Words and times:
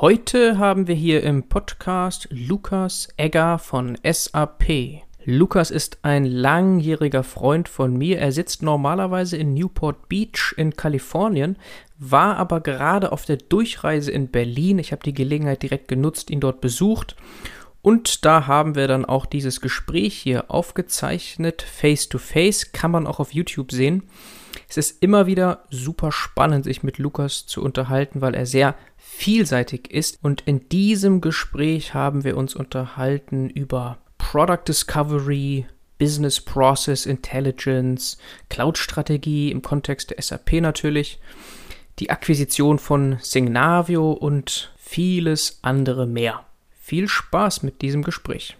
Heute 0.00 0.58
haben 0.58 0.86
wir 0.86 0.94
hier 0.94 1.24
im 1.24 1.48
Podcast 1.48 2.28
Lukas 2.30 3.08
Egger 3.16 3.58
von 3.58 3.98
SAP. 4.08 5.02
Lukas 5.24 5.72
ist 5.72 5.98
ein 6.02 6.24
langjähriger 6.24 7.24
Freund 7.24 7.68
von 7.68 7.96
mir. 7.96 8.20
Er 8.20 8.30
sitzt 8.30 8.62
normalerweise 8.62 9.36
in 9.36 9.54
Newport 9.54 10.08
Beach 10.08 10.54
in 10.56 10.76
Kalifornien, 10.76 11.56
war 11.98 12.36
aber 12.36 12.60
gerade 12.60 13.10
auf 13.10 13.24
der 13.24 13.38
Durchreise 13.38 14.12
in 14.12 14.28
Berlin. 14.28 14.78
Ich 14.78 14.92
habe 14.92 15.02
die 15.02 15.14
Gelegenheit 15.14 15.64
direkt 15.64 15.88
genutzt, 15.88 16.30
ihn 16.30 16.38
dort 16.38 16.60
besucht. 16.60 17.16
Und 17.82 18.24
da 18.24 18.46
haben 18.46 18.76
wir 18.76 18.86
dann 18.86 19.04
auch 19.04 19.26
dieses 19.26 19.60
Gespräch 19.60 20.14
hier 20.16 20.48
aufgezeichnet, 20.48 21.62
face 21.62 22.08
to 22.08 22.18
face, 22.18 22.70
kann 22.70 22.92
man 22.92 23.08
auch 23.08 23.18
auf 23.18 23.34
YouTube 23.34 23.72
sehen. 23.72 24.04
Es 24.68 24.76
ist 24.76 25.02
immer 25.02 25.26
wieder 25.26 25.64
super 25.70 26.12
spannend, 26.12 26.64
sich 26.64 26.82
mit 26.82 26.98
Lukas 26.98 27.46
zu 27.46 27.62
unterhalten, 27.62 28.20
weil 28.20 28.34
er 28.34 28.46
sehr 28.46 28.74
vielseitig 29.18 29.90
ist. 29.90 30.18
Und 30.22 30.42
in 30.42 30.68
diesem 30.68 31.20
Gespräch 31.20 31.92
haben 31.92 32.22
wir 32.22 32.36
uns 32.36 32.54
unterhalten 32.54 33.50
über 33.50 33.98
Product 34.16 34.62
Discovery, 34.68 35.66
Business 35.98 36.40
Process 36.40 37.04
Intelligence, 37.04 38.16
Cloud-Strategie 38.48 39.50
im 39.50 39.60
Kontext 39.60 40.10
der 40.10 40.22
SAP 40.22 40.60
natürlich, 40.60 41.18
die 41.98 42.10
Akquisition 42.10 42.78
von 42.78 43.18
Signavio 43.20 44.12
und 44.12 44.72
vieles 44.76 45.58
andere 45.62 46.06
mehr. 46.06 46.44
Viel 46.80 47.08
Spaß 47.08 47.64
mit 47.64 47.82
diesem 47.82 48.04
Gespräch. 48.04 48.56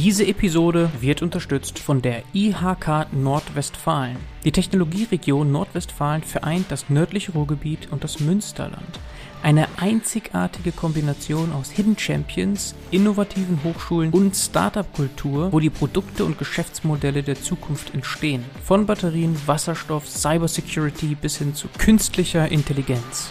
Diese 0.00 0.24
Episode 0.24 0.92
wird 1.00 1.22
unterstützt 1.22 1.80
von 1.80 2.00
der 2.02 2.22
IHK 2.32 3.08
Nordwestfalen. 3.10 4.16
Die 4.44 4.52
Technologieregion 4.52 5.50
Nordwestfalen 5.50 6.22
vereint 6.22 6.66
das 6.68 6.88
nördliche 6.88 7.32
Ruhrgebiet 7.32 7.90
und 7.90 8.04
das 8.04 8.20
Münsterland. 8.20 9.00
Eine 9.42 9.66
einzigartige 9.76 10.70
Kombination 10.70 11.50
aus 11.50 11.72
Hidden 11.72 11.98
Champions, 11.98 12.76
innovativen 12.92 13.58
Hochschulen 13.64 14.12
und 14.12 14.36
Startup-Kultur, 14.36 15.52
wo 15.52 15.58
die 15.58 15.68
Produkte 15.68 16.24
und 16.24 16.38
Geschäftsmodelle 16.38 17.24
der 17.24 17.42
Zukunft 17.42 17.92
entstehen. 17.92 18.44
Von 18.64 18.86
Batterien, 18.86 19.36
Wasserstoff, 19.46 20.08
Cybersecurity 20.08 21.16
bis 21.16 21.38
hin 21.38 21.56
zu 21.56 21.66
künstlicher 21.76 22.48
Intelligenz. 22.48 23.30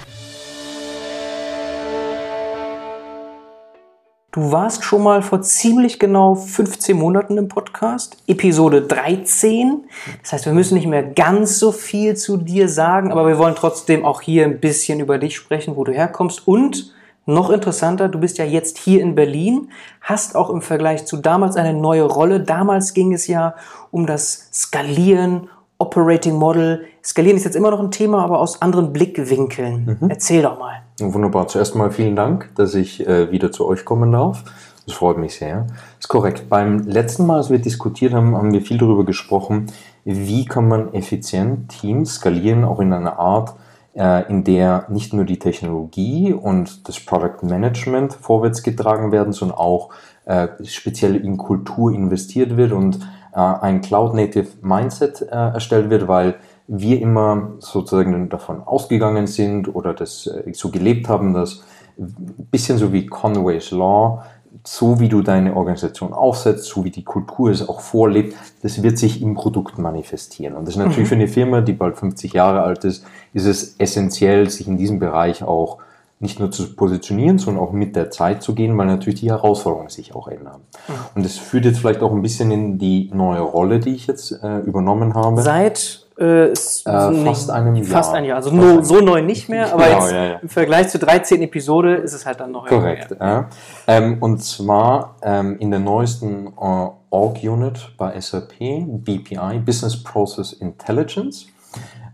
Du 4.38 4.52
warst 4.52 4.84
schon 4.84 5.02
mal 5.02 5.24
vor 5.24 5.42
ziemlich 5.42 5.98
genau 5.98 6.36
15 6.36 6.96
Monaten 6.96 7.40
im 7.40 7.48
Podcast, 7.48 8.18
Episode 8.28 8.84
13. 8.84 9.86
Das 10.22 10.32
heißt, 10.32 10.46
wir 10.46 10.54
müssen 10.54 10.76
nicht 10.76 10.86
mehr 10.86 11.02
ganz 11.02 11.58
so 11.58 11.72
viel 11.72 12.16
zu 12.16 12.38
dir 12.38 12.70
sagen, 12.70 13.12
aber 13.12 13.26
wir 13.26 13.40
wollen 13.40 13.56
trotzdem 13.56 14.06
auch 14.06 14.22
hier 14.22 14.46
ein 14.46 14.60
bisschen 14.60 15.00
über 15.00 15.18
dich 15.18 15.36
sprechen, 15.36 15.76
wo 15.76 15.84
du 15.84 15.92
herkommst. 15.92 16.48
Und 16.48 16.94
noch 17.26 17.50
interessanter, 17.50 18.10
du 18.10 18.20
bist 18.20 18.38
ja 18.38 18.46
jetzt 18.46 18.78
hier 18.78 19.02
in 19.02 19.16
Berlin, 19.16 19.72
hast 20.02 20.36
auch 20.36 20.52
im 20.52 20.62
Vergleich 20.62 21.08
zu 21.08 21.18
damals 21.18 21.56
eine 21.56 21.74
neue 21.74 22.04
Rolle. 22.04 22.40
Damals 22.40 22.94
ging 22.94 23.16
es 23.16 23.26
ja 23.26 23.56
um 23.90 24.06
das 24.06 24.50
Skalieren, 24.54 25.50
Operating 25.80 26.36
Model. 26.36 26.86
Skalieren 27.04 27.38
ist 27.38 27.44
jetzt 27.44 27.56
immer 27.56 27.72
noch 27.72 27.80
ein 27.80 27.92
Thema, 27.92 28.24
aber 28.24 28.40
aus 28.40 28.62
anderen 28.62 28.94
Blickwinkeln. 28.94 29.98
Mhm. 30.00 30.10
Erzähl 30.10 30.42
doch 30.42 30.58
mal. 30.58 30.82
Wunderbar. 31.00 31.48
Zuerst 31.48 31.76
mal 31.76 31.92
vielen 31.92 32.16
Dank, 32.16 32.50
dass 32.56 32.74
ich 32.74 33.06
äh, 33.08 33.32
wieder 33.32 33.52
zu 33.52 33.68
euch 33.68 33.86
kommen 33.86 34.12
darf. 34.12 34.44
Das 34.88 34.96
freut 34.96 35.18
mich 35.18 35.36
sehr. 35.36 35.68
Das 35.68 36.06
ist 36.06 36.08
korrekt. 36.08 36.50
Beim 36.50 36.80
letzten 36.88 37.26
Mal, 37.26 37.38
als 37.38 37.50
wir 37.50 37.60
diskutiert 37.60 38.14
haben, 38.14 38.36
haben 38.36 38.54
wir 38.54 38.62
viel 38.62 38.78
darüber 38.78 39.06
gesprochen, 39.06 39.68
wie 40.06 40.46
kann 40.46 40.68
man 40.68 40.94
effizient 40.94 41.70
Teams 41.70 42.16
skalieren, 42.16 42.64
auch 42.64 42.80
in 42.80 42.94
einer 42.94 43.20
Art, 43.20 43.54
äh, 43.96 44.28
in 44.30 44.44
der 44.46 44.86
nicht 44.90 45.14
nur 45.14 45.26
die 45.26 45.40
Technologie 45.40 46.34
und 46.34 46.88
das 46.88 47.00
Product 47.00 47.44
Management 47.44 48.14
vorwärts 48.14 48.64
getragen 48.64 49.12
werden, 49.12 49.34
sondern 49.34 49.58
auch 49.58 49.90
äh, 50.26 50.48
speziell 50.64 51.18
in 51.18 51.38
Kultur 51.38 51.92
investiert 51.92 52.58
wird 52.58 52.72
und 52.72 53.00
ein 53.42 53.82
Cloud-Native 53.82 54.48
Mindset 54.62 55.22
äh, 55.22 55.36
erstellt 55.36 55.90
wird, 55.90 56.08
weil 56.08 56.36
wir 56.68 57.02
immer 57.02 57.54
sozusagen 57.60 58.30
davon 58.30 58.62
ausgegangen 58.64 59.28
sind 59.28 59.74
oder 59.74 59.94
das 59.94 60.28
äh, 60.28 60.52
so 60.54 60.70
gelebt 60.70 61.08
haben, 61.08 61.34
dass 61.34 61.64
ein 61.98 62.48
bisschen 62.52 62.78
so 62.78 62.94
wie 62.94 63.06
Conway's 63.06 63.72
Law, 63.72 64.24
so 64.64 65.00
wie 65.00 65.08
du 65.08 65.22
deine 65.22 65.56
Organisation 65.56 66.14
aufsetzt, 66.14 66.66
so 66.66 66.84
wie 66.84 66.90
die 66.90 67.04
Kultur 67.04 67.50
es 67.50 67.68
auch 67.68 67.80
vorlebt, 67.80 68.36
das 68.64 68.84
wird 68.84 68.98
sich 68.98 69.22
im 69.22 69.34
Produkt 69.34 69.78
manifestieren. 69.78 70.56
Und 70.56 70.68
das 70.68 70.76
ist 70.76 70.80
natürlich 70.80 71.06
mhm. 71.06 71.06
für 71.06 71.16
eine 71.16 71.28
Firma, 71.28 71.62
die 71.62 71.74
bald 71.74 71.98
50 71.98 72.34
Jahre 72.34 72.62
alt 72.62 72.84
ist, 72.84 73.06
ist 73.34 73.46
es 73.46 73.76
essentiell, 73.78 74.50
sich 74.50 74.68
in 74.68 74.78
diesem 74.78 75.00
Bereich 75.00 75.44
auch 75.44 75.78
nicht 76.20 76.40
nur 76.40 76.50
zu 76.50 76.76
positionieren, 76.76 77.38
sondern 77.38 77.64
auch 77.64 77.72
mit 77.72 77.96
der 77.96 78.10
Zeit 78.10 78.42
zu 78.42 78.56
gehen, 78.56 78.76
weil 78.78 78.88
natürlich 78.88 79.20
die 79.20 79.30
Herausforderungen 79.30 79.90
sich 79.90 80.16
auch 80.16 80.28
ändern. 80.28 80.62
Mhm. 80.88 80.94
Und 81.16 81.26
das 81.26 81.38
führt 81.38 81.66
jetzt 81.66 81.80
vielleicht 81.80 82.02
auch 82.02 82.12
ein 82.12 82.22
bisschen 82.22 82.50
in 82.52 82.80
die 82.80 83.12
neue 83.14 83.42
Rolle, 83.42 83.80
die 83.80 83.94
ich 83.94 84.08
jetzt 84.08 84.32
äh, 84.32 84.60
übernommen 84.60 85.14
habe. 85.14 85.42
Seit 85.44 86.08
äh, 86.20 86.52
ist 86.52 86.88
äh, 86.88 87.24
fast 87.24 87.52
einem 87.52 87.76
Jahr. 87.76 87.86
Fast 87.86 88.14
ein 88.14 88.26
Jahr. 88.26 88.38
Also 88.38 88.52
no, 88.52 88.82
so 88.82 89.00
neu 89.00 89.22
nicht 89.22 89.50
mehr, 89.50 89.72
aber 89.74 89.86
genau, 89.86 90.00
jetzt 90.00 90.12
ja, 90.12 90.26
ja. 90.26 90.36
im 90.42 90.50
Vergleich 90.50 90.90
zur 90.90 91.00
13. 91.02 91.42
Episode 91.44 91.96
ist 91.96 92.14
es 92.14 92.26
halt 92.26 92.40
dann 92.40 92.52
noch 92.52 92.66
Korrekt. 92.66 93.16
Ja. 93.20 93.50
Ähm, 93.86 94.18
und 94.20 94.44
zwar 94.44 95.16
ähm, 95.22 95.58
in 95.60 95.70
der 95.70 95.80
neuesten 95.80 96.48
äh, 96.48 96.88
Org-Unit 97.10 97.92
bei 97.98 98.20
SAP, 98.20 98.58
BPI, 98.60 99.60
Business 99.64 100.02
Process 100.02 100.54
Intelligence, 100.54 101.48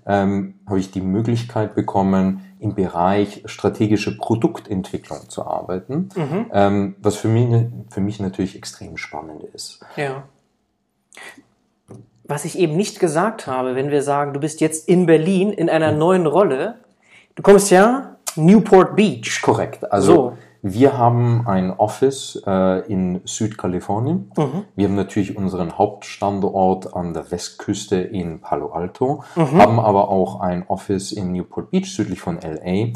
ähm, 0.06 0.56
habe 0.68 0.80
ich 0.80 0.92
die 0.92 1.02
Möglichkeit 1.02 1.76
bekommen, 1.76 2.42
im 2.60 2.76
Bereich 2.76 3.44
strategische 3.46 4.18
Produktentwicklung 4.18 5.30
zu 5.30 5.46
arbeiten, 5.46 6.10
mhm. 6.16 6.46
ähm, 6.54 6.96
was 7.02 7.16
für 7.16 7.28
mich, 7.28 7.68
für 7.90 8.02
mich 8.02 8.20
natürlich 8.20 8.56
extrem 8.56 8.98
spannend 8.98 9.44
ist. 9.54 9.82
Ja 9.98 10.24
was 12.26 12.46
ich 12.46 12.58
eben 12.58 12.76
nicht 12.76 13.00
gesagt 13.00 13.48
habe, 13.48 13.76
wenn 13.76 13.92
wir 13.92 14.02
sagen, 14.02 14.34
du 14.34 14.40
bist 14.40 14.62
jetzt 14.62 14.88
in 14.88 15.06
Berlin 15.06 15.52
in 15.52 15.70
einer 15.70 15.92
neuen 15.92 16.26
Rolle. 16.26 16.76
Du 17.36 17.44
kommst 17.44 17.70
ja 17.70 18.16
Newport 18.36 18.96
Beach. 18.96 19.42
Korrekt. 19.42 19.92
Also 19.92 20.14
so. 20.14 20.38
Wir 20.66 20.98
haben 20.98 21.46
ein 21.46 21.72
Office 21.72 22.42
äh, 22.48 22.90
in 22.90 23.20
Südkalifornien. 23.26 24.32
Mhm. 24.38 24.64
Wir 24.78 24.88
haben 24.88 24.96
natürlich 24.96 25.36
unseren 25.36 25.78
Hauptstandort 25.78 26.96
an 26.96 27.14
der 27.14 27.30
Westküste 27.32 27.98
in 27.98 28.40
Palo 28.40 28.72
Alto, 28.72 29.26
mhm. 29.36 29.58
haben 29.58 29.80
aber 29.82 30.08
auch 30.08 30.40
ein 30.40 30.64
Office 30.70 31.12
in 31.12 31.34
Newport 31.34 31.70
Beach 31.70 31.94
südlich 31.94 32.22
von 32.22 32.40
LA. 32.40 32.94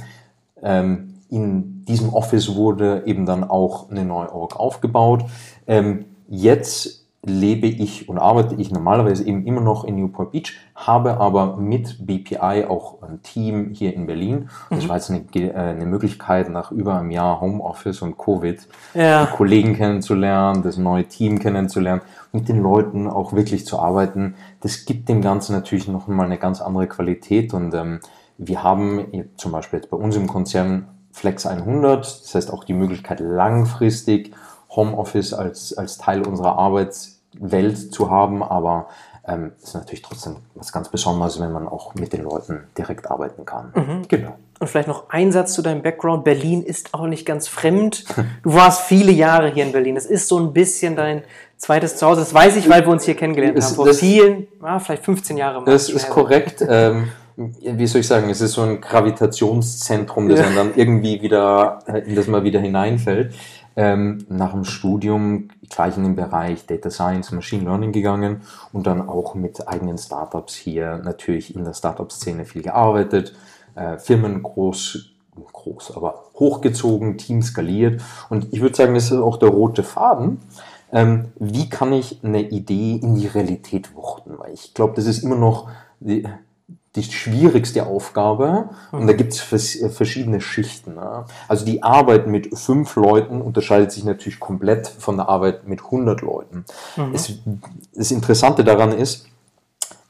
Ähm, 0.64 1.16
in 1.30 1.84
diesem 1.84 2.14
Office 2.14 2.56
wurde 2.56 3.04
eben 3.06 3.26
dann 3.26 3.44
auch 3.44 3.92
eine 3.92 4.06
neue 4.06 4.34
Org 4.34 4.58
aufgebaut. 4.58 5.26
Ähm, 5.68 6.06
jetzt 6.30 7.07
lebe 7.28 7.68
ich 7.68 8.08
und 8.08 8.18
arbeite 8.18 8.56
ich 8.56 8.72
normalerweise 8.72 9.26
eben 9.26 9.46
immer 9.46 9.62
noch 9.62 9.84
in 9.84 9.96
Newport 9.96 10.32
Beach, 10.32 10.54
habe 10.76 11.20
aber 11.20 11.58
mit 11.58 12.06
BPI 12.06 12.66
auch 12.68 13.02
ein 13.02 13.22
Team 13.22 13.72
hier 13.74 13.94
in 13.94 14.08
Berlin. 14.08 14.50
Und 14.70 14.82
das 14.82 14.90
war 14.90 14.96
jetzt 14.96 15.12
eine, 15.12 15.26
äh, 15.36 15.54
eine, 15.54 15.86
Möglichkeit, 15.86 16.50
nach 16.50 16.72
über 16.72 16.98
einem 16.98 17.12
Jahr 17.12 17.42
Homeoffice 17.42 18.02
und 18.02 18.18
Covid 18.18 18.68
ja. 18.94 19.26
Kollegen 19.26 19.76
kennenzulernen, 19.76 20.64
das 20.64 20.78
neue 20.78 21.06
Team 21.06 21.40
kennenzulernen, 21.40 22.02
mit 22.32 22.48
den 22.48 22.62
Leuten 22.62 23.08
auch 23.08 23.34
wirklich 23.34 23.66
zu 23.66 23.80
arbeiten. 23.80 24.36
Das 24.62 24.86
gibt 24.86 25.10
dem 25.10 25.22
Ganzen 25.22 25.54
natürlich 25.54 25.88
noch 25.88 26.08
mal 26.08 26.26
eine 26.26 26.38
ganz 26.38 26.62
andere 26.62 26.88
Qualität 26.88 27.54
und 27.54 27.74
ähm, 27.74 28.00
wir 28.38 28.64
haben 28.64 29.06
zum 29.36 29.52
Beispiel 29.52 29.80
jetzt 29.80 29.90
bei 29.90 29.98
uns 29.98 30.16
im 30.16 30.28
Konzern 30.28 30.88
Flex 31.12 31.46
100, 31.48 32.00
das 32.00 32.36
heißt 32.36 32.54
auch 32.54 32.64
die 32.64 32.74
Möglichkeit 32.74 33.20
langfristig 33.20 34.34
Homeoffice 34.70 35.34
als, 35.34 35.76
als 35.76 35.98
Teil 35.98 36.26
unserer 36.26 36.58
Arbeits 36.58 37.17
Welt 37.40 37.94
zu 37.94 38.10
haben, 38.10 38.44
aber 38.44 38.88
ähm, 39.28 39.52
ist 39.62 39.74
natürlich 39.74 40.02
trotzdem 40.02 40.38
was 40.56 40.72
ganz 40.72 40.90
Besonderes, 40.90 41.40
wenn 41.40 41.52
man 41.52 41.68
auch 41.68 41.96
mit 41.96 42.14
den 42.14 42.24
Leuten 42.24 42.64
direkt 42.78 43.12
arbeiten 43.12 43.46
kann. 43.46 43.74
Mhm. 43.76 44.08
Genau. 44.08 44.36
Und 44.60 44.68
vielleicht 44.68 44.88
noch 44.88 45.10
ein 45.10 45.32
Satz 45.32 45.54
zu 45.54 45.62
deinem 45.62 45.82
Background. 45.82 46.24
Berlin 46.24 46.64
ist 46.64 46.94
auch 46.94 47.06
nicht 47.06 47.26
ganz 47.26 47.48
fremd. 47.48 48.06
Du 48.42 48.54
warst 48.54 48.84
viele 48.84 49.12
Jahre 49.12 49.52
hier 49.52 49.66
in 49.66 49.72
Berlin. 49.72 49.96
Das 49.96 50.06
ist 50.06 50.28
so 50.28 50.40
ein 50.40 50.54
bisschen 50.54 50.96
dein 50.96 51.24
zweites 51.58 51.98
Zuhause. 51.98 52.22
Das 52.22 52.34
weiß 52.34 52.56
ich, 52.56 52.70
weil 52.70 52.84
wir 52.84 52.90
uns 52.90 53.04
hier 53.04 53.16
kennengelernt 53.16 53.62
haben. 53.62 53.76
Vor 53.76 53.94
vielen, 53.94 54.48
ah, 54.62 54.80
vielleicht 54.80 55.04
15 55.04 55.38
Jahre. 55.38 55.64
Das 55.66 55.90
ist 55.90 56.10
korrekt. 56.10 56.66
ähm, 56.68 57.10
wie 57.36 57.86
soll 57.86 58.02
ich 58.02 58.08
sagen, 58.08 58.30
es 58.32 58.42
ist 58.42 58.54
so 58.54 58.64
ein 58.64 58.82
Gravitationszentrum, 58.82 60.28
das 60.28 60.40
ja. 60.40 60.46
man 60.48 60.56
dann 60.56 60.72
irgendwie 60.76 61.22
wieder, 61.22 61.80
in 62.08 62.16
das 62.16 62.26
man 62.26 62.44
wieder 62.44 62.60
hineinfällt 62.60 63.36
ähm, 63.78 64.26
nach 64.28 64.52
dem 64.52 64.66
Studium 64.66 65.50
gleich 65.70 65.96
in 65.96 66.04
den 66.04 66.16
Bereich 66.16 66.66
Data 66.66 66.90
Science, 66.90 67.32
Machine 67.32 67.64
Learning 67.64 67.92
gegangen 67.92 68.42
und 68.74 68.88
dann 68.88 69.08
auch 69.08 69.36
mit 69.36 69.68
eigenen 69.68 70.00
Startups 70.00 70.56
hier 70.56 70.98
natürlich 70.98 71.56
in 71.56 71.64
der 71.64 71.74
Startup-Szene 71.74 72.46
viel 72.46 72.64
gearbeitet, 72.64 73.36
äh, 73.76 74.00
Firmen 74.00 74.42
groß, 74.42 75.12
groß, 75.54 75.96
aber 75.96 76.24
hochgezogen, 76.34 77.20
Team 77.20 77.44
skaliert 77.44 78.02
und 78.30 78.52
ich 78.52 78.62
würde 78.62 78.76
sagen, 78.76 78.96
das 78.96 79.06
ist 79.06 79.14
auch 79.14 79.38
der 79.38 79.50
rote 79.50 79.84
Faden. 79.84 80.40
Ähm, 80.92 81.26
wie 81.38 81.70
kann 81.70 81.94
ich 81.94 82.24
eine 82.24 82.42
Idee 82.42 82.96
in 82.96 83.16
die 83.16 83.28
Realität 83.28 83.94
wuchten? 83.94 84.40
Weil 84.40 84.54
ich 84.54 84.74
glaube, 84.74 84.96
das 84.96 85.06
ist 85.06 85.22
immer 85.22 85.36
noch 85.36 85.70
die, 86.00 86.26
die 86.98 87.04
schwierigste 87.04 87.86
Aufgabe 87.86 88.70
und 88.92 89.08
da 89.08 89.14
gibt 89.14 89.34
es 89.34 89.40
verschiedene 89.40 90.42
Schichten. 90.42 90.96
Ne? 90.96 91.26
Also 91.48 91.66
die 91.66 91.84
Arbeit 91.84 92.28
mit 92.28 92.58
fünf 92.58 92.96
Leuten 92.96 93.42
unterscheidet 93.42 93.92
sich 93.92 94.04
natürlich 94.04 94.40
komplett 94.40 94.88
von 94.88 95.18
der 95.18 95.30
Arbeit 95.30 95.68
mit 95.68 95.84
100 95.84 96.22
Leuten. 96.22 96.66
Mhm. 96.96 97.14
Es, 97.14 97.32
das 97.94 98.12
Interessante 98.12 98.64
daran 98.64 98.92
ist, 98.92 99.28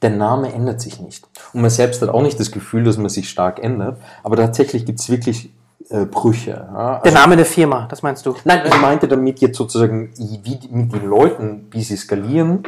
der 0.02 0.10
Name 0.10 0.52
ändert 0.52 0.80
sich 0.80 1.00
nicht. 1.00 1.28
Und 1.52 1.60
man 1.60 1.70
selbst 1.70 2.00
hat 2.02 2.08
auch 2.08 2.22
nicht 2.22 2.40
das 2.40 2.50
Gefühl, 2.52 2.84
dass 2.84 2.96
man 2.96 3.08
sich 3.08 3.28
stark 3.28 3.62
ändert, 3.62 3.98
aber 4.22 4.36
tatsächlich 4.36 4.86
gibt 4.86 5.00
es 5.00 5.10
wirklich 5.10 5.50
äh, 5.90 6.04
Brüche. 6.04 6.50
Ja? 6.50 7.00
Also, 7.00 7.02
der 7.04 7.12
Name 7.12 7.36
der 7.36 7.46
Firma, 7.46 7.86
das 7.90 8.02
meinst 8.02 8.24
du? 8.24 8.34
Nein, 8.44 8.62
ich 8.66 8.80
meinte 8.80 9.08
damit 9.08 9.40
jetzt 9.40 9.56
sozusagen, 9.56 10.10
wie 10.16 10.58
mit 10.70 10.92
den 10.92 11.06
Leuten, 11.06 11.66
wie 11.70 11.82
sie 11.82 11.96
skalieren, 11.96 12.62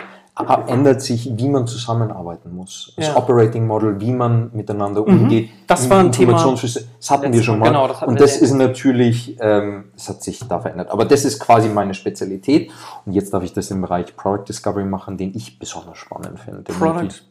ändert 0.68 1.02
sich, 1.02 1.30
wie 1.36 1.48
man 1.48 1.66
zusammenarbeiten 1.66 2.54
muss. 2.54 2.92
Das 2.96 3.08
ja. 3.08 3.16
Operating 3.16 3.66
Model, 3.66 4.00
wie 4.00 4.12
man 4.12 4.50
miteinander 4.52 5.02
mhm. 5.02 5.22
umgeht. 5.22 5.50
Das 5.66 5.88
war 5.88 6.00
ein 6.00 6.12
Thema. 6.12 6.32
Das 6.32 7.10
hatten 7.10 7.32
wir 7.32 7.42
schon 7.42 7.58
mal. 7.58 7.68
Genau, 7.68 7.88
das 7.88 8.02
und 8.02 8.20
das 8.20 8.36
ist 8.36 8.54
natürlich, 8.54 9.36
ähm, 9.40 9.84
das 9.94 10.08
hat 10.08 10.22
sich 10.22 10.40
da 10.46 10.60
verändert. 10.60 10.90
Aber 10.90 11.04
das 11.04 11.24
ist 11.24 11.38
quasi 11.40 11.68
meine 11.68 11.94
Spezialität. 11.94 12.70
Und 13.06 13.12
jetzt 13.12 13.32
darf 13.32 13.42
ich 13.42 13.52
das 13.52 13.70
im 13.70 13.80
Bereich 13.80 14.16
Product 14.16 14.44
Discovery 14.48 14.84
machen, 14.84 15.16
den 15.16 15.34
ich 15.34 15.58
besonders 15.58 15.98
spannend 15.98 16.38
finde. 16.40 16.62
Product 16.72 17.22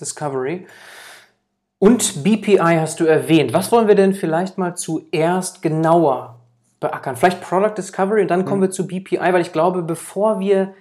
Discovery. 0.00 0.66
Und 1.78 2.24
BPI 2.24 2.78
hast 2.80 3.00
du 3.00 3.04
erwähnt. 3.04 3.52
Was 3.52 3.70
wollen 3.70 3.86
wir 3.86 3.94
denn 3.94 4.14
vielleicht 4.14 4.56
mal 4.56 4.76
zuerst 4.76 5.60
genauer 5.60 6.36
beackern? 6.80 7.16
Vielleicht 7.16 7.42
Product 7.42 7.74
Discovery 7.76 8.22
und 8.22 8.28
dann 8.28 8.44
kommen 8.44 8.60
mhm. 8.60 8.64
wir 8.64 8.70
zu 8.70 8.86
BPI, 8.86 9.18
weil 9.18 9.42
ich 9.42 9.52
glaube, 9.52 9.82
bevor 9.82 10.40
wir 10.40 10.74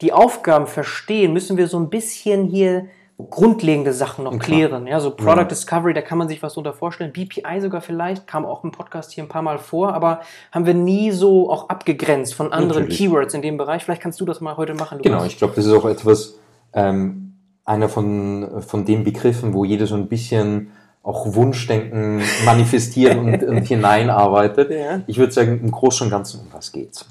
die 0.00 0.12
Aufgaben 0.12 0.66
verstehen, 0.66 1.32
müssen 1.32 1.56
wir 1.56 1.68
so 1.68 1.78
ein 1.78 1.90
bisschen 1.90 2.44
hier 2.44 2.86
grundlegende 3.30 3.92
Sachen 3.92 4.24
noch 4.24 4.38
klären. 4.38 4.86
Ja, 4.86 5.00
so 5.00 5.10
Product 5.10 5.38
ja. 5.38 5.44
Discovery, 5.44 5.92
da 5.92 6.02
kann 6.02 6.18
man 6.18 6.28
sich 6.28 6.40
was 6.40 6.54
drunter 6.54 6.72
vorstellen. 6.72 7.12
BPI 7.12 7.60
sogar 7.60 7.80
vielleicht, 7.80 8.28
kam 8.28 8.46
auch 8.46 8.62
im 8.62 8.70
Podcast 8.70 9.12
hier 9.12 9.24
ein 9.24 9.28
paar 9.28 9.42
Mal 9.42 9.58
vor, 9.58 9.92
aber 9.92 10.20
haben 10.52 10.66
wir 10.66 10.74
nie 10.74 11.10
so 11.10 11.50
auch 11.50 11.68
abgegrenzt 11.68 12.34
von 12.34 12.52
anderen 12.52 12.82
Natürlich. 12.82 12.98
Keywords 12.98 13.34
in 13.34 13.42
dem 13.42 13.56
Bereich. 13.56 13.84
Vielleicht 13.84 14.02
kannst 14.02 14.20
du 14.20 14.24
das 14.24 14.40
mal 14.40 14.56
heute 14.56 14.74
machen. 14.74 15.02
Genau, 15.02 15.24
ich 15.24 15.36
glaube, 15.36 15.54
das 15.56 15.66
ist 15.66 15.72
auch 15.72 15.86
etwas, 15.86 16.38
ähm, 16.72 17.34
einer 17.64 17.88
von, 17.88 18.62
von 18.62 18.84
den 18.84 19.02
Begriffen, 19.02 19.52
wo 19.52 19.64
jeder 19.64 19.86
so 19.86 19.96
ein 19.96 20.08
bisschen 20.08 20.70
auch 21.02 21.34
Wunschdenken 21.34 22.22
manifestieren 22.44 23.18
und, 23.18 23.42
und 23.42 23.64
hineinarbeitet. 23.64 24.70
Ja. 24.70 25.00
Ich 25.08 25.18
würde 25.18 25.32
sagen, 25.32 25.60
im 25.60 25.72
Großen 25.72 26.06
und 26.06 26.10
Ganzen 26.10 26.40
um 26.40 26.46
was 26.52 26.70
geht's. 26.70 27.04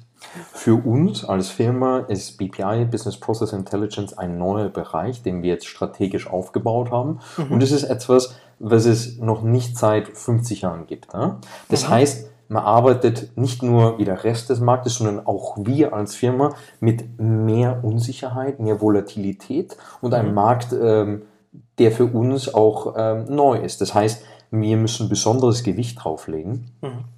Für 0.53 0.75
uns 0.75 1.23
als 1.25 1.49
Firma 1.49 1.99
ist 1.99 2.37
BPI, 2.37 2.85
Business 2.85 3.17
Process 3.19 3.53
Intelligence, 3.53 4.17
ein 4.17 4.37
neuer 4.37 4.69
Bereich, 4.69 5.21
den 5.21 5.41
wir 5.41 5.53
jetzt 5.53 5.67
strategisch 5.67 6.29
aufgebaut 6.29 6.91
haben. 6.91 7.19
Mhm. 7.37 7.53
Und 7.53 7.63
es 7.63 7.71
ist 7.71 7.83
etwas, 7.83 8.35
was 8.59 8.85
es 8.85 9.17
noch 9.17 9.41
nicht 9.41 9.77
seit 9.77 10.07
50 10.07 10.61
Jahren 10.61 10.87
gibt. 10.87 11.13
Ne? 11.13 11.37
Das 11.69 11.83
mhm. 11.83 11.89
heißt, 11.89 12.29
man 12.49 12.63
arbeitet 12.63 13.37
nicht 13.37 13.61
nur 13.61 13.97
wie 13.97 14.05
der 14.05 14.23
Rest 14.23 14.49
des 14.49 14.59
Marktes, 14.59 14.95
sondern 14.95 15.25
auch 15.25 15.57
wir 15.59 15.93
als 15.93 16.15
Firma 16.15 16.55
mit 16.79 17.19
mehr 17.19 17.83
Unsicherheit, 17.83 18.59
mehr 18.59 18.81
Volatilität 18.81 19.75
und 20.01 20.13
einem 20.13 20.29
mhm. 20.29 20.35
Markt, 20.35 20.73
ähm, 20.73 21.23
der 21.77 21.91
für 21.91 22.05
uns 22.05 22.53
auch 22.53 22.95
ähm, 22.97 23.25
neu 23.29 23.57
ist. 23.57 23.81
Das 23.81 23.93
heißt, 23.93 24.23
wir 24.49 24.77
müssen 24.77 25.09
besonderes 25.09 25.63
Gewicht 25.63 26.03
drauflegen. 26.03 26.71
Mhm 26.81 27.16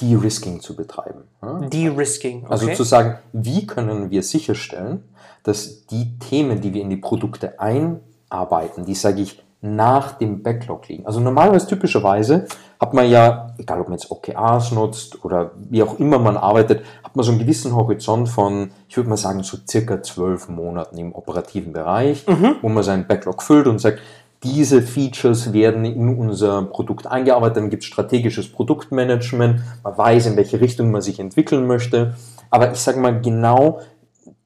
De-Risking 0.00 0.60
zu 0.60 0.74
betreiben. 0.74 1.24
De-Risking. 1.42 2.44
Okay. 2.44 2.50
Also 2.50 2.68
zu 2.74 2.84
sagen, 2.84 3.18
wie 3.32 3.66
können 3.66 4.10
wir 4.10 4.22
sicherstellen, 4.22 5.04
dass 5.42 5.86
die 5.86 6.18
Themen, 6.18 6.60
die 6.60 6.74
wir 6.74 6.82
in 6.82 6.90
die 6.90 6.96
Produkte 6.96 7.60
einarbeiten, 7.60 8.84
die 8.84 8.94
sage 8.94 9.22
ich 9.22 9.42
nach 9.62 10.12
dem 10.12 10.42
Backlog 10.42 10.88
liegen. 10.88 11.06
Also 11.06 11.20
normalerweise 11.20 11.66
typischerweise 11.66 12.46
hat 12.78 12.94
man 12.94 13.10
ja, 13.10 13.54
egal 13.58 13.80
ob 13.80 13.88
man 13.88 13.98
jetzt 13.98 14.10
OKRs 14.10 14.72
nutzt 14.72 15.22
oder 15.22 15.50
wie 15.68 15.82
auch 15.82 15.98
immer 15.98 16.18
man 16.18 16.38
arbeitet, 16.38 16.82
hat 17.04 17.14
man 17.14 17.24
so 17.24 17.30
einen 17.30 17.40
gewissen 17.40 17.76
Horizont 17.76 18.30
von, 18.30 18.70
ich 18.88 18.96
würde 18.96 19.10
mal 19.10 19.18
sagen, 19.18 19.42
so 19.42 19.58
circa 19.68 20.02
zwölf 20.02 20.48
Monaten 20.48 20.96
im 20.96 21.14
operativen 21.14 21.74
Bereich, 21.74 22.26
mhm. 22.26 22.56
wo 22.62 22.70
man 22.70 22.82
seinen 22.82 23.06
Backlog 23.06 23.42
füllt 23.42 23.66
und 23.66 23.80
sagt, 23.80 23.98
diese 24.42 24.80
Features 24.80 25.52
werden 25.52 25.84
in 25.84 26.16
unser 26.18 26.62
Produkt 26.62 27.06
eingearbeitet, 27.06 27.58
dann 27.58 27.70
gibt 27.70 27.82
es 27.82 27.88
strategisches 27.88 28.50
Produktmanagement, 28.50 29.60
man 29.82 29.98
weiß, 29.98 30.26
in 30.26 30.36
welche 30.36 30.60
Richtung 30.60 30.90
man 30.90 31.02
sich 31.02 31.20
entwickeln 31.20 31.66
möchte. 31.66 32.16
Aber 32.50 32.72
ich 32.72 32.78
sage 32.78 33.00
mal, 33.00 33.20
genau 33.20 33.80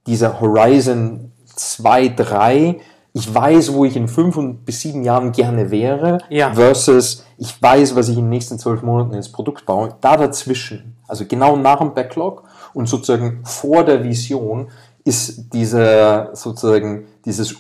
dieser 0.06 0.40
Horizon 0.40 1.32
2, 1.46 2.08
3, 2.08 2.80
ich 3.16 3.32
weiß, 3.32 3.72
wo 3.72 3.84
ich 3.84 3.96
in 3.96 4.08
fünf 4.08 4.36
bis 4.64 4.80
sieben 4.80 5.04
Jahren 5.04 5.30
gerne 5.30 5.70
wäre, 5.70 6.18
ja. 6.28 6.52
versus 6.52 7.24
ich 7.38 7.62
weiß, 7.62 7.94
was 7.94 8.08
ich 8.08 8.16
in 8.16 8.24
den 8.24 8.30
nächsten 8.30 8.58
zwölf 8.58 8.82
Monaten 8.82 9.14
ins 9.14 9.30
Produkt 9.30 9.64
baue. 9.66 9.94
Da 10.00 10.16
dazwischen, 10.16 10.96
also 11.06 11.24
genau 11.24 11.56
nach 11.56 11.78
dem 11.78 11.94
Backlog 11.94 12.42
und 12.72 12.88
sozusagen 12.88 13.40
vor 13.44 13.84
der 13.84 14.02
Vision, 14.02 14.68
ist 15.04 15.52
diese 15.52 16.30
sozusagen 16.32 17.06
dieses 17.24 17.56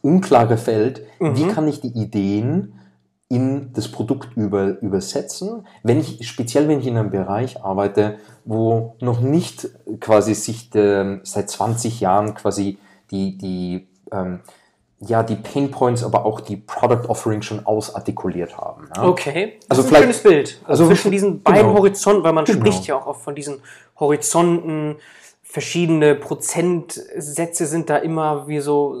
unklare 0.00 0.56
Feld, 0.56 1.02
mhm. 1.20 1.36
wie 1.36 1.48
kann 1.48 1.68
ich 1.68 1.80
die 1.80 1.88
Ideen 1.88 2.74
in 3.28 3.72
das 3.74 3.88
Produkt 3.88 4.36
über, 4.36 4.80
übersetzen, 4.80 5.66
wenn 5.82 6.00
ich, 6.00 6.26
speziell 6.26 6.66
wenn 6.66 6.80
ich 6.80 6.86
in 6.86 6.96
einem 6.96 7.10
Bereich 7.10 7.62
arbeite, 7.62 8.16
wo 8.46 8.96
noch 9.00 9.20
nicht 9.20 9.68
quasi 10.00 10.34
sich 10.34 10.70
de, 10.70 11.20
seit 11.24 11.50
20 11.50 12.00
Jahren 12.00 12.34
quasi 12.34 12.78
die, 13.10 13.36
die, 13.36 13.86
ähm, 14.12 14.40
ja, 15.00 15.22
die 15.22 15.36
Pain 15.36 15.70
Points, 15.70 16.02
aber 16.02 16.24
auch 16.24 16.40
die 16.40 16.56
Product 16.56 17.08
Offering 17.08 17.42
schon 17.42 17.66
ausartikuliert 17.66 18.56
haben. 18.56 18.88
Ja? 18.96 19.04
Okay, 19.04 19.58
das 19.68 19.78
also 19.78 19.88
ist 19.88 19.94
ein 19.94 20.02
schönes 20.02 20.22
Bild. 20.22 20.60
Also, 20.64 20.84
also 20.84 20.86
zwischen 20.86 21.10
diesen 21.10 21.42
beiden 21.42 21.66
genau. 21.66 21.78
Horizonten, 21.78 22.24
weil 22.24 22.32
man 22.32 22.46
genau. 22.46 22.60
spricht 22.60 22.86
ja 22.86 22.96
auch 22.96 23.06
oft 23.06 23.20
von 23.20 23.34
diesen 23.34 23.60
Horizonten, 24.00 24.96
verschiedene 25.58 26.14
Prozentsätze 26.14 27.66
sind 27.66 27.90
da 27.90 27.96
immer 27.96 28.46
wie 28.46 28.60
so 28.60 28.94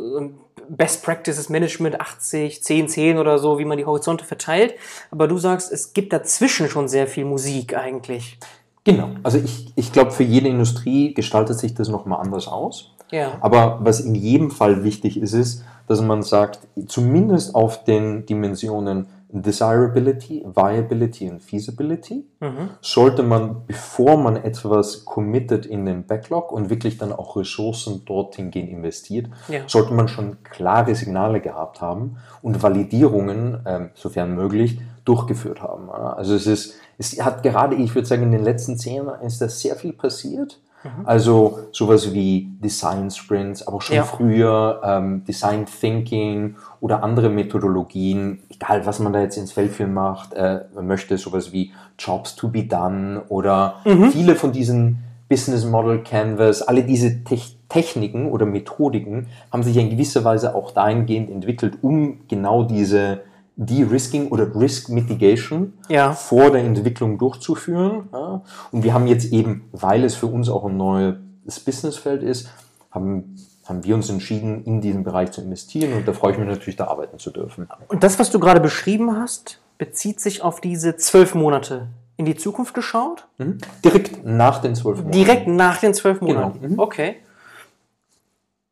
Best 0.68 1.04
Practices 1.04 1.48
Management 1.48 2.00
80, 2.00 2.64
10, 2.64 2.88
10 2.88 3.18
oder 3.18 3.38
so, 3.38 3.60
wie 3.60 3.64
man 3.64 3.78
die 3.78 3.86
Horizonte 3.86 4.24
verteilt. 4.24 4.74
Aber 5.12 5.28
du 5.28 5.38
sagst, 5.38 5.70
es 5.70 5.92
gibt 5.92 6.12
dazwischen 6.12 6.68
schon 6.68 6.88
sehr 6.88 7.06
viel 7.06 7.24
Musik 7.24 7.76
eigentlich. 7.76 8.38
Genau. 8.82 9.10
Also 9.22 9.38
ich, 9.38 9.72
ich 9.76 9.92
glaube, 9.92 10.10
für 10.10 10.24
jede 10.24 10.48
Industrie 10.48 11.14
gestaltet 11.14 11.60
sich 11.60 11.74
das 11.74 11.88
nochmal 11.88 12.20
anders 12.20 12.48
aus. 12.48 12.90
Ja. 13.12 13.38
Aber 13.40 13.78
was 13.80 14.00
in 14.00 14.16
jedem 14.16 14.50
Fall 14.50 14.82
wichtig 14.82 15.16
ist, 15.16 15.34
ist, 15.34 15.62
dass 15.86 16.02
man 16.02 16.24
sagt, 16.24 16.58
zumindest 16.88 17.54
auf 17.54 17.84
den 17.84 18.26
Dimensionen 18.26 19.06
Desirability, 19.30 20.42
Viability 20.46 21.28
und 21.28 21.42
Feasibility 21.42 22.24
mhm. 22.40 22.70
sollte 22.80 23.22
man, 23.22 23.66
bevor 23.66 24.16
man 24.16 24.36
etwas 24.36 25.04
committed 25.04 25.66
in 25.66 25.84
den 25.84 26.06
Backlog 26.06 26.50
und 26.50 26.70
wirklich 26.70 26.96
dann 26.96 27.12
auch 27.12 27.36
Ressourcen 27.36 28.06
dorthin 28.06 28.50
gehen 28.50 28.68
investiert, 28.68 29.26
ja. 29.48 29.60
sollte 29.66 29.92
man 29.92 30.08
schon 30.08 30.42
klare 30.44 30.94
Signale 30.94 31.40
gehabt 31.40 31.82
haben 31.82 32.16
und 32.40 32.62
Validierungen, 32.62 33.60
ähm, 33.66 33.90
sofern 33.94 34.34
möglich, 34.34 34.80
durchgeführt 35.04 35.62
haben. 35.62 35.90
Also 35.90 36.34
es 36.34 36.46
ist, 36.46 36.74
es 36.96 37.20
hat 37.22 37.42
gerade, 37.42 37.76
ich 37.76 37.94
würde 37.94 38.08
sagen, 38.08 38.22
in 38.22 38.32
den 38.32 38.44
letzten 38.44 38.78
zehn 38.78 38.96
Jahren 38.96 39.20
ist 39.26 39.42
da 39.42 39.48
sehr 39.48 39.76
viel 39.76 39.92
passiert. 39.92 40.58
Mhm. 40.84 41.06
Also 41.06 41.58
sowas 41.72 42.12
wie 42.12 42.50
Design 42.62 43.10
Sprints, 43.10 43.66
aber 43.66 43.80
schon 43.80 43.96
ja. 43.96 44.04
früher 44.04 44.80
ähm, 44.84 45.24
Design 45.24 45.66
Thinking 45.66 46.56
oder 46.80 47.02
andere 47.02 47.28
Methodologien, 47.28 48.40
egal 48.48 48.86
was 48.86 48.98
man 49.00 49.12
da 49.12 49.20
jetzt 49.20 49.36
ins 49.36 49.52
Feld 49.52 49.72
für 49.72 49.86
macht, 49.86 50.34
äh, 50.34 50.60
man 50.74 50.86
möchte 50.86 51.18
sowas 51.18 51.52
wie 51.52 51.72
Jobs 51.98 52.36
to 52.36 52.48
be 52.48 52.64
done 52.64 53.22
oder 53.28 53.76
mhm. 53.84 54.10
viele 54.10 54.36
von 54.36 54.52
diesen 54.52 55.04
Business 55.28 55.64
Model 55.64 56.02
Canvas, 56.02 56.62
alle 56.62 56.84
diese 56.84 57.24
Te 57.24 57.38
Techniken 57.68 58.30
oder 58.30 58.46
Methodiken 58.46 59.26
haben 59.52 59.62
sich 59.62 59.76
in 59.76 59.90
gewisser 59.90 60.24
Weise 60.24 60.54
auch 60.54 60.70
dahingehend 60.70 61.28
entwickelt, 61.28 61.76
um 61.82 62.20
genau 62.26 62.64
diese 62.64 63.20
De-Risking 63.58 64.28
oder 64.28 64.54
Risk 64.54 64.88
Mitigation 64.88 65.74
ja. 65.88 66.12
vor 66.12 66.50
der 66.50 66.62
Entwicklung 66.62 67.18
durchzuführen. 67.18 68.08
Ja. 68.12 68.42
Und 68.70 68.84
wir 68.84 68.94
haben 68.94 69.06
jetzt 69.06 69.32
eben, 69.32 69.68
weil 69.72 70.04
es 70.04 70.14
für 70.14 70.26
uns 70.26 70.48
auch 70.48 70.64
ein 70.64 70.76
neues 70.76 71.60
Businessfeld 71.64 72.22
ist, 72.22 72.48
haben 72.90 73.36
haben 73.68 73.84
wir 73.84 73.94
uns 73.94 74.08
entschieden, 74.08 74.64
in 74.64 74.80
diesen 74.80 75.04
Bereich 75.04 75.30
zu 75.32 75.42
investieren 75.42 75.92
und 75.92 76.08
da 76.08 76.14
freue 76.14 76.32
ich 76.32 76.38
mich 76.38 76.48
natürlich, 76.48 76.76
da 76.76 76.86
arbeiten 76.86 77.18
zu 77.18 77.30
dürfen. 77.30 77.68
Und 77.88 78.02
das, 78.02 78.18
was 78.18 78.30
du 78.30 78.40
gerade 78.40 78.60
beschrieben 78.60 79.14
hast, 79.14 79.60
bezieht 79.76 80.20
sich 80.20 80.42
auf 80.42 80.60
diese 80.62 80.96
zwölf 80.96 81.34
Monate 81.34 81.88
in 82.16 82.24
die 82.24 82.34
Zukunft 82.34 82.72
geschaut? 82.72 83.26
Mhm. 83.36 83.58
Direkt 83.84 84.24
nach 84.24 84.60
den 84.60 84.74
zwölf 84.74 84.98
Monaten. 84.98 85.12
Direkt 85.12 85.48
nach 85.48 85.78
den 85.78 85.92
zwölf 85.92 86.20
genau. 86.20 86.32
Monaten. 86.32 86.60
Genau. 86.60 86.74
Mhm. 86.74 86.78
Okay. 86.78 87.16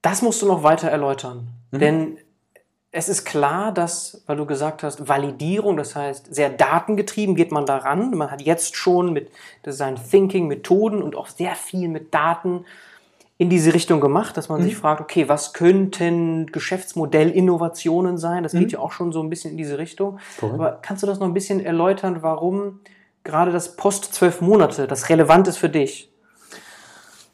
Das 0.01 0.23
musst 0.23 0.41
du 0.41 0.47
noch 0.47 0.63
weiter 0.63 0.89
erläutern. 0.89 1.49
Mhm. 1.73 1.79
Denn 1.79 2.19
es 2.97 3.11
ist 3.11 3.27
klar, 3.27 3.73
dass, 3.73 4.23
weil 4.25 4.39
du 4.39 4.47
gesagt 4.47 4.83
hast, 4.83 5.07
Validierung, 5.07 5.77
das 5.77 5.95
heißt, 5.95 6.35
sehr 6.35 6.49
datengetrieben 6.49 7.35
geht 7.35 7.53
man 7.53 7.67
daran. 7.67 8.13
Man 8.13 8.31
hat 8.31 8.41
jetzt 8.41 8.75
schon 8.75 9.13
mit 9.13 9.31
Design 9.67 9.97
Thinking 9.97 10.49
Methoden 10.49 11.03
und 11.03 11.15
auch 11.15 11.27
sehr 11.27 11.57
viel 11.57 11.89
mit 11.89 12.15
Daten 12.15 12.65
in 13.37 13.51
diese 13.51 13.75
Richtung 13.75 14.01
gemacht, 14.01 14.39
dass 14.39 14.49
man 14.49 14.61
mhm. 14.61 14.65
sich 14.65 14.77
fragt, 14.77 15.03
okay, 15.03 15.29
was 15.29 15.53
könnten 15.53 16.47
Geschäftsmodellinnovationen 16.47 18.17
sein? 18.17 18.45
Das 18.45 18.55
mhm. 18.55 18.61
geht 18.61 18.73
ja 18.73 18.79
auch 18.79 18.93
schon 18.93 19.13
so 19.13 19.23
ein 19.23 19.29
bisschen 19.29 19.51
in 19.51 19.59
diese 19.59 19.77
Richtung. 19.77 20.19
Cool. 20.41 20.53
Aber 20.55 20.79
kannst 20.81 21.03
du 21.03 21.07
das 21.07 21.19
noch 21.19 21.27
ein 21.27 21.35
bisschen 21.35 21.61
erläutern, 21.61 22.23
warum 22.23 22.81
gerade 23.25 23.53
das 23.53 23.77
Post 23.77 24.15
zwölf 24.15 24.41
Monate 24.41 24.87
das 24.87 25.11
relevant 25.11 25.49
ist 25.49 25.59
für 25.59 25.69
dich? 25.69 26.11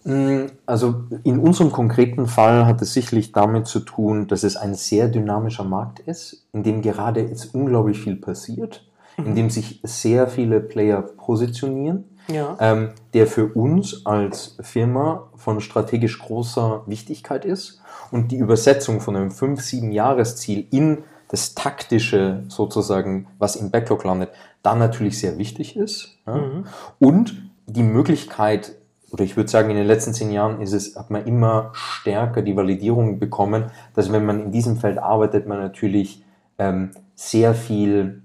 Mm, 0.04 0.46
also 0.66 1.04
in 1.24 1.38
unserem 1.38 1.70
konkreten 1.70 2.26
Fall 2.26 2.66
hat 2.66 2.82
es 2.82 2.92
sicherlich 2.92 3.32
damit 3.32 3.66
zu 3.66 3.80
tun, 3.80 4.28
dass 4.28 4.42
es 4.42 4.56
ein 4.56 4.74
sehr 4.74 5.08
dynamischer 5.08 5.64
Markt 5.64 6.00
ist, 6.00 6.46
in 6.52 6.62
dem 6.62 6.82
gerade 6.82 7.20
jetzt 7.20 7.54
unglaublich 7.54 8.00
viel 8.00 8.16
passiert, 8.16 8.86
in 9.16 9.30
mhm. 9.30 9.34
dem 9.34 9.50
sich 9.50 9.80
sehr 9.82 10.26
viele 10.28 10.60
Player 10.60 11.02
positionieren 11.02 12.04
ja. 12.28 12.56
ähm, 12.60 12.90
der 13.14 13.26
für 13.26 13.46
uns 13.46 14.06
als 14.06 14.56
Firma 14.60 15.28
von 15.36 15.60
strategisch 15.60 16.18
großer 16.18 16.82
Wichtigkeit 16.86 17.44
ist. 17.44 17.80
Und 18.10 18.30
die 18.30 18.36
Übersetzung 18.36 19.00
von 19.00 19.16
einem 19.16 19.30
5-7-Jahres-Ziel 19.30 20.66
in 20.70 20.98
das 21.28 21.54
Taktische 21.54 22.44
sozusagen, 22.48 23.26
was 23.38 23.56
im 23.56 23.70
Backlog 23.70 24.04
landet, 24.04 24.30
dann 24.62 24.78
natürlich 24.78 25.18
sehr 25.18 25.38
wichtig 25.38 25.76
ist. 25.76 26.18
Ja. 26.26 26.36
Mhm. 26.36 26.64
Und 26.98 27.50
die 27.66 27.82
Möglichkeit, 27.82 28.74
oder 29.12 29.24
ich 29.24 29.36
würde 29.36 29.50
sagen, 29.50 29.70
in 29.70 29.76
den 29.76 29.86
letzten 29.86 30.14
zehn 30.14 30.32
Jahren 30.32 30.60
ist 30.60 30.72
es, 30.72 30.96
hat 30.96 31.10
man 31.10 31.26
immer 31.26 31.70
stärker 31.74 32.40
die 32.40 32.56
Validierung 32.56 33.18
bekommen, 33.18 33.70
dass 33.94 34.10
wenn 34.10 34.24
man 34.24 34.40
in 34.44 34.52
diesem 34.52 34.78
Feld 34.78 34.98
arbeitet, 34.98 35.46
man 35.46 35.58
natürlich 35.58 36.24
ähm, 36.58 36.92
sehr 37.14 37.54
viel 37.54 38.22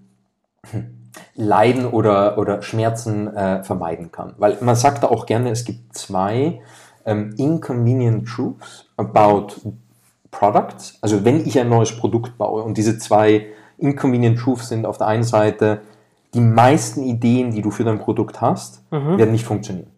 Leiden 1.36 1.86
oder, 1.86 2.38
oder 2.38 2.62
Schmerzen 2.62 3.28
äh, 3.36 3.64
vermeiden 3.64 4.12
kann. 4.12 4.34
Weil 4.38 4.58
man 4.62 4.76
sagt 4.76 5.04
da 5.04 5.08
auch 5.08 5.26
gerne, 5.26 5.50
es 5.50 5.66
gibt 5.66 5.94
zwei 5.98 6.62
ähm, 7.06 7.34
inconvenient 7.38 8.28
truths 8.28 8.86
about 8.96 9.48
products. 10.32 10.98
Also 11.02 11.26
wenn 11.26 11.46
ich 11.46 11.60
ein 11.60 11.70
neues 11.70 11.98
Produkt 11.98 12.38
baue 12.38 12.64
und 12.64 12.78
diese 12.78 12.98
zwei 12.98 13.48
inconvenient 13.78 14.40
truths 14.40 14.70
sind 14.70 14.86
auf 14.86 14.98
der 14.98 15.08
einen 15.08 15.24
Seite, 15.24 15.82
die 16.34 16.40
meisten 16.40 17.04
Ideen, 17.04 17.52
die 17.52 17.62
du 17.62 17.72
für 17.72 17.84
dein 17.84 18.00
Produkt 18.00 18.40
hast, 18.40 18.84
mhm. 18.92 19.18
werden 19.18 19.32
nicht 19.32 19.46
funktionieren. 19.46 19.97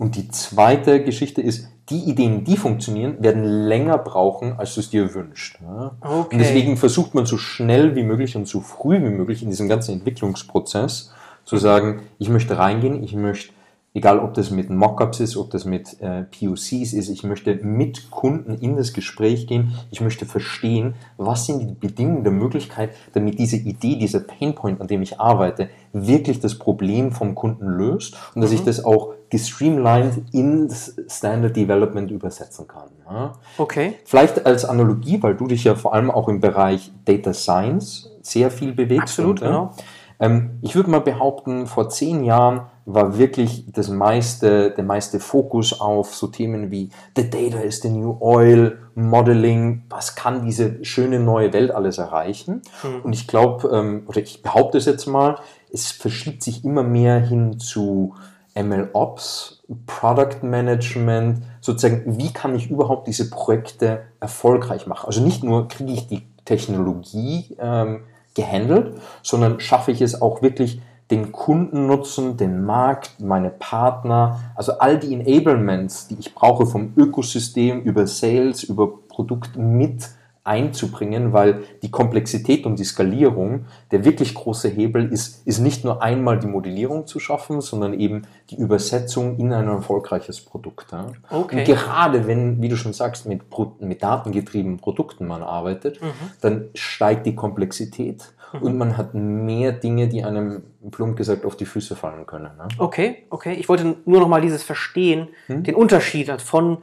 Und 0.00 0.16
die 0.16 0.28
zweite 0.28 1.04
Geschichte 1.04 1.42
ist, 1.42 1.68
die 1.90 2.04
Ideen, 2.04 2.42
die 2.44 2.56
funktionieren, 2.56 3.22
werden 3.22 3.44
länger 3.44 3.98
brauchen, 3.98 4.54
als 4.58 4.74
du 4.74 4.80
es 4.80 4.88
dir 4.88 5.12
wünschst. 5.12 5.58
Okay. 6.00 6.32
Und 6.32 6.38
deswegen 6.38 6.78
versucht 6.78 7.14
man 7.14 7.26
so 7.26 7.36
schnell 7.36 7.94
wie 7.94 8.02
möglich 8.02 8.34
und 8.34 8.48
so 8.48 8.62
früh 8.62 8.96
wie 8.96 9.10
möglich 9.10 9.42
in 9.42 9.50
diesem 9.50 9.68
ganzen 9.68 9.92
Entwicklungsprozess 9.92 11.12
zu 11.44 11.56
sagen, 11.58 12.00
ich 12.18 12.30
möchte 12.30 12.56
reingehen, 12.56 13.04
ich 13.04 13.14
möchte 13.14 13.52
egal 13.92 14.20
ob 14.20 14.34
das 14.34 14.50
mit 14.50 14.70
Mockups 14.70 15.20
ist, 15.20 15.36
ob 15.36 15.50
das 15.50 15.64
mit 15.64 16.00
äh, 16.00 16.22
POCs 16.22 16.92
ist, 16.92 17.08
ich 17.08 17.24
möchte 17.24 17.56
mit 17.56 18.10
Kunden 18.10 18.54
in 18.54 18.76
das 18.76 18.92
Gespräch 18.92 19.46
gehen, 19.46 19.74
ich 19.90 20.00
möchte 20.00 20.26
verstehen, 20.26 20.94
was 21.16 21.46
sind 21.46 21.58
die 21.60 21.74
Bedingungen 21.74 22.22
der 22.22 22.32
Möglichkeit, 22.32 22.90
damit 23.12 23.38
diese 23.38 23.56
Idee, 23.56 23.96
dieser 23.96 24.20
Painpoint, 24.20 24.80
an 24.80 24.86
dem 24.86 25.02
ich 25.02 25.20
arbeite, 25.20 25.70
wirklich 25.92 26.40
das 26.40 26.54
Problem 26.54 27.12
vom 27.12 27.34
Kunden 27.34 27.66
löst 27.66 28.16
und 28.34 28.42
dass 28.42 28.50
mhm. 28.50 28.56
ich 28.56 28.64
das 28.64 28.84
auch 28.84 29.14
gestreamlined 29.30 30.34
ins 30.34 30.96
Standard 31.08 31.56
Development 31.56 32.10
übersetzen 32.10 32.66
kann. 32.66 32.88
Ja. 33.08 33.32
Okay. 33.56 33.94
Vielleicht 34.04 34.44
als 34.44 34.64
Analogie, 34.64 35.22
weil 35.22 35.36
du 35.36 35.46
dich 35.46 35.64
ja 35.64 35.74
vor 35.76 35.94
allem 35.94 36.10
auch 36.10 36.28
im 36.28 36.40
Bereich 36.40 36.92
Data 37.04 37.32
Science 37.32 38.10
sehr 38.22 38.50
viel 38.50 38.72
bewegst. 38.72 39.02
Absolut, 39.02 39.40
und, 39.40 39.46
genau. 39.46 39.72
Ähm, 40.18 40.58
ich 40.60 40.74
würde 40.74 40.90
mal 40.90 41.00
behaupten, 41.00 41.66
vor 41.66 41.88
zehn 41.88 42.24
Jahren 42.24 42.62
war 42.84 43.18
wirklich 43.18 43.64
das 43.72 43.88
meiste, 43.88 44.70
der 44.72 44.84
meiste 44.84 45.18
Fokus 45.18 45.80
auf 45.80 46.14
so 46.14 46.26
Themen 46.26 46.70
wie 46.70 46.90
The 47.16 47.30
Data 47.30 47.60
is 47.60 47.80
the 47.80 47.88
New 47.88 48.18
Oil, 48.20 48.78
Modeling, 48.94 49.84
was 49.88 50.16
kann 50.16 50.44
diese 50.44 50.84
schöne 50.84 51.20
neue 51.20 51.52
Welt 51.52 51.70
alles 51.70 51.98
erreichen. 51.98 52.62
Mhm. 52.82 53.00
Und 53.02 53.12
ich 53.12 53.26
glaube, 53.26 53.68
ähm, 53.68 54.02
oder 54.06 54.20
ich 54.20 54.42
behaupte 54.42 54.78
es 54.78 54.84
jetzt 54.84 55.06
mal, 55.06 55.38
es 55.72 55.90
verschiebt 55.90 56.42
sich 56.42 56.64
immer 56.64 56.82
mehr 56.82 57.20
hin 57.20 57.58
zu 57.58 58.14
MLOps, 58.54 59.62
Product 59.86 60.42
Management, 60.42 61.42
sozusagen, 61.60 62.18
wie 62.18 62.32
kann 62.32 62.54
ich 62.54 62.70
überhaupt 62.70 63.06
diese 63.06 63.30
Projekte 63.30 64.02
erfolgreich 64.20 64.86
machen? 64.86 65.06
Also 65.06 65.22
nicht 65.22 65.44
nur 65.44 65.68
kriege 65.68 65.92
ich 65.92 66.06
die 66.08 66.26
Technologie 66.44 67.56
ähm, 67.58 68.02
gehandelt, 68.34 68.94
sondern 69.22 69.60
schaffe 69.60 69.92
ich 69.92 70.00
es 70.00 70.20
auch 70.20 70.42
wirklich, 70.42 70.80
den 71.10 71.32
Kundennutzen, 71.32 72.36
den 72.36 72.64
Markt, 72.64 73.20
meine 73.20 73.50
Partner, 73.50 74.38
also 74.54 74.78
all 74.78 74.98
die 74.98 75.12
Enablements, 75.12 76.06
die 76.06 76.16
ich 76.18 76.34
brauche 76.34 76.66
vom 76.66 76.92
Ökosystem 76.96 77.82
über 77.82 78.06
Sales, 78.06 78.62
über 78.62 78.88
Produkt 79.08 79.56
mit 79.56 80.08
einzubringen, 80.50 81.32
weil 81.32 81.62
die 81.82 81.92
Komplexität 81.92 82.66
und 82.66 82.78
die 82.80 82.84
Skalierung, 82.84 83.66
der 83.92 84.04
wirklich 84.04 84.34
große 84.34 84.68
Hebel 84.68 85.10
ist, 85.12 85.46
ist 85.46 85.60
nicht 85.60 85.84
nur 85.84 86.02
einmal 86.02 86.40
die 86.40 86.48
Modellierung 86.48 87.06
zu 87.06 87.20
schaffen, 87.20 87.60
sondern 87.60 87.94
eben 87.94 88.22
die 88.50 88.56
Übersetzung 88.56 89.38
in 89.38 89.52
ein 89.52 89.68
erfolgreiches 89.68 90.40
Produkt. 90.40 90.90
Ja. 90.90 91.06
Okay. 91.30 91.60
Und 91.60 91.64
gerade 91.66 92.26
wenn, 92.26 92.60
wie 92.60 92.68
du 92.68 92.76
schon 92.76 92.92
sagst, 92.92 93.26
mit, 93.26 93.42
mit 93.80 94.02
datengetriebenen 94.02 94.78
Produkten 94.78 95.28
man 95.28 95.42
arbeitet, 95.42 96.02
mhm. 96.02 96.08
dann 96.40 96.64
steigt 96.74 97.26
die 97.26 97.36
Komplexität 97.36 98.32
mhm. 98.52 98.62
und 98.62 98.76
man 98.76 98.96
hat 98.96 99.14
mehr 99.14 99.70
Dinge, 99.70 100.08
die 100.08 100.24
einem 100.24 100.64
plump 100.90 101.16
gesagt 101.16 101.44
auf 101.44 101.56
die 101.56 101.66
Füße 101.66 101.94
fallen 101.94 102.26
können. 102.26 102.50
Ne? 102.56 102.66
Okay, 102.78 103.24
okay. 103.30 103.52
Ich 103.52 103.68
wollte 103.68 103.96
nur 104.04 104.18
noch 104.18 104.28
mal 104.28 104.40
dieses 104.40 104.64
Verstehen, 104.64 105.28
hm? 105.46 105.62
den 105.62 105.76
Unterschied 105.76 106.28
von 106.40 106.78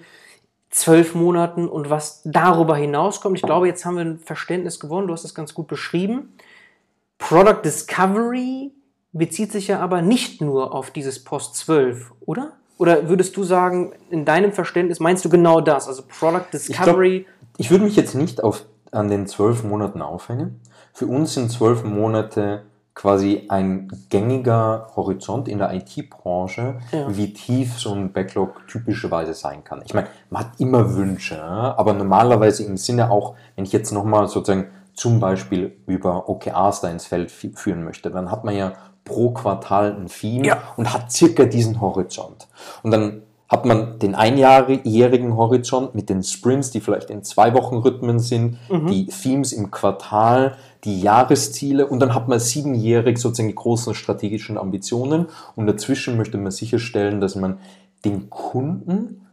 zwölf 0.69 1.15
Monaten 1.15 1.67
und 1.67 1.89
was 1.89 2.21
darüber 2.25 2.75
hinauskommt. 2.75 3.37
Ich 3.37 3.43
glaube, 3.43 3.67
jetzt 3.67 3.85
haben 3.85 3.95
wir 3.95 4.05
ein 4.05 4.19
Verständnis 4.19 4.79
gewonnen. 4.79 5.07
Du 5.07 5.13
hast 5.13 5.23
es 5.23 5.33
ganz 5.33 5.53
gut 5.53 5.67
beschrieben. 5.67 6.33
Product 7.17 7.61
Discovery 7.63 8.71
bezieht 9.13 9.51
sich 9.51 9.67
ja 9.67 9.79
aber 9.79 10.01
nicht 10.01 10.41
nur 10.41 10.73
auf 10.73 10.91
dieses 10.91 11.23
Post 11.23 11.55
12, 11.55 12.13
oder? 12.25 12.53
Oder 12.77 13.09
würdest 13.09 13.35
du 13.37 13.43
sagen, 13.43 13.93
in 14.11 14.23
deinem 14.25 14.51
Verständnis 14.51 14.99
meinst 14.99 15.25
du 15.25 15.29
genau 15.29 15.61
das, 15.61 15.87
also 15.87 16.03
Product 16.07 16.45
Discovery? 16.53 17.17
Ich, 17.17 17.23
glaub, 17.23 17.57
ich 17.57 17.71
würde 17.71 17.85
mich 17.85 17.95
jetzt 17.95 18.13
nicht 18.13 18.43
auf, 18.43 18.65
an 18.91 19.09
den 19.09 19.25
zwölf 19.25 19.63
Monaten 19.63 20.01
aufhängen. 20.01 20.61
Für 20.93 21.07
uns 21.07 21.33
sind 21.33 21.51
zwölf 21.51 21.83
Monate 21.83 22.63
quasi 22.97 23.43
ein 23.47 23.89
gängiger 24.09 24.87
Horizont 24.95 25.47
in 25.47 25.59
der 25.59 25.71
IT-Branche, 25.71 26.79
ja. 26.91 27.05
wie 27.15 27.31
tief 27.31 27.77
so 27.77 27.93
ein 27.93 28.11
Backlog 28.11 28.67
typischerweise 28.67 29.35
sein 29.35 29.63
kann. 29.63 29.83
Ich 29.85 29.93
meine, 29.93 30.07
man 30.31 30.45
hat 30.45 30.59
immer 30.59 30.95
Wünsche, 30.95 31.39
aber 31.39 31.93
normalerweise 31.93 32.63
im 32.63 32.75
Sinne 32.75 33.11
auch, 33.11 33.35
wenn 33.55 33.65
ich 33.65 33.71
jetzt 33.71 33.91
nochmal 33.91 34.27
sozusagen 34.27 34.69
zum 34.95 35.19
Beispiel 35.19 35.77
über 35.85 36.27
OKRs 36.27 36.81
da 36.81 36.89
ins 36.89 37.05
Feld 37.05 37.29
führen 37.29 37.83
möchte, 37.83 38.09
dann 38.09 38.31
hat 38.31 38.43
man 38.43 38.55
ja 38.55 38.73
pro 39.05 39.29
Quartal 39.29 39.93
ein 39.93 40.07
Theme 40.07 40.47
ja. 40.47 40.57
und 40.75 40.91
hat 40.91 41.11
circa 41.11 41.45
diesen 41.45 41.79
Horizont. 41.79 42.47
Und 42.81 42.89
dann 42.89 43.21
hat 43.49 43.65
man 43.65 43.99
den 43.99 44.13
einjährigen 44.13 45.37
Horizont 45.37 45.95
mit 45.95 46.09
den 46.09 46.23
Sprints, 46.23 46.71
die 46.71 46.81
vielleicht 46.81 47.09
in 47.09 47.23
zwei 47.23 47.53
Wochen 47.53 47.77
Rhythmen 47.77 48.19
sind, 48.19 48.57
mhm. 48.69 48.87
die 48.87 49.07
Themes 49.07 49.53
im 49.53 49.71
Quartal, 49.71 50.55
die 50.83 51.01
Jahresziele 51.01 51.87
und 51.87 51.99
dann 51.99 52.13
hat 52.13 52.27
man 52.27 52.39
siebenjährig 52.39 53.17
sozusagen 53.17 53.49
die 53.49 53.55
großen 53.55 53.93
strategischen 53.93 54.57
Ambitionen 54.57 55.27
und 55.55 55.65
dazwischen 55.65 56.17
möchte 56.17 56.37
man 56.37 56.51
sicherstellen, 56.51 57.21
dass 57.21 57.35
man 57.35 57.59
den 58.03 58.29
Kunden 58.29 59.27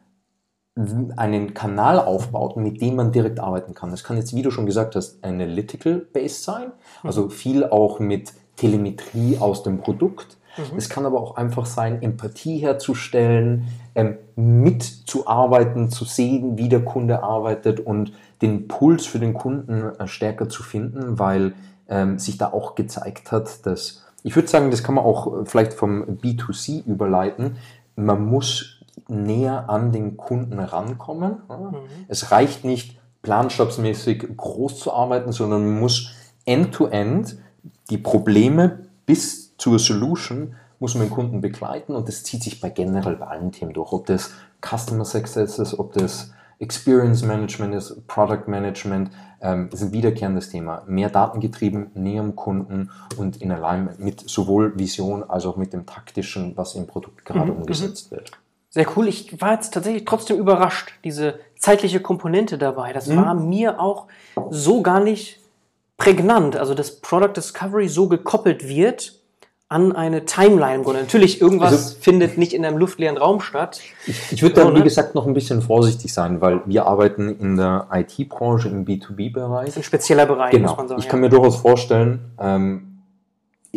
einen 1.16 1.54
Kanal 1.54 2.00
aufbaut, 2.00 2.56
mit 2.56 2.80
dem 2.80 2.96
man 2.96 3.12
direkt 3.12 3.38
arbeiten 3.38 3.74
kann. 3.74 3.90
Das 3.90 4.02
kann 4.02 4.16
jetzt, 4.16 4.34
wie 4.34 4.42
du 4.42 4.50
schon 4.50 4.66
gesagt 4.66 4.96
hast, 4.96 5.22
analytical-based 5.22 6.42
sein, 6.42 6.72
also 7.02 7.24
mhm. 7.24 7.30
viel 7.30 7.64
auch 7.64 8.00
mit 8.00 8.32
Telemetrie 8.56 9.38
aus 9.38 9.62
dem 9.62 9.78
Produkt. 9.78 10.36
Mhm. 10.56 10.76
Es 10.76 10.88
kann 10.88 11.06
aber 11.06 11.20
auch 11.20 11.36
einfach 11.36 11.66
sein, 11.66 12.02
Empathie 12.02 12.58
herzustellen, 12.58 13.66
ähm, 13.94 14.16
mitzuarbeiten, 14.36 15.90
zu 15.90 16.04
sehen, 16.04 16.58
wie 16.58 16.68
der 16.68 16.84
Kunde 16.84 17.22
arbeitet 17.22 17.80
und 17.80 18.12
den 18.42 18.68
Puls 18.68 19.06
für 19.06 19.18
den 19.18 19.34
Kunden 19.34 19.92
äh, 19.98 20.06
stärker 20.06 20.48
zu 20.48 20.62
finden, 20.62 21.18
weil 21.18 21.54
ähm, 21.88 22.18
sich 22.18 22.38
da 22.38 22.52
auch 22.52 22.74
gezeigt 22.74 23.32
hat, 23.32 23.66
dass 23.66 24.04
ich 24.26 24.34
würde 24.34 24.48
sagen, 24.48 24.70
das 24.70 24.82
kann 24.82 24.94
man 24.94 25.04
auch 25.04 25.42
äh, 25.42 25.44
vielleicht 25.44 25.74
vom 25.74 26.02
B2C 26.02 26.84
überleiten. 26.86 27.56
Man 27.94 28.24
muss 28.24 28.80
näher 29.06 29.68
an 29.68 29.92
den 29.92 30.16
Kunden 30.16 30.58
rankommen. 30.58 31.42
Mhm. 31.48 31.76
Es 32.08 32.30
reicht 32.32 32.64
nicht, 32.64 32.98
planstabsmäßig 33.22 34.36
groß 34.36 34.80
zu 34.80 34.92
arbeiten, 34.92 35.32
sondern 35.32 35.64
man 35.64 35.80
muss 35.80 36.10
end-to-end 36.44 37.26
-end 37.28 37.38
die 37.90 37.98
Probleme 37.98 38.86
bis 39.06 39.56
zur 39.56 39.78
Solution 39.78 40.54
muss 40.84 40.94
man 40.94 41.06
den 41.06 41.10
Kunden 41.14 41.40
begleiten 41.40 41.94
und 41.94 42.08
das 42.08 42.24
zieht 42.24 42.42
sich 42.42 42.60
bei 42.60 42.68
generell 42.68 43.16
bei 43.16 43.26
allen 43.26 43.52
Themen 43.52 43.72
durch. 43.72 43.90
Ob 43.90 44.04
das 44.04 44.32
Customer 44.60 45.06
Success 45.06 45.58
ist, 45.58 45.78
ob 45.78 45.94
das 45.94 46.34
Experience 46.58 47.22
Management 47.22 47.74
ist, 47.74 48.06
Product 48.06 48.42
Management, 48.48 49.10
ähm, 49.40 49.70
ist 49.72 49.80
ein 49.80 49.92
wiederkehrendes 49.92 50.50
Thema. 50.50 50.82
Mehr 50.86 51.08
datengetrieben, 51.08 51.90
näher 51.94 52.20
am 52.20 52.36
Kunden 52.36 52.90
und 53.16 53.38
in 53.38 53.50
Alignment 53.50 53.98
mit 53.98 54.28
sowohl 54.28 54.78
Vision 54.78 55.24
als 55.24 55.46
auch 55.46 55.56
mit 55.56 55.72
dem 55.72 55.86
taktischen, 55.86 56.54
was 56.54 56.74
im 56.74 56.86
Produkt 56.86 57.24
gerade 57.24 57.50
mhm. 57.50 57.60
umgesetzt 57.60 58.10
wird. 58.10 58.32
Sehr 58.68 58.86
cool. 58.94 59.08
Ich 59.08 59.40
war 59.40 59.54
jetzt 59.54 59.72
tatsächlich 59.72 60.04
trotzdem 60.04 60.36
überrascht, 60.36 60.92
diese 61.02 61.38
zeitliche 61.58 62.00
Komponente 62.00 62.58
dabei. 62.58 62.92
Das 62.92 63.06
mhm. 63.06 63.16
war 63.16 63.32
mir 63.32 63.80
auch 63.80 64.08
so 64.50 64.82
gar 64.82 65.00
nicht 65.00 65.40
prägnant. 65.96 66.56
Also, 66.56 66.74
dass 66.74 67.00
Product 67.00 67.32
Discovery 67.34 67.88
so 67.88 68.06
gekoppelt 68.06 68.68
wird 68.68 69.23
an 69.74 69.90
eine 69.90 70.24
Timeline. 70.24 70.84
Und 70.84 70.94
natürlich, 70.94 71.40
irgendwas 71.40 71.72
also, 71.72 71.96
findet 72.00 72.38
nicht 72.38 72.52
in 72.52 72.64
einem 72.64 72.78
luftleeren 72.78 73.16
Raum 73.16 73.40
statt. 73.40 73.80
Ich, 74.06 74.30
ich 74.30 74.40
würde 74.40 74.54
da, 74.54 74.72
wie 74.72 74.82
gesagt, 74.82 75.16
noch 75.16 75.26
ein 75.26 75.34
bisschen 75.34 75.62
vorsichtig 75.62 76.14
sein, 76.14 76.40
weil 76.40 76.60
wir 76.64 76.86
arbeiten 76.86 77.28
in 77.40 77.56
der 77.56 77.88
IT-Branche 77.92 78.68
im 78.68 78.84
B2B-Bereich. 78.84 79.66
Das 79.66 79.70
ist 79.70 79.78
ein 79.78 79.82
spezieller 79.82 80.26
Bereich, 80.26 80.52
genau. 80.52 80.68
muss 80.68 80.76
man 80.76 80.88
sagen. 80.88 81.00
Ich 81.00 81.08
kann 81.08 81.20
mir 81.20 81.28
durchaus 81.28 81.56
vorstellen, 81.56 82.20
ähm, 82.38 82.93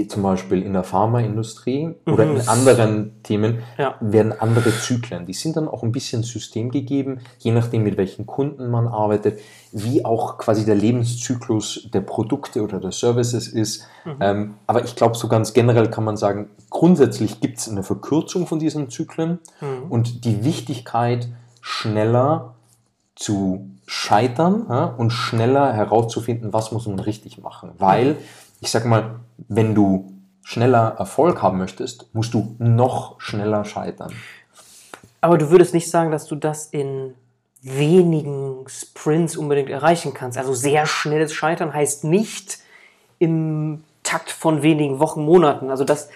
zum 0.05 0.21
Beispiel 0.21 0.61
in 0.61 0.73
der 0.73 0.83
Pharmaindustrie 0.83 1.87
mhm. 1.87 2.13
oder 2.13 2.23
in 2.25 2.47
anderen 2.47 3.23
Themen 3.23 3.63
ja. 3.77 3.95
werden 3.99 4.31
andere 4.37 4.71
Zyklen. 4.71 5.25
Die 5.25 5.33
sind 5.33 5.57
dann 5.57 5.67
auch 5.67 5.81
ein 5.81 5.91
bisschen 5.91 6.21
systemgegeben, 6.21 7.21
je 7.39 7.51
nachdem, 7.51 7.83
mit 7.83 7.97
welchen 7.97 8.27
Kunden 8.27 8.69
man 8.69 8.87
arbeitet, 8.87 9.39
wie 9.71 10.05
auch 10.05 10.37
quasi 10.37 10.65
der 10.65 10.75
Lebenszyklus 10.75 11.89
der 11.93 12.01
Produkte 12.01 12.61
oder 12.61 12.79
der 12.79 12.91
Services 12.91 13.47
ist. 13.47 13.87
Mhm. 14.05 14.15
Ähm, 14.19 14.53
aber 14.67 14.83
ich 14.83 14.95
glaube, 14.95 15.17
so 15.17 15.27
ganz 15.27 15.53
generell 15.53 15.89
kann 15.89 16.03
man 16.03 16.17
sagen, 16.17 16.49
grundsätzlich 16.69 17.39
gibt 17.39 17.57
es 17.57 17.67
eine 17.67 17.81
Verkürzung 17.81 18.45
von 18.45 18.59
diesen 18.59 18.89
Zyklen 18.89 19.39
mhm. 19.61 19.89
und 19.89 20.25
die 20.25 20.43
Wichtigkeit, 20.43 21.27
schneller 21.61 22.53
zu 23.15 23.71
scheitern 23.87 24.65
ja, 24.69 24.85
und 24.85 25.11
schneller 25.11 25.73
herauszufinden, 25.73 26.53
was 26.53 26.71
muss 26.71 26.87
man 26.87 26.99
richtig 26.99 27.41
machen. 27.41 27.71
Weil 27.77 28.17
ich 28.59 28.71
sag 28.71 28.85
mal, 28.85 29.19
wenn 29.47 29.75
du 29.75 30.11
schneller 30.43 30.95
Erfolg 30.97 31.41
haben 31.41 31.57
möchtest, 31.57 32.13
musst 32.13 32.33
du 32.33 32.55
noch 32.57 33.19
schneller 33.19 33.65
scheitern. 33.65 34.13
Aber 35.21 35.37
du 35.37 35.49
würdest 35.49 35.73
nicht 35.73 35.89
sagen, 35.89 36.11
dass 36.11 36.25
du 36.25 36.35
das 36.35 36.67
in 36.67 37.13
wenigen 37.61 38.65
Sprints 38.67 39.35
unbedingt 39.35 39.69
erreichen 39.69 40.13
kannst. 40.13 40.37
Also 40.37 40.53
sehr 40.53 40.85
schnelles 40.85 41.33
Scheitern 41.33 41.73
heißt 41.73 42.03
nicht 42.03 42.59
im 43.19 43.83
Takt 44.03 44.31
von 44.31 44.61
wenigen 44.61 44.99
Wochen, 44.99 45.25
Monaten. 45.25 45.69
Also 45.69 45.83
das, 45.83 46.09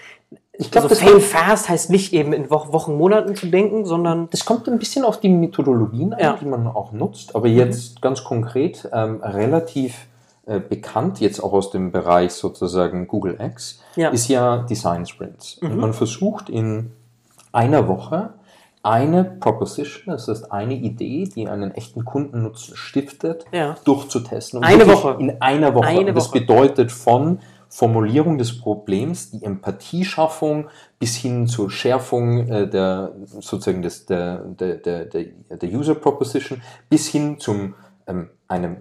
ich 0.54 0.70
glaube, 0.70 0.88
also 0.88 1.04
fail 1.04 1.20
fast 1.20 1.68
heißt 1.68 1.90
nicht 1.90 2.14
eben 2.14 2.32
in 2.32 2.48
Wochen, 2.48 2.96
Monaten 2.96 3.36
zu 3.36 3.46
denken, 3.46 3.84
sondern 3.84 4.30
das 4.30 4.44
kommt 4.44 4.66
ein 4.68 4.78
bisschen 4.78 5.04
auf 5.04 5.20
die 5.20 5.28
Methodologien 5.28 6.14
an, 6.14 6.20
ja. 6.20 6.38
die 6.40 6.46
man 6.46 6.66
auch 6.68 6.92
nutzt. 6.92 7.34
Aber 7.34 7.48
jetzt 7.48 8.00
ganz 8.00 8.24
konkret 8.24 8.88
ähm, 8.92 9.20
relativ 9.22 10.06
äh, 10.46 10.58
bekannt, 10.58 11.20
jetzt 11.20 11.40
auch 11.40 11.52
aus 11.52 11.70
dem 11.70 11.92
Bereich 11.92 12.32
sozusagen 12.32 13.06
Google 13.06 13.38
X, 13.40 13.80
ja. 13.96 14.10
ist 14.10 14.28
ja 14.28 14.58
Design 14.58 15.06
Sprints. 15.06 15.58
Mhm. 15.60 15.70
Und 15.70 15.78
man 15.78 15.92
versucht 15.92 16.48
in 16.48 16.92
einer 17.52 17.86
Woche 17.86 18.34
eine 18.82 19.24
Proposition, 19.24 20.12
das 20.12 20.26
heißt 20.26 20.50
eine 20.50 20.74
Idee, 20.74 21.30
die 21.32 21.46
einen 21.46 21.72
echten 21.72 22.04
Kundennutzen 22.04 22.76
stiftet, 22.76 23.44
ja. 23.52 23.76
durchzutesten. 23.84 24.64
Eine 24.64 24.88
Woche. 24.88 25.16
In 25.20 25.40
einer 25.40 25.74
Woche. 25.74 25.86
Eine 25.86 26.12
das 26.12 26.30
Woche. 26.30 26.40
bedeutet 26.40 26.90
von 26.90 27.38
Formulierung 27.68 28.36
des 28.36 28.60
Problems, 28.60 29.30
die 29.30 29.44
Empathieschaffung 29.44 30.68
bis 30.98 31.16
hin 31.16 31.46
zur 31.46 31.70
Schärfung 31.70 32.48
äh, 32.48 32.68
der 32.68 33.12
sozusagen 33.24 33.82
des, 33.82 34.06
der, 34.06 34.38
der, 34.38 34.76
der, 34.76 35.04
der 35.06 35.70
User 35.70 35.94
Proposition 35.94 36.60
bis 36.90 37.08
hin 37.08 37.38
zum 37.38 37.74
ähm, 38.06 38.28
einem 38.48 38.78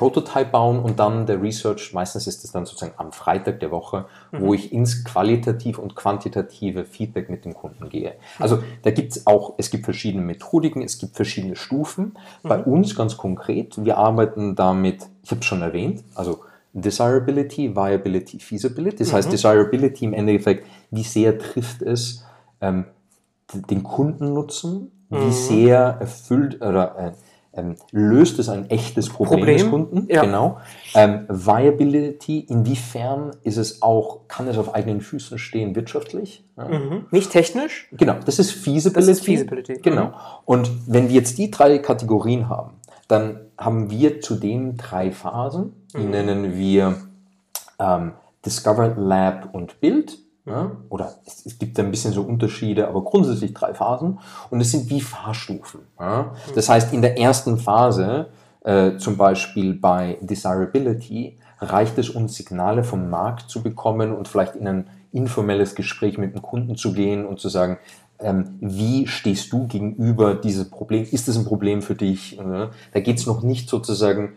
Prototype 0.00 0.46
bauen 0.46 0.78
und 0.78 0.98
dann 0.98 1.26
der 1.26 1.42
Research, 1.42 1.92
meistens 1.92 2.26
ist 2.26 2.42
es 2.42 2.52
dann 2.52 2.64
sozusagen 2.64 2.94
am 2.96 3.12
Freitag 3.12 3.60
der 3.60 3.70
Woche, 3.70 4.06
mhm. 4.32 4.40
wo 4.40 4.54
ich 4.54 4.72
ins 4.72 5.04
qualitativ 5.04 5.78
und 5.78 5.94
quantitative 5.94 6.86
Feedback 6.86 7.28
mit 7.28 7.44
dem 7.44 7.52
Kunden 7.52 7.90
gehe. 7.90 8.14
Also 8.38 8.62
da 8.80 8.92
gibt 8.92 9.12
es 9.12 9.26
auch, 9.26 9.56
es 9.58 9.68
gibt 9.68 9.84
verschiedene 9.84 10.24
Methodiken, 10.24 10.80
es 10.80 10.96
gibt 10.96 11.16
verschiedene 11.16 11.54
Stufen. 11.54 12.16
Mhm. 12.42 12.48
Bei 12.48 12.64
uns 12.64 12.96
ganz 12.96 13.18
konkret, 13.18 13.84
wir 13.84 13.98
arbeiten 13.98 14.56
damit, 14.56 15.06
ich 15.22 15.32
habe 15.32 15.40
es 15.40 15.46
schon 15.46 15.60
erwähnt, 15.60 16.02
also 16.14 16.40
Desirability, 16.72 17.76
Viability, 17.76 18.38
Feasibility. 18.38 18.96
Das 18.96 19.08
mhm. 19.08 19.16
heißt, 19.16 19.32
Desirability 19.32 20.06
im 20.06 20.14
Endeffekt, 20.14 20.66
wie 20.90 21.02
sehr 21.02 21.38
trifft 21.38 21.82
es 21.82 22.24
ähm, 22.62 22.86
den 23.52 23.82
Kundennutzen, 23.82 24.92
wie 25.10 25.26
mhm. 25.26 25.32
sehr 25.32 25.98
erfüllt 26.00 26.62
oder 26.62 26.96
äh, 26.98 27.12
ähm, 27.60 27.76
löst 27.92 28.38
es 28.38 28.48
ein 28.48 28.68
echtes 28.70 29.08
Problem, 29.08 29.40
Problem? 29.40 29.58
des 29.58 29.70
Kunden? 29.70 30.06
Ja. 30.08 30.22
Genau. 30.22 30.58
Ähm, 30.94 31.26
Viability, 31.28 32.40
inwiefern 32.40 33.32
ist 33.42 33.56
es 33.56 33.82
auch, 33.82 34.28
kann 34.28 34.48
es 34.48 34.58
auf 34.58 34.74
eigenen 34.74 35.00
Füßen 35.00 35.38
stehen 35.38 35.74
wirtschaftlich? 35.74 36.44
Ja. 36.56 36.68
Mhm. 36.68 37.06
Nicht 37.10 37.30
technisch? 37.30 37.88
Genau, 37.92 38.16
das 38.24 38.38
ist 38.38 38.52
Feasibility. 38.52 38.94
Das 38.94 39.18
ist 39.18 39.24
Feasibility. 39.24 39.74
Genau. 39.82 40.06
Mhm. 40.06 40.12
Und 40.44 40.70
wenn 40.86 41.08
wir 41.08 41.14
jetzt 41.14 41.38
die 41.38 41.50
drei 41.50 41.78
Kategorien 41.78 42.48
haben, 42.48 42.74
dann 43.08 43.40
haben 43.58 43.90
wir 43.90 44.20
zudem 44.20 44.76
drei 44.76 45.10
Phasen. 45.10 45.72
Die 45.94 45.98
mhm. 45.98 46.10
nennen 46.10 46.56
wir 46.56 46.96
ähm, 47.78 48.12
Discover, 48.44 48.94
Lab 48.96 49.50
und 49.52 49.80
Build. 49.80 50.18
Ja, 50.50 50.72
oder 50.88 51.14
es, 51.26 51.46
es, 51.46 51.58
gibt 51.58 51.78
ein 51.78 51.90
bisschen 51.90 52.12
so 52.12 52.22
Unterschiede, 52.22 52.88
aber 52.88 53.02
grundsätzlich 53.04 53.54
drei 53.54 53.72
Phasen. 53.72 54.18
Und 54.50 54.60
es 54.60 54.72
sind 54.72 54.90
wie 54.90 55.00
Fahrstufen. 55.00 55.80
Ja. 55.98 56.34
Das 56.54 56.68
heißt, 56.68 56.92
in 56.92 57.02
der 57.02 57.18
ersten 57.18 57.58
Phase, 57.58 58.26
äh, 58.64 58.96
zum 58.96 59.16
Beispiel 59.16 59.74
bei 59.74 60.18
Desirability, 60.20 61.38
reicht 61.60 61.98
es 61.98 62.10
uns, 62.10 62.34
Signale 62.34 62.84
vom 62.84 63.10
Markt 63.10 63.50
zu 63.50 63.62
bekommen 63.62 64.12
und 64.12 64.28
vielleicht 64.28 64.56
in 64.56 64.66
ein 64.66 64.86
informelles 65.12 65.74
Gespräch 65.74 66.18
mit 66.18 66.34
dem 66.34 66.42
Kunden 66.42 66.76
zu 66.76 66.92
gehen 66.92 67.26
und 67.26 67.40
zu 67.40 67.48
sagen, 67.48 67.78
ähm, 68.18 68.58
wie 68.60 69.06
stehst 69.06 69.52
du 69.52 69.66
gegenüber 69.66 70.34
diesem 70.34 70.70
Problem? 70.70 71.06
Ist 71.10 71.28
es 71.28 71.36
ein 71.36 71.44
Problem 71.44 71.82
für 71.82 71.94
dich? 71.94 72.38
Da 72.92 73.00
geht 73.00 73.18
es 73.18 73.26
noch 73.26 73.42
nicht 73.42 73.68
sozusagen 73.68 74.34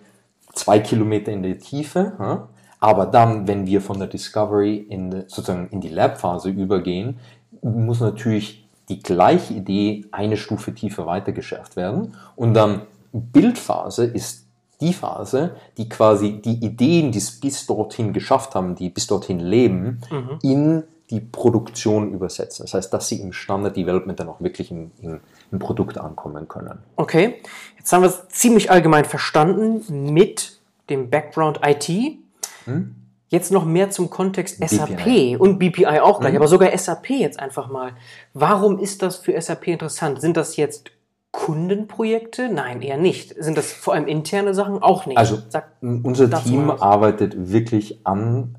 zwei 0.53 0.79
Kilometer 0.79 1.31
in 1.31 1.43
die 1.43 1.57
Tiefe, 1.57 2.47
aber 2.83 3.05
dann, 3.05 3.47
wenn 3.47 3.65
wir 3.65 3.79
von 3.79 3.97
der 3.97 4.09
Discovery 4.09 4.75
in, 4.75 5.09
sozusagen 5.29 5.69
in 5.69 5.79
die 5.79 5.87
Lab-Phase 5.87 6.49
übergehen, 6.49 7.17
muss 7.61 8.01
natürlich 8.01 8.67
die 8.89 9.01
gleiche 9.01 9.53
Idee 9.53 10.03
eine 10.11 10.35
Stufe 10.35 10.75
tiefer 10.75 11.05
weitergeschärft 11.05 11.77
werden. 11.77 12.17
Und 12.35 12.55
dann 12.55 12.81
Bildphase 13.13 14.03
ist 14.03 14.47
die 14.81 14.91
Phase, 14.91 15.55
die 15.77 15.87
quasi 15.87 16.41
die 16.41 16.55
Ideen, 16.55 17.13
die 17.13 17.19
es 17.19 17.39
bis 17.39 17.65
dorthin 17.67 18.11
geschafft 18.11 18.53
haben, 18.53 18.75
die 18.75 18.89
bis 18.89 19.07
dorthin 19.07 19.39
leben, 19.39 20.01
mhm. 20.11 20.39
in 20.41 20.83
die 21.09 21.21
Produktion 21.21 22.11
übersetzen. 22.11 22.65
Das 22.65 22.73
heißt, 22.73 22.93
dass 22.93 23.07
sie 23.07 23.21
im 23.21 23.31
Standard 23.31 23.77
Development 23.77 24.19
dann 24.19 24.27
auch 24.27 24.41
wirklich 24.41 24.71
im, 24.71 24.91
im, 25.01 25.21
im 25.53 25.59
Produkt 25.59 25.97
ankommen 25.97 26.49
können. 26.49 26.79
Okay, 26.97 27.35
jetzt 27.77 27.93
haben 27.93 28.01
wir 28.01 28.09
es 28.09 28.27
ziemlich 28.27 28.69
allgemein 28.69 29.05
verstanden 29.05 30.11
mit 30.11 30.59
dem 30.89 31.09
Background 31.09 31.61
IT. 31.63 32.19
Hm? 32.65 32.95
Jetzt 33.29 33.51
noch 33.51 33.65
mehr 33.65 33.89
zum 33.89 34.09
Kontext 34.11 34.59
SAP 34.59 34.97
BPI. 34.97 35.37
und 35.37 35.57
BPI 35.57 35.99
auch 36.01 36.19
gleich, 36.19 36.33
hm? 36.33 36.37
aber 36.37 36.47
sogar 36.47 36.77
SAP 36.77 37.09
jetzt 37.09 37.39
einfach 37.39 37.67
mal. 37.67 37.93
Warum 38.33 38.77
ist 38.77 39.01
das 39.01 39.17
für 39.17 39.39
SAP 39.39 39.69
interessant? 39.69 40.21
Sind 40.21 40.37
das 40.37 40.55
jetzt 40.55 40.91
Kundenprojekte? 41.31 42.47
Nein, 42.49 42.81
eher 42.83 42.97
nicht. 42.97 43.33
Sind 43.43 43.57
das 43.57 43.71
vor 43.73 43.95
allem 43.95 44.07
interne 44.07 44.53
Sachen? 44.53 44.83
Auch 44.83 45.07
nicht. 45.07 45.17
Also 45.17 45.39
Sag, 45.49 45.71
unser 45.81 46.29
Team 46.29 46.69
arbeitet 46.69 47.51
wirklich 47.51 48.05
an 48.05 48.55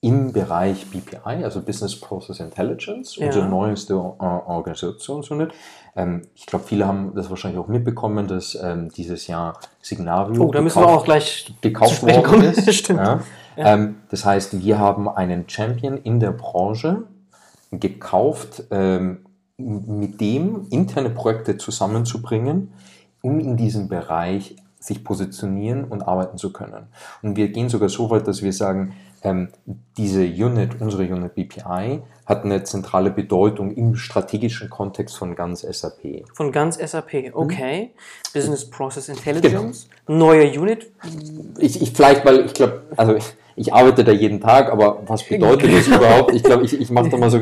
im 0.00 0.32
Bereich 0.32 0.86
BPI, 0.90 1.44
also 1.44 1.62
Business 1.62 1.98
Process 1.98 2.40
Intelligence, 2.40 3.16
ja. 3.16 3.26
unsere 3.26 3.46
neueste 3.46 3.94
äh, 3.94 3.96
Organisationsunit. 3.96 5.52
Ähm, 5.96 6.22
ich 6.34 6.46
glaube, 6.46 6.64
viele 6.66 6.86
haben 6.86 7.12
das 7.14 7.30
wahrscheinlich 7.30 7.58
auch 7.58 7.68
mitbekommen, 7.68 8.28
dass 8.28 8.58
ähm, 8.60 8.90
dieses 8.90 9.26
Jahr 9.26 9.58
Signavio 9.80 10.44
oh, 10.44 10.52
da 10.52 10.60
müssen 10.60 10.78
gekauft, 10.78 10.92
wir 10.92 10.98
auch 10.98 11.04
gleich 11.04 11.54
gekauft 11.60 12.02
worden 12.02 12.42
ist. 12.42 12.74
Stimmt. 12.74 13.00
Ja. 13.00 13.20
Ja. 13.56 13.74
Ähm, 13.74 13.96
das 14.10 14.24
heißt, 14.24 14.60
wir 14.60 14.78
haben 14.78 15.08
einen 15.08 15.48
Champion 15.48 15.96
in 15.98 16.20
der 16.20 16.32
Branche 16.32 17.04
gekauft, 17.70 18.64
ähm, 18.70 19.26
mit 19.58 20.20
dem 20.20 20.66
interne 20.70 21.10
Projekte 21.10 21.56
zusammenzubringen, 21.56 22.72
um 23.22 23.40
in 23.40 23.56
diesem 23.56 23.88
Bereich 23.88 24.56
sich 24.78 25.02
positionieren 25.02 25.84
und 25.84 26.02
arbeiten 26.02 26.36
zu 26.36 26.52
können. 26.52 26.86
Und 27.22 27.36
wir 27.36 27.48
gehen 27.48 27.68
sogar 27.68 27.88
so 27.88 28.10
weit, 28.10 28.28
dass 28.28 28.42
wir 28.42 28.52
sagen, 28.52 28.92
ähm, 29.22 29.48
diese 29.96 30.22
Unit, 30.22 30.80
unsere 30.80 31.04
Unit 31.04 31.34
BPI, 31.34 32.02
hat 32.26 32.44
eine 32.44 32.64
zentrale 32.64 33.10
Bedeutung 33.10 33.70
im 33.72 33.94
strategischen 33.94 34.68
Kontext 34.68 35.16
von 35.16 35.36
ganz 35.36 35.60
SAP. 35.62 36.24
Von 36.34 36.50
ganz 36.50 36.76
SAP, 36.76 37.32
okay. 37.32 37.90
Mhm. 37.92 38.32
Business 38.34 38.68
Process 38.68 39.08
Intelligence, 39.08 39.88
genau. 40.06 40.18
neue 40.18 40.48
Unit. 40.60 40.90
Ich, 41.58 41.80
ich 41.80 41.92
vielleicht, 41.92 42.24
weil 42.24 42.44
ich 42.44 42.54
glaube, 42.54 42.82
also 42.96 43.14
ich, 43.14 43.24
ich, 43.54 43.72
arbeite 43.72 44.02
da 44.02 44.12
jeden 44.12 44.40
Tag, 44.40 44.70
aber 44.72 45.02
was 45.06 45.22
bedeutet 45.22 45.72
das 45.72 45.86
überhaupt? 45.86 46.34
Ich 46.34 46.42
glaube, 46.42 46.64
ich, 46.64 46.78
ich 46.78 46.90
mache 46.90 47.08
da 47.08 47.16
mal 47.16 47.30
so. 47.30 47.40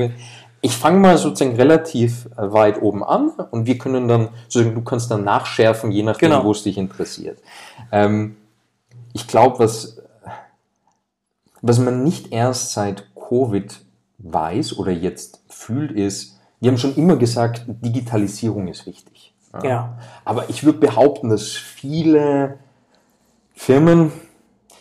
Ich 0.61 0.77
fange 0.77 0.99
mal 0.99 1.19
sozusagen 1.19 1.57
relativ 1.57 2.27
äh, 2.37 2.53
weit 2.53 2.81
oben 2.81 3.05
an 3.05 3.33
und 3.51 3.67
wir 3.67 3.77
können 3.77 4.09
dann, 4.09 4.29
sozusagen, 4.49 4.75
du 4.75 4.83
kannst 4.83 5.11
dann 5.11 5.25
nachschärfen, 5.25 5.93
je 5.93 6.03
nachdem, 6.03 6.31
genau. 6.31 6.45
wo 6.45 6.53
es 6.53 6.63
dich 6.63 6.79
interessiert. 6.79 7.39
Ähm, 7.91 8.37
ich 9.13 9.27
glaube, 9.27 9.59
was 9.59 9.99
was 11.67 11.79
man 11.79 12.05
nicht 12.05 12.31
erst 12.31 12.73
seit 12.73 13.15
Covid 13.15 13.81
weiß 14.19 14.79
oder 14.79 14.91
jetzt 14.93 15.43
fühlt, 15.49 15.93
ist, 15.93 16.39
wir 16.61 16.71
haben 16.71 16.77
schon 16.77 16.95
immer 16.95 17.17
gesagt, 17.17 17.65
Digitalisierung 17.67 18.69
ist 18.69 18.87
wichtig. 18.87 19.33
Ja. 19.63 19.97
Aber 20.27 20.51
ich 20.51 20.65
würde 20.65 20.79
behaupten, 20.79 21.31
dass 21.31 21.49
viele 21.53 22.59
Firmen, 23.55 24.13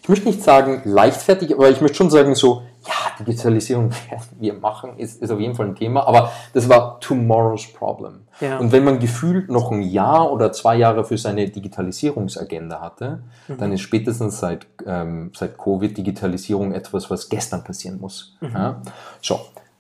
ich 0.01 0.09
möchte 0.09 0.27
nicht 0.27 0.43
sagen 0.43 0.81
leichtfertig, 0.83 1.53
aber 1.53 1.69
ich 1.69 1.79
möchte 1.79 1.95
schon 1.95 2.09
sagen 2.09 2.35
so, 2.35 2.63
ja, 2.85 2.93
Digitalisierung 3.19 3.91
werden 4.09 4.27
wir 4.39 4.53
machen, 4.53 4.97
ist, 4.97 5.21
ist 5.21 5.31
auf 5.31 5.39
jeden 5.39 5.55
Fall 5.55 5.67
ein 5.67 5.75
Thema, 5.75 6.07
aber 6.07 6.31
das 6.53 6.67
war 6.69 6.99
tomorrow's 6.99 7.71
problem. 7.73 8.21
Ja. 8.39 8.57
Und 8.57 8.71
wenn 8.71 8.83
man 8.83 8.99
gefühlt 8.99 9.49
noch 9.49 9.71
ein 9.71 9.81
Jahr 9.81 10.31
oder 10.31 10.51
zwei 10.51 10.75
Jahre 10.75 11.03
für 11.05 11.17
seine 11.17 11.49
Digitalisierungsagenda 11.49 12.81
hatte, 12.81 13.23
dann 13.47 13.71
ist 13.71 13.81
spätestens 13.81 14.39
seit, 14.39 14.65
ähm, 14.85 15.31
seit 15.35 15.57
Covid 15.57 15.95
Digitalisierung 15.95 16.73
etwas, 16.73 17.09
was 17.09 17.29
gestern 17.29 17.63
passieren 17.63 17.99
muss. 17.99 18.37
Ja? 18.41 18.81
So. 19.21 19.39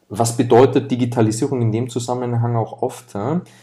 Was 0.09 0.37
bedeutet 0.37 0.91
Digitalisierung 0.91 1.61
in 1.61 1.71
dem 1.71 1.89
Zusammenhang 1.89 2.55
auch 2.55 2.83
oft? 2.83 3.15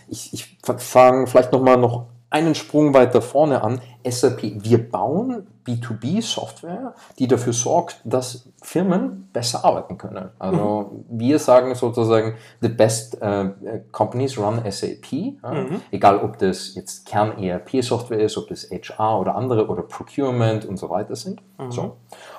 Ich, 0.09 0.33
ich 0.33 0.59
fange 0.63 1.29
vielleicht 1.29 1.53
nochmal 1.53 1.77
noch 1.77 2.07
einen 2.31 2.55
Sprung 2.55 2.95
weiter 2.95 3.21
vorne 3.21 3.63
an. 3.63 3.81
SAP, 4.09 4.43
wir 4.63 4.91
bauen 4.91 5.47
B2B-Software, 5.67 6.95
die 7.19 7.27
dafür 7.27 7.53
sorgt, 7.53 8.01
dass 8.05 8.49
Firmen 8.63 9.29
besser 9.33 9.65
arbeiten 9.65 9.99
können. 9.99 10.31
Also 10.39 11.05
mhm. 11.09 11.19
wir 11.21 11.39
sagen 11.39 11.75
sozusagen, 11.75 12.35
the 12.61 12.69
best 12.69 13.19
uh, 13.21 13.51
companies 13.93 14.39
run 14.39 14.63
SAP. 14.71 15.13
Ja? 15.13 15.51
Mhm. 15.51 15.81
Egal, 15.91 16.19
ob 16.19 16.39
das 16.39 16.75
jetzt 16.77 17.05
Kern-ERP-Software 17.07 18.21
ist, 18.21 18.39
ob 18.39 18.49
das 18.49 18.71
HR 18.71 19.21
oder 19.21 19.35
andere 19.35 19.67
oder 19.67 19.83
Procurement 19.83 20.65
und 20.65 20.79
so 20.79 20.89
weiter 20.89 21.17
sind. 21.17 21.43
Mhm. 21.59 21.73
So. 21.73 21.97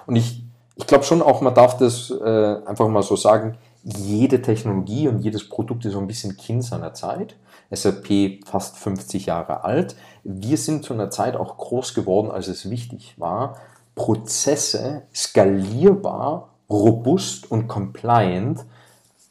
Und 0.08 0.16
ich, 0.16 0.44
ich 0.76 0.88
glaube 0.88 1.04
schon 1.04 1.22
auch, 1.22 1.42
man 1.42 1.54
darf 1.54 1.78
das 1.78 2.10
äh, 2.10 2.58
einfach 2.66 2.88
mal 2.88 3.04
so 3.04 3.16
sagen, 3.16 3.58
jede 3.84 4.42
Technologie 4.42 5.08
und 5.08 5.20
jedes 5.20 5.48
Produkt 5.48 5.86
ist 5.86 5.94
so 5.94 6.00
ein 6.00 6.08
bisschen 6.08 6.38
Kind 6.38 6.64
seiner 6.64 6.94
Zeit. 6.94 7.36
SAP 7.72 8.46
fast 8.46 8.78
50 8.78 9.26
Jahre 9.26 9.64
alt. 9.64 9.96
Wir 10.24 10.58
sind 10.58 10.84
zu 10.84 10.94
einer 10.94 11.10
Zeit 11.10 11.36
auch 11.36 11.58
groß 11.58 11.94
geworden, 11.94 12.32
als 12.32 12.48
es 12.48 12.70
wichtig 12.70 13.16
war, 13.18 13.58
Prozesse 13.96 15.04
skalierbar, 15.14 16.50
robust 16.70 17.50
und 17.52 17.68
compliant 17.68 18.66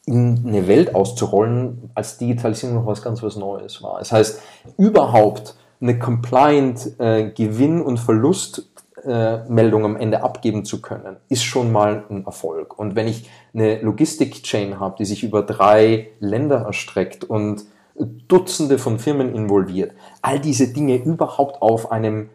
in 0.05 0.43
eine 0.45 0.67
Welt 0.67 0.95
auszurollen, 0.95 1.91
als 1.93 2.17
Digitalisierung 2.17 2.75
noch 2.75 2.85
was 2.85 3.01
ganz 3.01 3.21
was 3.23 3.35
Neues 3.35 3.81
war. 3.83 3.99
Das 3.99 4.11
heißt, 4.11 4.41
überhaupt 4.77 5.55
eine 5.79 5.97
compliant 5.97 6.99
äh, 6.99 7.31
Gewinn- 7.31 7.81
und 7.81 7.99
Verlust 7.99 8.67
äh, 9.03 9.39
am 9.47 9.95
Ende 9.95 10.23
abgeben 10.23 10.65
zu 10.65 10.81
können, 10.81 11.17
ist 11.29 11.43
schon 11.43 11.71
mal 11.71 12.03
ein 12.09 12.25
Erfolg. 12.25 12.77
Und 12.77 12.95
wenn 12.95 13.07
ich 13.07 13.29
eine 13.53 13.81
Logistik-Chain 13.81 14.79
habe, 14.79 14.95
die 14.99 15.05
sich 15.05 15.23
über 15.23 15.43
drei 15.43 16.09
Länder 16.19 16.63
erstreckt 16.65 17.23
und 17.23 17.65
Dutzende 17.95 18.77
von 18.77 18.99
Firmen 18.99 19.35
involviert, 19.35 19.93
all 20.21 20.39
diese 20.39 20.69
Dinge 20.69 20.95
überhaupt 20.95 21.61
auf 21.61 21.91
einem 21.91 22.29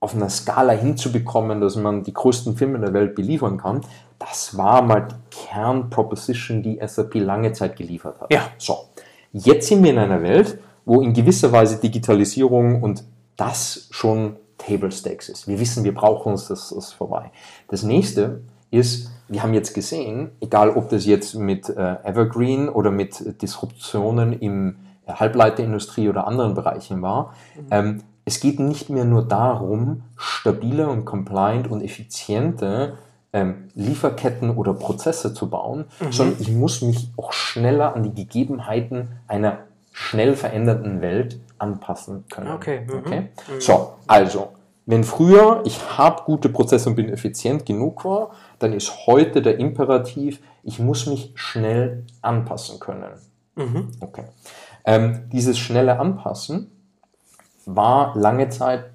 auf 0.00 0.14
einer 0.14 0.28
Skala 0.28 0.74
hinzubekommen, 0.74 1.60
dass 1.60 1.74
man 1.74 2.04
die 2.04 2.14
größten 2.14 2.56
Firmen 2.56 2.82
der 2.82 2.92
Welt 2.92 3.16
beliefern 3.16 3.58
kann, 3.58 3.80
das 4.18 4.56
war 4.56 4.82
mal 4.82 5.08
die 5.08 5.36
Kernproposition, 5.36 6.62
die 6.62 6.78
SAP 6.84 7.14
lange 7.16 7.52
Zeit 7.52 7.76
geliefert 7.76 8.20
hat. 8.20 8.32
Ja. 8.32 8.48
So, 8.58 8.78
jetzt 9.32 9.68
sind 9.68 9.82
wir 9.82 9.90
in 9.90 9.98
einer 9.98 10.22
Welt, 10.22 10.58
wo 10.84 11.00
in 11.00 11.12
gewisser 11.12 11.52
Weise 11.52 11.80
Digitalisierung 11.80 12.82
und 12.82 13.04
das 13.36 13.88
schon 13.90 14.36
Table 14.56 14.90
Stakes 14.90 15.28
ist. 15.28 15.46
Wir 15.46 15.58
wissen, 15.60 15.84
wir 15.84 15.94
brauchen 15.94 16.32
uns, 16.32 16.48
das 16.48 16.72
ist 16.72 16.92
vorbei. 16.92 17.30
Das 17.68 17.82
nächste 17.82 18.42
ist, 18.70 19.10
wir 19.28 19.42
haben 19.42 19.54
jetzt 19.54 19.74
gesehen, 19.74 20.30
egal 20.40 20.70
ob 20.70 20.90
das 20.90 21.06
jetzt 21.06 21.34
mit 21.34 21.68
äh, 21.68 21.96
Evergreen 22.04 22.68
oder 22.68 22.90
mit 22.90 23.40
Disruptionen 23.42 24.32
im 24.32 24.76
Halbleiterindustrie 25.14 26.08
oder 26.08 26.26
anderen 26.26 26.54
Bereichen 26.54 27.02
war, 27.02 27.34
mhm. 27.56 27.66
ähm, 27.70 28.02
es 28.24 28.40
geht 28.40 28.60
nicht 28.60 28.90
mehr 28.90 29.06
nur 29.06 29.26
darum, 29.26 30.02
stabile 30.16 30.88
und 30.88 31.06
compliant 31.06 31.70
und 31.70 31.82
effiziente 31.82 32.98
ähm, 33.32 33.68
Lieferketten 33.74 34.50
oder 34.50 34.74
Prozesse 34.74 35.32
zu 35.32 35.48
bauen, 35.48 35.86
mhm. 36.00 36.12
sondern 36.12 36.36
ich 36.40 36.50
muss 36.50 36.82
mich 36.82 37.10
auch 37.16 37.32
schneller 37.32 37.94
an 37.94 38.02
die 38.02 38.14
Gegebenheiten 38.14 39.08
einer 39.26 39.60
schnell 39.92 40.36
verändernden 40.36 41.00
Welt 41.00 41.40
anpassen 41.58 42.24
können. 42.28 42.52
Okay. 42.52 42.82
Mhm. 42.86 42.98
okay? 42.98 43.20
Mhm. 43.20 43.60
So, 43.60 43.94
also, 44.06 44.48
wenn 44.86 45.04
früher 45.04 45.62
ich 45.64 45.98
habe 45.98 46.22
gute 46.24 46.48
Prozesse 46.48 46.88
und 46.88 46.96
bin 46.96 47.08
effizient 47.08 47.66
genug 47.66 48.04
war, 48.04 48.30
dann 48.58 48.72
ist 48.72 49.06
heute 49.06 49.42
der 49.42 49.58
Imperativ, 49.58 50.40
ich 50.62 50.78
muss 50.78 51.06
mich 51.06 51.32
schnell 51.34 52.04
anpassen 52.22 52.78
können. 52.78 53.10
Mhm. 53.56 53.88
Okay. 54.00 54.24
Ähm, 54.88 55.28
dieses 55.30 55.58
schnelle 55.58 56.00
Anpassen 56.00 56.70
war 57.66 58.16
lange 58.16 58.48
Zeit 58.48 58.86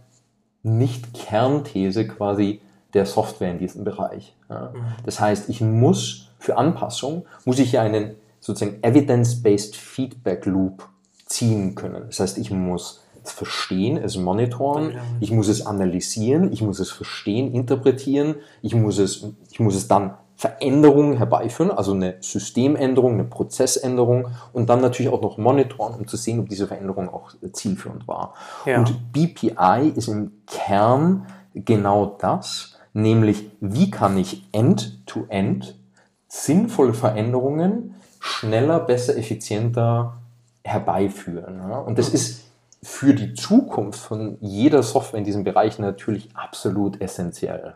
nicht 0.63 1.13
Kernthese 1.13 2.07
quasi 2.07 2.61
der 2.95 3.05
Software 3.05 3.51
in 3.51 3.59
diesem 3.59 3.83
Bereich. 3.83 4.35
Ja. 4.49 4.71
Mhm. 4.73 4.85
Das 5.05 5.19
heißt, 5.19 5.49
ich 5.49 5.61
muss 5.61 6.29
für 6.39 6.57
Anpassung, 6.57 7.27
muss 7.45 7.59
ich 7.59 7.73
ja 7.73 7.83
einen 7.83 8.15
sozusagen 8.39 8.81
Evidence-Based 8.81 9.75
Feedback 9.75 10.47
Loop 10.47 10.89
ziehen 11.27 11.75
können. 11.75 12.05
Das 12.07 12.19
heißt, 12.19 12.39
ich 12.39 12.49
muss 12.49 13.03
es 13.23 13.31
verstehen, 13.31 13.97
es 13.97 14.17
monitoren, 14.17 14.97
ich 15.19 15.31
muss 15.31 15.47
es 15.47 15.63
analysieren, 15.63 16.51
ich 16.51 16.63
muss 16.63 16.79
es 16.79 16.89
verstehen, 16.89 17.53
interpretieren, 17.53 18.35
ich 18.63 18.73
muss 18.73 18.97
es, 18.97 19.27
ich 19.51 19.59
muss 19.59 19.75
es 19.75 19.87
dann 19.87 20.15
Veränderungen 20.35 21.17
herbeiführen, 21.17 21.71
also 21.71 21.93
eine 21.93 22.15
Systemänderung, 22.19 23.13
eine 23.13 23.23
Prozessänderung 23.23 24.29
und 24.51 24.69
dann 24.69 24.81
natürlich 24.81 25.11
auch 25.11 25.21
noch 25.21 25.37
monitoren, 25.37 25.95
um 25.95 26.07
zu 26.07 26.17
sehen, 26.17 26.39
ob 26.39 26.49
diese 26.49 26.67
Veränderung 26.67 27.09
auch 27.09 27.31
zielführend 27.51 28.07
war. 28.07 28.33
Ja. 28.65 28.79
Und 28.79 29.13
BPI 29.13 29.93
ist 29.95 30.07
im 30.07 30.31
Kern 30.47 31.27
genau 31.53 32.17
das, 32.19 32.75
nämlich 32.93 33.51
wie 33.59 33.91
kann 33.91 34.17
ich 34.17 34.47
end-to-end 34.51 35.65
-End 35.65 35.73
sinnvolle 36.27 36.93
Veränderungen 36.93 37.95
schneller, 38.19 38.79
besser, 38.79 39.15
effizienter 39.17 40.15
herbeiführen. 40.63 41.61
Und 41.85 41.99
das 41.99 42.09
mhm. 42.09 42.15
ist 42.15 42.42
für 42.83 43.13
die 43.13 43.33
Zukunft 43.33 43.99
von 43.99 44.37
jeder 44.41 44.83
Software 44.83 45.17
in 45.17 45.23
diesem 45.23 45.43
Bereich 45.43 45.79
natürlich 45.79 46.29
absolut 46.33 46.99
essentiell. 47.01 47.73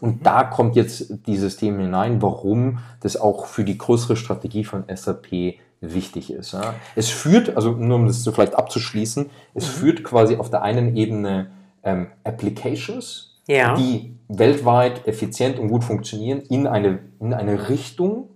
Und 0.00 0.20
mhm. 0.20 0.22
da 0.22 0.44
kommt 0.44 0.76
jetzt 0.76 1.26
dieses 1.26 1.56
Thema 1.56 1.82
hinein, 1.82 2.22
warum 2.22 2.78
das 3.00 3.16
auch 3.16 3.46
für 3.46 3.64
die 3.64 3.76
größere 3.76 4.16
Strategie 4.16 4.64
von 4.64 4.84
SAP 4.92 5.58
wichtig 5.80 6.32
ist. 6.32 6.56
Es 6.94 7.08
führt, 7.08 7.56
also 7.56 7.72
nur 7.72 7.96
um 7.96 8.06
das 8.06 8.22
so 8.22 8.32
vielleicht 8.32 8.54
abzuschließen, 8.54 9.30
es 9.54 9.66
mhm. 9.66 9.70
führt 9.70 10.04
quasi 10.04 10.36
auf 10.36 10.48
der 10.48 10.62
einen 10.62 10.96
Ebene 10.96 11.50
ähm, 11.82 12.08
Applications, 12.24 13.40
ja. 13.48 13.74
die 13.74 14.16
weltweit 14.28 15.06
effizient 15.06 15.58
und 15.58 15.68
gut 15.68 15.84
funktionieren, 15.84 16.40
in 16.40 16.66
eine, 16.66 17.00
in 17.20 17.34
eine 17.34 17.68
Richtung, 17.68 18.30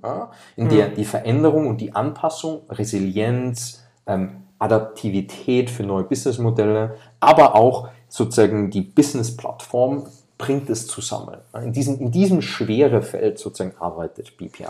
in 0.57 0.69
der 0.69 0.89
mhm. 0.89 0.95
die 0.95 1.05
Veränderung 1.05 1.67
und 1.69 1.81
die 1.81 1.95
Anpassung, 1.95 2.63
Resilienz, 2.69 3.85
ähm, 4.07 4.43
Adaptivität 4.61 5.71
für 5.71 5.83
neue 5.83 6.05
Businessmodelle, 6.05 6.97
aber 7.19 7.57
auch 7.57 7.89
sozusagen 8.09 8.71
die 8.71 8.83
Business-Plattform 8.83 10.07
bringt 10.39 10.71
es 10.71 10.87
zusammen. 10.87 11.39
In 11.55 11.73
diesem, 11.73 11.99
in 11.99 12.11
diesem 12.13 12.43
schwere 12.43 13.03
Feld 13.03 13.39
sozusagen 13.39 13.77
arbeitet 13.79 14.37
BPI. 14.37 14.67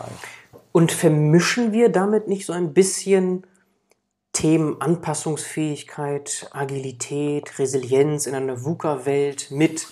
Und 0.73 0.93
vermischen 0.93 1.73
wir 1.73 1.91
damit 1.91 2.29
nicht 2.29 2.47
so 2.47 2.53
ein 2.53 2.73
bisschen 2.73 3.47
Themen 4.33 4.81
Anpassungsfähigkeit, 4.81 6.49
Agilität, 6.53 7.59
Resilienz 7.59 8.27
in 8.27 8.35
einer 8.35 8.65
VUCA-Welt 8.65 9.51
mit 9.51 9.89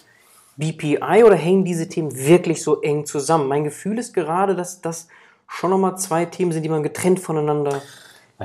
BPI 0.56 1.24
oder 1.24 1.34
hängen 1.34 1.64
diese 1.64 1.88
Themen 1.88 2.16
wirklich 2.16 2.62
so 2.62 2.80
eng 2.80 3.04
zusammen? 3.04 3.48
Mein 3.48 3.64
Gefühl 3.64 3.98
ist 3.98 4.14
gerade, 4.14 4.54
dass 4.54 4.80
das 4.80 5.08
schon 5.48 5.70
nochmal 5.70 5.98
zwei 5.98 6.24
Themen 6.24 6.52
sind, 6.52 6.62
die 6.62 6.68
man 6.68 6.82
getrennt 6.82 7.20
voneinander 7.20 7.82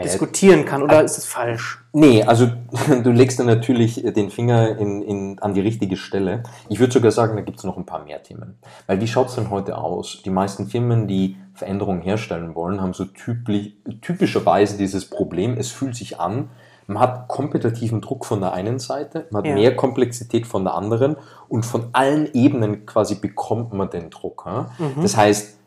diskutieren 0.01 0.65
kann, 0.65 0.81
oder 0.81 1.03
ist 1.03 1.17
es 1.17 1.25
falsch? 1.25 1.83
Nee, 1.93 2.23
also 2.23 2.47
du 3.03 3.11
legst 3.11 3.39
dann 3.39 3.45
natürlich 3.45 4.03
den 4.03 4.31
Finger 4.31 4.77
in, 4.77 5.01
in, 5.03 5.39
an 5.39 5.53
die 5.53 5.61
richtige 5.61 5.97
Stelle. 5.97 6.43
Ich 6.69 6.79
würde 6.79 6.91
sogar 6.91 7.11
sagen, 7.11 7.35
da 7.35 7.41
gibt 7.41 7.59
es 7.59 7.63
noch 7.63 7.77
ein 7.77 7.85
paar 7.85 8.03
mehr 8.03 8.23
Themen. 8.23 8.57
Weil 8.87 9.01
wie 9.01 9.07
schaut 9.07 9.27
es 9.27 9.35
denn 9.35 9.51
heute 9.51 9.77
aus? 9.77 10.21
Die 10.25 10.31
meisten 10.31 10.67
Firmen, 10.67 11.07
die 11.07 11.37
Veränderungen 11.53 12.01
herstellen 12.01 12.55
wollen, 12.55 12.81
haben 12.81 12.93
so 12.93 13.05
typisch, 13.05 13.73
typischerweise 14.01 14.77
dieses 14.77 15.09
Problem, 15.09 15.55
es 15.57 15.69
fühlt 15.69 15.95
sich 15.95 16.19
an, 16.19 16.49
man 16.87 16.99
hat 16.99 17.27
kompetitiven 17.27 18.01
Druck 18.01 18.25
von 18.25 18.41
der 18.41 18.53
einen 18.53 18.79
Seite, 18.79 19.27
man 19.29 19.43
hat 19.43 19.49
ja. 19.49 19.55
mehr 19.55 19.75
Komplexität 19.75 20.47
von 20.47 20.63
der 20.63 20.73
anderen 20.73 21.15
und 21.47 21.65
von 21.65 21.89
allen 21.93 22.33
Ebenen 22.33 22.85
quasi 22.85 23.15
bekommt 23.15 23.73
man 23.73 23.89
den 23.89 24.09
Druck. 24.09 24.43
Ja? 24.45 24.71
Mhm. 24.79 25.01
Das 25.01 25.15
heißt, 25.15 25.59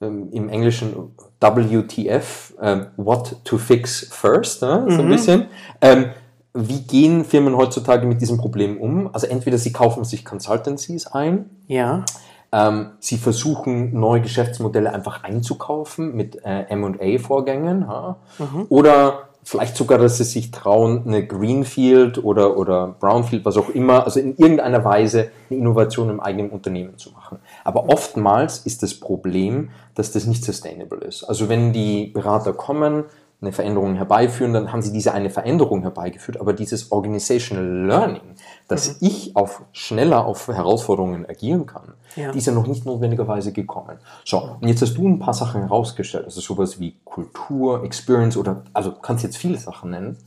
im 0.00 0.48
Englischen 0.48 1.12
WTF, 1.40 2.54
äh, 2.60 2.86
What 2.96 3.44
to 3.44 3.58
Fix 3.58 4.06
First, 4.10 4.62
äh, 4.62 4.66
so 4.66 4.72
ein 4.72 5.06
mhm. 5.06 5.08
bisschen. 5.08 5.46
Ähm, 5.80 6.06
wie 6.54 6.80
gehen 6.80 7.24
Firmen 7.24 7.56
heutzutage 7.56 8.06
mit 8.06 8.20
diesem 8.20 8.38
Problem 8.38 8.80
um? 8.80 9.12
Also 9.12 9.26
entweder 9.26 9.58
sie 9.58 9.72
kaufen 9.72 10.04
sich 10.04 10.24
Consultancies 10.24 11.06
ein, 11.06 11.50
ja. 11.66 12.04
Ähm, 12.50 12.92
sie 12.98 13.18
versuchen, 13.18 13.98
neue 13.98 14.22
Geschäftsmodelle 14.22 14.92
einfach 14.92 15.22
einzukaufen 15.22 16.16
mit 16.16 16.40
äh, 16.44 16.74
MA-Vorgängen. 16.74 17.82
Ja? 17.82 18.16
Mhm. 18.38 18.66
Oder 18.70 19.27
vielleicht 19.48 19.76
sogar, 19.78 19.96
dass 19.96 20.18
sie 20.18 20.24
sich 20.24 20.50
trauen, 20.50 21.04
eine 21.06 21.26
Greenfield 21.26 22.22
oder, 22.22 22.58
oder 22.58 22.94
Brownfield, 23.00 23.46
was 23.46 23.56
auch 23.56 23.70
immer, 23.70 24.04
also 24.04 24.20
in 24.20 24.36
irgendeiner 24.36 24.84
Weise 24.84 25.30
eine 25.48 25.58
Innovation 25.58 26.10
im 26.10 26.20
eigenen 26.20 26.50
Unternehmen 26.50 26.98
zu 26.98 27.12
machen. 27.12 27.38
Aber 27.64 27.88
oftmals 27.88 28.58
ist 28.58 28.82
das 28.82 28.92
Problem, 28.92 29.70
dass 29.94 30.12
das 30.12 30.26
nicht 30.26 30.44
sustainable 30.44 30.98
ist. 30.98 31.24
Also 31.24 31.48
wenn 31.48 31.72
die 31.72 32.08
Berater 32.08 32.52
kommen, 32.52 33.04
eine 33.40 33.52
Veränderung 33.52 33.94
herbeiführen, 33.94 34.52
dann 34.52 34.72
haben 34.72 34.82
sie 34.82 34.92
diese 34.92 35.14
eine 35.14 35.30
Veränderung 35.30 35.82
herbeigeführt, 35.82 36.40
aber 36.40 36.52
dieses 36.52 36.90
Organizational 36.90 37.86
Learning, 37.86 38.34
dass 38.66 39.00
mhm. 39.00 39.06
ich 39.06 39.36
auf 39.36 39.62
schneller 39.72 40.26
auf 40.26 40.48
Herausforderungen 40.48 41.24
agieren 41.24 41.66
kann, 41.66 41.94
ja. 42.16 42.32
die 42.32 42.38
ist 42.38 42.46
ja 42.46 42.52
noch 42.52 42.66
nicht 42.66 42.84
notwendigerweise 42.84 43.52
gekommen. 43.52 43.98
So, 44.24 44.56
und 44.60 44.66
jetzt 44.66 44.82
hast 44.82 44.94
du 44.94 45.06
ein 45.06 45.20
paar 45.20 45.34
Sachen 45.34 45.62
herausgestellt, 45.62 46.24
also 46.24 46.40
sowas 46.40 46.80
wie 46.80 46.96
Kultur, 47.04 47.84
Experience 47.84 48.36
oder, 48.36 48.64
also 48.72 48.92
kannst 48.92 49.22
jetzt 49.22 49.36
viele 49.36 49.58
Sachen 49.58 49.90
nennen. 49.90 50.18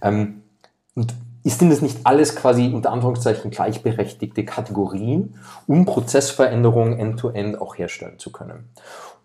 Ähm, 0.00 0.42
und 0.94 1.14
sind 1.44 1.70
das 1.70 1.82
nicht 1.82 1.98
alles 2.04 2.36
quasi 2.36 2.70
unter 2.72 2.92
Anführungszeichen 2.92 3.50
gleichberechtigte 3.50 4.44
Kategorien, 4.44 5.34
um 5.66 5.84
Prozessveränderungen 5.84 6.96
end-to-end 6.98 7.60
auch 7.60 7.76
herstellen 7.76 8.18
zu 8.18 8.30
können? 8.30 8.68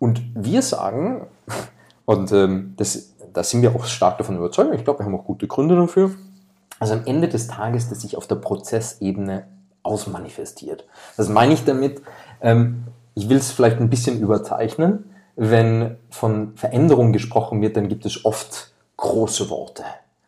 Und 0.00 0.22
wir 0.34 0.62
sagen, 0.62 1.28
und 2.04 2.32
ähm, 2.32 2.74
das 2.76 3.14
da 3.32 3.42
sind 3.42 3.62
wir 3.62 3.74
auch 3.74 3.84
stark 3.84 4.18
davon 4.18 4.36
überzeugt. 4.36 4.74
Ich 4.74 4.84
glaube, 4.84 5.00
wir 5.00 5.06
haben 5.06 5.14
auch 5.14 5.24
gute 5.24 5.46
Gründe 5.46 5.76
dafür. 5.76 6.10
Also 6.80 6.94
am 6.94 7.06
Ende 7.06 7.28
des 7.28 7.48
Tages, 7.48 7.88
dass 7.88 8.00
sich 8.00 8.16
auf 8.16 8.26
der 8.26 8.36
Prozessebene 8.36 9.44
ausmanifestiert. 9.82 10.84
Das 11.16 11.28
meine 11.28 11.54
ich 11.54 11.64
damit, 11.64 12.02
ähm, 12.40 12.84
ich 13.14 13.28
will 13.28 13.38
es 13.38 13.50
vielleicht 13.50 13.78
ein 13.78 13.90
bisschen 13.90 14.20
überzeichnen. 14.20 15.10
Wenn 15.34 15.96
von 16.10 16.56
Veränderung 16.56 17.12
gesprochen 17.12 17.60
wird, 17.62 17.76
dann 17.76 17.88
gibt 17.88 18.06
es 18.06 18.24
oft 18.24 18.72
große 18.96 19.50
Worte. 19.50 19.84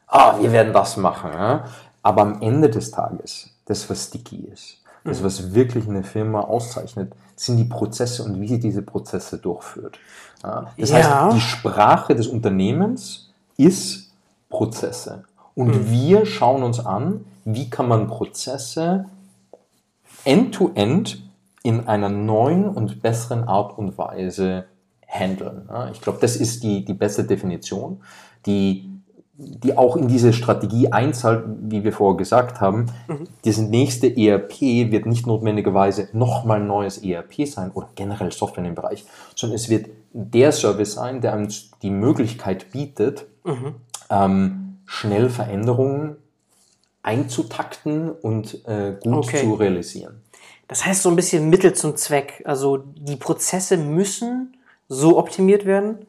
Ah, 0.06 0.36
wir 0.40 0.52
werden 0.52 0.72
das 0.72 0.96
machen. 0.96 1.30
Ja? 1.32 1.64
Aber 2.02 2.22
am 2.22 2.42
Ende 2.42 2.70
des 2.70 2.90
Tages, 2.90 3.50
das, 3.66 3.88
was 3.90 4.06
sticky 4.06 4.48
ist, 4.52 4.78
das, 5.04 5.20
mhm. 5.20 5.24
was 5.24 5.54
wirklich 5.54 5.88
eine 5.88 6.02
Firma 6.02 6.40
auszeichnet, 6.40 7.12
sind 7.40 7.56
die 7.56 7.64
Prozesse 7.64 8.22
und 8.22 8.40
wie 8.40 8.48
sie 8.48 8.60
diese 8.60 8.82
Prozesse 8.82 9.38
durchführt. 9.38 9.98
Ja, 10.42 10.72
das 10.76 10.90
ja. 10.90 10.96
heißt, 10.96 11.36
die 11.36 11.40
Sprache 11.40 12.14
des 12.14 12.26
Unternehmens 12.26 13.30
ist 13.56 14.10
Prozesse. 14.50 15.24
Und 15.54 15.68
mhm. 15.68 15.90
wir 15.90 16.26
schauen 16.26 16.62
uns 16.62 16.84
an, 16.84 17.24
wie 17.44 17.70
kann 17.70 17.88
man 17.88 18.08
Prozesse 18.08 19.06
end-to-end 20.24 21.08
-end 21.08 21.18
in 21.62 21.88
einer 21.88 22.10
neuen 22.10 22.68
und 22.68 23.00
besseren 23.00 23.44
Art 23.44 23.76
und 23.78 23.96
Weise 23.96 24.64
handeln. 25.06 25.68
Ja, 25.68 25.90
ich 25.90 26.00
glaube, 26.00 26.18
das 26.20 26.36
ist 26.36 26.62
die, 26.62 26.84
die 26.84 26.94
beste 26.94 27.24
Definition, 27.24 28.02
die 28.46 28.89
die 29.40 29.78
auch 29.78 29.96
in 29.96 30.08
diese 30.08 30.32
Strategie 30.32 30.92
einzahlt, 30.92 31.44
wie 31.62 31.82
wir 31.82 31.92
vorher 31.92 32.16
gesagt 32.16 32.60
haben. 32.60 32.86
Mhm. 33.08 33.26
Das 33.44 33.58
nächste 33.58 34.14
ERP 34.14 34.60
wird 34.60 35.06
nicht 35.06 35.26
notwendigerweise 35.26 36.08
nochmal 36.12 36.60
ein 36.60 36.66
neues 36.66 36.98
ERP 36.98 37.46
sein 37.46 37.70
oder 37.70 37.88
generell 37.94 38.32
Software 38.32 38.64
in 38.64 38.70
dem 38.70 38.74
Bereich, 38.74 39.04
sondern 39.34 39.56
es 39.56 39.68
wird 39.68 39.88
der 40.12 40.52
Service 40.52 40.94
sein, 40.94 41.20
der 41.20 41.34
uns 41.34 41.70
die 41.82 41.90
Möglichkeit 41.90 42.70
bietet, 42.70 43.26
mhm. 43.44 43.76
ähm, 44.10 44.78
schnell 44.84 45.30
Veränderungen 45.30 46.16
einzutakten 47.02 48.10
und 48.10 48.66
äh, 48.66 48.96
gut 49.02 49.26
okay. 49.26 49.40
zu 49.40 49.54
realisieren. 49.54 50.20
Das 50.68 50.84
heißt 50.84 51.02
so 51.02 51.08
ein 51.08 51.16
bisschen 51.16 51.48
Mittel 51.48 51.72
zum 51.72 51.96
Zweck. 51.96 52.42
Also 52.44 52.76
die 52.76 53.16
Prozesse 53.16 53.76
müssen 53.76 54.56
so 54.88 55.18
optimiert 55.18 55.64
werden, 55.64 56.06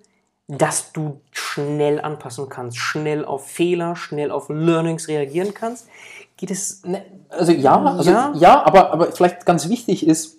dass 0.58 0.92
du 0.92 1.22
schnell 1.32 2.02
anpassen 2.02 2.50
kannst, 2.50 2.78
schnell 2.78 3.24
auf 3.24 3.48
Fehler, 3.48 3.96
schnell 3.96 4.32
auf 4.32 4.50
Learnings 4.50 5.08
reagieren 5.08 5.54
kannst. 5.54 5.88
Geht 6.36 6.52
es. 6.52 6.84
Ne, 6.84 7.06
also 7.30 7.54
ja, 7.54 7.82
also 7.82 8.12
ja, 8.12 8.34
ja 8.36 8.64
aber, 8.66 8.92
aber 8.92 9.12
vielleicht 9.14 9.46
ganz 9.46 9.70
wichtig 9.70 10.06
ist, 10.06 10.38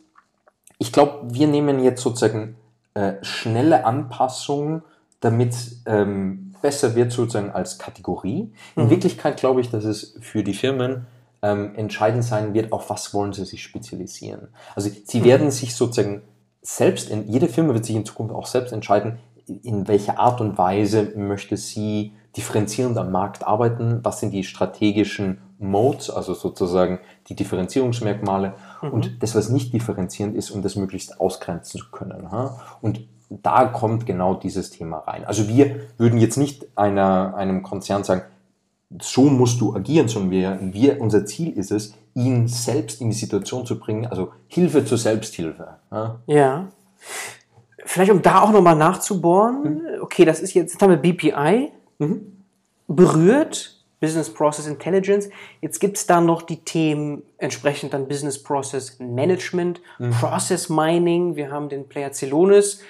ich 0.76 0.92
glaube, 0.92 1.32
wir 1.32 1.46
nehmen 1.46 1.82
jetzt 1.82 2.02
sozusagen 2.02 2.56
äh, 2.92 3.14
schnelle 3.22 3.86
Anpassungen, 3.86 4.82
damit 5.20 5.54
ähm, 5.86 6.54
besser 6.60 6.94
wird 6.94 7.10
sozusagen 7.12 7.50
als 7.50 7.78
Kategorie. 7.78 8.52
In 8.76 8.84
mhm. 8.84 8.90
Wirklichkeit 8.90 9.38
glaube 9.38 9.62
ich, 9.62 9.70
dass 9.70 9.84
es 9.84 10.18
für 10.20 10.42
die 10.42 10.54
Firmen 10.54 11.06
ähm, 11.40 11.74
entscheidend 11.74 12.24
sein 12.24 12.52
wird, 12.52 12.72
auf 12.72 12.90
was 12.90 13.14
wollen 13.14 13.32
sie 13.32 13.46
sich 13.46 13.62
spezialisieren. 13.62 14.48
Also 14.74 14.90
sie 15.04 15.20
mhm. 15.20 15.24
werden 15.24 15.50
sich 15.50 15.74
sozusagen 15.74 16.22
selbst, 16.60 17.10
jede 17.26 17.48
Firma 17.48 17.72
wird 17.72 17.86
sich 17.86 17.96
in 17.96 18.04
Zukunft 18.04 18.34
auch 18.34 18.46
selbst 18.46 18.72
entscheiden, 18.72 19.18
in 19.46 19.88
welcher 19.88 20.18
Art 20.18 20.40
und 20.40 20.58
Weise 20.58 21.12
möchte 21.16 21.56
sie 21.56 22.12
differenzierend 22.36 22.96
am 22.96 23.12
Markt 23.12 23.46
arbeiten, 23.46 24.00
was 24.02 24.20
sind 24.20 24.32
die 24.32 24.44
strategischen 24.44 25.38
Modes, 25.58 26.10
also 26.10 26.34
sozusagen 26.34 26.98
die 27.28 27.36
Differenzierungsmerkmale 27.36 28.54
mhm. 28.82 28.90
und 28.90 29.22
das, 29.22 29.34
was 29.34 29.48
nicht 29.48 29.72
differenzierend 29.72 30.34
ist, 30.34 30.50
um 30.50 30.62
das 30.62 30.76
möglichst 30.76 31.20
ausgrenzen 31.20 31.80
zu 31.80 31.90
können. 31.90 32.26
Und 32.80 33.06
da 33.28 33.66
kommt 33.66 34.06
genau 34.06 34.34
dieses 34.34 34.70
Thema 34.70 34.98
rein. 34.98 35.24
Also 35.24 35.48
wir 35.48 35.76
würden 35.98 36.18
jetzt 36.18 36.36
nicht 36.36 36.66
einer, 36.76 37.34
einem 37.36 37.62
Konzern 37.62 38.04
sagen, 38.04 38.22
so 39.00 39.22
musst 39.22 39.60
du 39.60 39.74
agieren, 39.74 40.08
sondern 40.08 40.30
wir, 40.30 40.58
wir, 40.60 41.00
unser 41.00 41.24
Ziel 41.24 41.52
ist 41.56 41.70
es, 41.70 41.94
ihn 42.14 42.46
selbst 42.46 43.00
in 43.00 43.08
die 43.08 43.16
Situation 43.16 43.64
zu 43.64 43.78
bringen, 43.78 44.06
also 44.06 44.32
Hilfe 44.48 44.84
zur 44.84 44.98
Selbsthilfe. 44.98 45.76
Ja. 46.26 46.68
Vielleicht 47.84 48.12
um 48.12 48.22
da 48.22 48.42
auch 48.42 48.52
nochmal 48.52 48.76
nachzubohren, 48.76 49.62
mhm. 49.62 50.02
okay, 50.02 50.24
das 50.24 50.40
ist 50.40 50.54
jetzt, 50.54 50.72
jetzt 50.72 50.82
haben 50.82 50.90
wir 50.90 50.96
BPI 50.96 51.72
mhm. 51.98 52.44
berührt, 52.86 53.82
Business 54.02 54.28
Process 54.34 54.66
Intelligence. 54.66 55.30
Jetzt 55.60 55.78
gibt 55.78 55.96
es 55.96 56.06
da 56.06 56.20
noch 56.20 56.42
die 56.42 56.64
Themen 56.64 57.22
entsprechend 57.38 57.94
dann 57.94 58.08
Business 58.08 58.42
Process 58.42 58.98
Management, 58.98 59.80
mhm. 59.98 60.10
Process 60.10 60.68
Mining. 60.68 61.36
Wir 61.36 61.52
haben 61.52 61.68
den 61.68 61.88
Player 61.88 62.12
Celonis. 62.12 62.80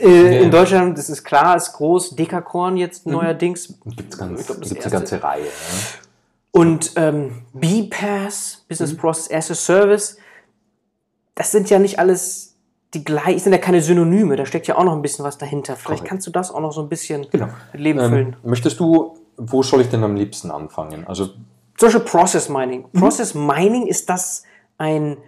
Äh, 0.00 0.36
ja. 0.36 0.40
In 0.40 0.50
Deutschland, 0.50 0.96
das 0.96 1.10
ist 1.10 1.22
klar, 1.22 1.54
ist 1.54 1.74
groß. 1.74 2.16
Dekakorn 2.16 2.78
jetzt 2.78 3.04
mhm. 3.04 3.12
neuerdings. 3.12 3.74
Gibt 3.94 4.14
es 4.14 4.20
eine 4.20 4.90
ganze 4.90 5.22
Reihe. 5.22 5.44
Ja. 5.44 5.48
Und 6.50 6.92
ähm, 6.96 7.42
BPAS, 7.52 8.64
Business 8.68 8.94
mhm. 8.94 8.96
Process 8.96 9.30
as 9.30 9.50
a 9.50 9.54
Service. 9.54 10.16
Das 11.34 11.52
sind 11.52 11.68
ja 11.68 11.78
nicht 11.78 11.98
alles 11.98 12.47
die 12.94 13.04
gleich 13.04 13.42
sind 13.42 13.52
ja 13.52 13.58
keine 13.58 13.82
Synonyme, 13.82 14.36
da 14.36 14.46
steckt 14.46 14.66
ja 14.66 14.76
auch 14.76 14.84
noch 14.84 14.94
ein 14.94 15.02
bisschen 15.02 15.24
was 15.24 15.36
dahinter. 15.36 15.76
Vielleicht 15.76 16.00
Correct. 16.00 16.08
kannst 16.08 16.26
du 16.26 16.30
das 16.30 16.50
auch 16.50 16.60
noch 16.60 16.72
so 16.72 16.80
ein 16.80 16.88
bisschen 16.88 17.26
genau. 17.30 17.48
mit 17.72 17.82
Leben 17.82 18.00
ähm, 18.00 18.10
füllen. 18.10 18.36
Möchtest 18.42 18.80
du, 18.80 19.18
wo 19.36 19.62
soll 19.62 19.82
ich 19.82 19.88
denn 19.88 20.02
am 20.04 20.16
liebsten 20.16 20.50
anfangen? 20.50 21.06
Also 21.06 21.26
zum 21.76 21.86
Beispiel 21.86 22.00
Process 22.00 22.48
Mining. 22.48 22.86
Mhm. 22.92 23.00
Process 23.00 23.34
Mining 23.34 23.86
ist 23.86 24.08
das 24.08 24.42
ein, 24.78 25.18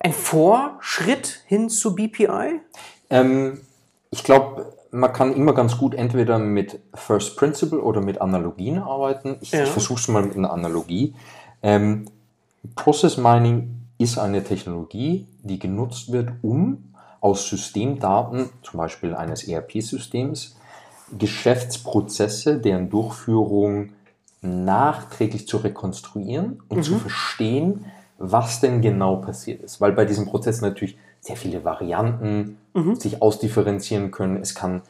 ein 0.00 0.12
Vorschritt 0.12 1.42
hin 1.46 1.68
zu 1.68 1.94
BPI? 1.94 2.60
Ähm, 3.10 3.60
ich 4.10 4.24
glaube, 4.24 4.72
man 4.90 5.12
kann 5.12 5.34
immer 5.34 5.52
ganz 5.52 5.76
gut 5.76 5.94
entweder 5.94 6.38
mit 6.38 6.80
First 6.94 7.36
Principle 7.36 7.80
oder 7.80 8.00
mit 8.00 8.20
Analogien 8.22 8.78
arbeiten. 8.78 9.36
Ich, 9.42 9.52
ja. 9.52 9.64
ich 9.64 9.68
versuche 9.68 10.00
es 10.00 10.08
mal 10.08 10.22
mit 10.22 10.36
einer 10.36 10.50
Analogie. 10.50 11.14
Ähm, 11.62 12.06
Process 12.74 13.18
Mining 13.18 13.77
ist 13.98 14.18
eine 14.18 14.44
Technologie, 14.44 15.26
die 15.42 15.58
genutzt 15.58 16.12
wird, 16.12 16.30
um 16.42 16.94
aus 17.20 17.48
Systemdaten, 17.48 18.48
zum 18.62 18.78
Beispiel 18.78 19.14
eines 19.14 19.46
ERP-Systems, 19.46 20.56
Geschäftsprozesse, 21.18 22.58
deren 22.58 22.90
Durchführung 22.90 23.90
nachträglich 24.40 25.48
zu 25.48 25.56
rekonstruieren 25.56 26.62
und 26.68 26.78
mhm. 26.78 26.82
zu 26.82 26.98
verstehen, 26.98 27.86
was 28.18 28.60
denn 28.60 28.82
genau 28.82 29.16
passiert 29.16 29.62
ist. 29.62 29.80
Weil 29.80 29.92
bei 29.92 30.04
diesem 30.04 30.26
Prozess 30.26 30.60
natürlich 30.60 30.96
sehr 31.20 31.36
viele 31.36 31.64
Varianten 31.64 32.58
mhm. 32.74 32.94
sich 32.94 33.20
ausdifferenzieren 33.20 34.10
können. 34.10 34.36
Es 34.36 34.54
kann 34.54 34.82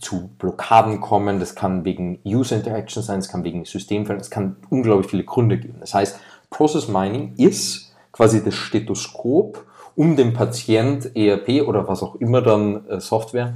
zu 0.00 0.28
Blockaden 0.38 1.00
kommen, 1.00 1.40
das 1.40 1.54
kann 1.54 1.84
wegen 1.84 2.18
User 2.24 2.56
Interaction 2.56 3.02
sein, 3.02 3.20
es 3.20 3.28
kann 3.28 3.44
wegen 3.44 3.64
Systemfällen, 3.64 4.20
es 4.20 4.30
kann 4.30 4.56
unglaublich 4.68 5.10
viele 5.10 5.24
Gründe 5.24 5.58
geben. 5.58 5.76
Das 5.80 5.94
heißt, 5.94 6.18
Process 6.50 6.88
Mining 6.88 7.34
ist 7.36 7.87
quasi 8.18 8.42
das 8.42 8.54
Stethoskop, 8.54 9.64
um 9.94 10.16
dem 10.16 10.32
Patient 10.32 11.16
ERP 11.16 11.62
oder 11.68 11.86
was 11.86 12.02
auch 12.02 12.16
immer 12.16 12.42
dann 12.42 12.84
äh, 12.88 13.00
Software 13.00 13.54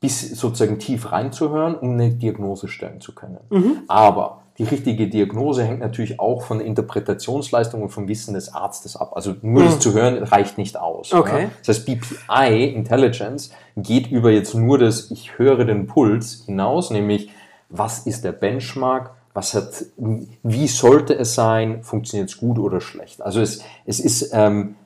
bis 0.00 0.30
sozusagen 0.38 0.78
tief 0.78 1.12
reinzuhören, 1.12 1.74
um 1.74 1.92
eine 1.92 2.10
Diagnose 2.10 2.68
stellen 2.68 3.02
zu 3.02 3.14
können. 3.14 3.40
Mhm. 3.50 3.82
Aber 3.86 4.40
die 4.56 4.64
richtige 4.64 5.08
Diagnose 5.08 5.64
hängt 5.64 5.80
natürlich 5.80 6.18
auch 6.18 6.42
von 6.42 6.58
der 6.58 6.66
Interpretationsleistung 6.66 7.82
und 7.82 7.90
vom 7.90 8.08
Wissen 8.08 8.32
des 8.32 8.54
Arztes 8.54 8.96
ab. 8.96 9.12
Also 9.14 9.34
nur 9.42 9.62
mhm. 9.62 9.66
das 9.66 9.80
zu 9.80 9.92
hören 9.92 10.22
reicht 10.22 10.56
nicht 10.56 10.78
aus. 10.78 11.12
Okay. 11.12 11.42
Ja? 11.42 11.50
Das 11.58 11.76
heißt, 11.76 11.86
BPI 11.86 12.72
Intelligence 12.74 13.50
geht 13.76 14.10
über 14.10 14.30
jetzt 14.30 14.54
nur 14.54 14.78
das 14.78 15.10
Ich 15.10 15.38
höre 15.38 15.66
den 15.66 15.86
Puls 15.86 16.44
hinaus, 16.46 16.90
nämlich 16.90 17.28
was 17.68 18.06
ist 18.06 18.24
der 18.24 18.32
Benchmark, 18.32 19.10
was 19.34 19.52
hat, 19.52 19.84
wie 19.96 20.68
sollte 20.68 21.14
es 21.18 21.34
sein, 21.34 21.82
funktioniert 21.82 22.30
es 22.30 22.38
gut 22.38 22.58
oder 22.58 22.80
schlecht. 22.80 23.20
Also 23.20 23.40
es, 23.40 23.62
es 23.84 24.00
ist 24.00 24.30
ähm, 24.32 24.76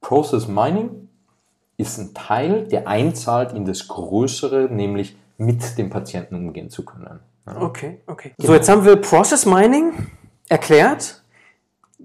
Process 0.00 0.48
Mining 0.48 1.08
ist 1.76 1.98
ein 1.98 2.12
Teil, 2.12 2.66
der 2.66 2.88
einzahlt 2.88 3.52
in 3.52 3.64
das 3.64 3.86
Größere, 3.86 4.68
nämlich 4.68 5.16
mit 5.38 5.78
dem 5.78 5.88
Patienten 5.88 6.34
umgehen 6.34 6.68
zu 6.68 6.84
können. 6.84 7.20
Ja. 7.46 7.60
Okay, 7.62 8.00
okay. 8.06 8.34
So, 8.38 8.52
jetzt 8.52 8.68
haben 8.68 8.84
wir 8.84 8.96
Process 8.96 9.46
Mining 9.46 9.92
erklärt. 10.48 11.22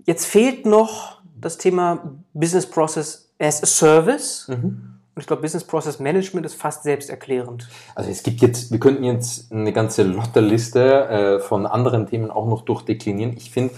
Jetzt 0.05 0.25
fehlt 0.25 0.67
noch 0.67 1.21
das 1.35 1.57
Thema 1.57 2.13
Business 2.33 2.69
Process 2.69 3.31
as 3.39 3.63
a 3.63 3.65
Service. 3.65 4.47
Mhm. 4.47 4.92
Und 5.15 5.21
ich 5.21 5.27
glaube, 5.27 5.43
Business 5.43 5.63
Process 5.63 5.99
Management 5.99 6.45
ist 6.45 6.55
fast 6.55 6.83
selbsterklärend. 6.83 7.69
Also 7.93 8.09
es 8.09 8.23
gibt 8.23 8.41
jetzt, 8.41 8.71
wir 8.71 8.79
könnten 8.79 9.03
jetzt 9.03 9.51
eine 9.51 9.71
ganze 9.71 10.03
Lotterliste 10.03 11.07
äh, 11.07 11.39
von 11.39 11.67
anderen 11.67 12.07
Themen 12.07 12.31
auch 12.31 12.47
noch 12.47 12.63
durchdeklinieren. 12.63 13.33
Ich 13.37 13.51
finde 13.51 13.75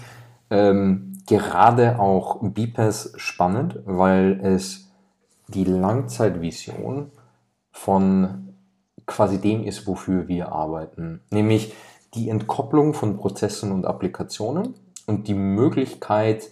ähm, 0.50 1.17
gerade 1.28 2.00
auch 2.00 2.39
BPAS 2.41 3.13
spannend, 3.17 3.80
weil 3.86 4.39
es 4.43 4.91
die 5.48 5.65
Langzeitvision 5.65 7.12
von 7.71 8.54
quasi 9.06 9.39
dem 9.39 9.65
ist, 9.65 9.88
wofür 9.88 10.28
wir 10.30 10.54
arbeiten. 10.54 11.21
Nämlich 11.32 11.74
die 12.13 12.30
Entkopplung 12.30 12.93
von 12.93 13.17
Prozessen 13.17 13.74
und 13.74 13.86
Applikationen 13.86 14.74
und 15.06 15.28
die 15.28 15.34
Möglichkeit, 15.34 16.50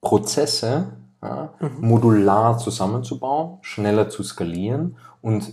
Prozesse 0.00 0.94
ja, 1.22 1.52
mhm. 1.60 1.70
modular 1.80 2.58
zusammenzubauen, 2.58 3.58
schneller 3.62 4.08
zu 4.08 4.22
skalieren 4.22 4.96
und 5.20 5.52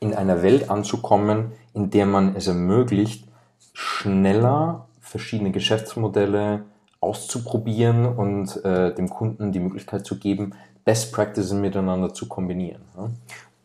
in 0.00 0.14
einer 0.14 0.42
Welt 0.42 0.70
anzukommen, 0.70 1.52
in 1.74 1.90
der 1.90 2.06
man 2.06 2.34
es 2.34 2.46
ermöglicht, 2.46 3.28
schneller 3.74 4.86
verschiedene 5.00 5.50
Geschäftsmodelle 5.50 6.64
auszuprobieren 7.00 8.06
und 8.06 8.64
äh, 8.64 8.94
dem 8.94 9.08
Kunden 9.08 9.52
die 9.52 9.60
Möglichkeit 9.60 10.06
zu 10.06 10.18
geben, 10.18 10.54
Best 10.84 11.12
Practices 11.12 11.52
miteinander 11.52 12.12
zu 12.12 12.26
kombinieren. 12.28 12.82
Ja. 12.96 13.10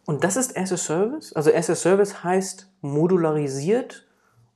Und 0.05 0.23
das 0.23 0.35
ist 0.35 0.55
as 0.57 0.71
a 0.71 0.77
Service? 0.77 1.33
Also 1.33 1.51
as 1.51 1.69
a 1.69 1.75
Service 1.75 2.23
heißt 2.23 2.69
modularisiert 2.81 4.04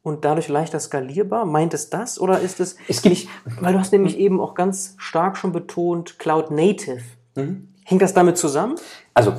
und 0.10 0.26
dadurch 0.26 0.50
leichter 0.50 0.80
skalierbar? 0.80 1.46
Meint 1.46 1.74
es 1.74 1.90
das 1.90 2.20
oder 2.20 2.40
ist 2.40 2.60
es, 2.60 2.76
es 2.88 3.02
gibt, 3.02 3.16
nicht, 3.16 3.30
weil 3.62 3.74
du 3.74 3.80
hast 3.80 3.92
nämlich 3.94 4.18
eben 4.18 4.42
auch 4.42 4.56
ganz 4.56 4.96
stark 4.98 5.38
schon 5.38 5.52
betont 5.52 6.20
Cloud 6.20 6.52
Native. 6.52 7.02
Mhm. 7.36 7.70
Hängt 7.86 8.02
das 8.02 8.14
damit 8.14 8.38
zusammen? 8.38 8.76
Also 9.14 9.34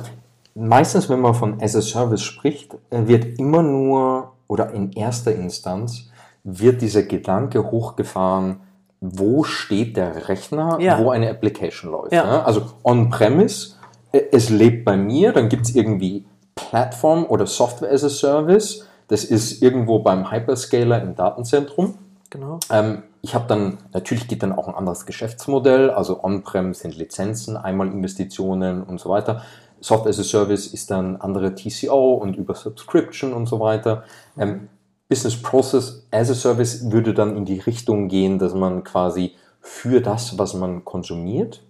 meistens, 0.55 1.09
wenn 1.09 1.19
man 1.19 1.35
von 1.35 1.61
as 1.61 1.75
a 1.75 1.81
Service 1.81 2.23
spricht, 2.23 2.73
äh, 2.89 3.05
wird 3.05 3.37
immer 3.39 3.61
nur 3.61 4.33
oder 4.47 4.71
in 4.71 4.91
erster 4.91 5.33
Instanz 5.33 6.09
wird 6.43 6.81
dieser 6.81 7.03
Gedanke 7.03 7.71
hochgefahren, 7.71 8.61
wo 8.99 9.43
steht 9.43 9.97
der 9.97 10.27
Rechner, 10.29 10.77
ja. 10.79 10.99
wo 10.99 11.09
eine 11.11 11.29
Application 11.29 11.91
läuft. 11.91 12.13
Ja. 12.13 12.25
Ja? 12.25 12.43
Also 12.43 12.63
on-premise, 12.83 13.75
äh, 14.11 14.21
es 14.31 14.49
lebt 14.49 14.85
bei 14.85 14.97
mir, 14.97 15.33
dann 15.33 15.49
gibt 15.49 15.67
es 15.67 15.75
irgendwie 15.75 16.25
Plattform 16.55 17.25
oder 17.25 17.47
Software 17.47 17.91
as 17.91 18.03
a 18.03 18.09
Service 18.09 18.85
das 19.11 19.25
ist 19.25 19.61
irgendwo 19.61 19.99
beim 19.99 20.31
Hyperscaler 20.31 21.01
im 21.01 21.15
Datenzentrum. 21.15 21.95
Genau. 22.29 22.61
Ähm, 22.69 23.03
ich 23.21 23.35
habe 23.35 23.45
dann, 23.49 23.77
natürlich 23.93 24.29
geht 24.29 24.41
dann 24.41 24.53
auch 24.53 24.69
ein 24.69 24.73
anderes 24.73 25.05
Geschäftsmodell, 25.05 25.89
also 25.89 26.23
On-Prem 26.23 26.73
sind 26.73 26.97
Lizenzen, 26.97 27.57
einmal 27.57 27.87
Investitionen 27.87 28.81
und 28.81 29.01
so 29.01 29.09
weiter. 29.09 29.41
Software 29.81 30.11
as 30.11 30.19
a 30.19 30.23
Service 30.23 30.65
ist 30.67 30.91
dann 30.91 31.17
andere 31.17 31.55
TCO 31.55 32.13
und 32.13 32.37
über 32.37 32.55
Subscription 32.55 33.33
und 33.33 33.47
so 33.47 33.59
weiter. 33.59 34.05
Ähm, 34.37 34.69
Business 35.09 35.35
Process 35.41 36.07
as 36.11 36.31
a 36.31 36.33
Service 36.33 36.89
würde 36.89 37.13
dann 37.13 37.35
in 37.35 37.43
die 37.43 37.59
Richtung 37.59 38.07
gehen, 38.07 38.39
dass 38.39 38.53
man 38.53 38.85
quasi 38.85 39.35
für 39.59 39.99
das, 39.99 40.37
was 40.37 40.53
man 40.53 40.85
konsumiert, 40.85 41.61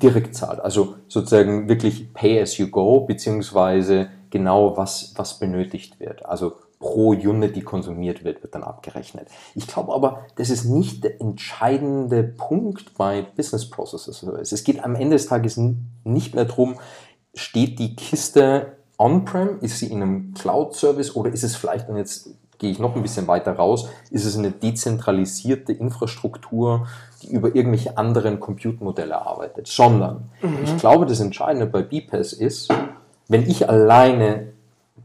direkt 0.00 0.36
zahlt. 0.36 0.60
Also 0.60 0.94
sozusagen 1.08 1.68
wirklich 1.68 2.14
Pay 2.14 2.40
as 2.40 2.58
you 2.58 2.68
go, 2.68 3.00
beziehungsweise 3.00 4.08
genau 4.30 4.76
was, 4.76 5.14
was 5.16 5.40
benötigt 5.40 5.98
wird. 5.98 6.24
Also 6.24 6.52
pro 6.78 7.10
Unit, 7.10 7.56
die 7.56 7.62
konsumiert 7.62 8.24
wird, 8.24 8.42
wird 8.42 8.54
dann 8.54 8.62
abgerechnet. 8.62 9.28
Ich 9.54 9.66
glaube 9.66 9.94
aber, 9.94 10.26
das 10.36 10.50
ist 10.50 10.64
nicht 10.64 11.04
der 11.04 11.20
entscheidende 11.20 12.22
Punkt 12.22 12.94
bei 12.94 13.22
Business 13.22 13.70
Processes. 13.70 14.22
Es 14.22 14.64
geht 14.64 14.84
am 14.84 14.94
Ende 14.94 15.16
des 15.16 15.26
Tages 15.26 15.58
nicht 16.04 16.34
mehr 16.34 16.44
darum, 16.44 16.76
steht 17.34 17.78
die 17.78 17.96
Kiste 17.96 18.76
on-prem, 18.98 19.60
ist 19.60 19.78
sie 19.78 19.86
in 19.86 20.02
einem 20.02 20.34
Cloud-Service 20.34 21.16
oder 21.16 21.30
ist 21.30 21.44
es 21.44 21.56
vielleicht, 21.56 21.88
und 21.88 21.96
jetzt 21.96 22.30
gehe 22.58 22.70
ich 22.70 22.78
noch 22.78 22.96
ein 22.96 23.02
bisschen 23.02 23.26
weiter 23.26 23.52
raus, 23.52 23.88
ist 24.10 24.24
es 24.24 24.36
eine 24.36 24.50
dezentralisierte 24.50 25.72
Infrastruktur, 25.72 26.86
die 27.22 27.28
über 27.28 27.54
irgendwelche 27.54 27.98
anderen 27.98 28.40
Compute-Modelle 28.40 29.20
arbeitet, 29.20 29.66
sondern 29.66 30.30
mhm. 30.40 30.58
ich 30.64 30.76
glaube, 30.78 31.06
das 31.06 31.20
Entscheidende 31.20 31.66
bei 31.66 31.82
BPAS 31.82 32.32
ist, 32.32 32.72
wenn 33.28 33.48
ich 33.48 33.68
alleine 33.68 34.52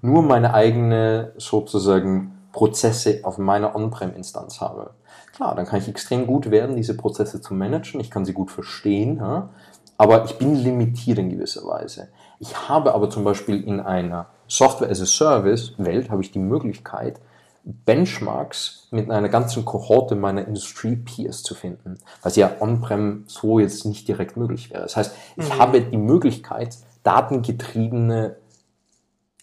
nur 0.02 0.24
meine 0.24 0.54
eigene 0.54 1.34
sozusagen 1.38 2.38
Prozesse 2.52 3.20
auf 3.24 3.38
meiner 3.38 3.76
On-Prem-Instanz 3.76 4.62
habe. 4.62 4.92
Klar, 5.34 5.56
dann 5.56 5.66
kann 5.66 5.80
ich 5.80 5.88
extrem 5.88 6.28
gut 6.28 6.52
werden, 6.52 6.76
diese 6.76 6.96
Prozesse 6.96 7.42
zu 7.42 7.54
managen. 7.54 8.02
Ich 8.02 8.12
kann 8.12 8.26
sie 8.26 8.34
gut 8.34 8.52
verstehen, 8.52 9.18
ja? 9.18 9.50
aber 9.98 10.26
ich 10.26 10.38
bin 10.38 10.56
limitiert 10.56 11.20
in 11.20 11.30
gewisser 11.30 11.66
Weise. 11.66 12.10
Ich 12.40 12.68
habe 12.68 12.94
aber 12.94 13.10
zum 13.10 13.24
Beispiel 13.24 13.64
in 13.64 13.80
einer 13.80 14.28
Software-as-a-Service-Welt 14.48 16.10
habe 16.10 16.22
ich 16.22 16.32
die 16.32 16.40
Möglichkeit, 16.40 17.22
Benchmarks 17.64 18.88
mit 18.92 19.12
einer 19.12 19.30
ganzen 19.30 19.64
Kohorte 19.66 20.16
meiner 20.16 20.48
Industrie-Peers 20.48 21.44
zu 21.44 21.54
finden, 21.54 22.00
was 22.24 22.36
ja 22.36 22.52
on-prem 22.60 23.26
so 23.28 23.60
jetzt 23.60 23.86
nicht 23.86 24.08
direkt 24.08 24.36
möglich 24.36 24.72
wäre. 24.72 24.82
Das 24.82 24.98
heißt, 24.98 25.16
ich 25.38 25.50
mhm. 25.50 25.60
habe 25.60 25.82
die 25.82 25.98
Möglichkeit, 25.98 26.78
datengetriebene 27.04 28.36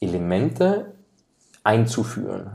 Elemente 0.01 0.95
einzuführen. 1.65 2.51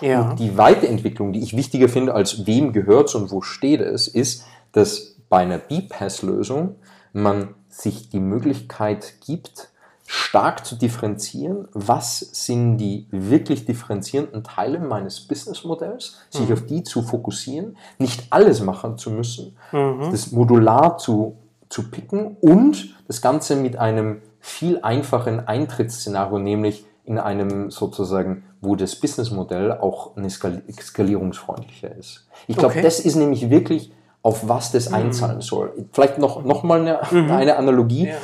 Ja. 0.00 0.30
Und 0.30 0.40
die 0.40 0.58
Weiterentwicklung, 0.58 1.32
die 1.32 1.40
ich 1.40 1.56
wichtiger 1.56 1.88
finde, 1.88 2.14
als 2.14 2.46
wem 2.46 2.72
gehört 2.72 3.08
es 3.08 3.14
und 3.14 3.30
wo 3.30 3.42
steht 3.42 3.80
es, 3.80 4.08
ist, 4.08 4.44
dass 4.72 5.16
bei 5.28 5.38
einer 5.38 5.58
B-Pass-Lösung 5.58 6.76
man 7.12 7.54
sich 7.68 8.10
die 8.10 8.20
Möglichkeit 8.20 9.14
gibt, 9.24 9.70
stark 10.06 10.64
zu 10.64 10.76
differenzieren, 10.76 11.68
was 11.72 12.20
sind 12.20 12.78
die 12.78 13.06
wirklich 13.10 13.64
differenzierenden 13.64 14.44
Teile 14.44 14.78
meines 14.78 15.20
Businessmodells, 15.20 16.18
sich 16.30 16.48
mhm. 16.48 16.52
auf 16.52 16.66
die 16.66 16.84
zu 16.84 17.02
fokussieren, 17.02 17.76
nicht 17.98 18.26
alles 18.30 18.60
machen 18.60 18.98
zu 18.98 19.10
müssen, 19.10 19.56
mhm. 19.72 20.08
das 20.12 20.30
modular 20.30 20.98
zu, 20.98 21.36
zu 21.68 21.90
picken 21.90 22.36
und 22.40 22.94
das 23.08 23.20
Ganze 23.20 23.56
mit 23.56 23.76
einem 23.76 24.22
viel 24.46 24.78
einfachen 24.82 25.48
Eintrittsszenario, 25.48 26.38
nämlich 26.38 26.84
in 27.04 27.18
einem 27.18 27.72
sozusagen, 27.72 28.44
wo 28.60 28.76
das 28.76 28.94
Businessmodell 28.94 29.72
auch 29.72 30.16
eine 30.16 30.30
skal 30.30 30.62
skalierungsfreundlicher 30.80 31.94
ist. 31.96 32.28
Ich 32.46 32.56
glaube, 32.56 32.74
okay. 32.74 32.82
das 32.82 33.00
ist 33.00 33.16
nämlich 33.16 33.50
wirklich, 33.50 33.92
auf 34.22 34.48
was 34.48 34.70
das 34.70 34.88
mhm. 34.88 34.94
einzahlen 34.94 35.40
soll. 35.40 35.72
Vielleicht 35.92 36.18
noch, 36.18 36.44
noch 36.44 36.62
mal 36.62 36.80
eine, 36.80 37.00
mhm. 37.10 37.30
eine 37.32 37.56
Analogie. 37.56 38.06
Ja. 38.06 38.16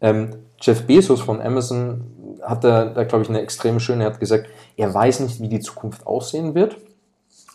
Ähm, 0.00 0.36
Jeff 0.60 0.86
Bezos 0.86 1.20
von 1.20 1.42
Amazon 1.42 2.38
hat 2.42 2.62
da, 2.62 2.84
da 2.84 3.02
glaube 3.02 3.24
ich, 3.24 3.28
eine 3.28 3.40
extrem 3.40 3.80
schöne, 3.80 4.04
er 4.04 4.12
hat 4.12 4.20
gesagt, 4.20 4.46
er 4.76 4.94
weiß 4.94 5.18
nicht, 5.20 5.40
wie 5.40 5.48
die 5.48 5.60
Zukunft 5.60 6.06
aussehen 6.06 6.54
wird, 6.54 6.76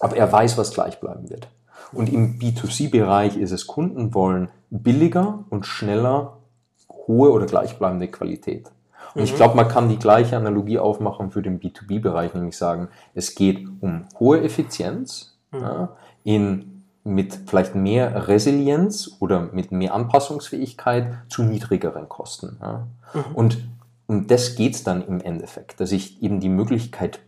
aber 0.01 0.17
er 0.17 0.29
weiß, 0.29 0.57
was 0.57 0.73
gleich 0.73 0.99
bleiben 0.99 1.29
wird. 1.29 1.47
Und 1.93 2.11
im 2.11 2.39
B2C-Bereich 2.39 3.37
ist 3.37 3.51
es, 3.51 3.67
Kunden 3.67 4.13
wollen 4.13 4.49
billiger 4.69 5.45
und 5.49 5.65
schneller 5.65 6.40
hohe 7.07 7.31
oder 7.31 7.45
gleichbleibende 7.45 8.07
Qualität. 8.07 8.71
Und 9.13 9.21
mhm. 9.21 9.23
ich 9.25 9.35
glaube, 9.35 9.55
man 9.55 9.67
kann 9.67 9.89
die 9.89 9.99
gleiche 9.99 10.37
Analogie 10.37 10.79
aufmachen 10.79 11.31
für 11.31 11.41
den 11.41 11.59
B2B-Bereich, 11.59 12.33
nämlich 12.33 12.57
sagen, 12.57 12.87
es 13.13 13.35
geht 13.35 13.67
um 13.81 14.05
hohe 14.19 14.41
Effizienz 14.41 15.37
mhm. 15.51 15.59
ja, 15.59 15.89
in, 16.23 16.83
mit 17.03 17.37
vielleicht 17.47 17.75
mehr 17.75 18.27
Resilienz 18.27 19.17
oder 19.19 19.49
mit 19.51 19.71
mehr 19.71 19.93
Anpassungsfähigkeit 19.93 21.13
zu 21.29 21.43
niedrigeren 21.43 22.07
Kosten. 22.07 22.57
Ja. 22.61 22.87
Mhm. 23.13 23.35
Und 23.35 23.57
um 24.07 24.27
das 24.27 24.55
geht 24.55 24.75
es 24.75 24.83
dann 24.83 25.05
im 25.07 25.21
Endeffekt, 25.21 25.79
dass 25.79 25.91
ich 25.91 26.21
eben 26.21 26.39
die 26.39 26.49
Möglichkeit, 26.49 27.19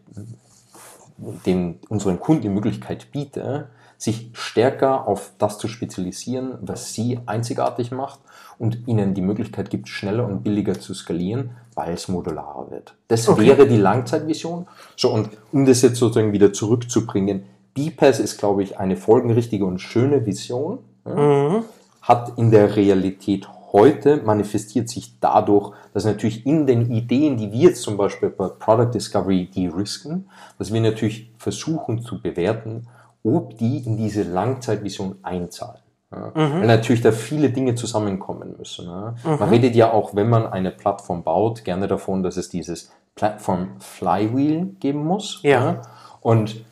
den, 1.46 1.80
unseren 1.90 2.20
Kunden 2.20 2.42
die 2.42 2.50
Möglichkeit 2.50 3.12
biete, 3.12 3.70
sich 3.98 4.32
stärker 4.34 5.08
auf 5.08 5.32
das 5.38 5.58
zu 5.58 5.70
spezialisieren, 5.70 6.58
was 6.62 6.94
sie 6.94 7.20
einzigartig 7.26 7.92
macht 7.92 8.20
und 8.60 8.88
ihnen 8.88 9.14
die 9.14 9.22
Möglichkeit 9.22 9.70
gibt, 9.70 9.88
schneller 9.88 10.26
und 10.26 10.44
billiger 10.44 10.80
zu 10.80 10.94
skalieren, 10.94 11.52
weil 11.76 11.94
es 11.94 12.08
modularer 12.08 12.70
wird. 12.72 12.96
Das 13.08 13.28
okay. 13.28 13.48
wäre 13.48 13.68
die 13.68 13.78
Langzeitvision. 13.78 14.68
So, 14.96 15.12
und 15.12 15.30
um 15.52 15.66
das 15.66 15.82
jetzt 15.82 15.98
sozusagen 15.98 16.32
wieder 16.34 16.54
zurückzubringen, 16.54 17.44
BPAS 17.74 18.20
ist, 18.20 18.38
glaube 18.38 18.64
ich, 18.64 18.78
eine 18.78 18.98
folgenrichtige 18.98 19.66
und 19.66 19.80
schöne 19.80 20.26
Vision. 20.26 20.80
Ja, 21.06 21.16
mhm. 21.16 21.64
Hat 22.02 22.38
in 22.38 22.52
der 22.52 22.76
Realität 22.76 23.48
heute 23.72 24.18
manifestiert 24.18 24.88
sich 24.88 25.20
dadurch, 25.20 25.72
dass 25.94 26.06
natürlich 26.06 26.46
in 26.46 26.68
den 26.68 26.92
Ideen, 26.92 27.38
die 27.38 27.52
wir 27.52 27.70
jetzt 27.70 27.82
zum 27.82 27.98
Beispiel 27.98 28.30
bei 28.30 28.48
Product 28.48 28.92
Discovery 28.94 29.48
de-risken, 29.48 30.30
dass 30.60 30.72
wir 30.72 30.80
natürlich 30.80 31.32
versuchen 31.38 32.02
zu 32.02 32.22
bewerten, 32.22 32.88
ob 33.24 33.58
die 33.58 33.78
in 33.80 33.98
diese 33.98 34.24
Langzeitvision 34.24 35.16
einzahlen. 35.24 35.83
Ja. 36.16 36.48
Mhm. 36.48 36.54
Weil 36.62 36.68
natürlich 36.68 37.02
da 37.02 37.12
viele 37.12 37.50
Dinge 37.50 37.76
zusammenkommen 37.76 38.56
müssen. 38.58 38.86
Ja. 38.86 39.16
Mhm. 39.24 39.40
Man 39.40 39.50
redet 39.50 39.76
ja 39.76 39.92
auch, 39.92 40.16
wenn 40.16 40.30
man 40.30 40.46
eine 40.48 40.72
Plattform 40.72 41.24
baut, 41.24 41.64
gerne 41.64 41.88
davon, 41.88 42.24
dass 42.24 42.38
es 42.38 42.50
dieses 42.50 42.92
Plattform 43.16 43.70
Flywheel 43.80 44.76
geben 44.80 45.06
muss. 45.06 45.40
Ja. 45.44 45.50
ja. 45.52 45.82
Und 46.22 46.64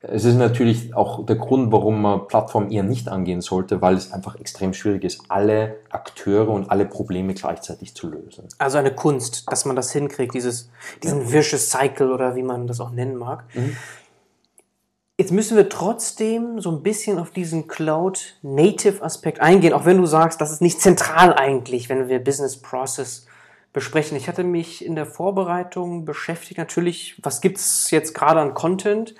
es 0.00 0.24
ist 0.24 0.36
natürlich 0.36 0.94
auch 0.94 1.26
der 1.26 1.36
Grund, 1.36 1.72
warum 1.72 2.00
man 2.00 2.28
Plattformen 2.28 2.70
eher 2.70 2.84
nicht 2.84 3.08
angehen 3.08 3.40
sollte, 3.40 3.82
weil 3.82 3.94
es 3.94 4.12
einfach 4.12 4.36
extrem 4.36 4.72
schwierig 4.72 5.02
ist, 5.02 5.22
alle 5.28 5.76
Akteure 5.90 6.50
und 6.50 6.70
alle 6.70 6.86
Probleme 6.86 7.34
gleichzeitig 7.34 7.96
zu 7.96 8.08
lösen. 8.08 8.44
Also 8.58 8.78
eine 8.78 8.94
Kunst, 8.94 9.50
dass 9.50 9.64
man 9.64 9.74
das 9.74 9.90
hinkriegt, 9.90 10.34
dieses, 10.34 10.70
diesen. 11.02 11.32
Vicious 11.32 11.70
Cycle 11.70 12.12
oder 12.12 12.36
wie 12.36 12.44
man 12.44 12.68
das 12.68 12.80
auch 12.80 12.90
nennen 12.90 13.16
mag. 13.16 13.44
Mhm. 13.54 13.76
Jetzt 15.20 15.32
müssen 15.32 15.56
wir 15.56 15.68
trotzdem 15.68 16.60
so 16.60 16.70
ein 16.70 16.84
bisschen 16.84 17.18
auf 17.18 17.32
diesen 17.32 17.66
Cloud-Native-Aspekt 17.66 19.40
eingehen, 19.40 19.72
auch 19.72 19.84
wenn 19.84 19.98
du 19.98 20.06
sagst, 20.06 20.40
das 20.40 20.52
ist 20.52 20.62
nicht 20.62 20.80
zentral 20.80 21.34
eigentlich, 21.34 21.88
wenn 21.88 22.08
wir 22.08 22.22
Business 22.22 22.56
Process 22.56 23.26
besprechen. 23.72 24.16
Ich 24.16 24.28
hatte 24.28 24.44
mich 24.44 24.84
in 24.84 24.94
der 24.94 25.06
Vorbereitung 25.06 26.04
beschäftigt, 26.04 26.58
natürlich, 26.58 27.20
was 27.24 27.40
gibt 27.40 27.58
es 27.58 27.90
jetzt 27.90 28.14
gerade 28.14 28.40
an 28.40 28.54
Content? 28.54 29.16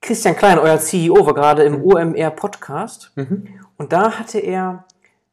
Christian 0.00 0.36
Klein, 0.36 0.60
euer 0.60 0.78
CEO, 0.78 1.26
war 1.26 1.34
gerade 1.34 1.64
im 1.64 1.82
OMR-Podcast 1.82 3.10
mhm. 3.16 3.48
und 3.78 3.92
da 3.92 4.12
hatte 4.12 4.38
er 4.38 4.84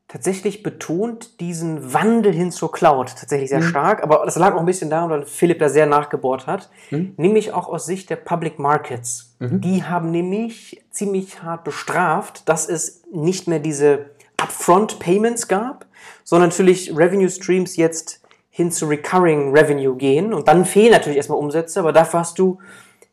tatsächlich 0.07 0.63
betont 0.63 1.39
diesen 1.39 1.93
Wandel 1.93 2.31
hin 2.31 2.51
zur 2.51 2.71
Cloud 2.71 3.15
tatsächlich 3.17 3.49
sehr 3.49 3.61
mhm. 3.61 3.67
stark, 3.67 4.03
aber 4.03 4.23
das 4.25 4.35
lag 4.35 4.53
auch 4.55 4.59
ein 4.59 4.65
bisschen 4.65 4.89
daran, 4.89 5.09
weil 5.09 5.25
Philipp 5.25 5.59
da 5.59 5.69
sehr 5.69 5.85
nachgebohrt 5.87 6.47
hat, 6.47 6.69
mhm. 6.91 7.13
nämlich 7.17 7.53
auch 7.53 7.67
aus 7.67 7.85
Sicht 7.85 8.09
der 8.09 8.17
Public 8.17 8.59
Markets. 8.59 9.34
Mhm. 9.39 9.61
Die 9.61 9.83
haben 9.83 10.11
nämlich 10.11 10.83
ziemlich 10.91 11.41
hart 11.43 11.63
bestraft, 11.63 12.47
dass 12.47 12.67
es 12.69 13.03
nicht 13.11 13.47
mehr 13.47 13.59
diese 13.59 14.11
Upfront 14.41 14.99
Payments 14.99 15.47
gab, 15.47 15.85
sondern 16.23 16.49
natürlich 16.49 16.95
Revenue 16.95 17.29
Streams 17.29 17.75
jetzt 17.75 18.21
hin 18.49 18.71
zu 18.71 18.85
Recurring 18.85 19.51
Revenue 19.55 19.95
gehen 19.95 20.33
und 20.33 20.47
dann 20.47 20.65
fehlen 20.65 20.91
natürlich 20.91 21.17
erstmal 21.17 21.39
Umsätze, 21.39 21.79
aber 21.79 21.91
dafür 21.91 22.21
hast 22.21 22.39
du 22.39 22.59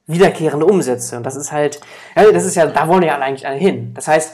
wiederkehrende 0.06 0.66
Umsätze. 0.66 1.16
Und 1.16 1.24
das 1.24 1.36
ist 1.36 1.52
halt, 1.52 1.80
ja, 2.16 2.30
das 2.30 2.44
ist 2.44 2.54
ja, 2.54 2.66
da 2.66 2.88
wollen 2.88 3.02
ja 3.02 3.18
eigentlich 3.18 3.46
alle 3.46 3.56
hin. 3.56 3.92
Das 3.94 4.08
heißt, 4.08 4.32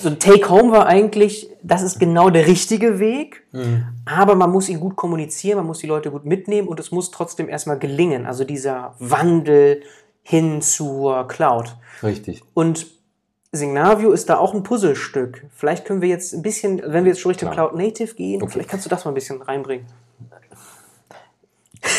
so 0.00 0.08
ein 0.08 0.18
Take-Home 0.18 0.72
war 0.72 0.86
eigentlich, 0.86 1.48
das 1.62 1.82
ist 1.82 2.00
genau 2.00 2.30
der 2.30 2.46
richtige 2.46 2.98
Weg, 2.98 3.42
mhm. 3.52 3.84
aber 4.04 4.34
man 4.34 4.50
muss 4.50 4.68
ihn 4.68 4.80
gut 4.80 4.96
kommunizieren, 4.96 5.58
man 5.58 5.66
muss 5.66 5.78
die 5.78 5.86
Leute 5.86 6.10
gut 6.10 6.24
mitnehmen 6.24 6.68
und 6.68 6.80
es 6.80 6.90
muss 6.90 7.10
trotzdem 7.10 7.48
erstmal 7.48 7.78
gelingen. 7.78 8.26
Also 8.26 8.44
dieser 8.44 8.94
Wandel 8.98 9.82
hin 10.22 10.62
zur 10.62 11.26
Cloud. 11.28 11.76
Richtig. 12.02 12.42
Und 12.54 12.86
Signavio 13.52 14.12
ist 14.12 14.30
da 14.30 14.38
auch 14.38 14.54
ein 14.54 14.62
Puzzlestück. 14.62 15.46
Vielleicht 15.54 15.84
können 15.84 16.00
wir 16.00 16.08
jetzt 16.08 16.32
ein 16.32 16.42
bisschen, 16.42 16.80
wenn 16.84 17.04
wir 17.04 17.12
jetzt 17.12 17.20
schon 17.20 17.30
Richtung 17.30 17.50
Klar. 17.50 17.68
Cloud 17.68 17.78
Native 17.78 18.14
gehen, 18.14 18.42
okay. 18.42 18.52
vielleicht 18.52 18.70
kannst 18.70 18.86
du 18.86 18.90
das 18.90 19.04
mal 19.04 19.10
ein 19.10 19.14
bisschen 19.14 19.42
reinbringen. 19.42 19.86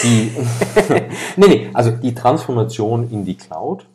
Die, 0.03 0.31
nee, 1.35 1.47
nee, 1.47 1.69
also 1.73 1.91
die 1.91 2.15
Transformation 2.15 3.09
in 3.11 3.25
die 3.25 3.37
Cloud 3.37 3.85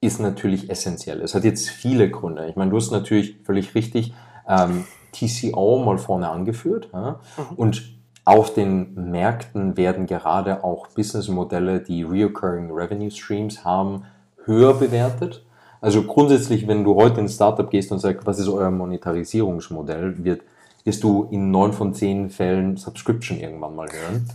ist 0.00 0.20
natürlich 0.20 0.70
essentiell. 0.70 1.20
Es 1.20 1.34
hat 1.34 1.44
jetzt 1.44 1.68
viele 1.68 2.10
Gründe. 2.10 2.46
Ich 2.48 2.56
meine, 2.56 2.70
du 2.70 2.76
hast 2.76 2.90
natürlich 2.90 3.36
völlig 3.44 3.74
richtig 3.74 4.14
ähm, 4.48 4.84
TCO 5.12 5.82
mal 5.84 5.98
vorne 5.98 6.28
angeführt. 6.28 6.90
Ja? 6.92 7.20
Mhm. 7.36 7.56
Und 7.56 7.99
auf 8.24 8.54
den 8.54 9.10
Märkten 9.10 9.76
werden 9.76 10.06
gerade 10.06 10.62
auch 10.62 10.88
Businessmodelle, 10.88 11.80
die 11.80 12.02
Reoccurring 12.02 12.70
Revenue 12.70 13.10
Streams 13.10 13.64
haben, 13.64 14.04
höher 14.44 14.74
bewertet. 14.74 15.44
Also 15.80 16.02
grundsätzlich, 16.02 16.68
wenn 16.68 16.84
du 16.84 16.94
heute 16.94 17.20
in 17.20 17.26
ein 17.26 17.28
Startup 17.30 17.68
gehst 17.70 17.90
und 17.90 17.98
sagst, 17.98 18.26
was 18.26 18.38
ist 18.38 18.48
euer 18.48 18.70
Monetarisierungsmodell, 18.70 20.22
wird, 20.22 20.42
wirst 20.84 21.02
du 21.02 21.26
in 21.30 21.50
neun 21.50 21.72
von 21.72 21.94
zehn 21.94 22.30
Fällen 22.30 22.76
Subscription 22.76 23.38
irgendwann 23.38 23.74
mal 23.74 23.88
hören. 23.90 24.28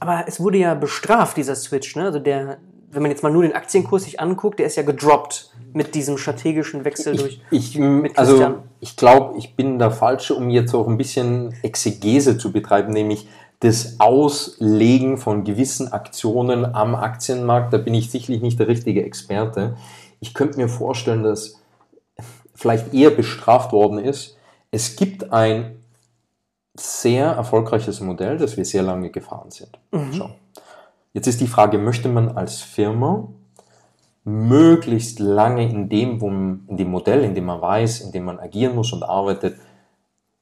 Aber 0.00 0.24
es 0.26 0.40
wurde 0.40 0.58
ja 0.58 0.74
bestraft, 0.74 1.36
dieser 1.36 1.54
Switch. 1.54 1.94
Ne? 1.94 2.04
Also 2.04 2.18
der, 2.18 2.56
wenn 2.90 3.02
man 3.02 3.10
jetzt 3.10 3.22
mal 3.22 3.32
nur 3.32 3.42
den 3.42 3.52
Aktienkurs 3.52 4.04
sich 4.04 4.20
anguckt, 4.20 4.58
der 4.58 4.66
ist 4.66 4.76
ja 4.76 4.82
gedroppt 4.82 5.52
mit 5.72 5.94
diesem 5.94 6.16
strategischen 6.16 6.84
Wechsel 6.84 7.16
durch. 7.16 7.40
Ich, 7.50 7.78
ich 7.78 8.18
also 8.18 8.62
ich 8.80 8.96
glaube, 8.96 9.38
ich 9.38 9.54
bin 9.56 9.78
der 9.78 9.90
Falsche, 9.90 10.34
um 10.34 10.48
jetzt 10.50 10.74
auch 10.74 10.88
ein 10.88 10.96
bisschen 10.96 11.54
Exegese 11.62 12.38
zu 12.38 12.52
betreiben, 12.52 12.92
nämlich 12.92 13.28
das 13.60 13.98
Auslegen 13.98 15.18
von 15.18 15.44
gewissen 15.44 15.92
Aktionen 15.92 16.64
am 16.64 16.94
Aktienmarkt. 16.94 17.72
Da 17.72 17.78
bin 17.78 17.94
ich 17.94 18.10
sicherlich 18.10 18.40
nicht 18.40 18.58
der 18.58 18.68
richtige 18.68 19.04
Experte. 19.04 19.76
Ich 20.20 20.32
könnte 20.32 20.58
mir 20.58 20.68
vorstellen, 20.68 21.22
dass 21.22 21.60
vielleicht 22.54 22.94
eher 22.94 23.10
bestraft 23.10 23.72
worden 23.72 23.98
ist. 23.98 24.36
Es 24.70 24.96
gibt 24.96 25.32
ein 25.32 25.76
sehr 26.78 27.26
erfolgreiches 27.26 28.00
Modell, 28.00 28.38
das 28.38 28.56
wir 28.56 28.64
sehr 28.64 28.82
lange 28.82 29.10
gefahren 29.10 29.50
sind. 29.50 29.78
Mhm. 29.90 30.12
So. 30.12 30.30
Jetzt 31.18 31.26
ist 31.26 31.40
die 31.40 31.48
Frage, 31.48 31.78
möchte 31.78 32.08
man 32.08 32.36
als 32.36 32.60
Firma 32.60 33.26
möglichst 34.22 35.18
lange 35.18 35.68
in 35.68 35.88
dem, 35.88 36.20
wo 36.20 36.28
in 36.28 36.76
dem 36.76 36.92
Modell, 36.92 37.24
in 37.24 37.34
dem 37.34 37.46
man 37.46 37.60
weiß, 37.60 38.02
in 38.02 38.12
dem 38.12 38.24
man 38.24 38.38
agieren 38.38 38.76
muss 38.76 38.92
und 38.92 39.02
arbeitet, 39.02 39.56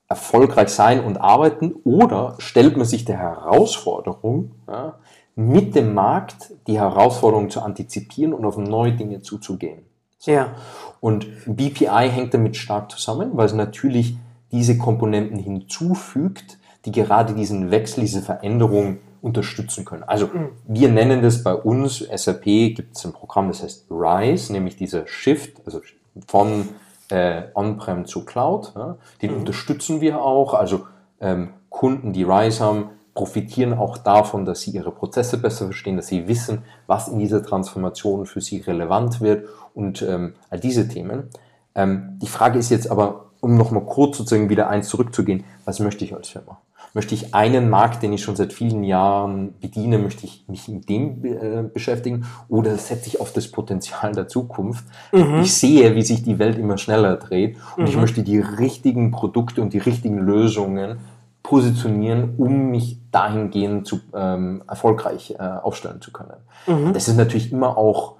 erfolgreich 0.06 0.68
sein 0.68 1.02
und 1.02 1.16
arbeiten 1.16 1.76
oder 1.84 2.34
stellt 2.36 2.76
man 2.76 2.84
sich 2.84 3.06
der 3.06 3.16
Herausforderung, 3.16 4.50
ja, 4.68 4.98
mit 5.34 5.74
dem 5.74 5.94
Markt 5.94 6.52
die 6.66 6.78
Herausforderung 6.78 7.48
zu 7.48 7.62
antizipieren 7.62 8.34
und 8.34 8.44
auf 8.44 8.58
neue 8.58 8.92
Dinge 8.92 9.22
zuzugehen. 9.22 9.78
So. 10.18 10.30
Ja. 10.30 10.56
Und 11.00 11.26
BPI 11.46 12.10
hängt 12.10 12.34
damit 12.34 12.54
stark 12.58 12.90
zusammen, 12.90 13.30
weil 13.32 13.46
es 13.46 13.54
natürlich 13.54 14.18
diese 14.52 14.76
Komponenten 14.76 15.38
hinzufügt, 15.38 16.58
die 16.84 16.92
gerade 16.92 17.32
diesen 17.32 17.70
Wechsel, 17.70 18.02
diese 18.02 18.20
Veränderung 18.20 18.98
unterstützen 19.26 19.84
können. 19.84 20.04
Also 20.04 20.28
mhm. 20.28 20.50
wir 20.66 20.88
nennen 20.88 21.20
das 21.20 21.42
bei 21.42 21.52
uns, 21.52 21.98
SAP 21.98 22.44
gibt 22.44 22.96
es 22.96 23.04
ein 23.04 23.12
Programm, 23.12 23.48
das 23.48 23.62
heißt 23.62 23.86
RISE, 23.90 24.52
nämlich 24.52 24.76
dieser 24.76 25.06
Shift, 25.06 25.60
also 25.66 25.80
von 26.28 26.68
äh, 27.10 27.42
On-Prem 27.54 28.06
zu 28.06 28.24
Cloud. 28.24 28.72
Ja, 28.76 28.96
den 29.20 29.32
mhm. 29.32 29.38
unterstützen 29.38 30.00
wir 30.00 30.22
auch. 30.22 30.54
Also 30.54 30.86
ähm, 31.20 31.50
Kunden, 31.68 32.12
die 32.12 32.22
RISE 32.22 32.64
haben, 32.64 32.90
profitieren 33.14 33.74
auch 33.74 33.98
davon, 33.98 34.44
dass 34.44 34.60
sie 34.60 34.70
ihre 34.70 34.92
Prozesse 34.92 35.38
besser 35.38 35.64
verstehen, 35.64 35.96
dass 35.96 36.06
sie 36.06 36.28
wissen, 36.28 36.62
was 36.86 37.08
in 37.08 37.18
dieser 37.18 37.42
Transformation 37.42 38.26
für 38.26 38.40
sie 38.40 38.58
relevant 38.58 39.20
wird 39.20 39.48
und 39.74 40.02
ähm, 40.02 40.34
all 40.50 40.60
diese 40.60 40.86
Themen. 40.86 41.30
Ähm, 41.74 42.18
die 42.22 42.28
Frage 42.28 42.58
ist 42.58 42.70
jetzt 42.70 42.90
aber, 42.90 43.26
um 43.40 43.56
nochmal 43.56 43.84
kurz 43.84 44.18
sozusagen 44.18 44.50
wieder 44.50 44.68
eins 44.68 44.88
zurückzugehen, 44.88 45.44
was 45.64 45.80
möchte 45.80 46.04
ich 46.04 46.14
als 46.14 46.28
Firma? 46.28 46.60
Möchte 46.94 47.14
ich 47.14 47.34
einen 47.34 47.68
Markt, 47.68 48.02
den 48.02 48.12
ich 48.12 48.22
schon 48.22 48.36
seit 48.36 48.52
vielen 48.52 48.82
Jahren 48.82 49.54
bediene, 49.60 49.98
möchte 49.98 50.26
ich 50.26 50.44
mich 50.48 50.68
mit 50.68 50.88
dem 50.88 51.24
äh, 51.24 51.62
beschäftigen 51.62 52.26
oder 52.48 52.76
setze 52.76 53.08
ich 53.08 53.20
auf 53.20 53.32
das 53.32 53.50
Potenzial 53.50 54.12
der 54.12 54.28
Zukunft? 54.28 54.84
Mhm. 55.12 55.40
Ich 55.42 55.54
sehe, 55.54 55.94
wie 55.94 56.02
sich 56.02 56.22
die 56.22 56.38
Welt 56.38 56.58
immer 56.58 56.78
schneller 56.78 57.16
dreht 57.16 57.56
und 57.76 57.84
mhm. 57.84 57.88
ich 57.88 57.96
möchte 57.96 58.22
die 58.22 58.38
richtigen 58.38 59.10
Produkte 59.10 59.62
und 59.62 59.72
die 59.72 59.78
richtigen 59.78 60.18
Lösungen 60.18 60.98
positionieren, 61.42 62.34
um 62.38 62.70
mich 62.70 62.98
dahingehend 63.12 63.86
zu, 63.86 64.00
ähm, 64.14 64.62
erfolgreich 64.66 65.36
äh, 65.38 65.42
aufstellen 65.42 66.00
zu 66.00 66.12
können. 66.12 66.38
Mhm. 66.66 66.92
Das 66.92 67.06
ist 67.06 67.16
natürlich 67.16 67.52
immer 67.52 67.78
auch 67.78 68.16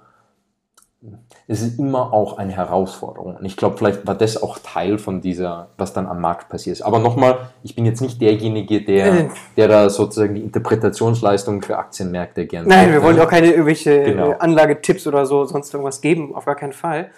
es 1.47 1.61
ist 1.61 1.79
immer 1.79 2.13
auch 2.13 2.37
eine 2.37 2.51
Herausforderung. 2.51 3.37
Und 3.37 3.45
ich 3.45 3.55
glaube, 3.55 3.77
vielleicht 3.77 4.05
war 4.05 4.15
das 4.15 4.41
auch 4.41 4.59
Teil 4.59 4.97
von 4.97 5.21
dieser, 5.21 5.69
was 5.77 5.93
dann 5.93 6.05
am 6.07 6.19
Markt 6.19 6.49
passiert 6.49 6.77
ist. 6.77 6.81
Aber 6.81 6.99
nochmal, 6.99 7.51
ich 7.63 7.75
bin 7.75 7.85
jetzt 7.85 8.01
nicht 8.01 8.21
derjenige, 8.21 8.83
der, 8.83 9.13
äh. 9.13 9.29
der 9.55 9.67
da 9.67 9.89
sozusagen 9.89 10.35
die 10.35 10.41
Interpretationsleistung 10.41 11.61
für 11.61 11.77
Aktienmärkte 11.77 12.45
gerne. 12.45 12.67
Nein, 12.67 12.91
wir 12.91 13.01
wollen 13.01 13.15
ne? 13.15 13.23
auch 13.23 13.29
keine 13.29 13.47
irgendwelche 13.47 14.03
genau. 14.03 14.31
Anlagetipps 14.31 15.07
oder 15.07 15.25
so, 15.25 15.45
sonst 15.45 15.73
irgendwas 15.73 16.01
geben, 16.01 16.35
auf 16.35 16.45
gar 16.45 16.55
keinen 16.55 16.73
Fall. 16.73 17.11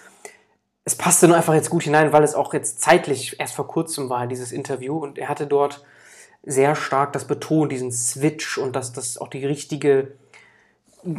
Es 0.84 0.94
passte 0.94 1.26
nur 1.26 1.36
einfach 1.36 1.54
jetzt 1.54 1.70
gut 1.70 1.82
hinein, 1.82 2.12
weil 2.12 2.22
es 2.22 2.34
auch 2.34 2.54
jetzt 2.54 2.80
zeitlich 2.80 3.38
erst 3.40 3.54
vor 3.54 3.66
kurzem 3.66 4.08
war, 4.10 4.26
dieses 4.26 4.52
Interview. 4.52 4.96
Und 4.96 5.18
er 5.18 5.28
hatte 5.28 5.46
dort 5.46 5.84
sehr 6.42 6.74
stark 6.74 7.12
das 7.12 7.26
betont, 7.26 7.72
diesen 7.72 7.92
Switch 7.92 8.58
und 8.58 8.76
dass 8.76 8.92
das 8.92 9.18
auch 9.18 9.28
die 9.28 9.44
richtige 9.44 10.12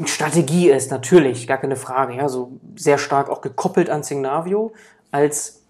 Strategie 0.06 0.70
ist, 0.70 0.92
natürlich, 0.92 1.48
gar 1.48 1.58
keine 1.58 1.76
Frage. 1.76 2.16
Ja, 2.16 2.30
so 2.30 2.60
sehr 2.76 2.98
stark 2.98 3.30
auch 3.30 3.42
gekoppelt 3.42 3.90
an 3.90 4.04
Signavio 4.04 4.74
als 5.12 5.64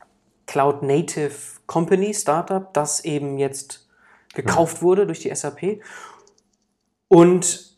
Cloud 0.47 0.83
Native 0.83 1.33
Company, 1.65 2.13
Startup, 2.13 2.73
das 2.73 3.05
eben 3.05 3.37
jetzt 3.37 3.87
gekauft 4.33 4.77
ja. 4.77 4.81
wurde 4.83 5.05
durch 5.05 5.19
die 5.19 5.33
SAP. 5.33 5.81
Und 7.07 7.75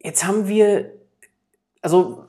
jetzt 0.00 0.24
haben 0.24 0.48
wir, 0.48 0.92
also 1.80 2.26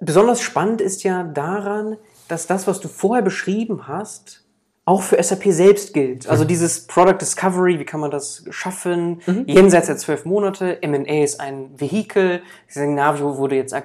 besonders 0.00 0.40
spannend 0.40 0.80
ist 0.80 1.02
ja 1.02 1.24
daran, 1.24 1.96
dass 2.28 2.46
das, 2.46 2.66
was 2.66 2.80
du 2.80 2.88
vorher 2.88 3.22
beschrieben 3.22 3.86
hast, 3.86 4.44
auch 4.88 5.02
für 5.02 5.22
SAP 5.22 5.44
selbst 5.48 5.92
gilt. 5.92 6.26
Also 6.30 6.46
dieses 6.46 6.86
Product 6.86 7.18
Discovery, 7.20 7.78
wie 7.78 7.84
kann 7.84 8.00
man 8.00 8.10
das 8.10 8.44
schaffen? 8.48 9.20
Mhm. 9.26 9.44
Jenseits 9.46 9.86
der 9.86 9.98
zwölf 9.98 10.24
Monate, 10.24 10.82
M&A 10.82 11.22
ist 11.22 11.40
ein 11.40 11.68
Vehikel, 11.76 12.40
Signavio 12.68 13.36
wurde 13.36 13.56
jetzt 13.56 13.72
Teil 13.72 13.84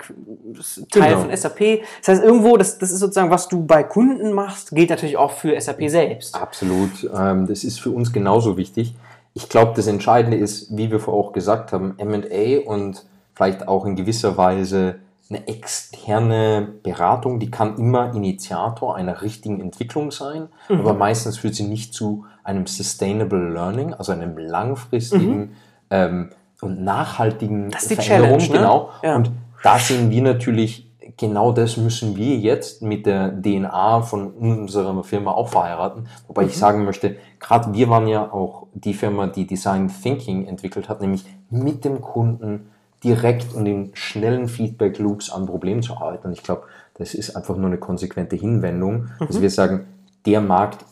genau. 0.89 1.19
von 1.19 1.35
SAP. 1.35 1.81
Das 1.99 2.07
heißt, 2.07 2.23
irgendwo, 2.23 2.55
das, 2.55 2.77
das 2.77 2.91
ist 2.91 2.99
sozusagen, 2.99 3.31
was 3.31 3.49
du 3.49 3.65
bei 3.65 3.83
Kunden 3.83 4.31
machst, 4.31 4.71
gilt 4.71 4.91
natürlich 4.91 5.17
auch 5.17 5.31
für 5.31 5.59
SAP 5.59 5.89
selbst. 5.89 6.35
Absolut. 6.35 7.09
Ähm, 7.13 7.47
das 7.47 7.65
ist 7.65 7.81
für 7.81 7.89
uns 7.91 8.13
genauso 8.13 8.55
wichtig. 8.55 8.95
Ich 9.33 9.49
glaube, 9.49 9.73
das 9.75 9.87
Entscheidende 9.87 10.37
ist, 10.37 10.77
wie 10.77 10.89
wir 10.89 11.01
vorher 11.01 11.21
auch 11.21 11.33
gesagt 11.33 11.73
haben, 11.73 11.95
M&A 11.97 12.65
und 12.65 13.03
vielleicht 13.35 13.67
auch 13.67 13.85
in 13.85 13.97
gewisser 13.97 14.37
Weise 14.37 14.95
eine 15.33 15.47
externe 15.47 16.67
Beratung, 16.83 17.39
die 17.39 17.49
kann 17.49 17.77
immer 17.77 18.13
Initiator 18.13 18.95
einer 18.95 19.21
richtigen 19.21 19.61
Entwicklung 19.61 20.11
sein, 20.11 20.49
mhm. 20.69 20.79
aber 20.79 20.93
meistens 20.93 21.37
führt 21.37 21.55
sie 21.55 21.63
nicht 21.63 21.93
zu 21.93 22.25
einem 22.43 22.67
Sustainable 22.67 23.51
Learning, 23.51 23.93
also 23.93 24.11
einem 24.11 24.37
langfristigen 24.37 25.39
mhm. 25.39 25.51
ähm, 25.89 26.29
und 26.61 26.83
nachhaltigen 26.83 27.71
das 27.71 27.85
ist 27.85 28.03
Veränderung. 28.03 28.37
Ne? 28.37 28.47
Genau. 28.47 28.89
Ja. 29.01 29.15
Und 29.15 29.31
da 29.63 29.79
sehen 29.79 30.11
wir 30.11 30.21
natürlich, 30.21 30.91
genau 31.17 31.51
das 31.51 31.77
müssen 31.77 32.15
wir 32.15 32.37
jetzt 32.37 32.81
mit 32.81 33.05
der 33.05 33.29
DNA 33.41 34.01
von 34.01 34.31
unserer 34.31 35.03
Firma 35.03 35.31
auch 35.31 35.49
verheiraten. 35.49 36.07
Wobei 36.27 36.43
mhm. 36.43 36.49
ich 36.49 36.57
sagen 36.57 36.85
möchte, 36.85 37.17
gerade 37.39 37.73
wir 37.73 37.89
waren 37.89 38.07
ja 38.07 38.31
auch 38.31 38.67
die 38.73 38.93
Firma, 38.93 39.27
die 39.27 39.47
Design 39.47 39.91
Thinking 40.01 40.47
entwickelt 40.47 40.89
hat, 40.89 41.01
nämlich 41.01 41.25
mit 41.49 41.85
dem 41.85 42.01
Kunden 42.01 42.69
direkt 43.03 43.53
und 43.53 43.65
in 43.65 43.91
schnellen 43.93 44.47
Feedback-Loops 44.47 45.29
an 45.29 45.45
Problemen 45.45 45.81
zu 45.81 45.97
arbeiten. 45.97 46.27
Und 46.27 46.33
ich 46.33 46.43
glaube, 46.43 46.63
das 46.95 47.13
ist 47.13 47.35
einfach 47.35 47.57
nur 47.57 47.67
eine 47.67 47.77
konsequente 47.77 48.35
Hinwendung, 48.35 49.09
mhm. 49.19 49.27
dass 49.27 49.41
wir 49.41 49.49
sagen, 49.49 49.87
der 50.25 50.41
Markt, 50.41 50.85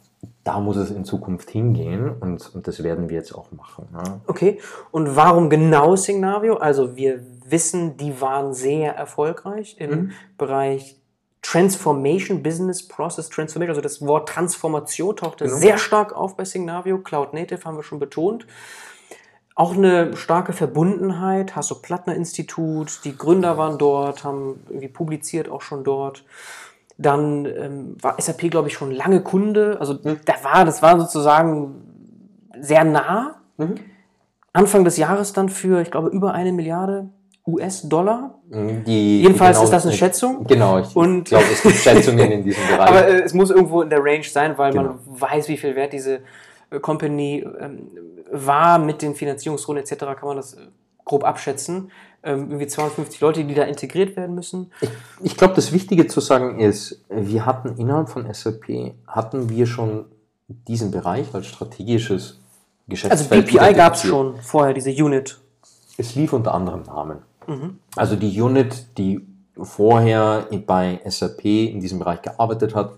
da 0.44 0.60
muss 0.60 0.78
es 0.78 0.92
in 0.92 1.06
Zukunft 1.06 1.50
hingehen 1.50 2.10
und, 2.10 2.54
und 2.54 2.68
das 2.68 2.84
werden 2.84 3.10
wir 3.10 3.18
jetzt 3.18 3.34
auch 3.34 3.52
machen. 3.52 3.88
Ja. 3.94 4.20
Okay, 4.28 4.60
und 4.92 5.16
warum 5.16 5.50
genau 5.50 5.96
Signavio? 5.96 6.58
Also 6.58 6.96
wir 6.96 7.22
wissen, 7.48 7.98
die 7.98 8.20
waren 8.22 8.54
sehr 8.54 8.96
erfolgreich 8.96 9.78
im 9.80 9.90
mhm. 9.90 10.12
Bereich 10.38 10.98
Transformation, 11.42 12.44
Business 12.44 12.88
Process 12.88 13.30
Transformation, 13.30 13.70
also 13.70 13.82
das 13.82 14.06
Wort 14.06 14.30
Transformation 14.30 15.16
tauchte 15.16 15.46
genau. 15.46 15.58
sehr 15.58 15.78
stark 15.78 16.14
auf 16.14 16.38
bei 16.38 16.46
Signavio. 16.46 17.00
Cloud 17.00 17.34
Native 17.34 17.64
haben 17.66 17.78
wir 17.78 17.84
schon 17.84 18.00
betont 18.00 18.46
auch 19.62 19.76
eine 19.76 20.18
starke 20.18 20.54
Verbundenheit. 20.54 21.56
Hasso-Plattner-Institut, 21.56 23.02
die 23.06 23.16
Gründer 23.16 23.60
waren 23.60 23.78
dort, 23.78 24.24
haben 24.24 24.60
irgendwie 24.68 24.88
publiziert 24.88 25.50
auch 25.50 25.62
schon 25.62 25.84
dort. 25.84 26.26
Dann 26.98 27.46
ähm, 27.46 27.96
war 28.02 28.20
SAP, 28.20 28.50
glaube 28.50 28.70
ich, 28.70 28.74
schon 28.74 28.90
lange 28.90 29.22
Kunde. 29.22 29.78
Also 29.80 29.94
mhm. 29.94 30.20
da 30.26 30.34
war, 30.42 30.66
das 30.66 30.82
war 30.82 31.00
sozusagen 31.00 31.76
sehr 32.60 32.84
nah. 32.84 33.36
Mhm. 33.58 33.76
Anfang 34.52 34.84
des 34.84 34.98
Jahres 34.98 35.32
dann 35.32 35.48
für, 35.48 35.80
ich 35.82 35.92
glaube, 35.92 36.10
über 36.10 36.34
eine 36.34 36.52
Milliarde 36.52 37.10
US-Dollar. 37.46 38.40
Mhm, 38.50 38.84
die, 38.86 39.22
Jedenfalls 39.22 39.58
genau, 39.58 39.66
ist 39.66 39.74
das 39.74 39.86
eine 39.86 39.96
Schätzung. 39.96 40.44
Genau, 40.48 40.80
ich 40.80 40.96
und 40.96 41.26
glaube, 41.26 41.46
es 41.54 41.62
gibt 41.62 41.76
Schätzungen 41.76 42.32
in 42.32 42.44
diesem 42.44 42.66
Bereich. 42.68 42.90
Aber 42.90 43.08
äh, 43.08 43.22
es 43.22 43.36
muss 43.36 43.52
irgendwo 43.52 43.84
in 43.84 43.92
der 43.92 44.04
Range 44.04 44.24
sein, 44.24 44.58
weil 44.58 44.74
genau. 44.74 44.84
man 44.84 45.00
weiß, 45.06 45.50
wie 45.50 45.58
viel 45.58 45.76
Wert 45.76 45.94
diese 45.94 46.22
Company 46.80 47.46
ähm, 47.60 47.90
war 48.32 48.80
mit 48.80 49.02
den 49.02 49.16
Finanzierungsrunden 49.16 49.84
etc., 49.84 50.00
kann 50.00 50.28
man 50.28 50.38
das 50.38 50.54
äh, 50.54 50.68
grob 51.04 51.24
abschätzen. 51.24 51.92
Ähm, 52.24 52.50
irgendwie 52.50 52.68
250 52.68 53.20
Leute, 53.20 53.44
die 53.44 53.54
da 53.54 53.64
integriert 53.64 54.16
werden 54.16 54.36
müssen. 54.36 54.72
Ich, 54.82 54.90
ich 55.22 55.38
glaube, 55.38 55.56
das 55.56 55.72
Wichtige 55.72 56.08
zu 56.08 56.20
sagen 56.20 56.60
ist, 56.60 57.04
wir 57.10 57.46
hatten 57.46 57.76
innerhalb 57.78 58.10
von 58.10 58.32
SAP, 58.32 58.94
hatten 59.08 59.50
wir 59.50 59.66
schon 59.66 60.06
diesen 60.48 60.92
Bereich 60.92 61.34
als 61.34 61.48
strategisches 61.48 62.40
Geschäftsfeld. 62.88 63.46
Also 63.46 63.58
BPI 63.58 63.74
gab 63.74 63.96
es 63.96 64.04
schon 64.04 64.38
vorher, 64.42 64.74
diese 64.74 64.92
Unit. 64.92 65.40
Es 65.98 66.16
lief 66.16 66.34
unter 66.34 66.54
anderem 66.54 66.84
Namen. 66.84 67.20
Mhm. 67.48 67.80
Also 67.96 68.16
die 68.16 68.40
Unit, 68.40 68.98
die 68.98 69.26
vorher 69.60 70.48
bei 70.66 71.00
SAP 71.06 71.46
in 71.46 71.80
diesem 71.80 72.00
Bereich 72.00 72.22
gearbeitet 72.22 72.76
hat, 72.76 72.94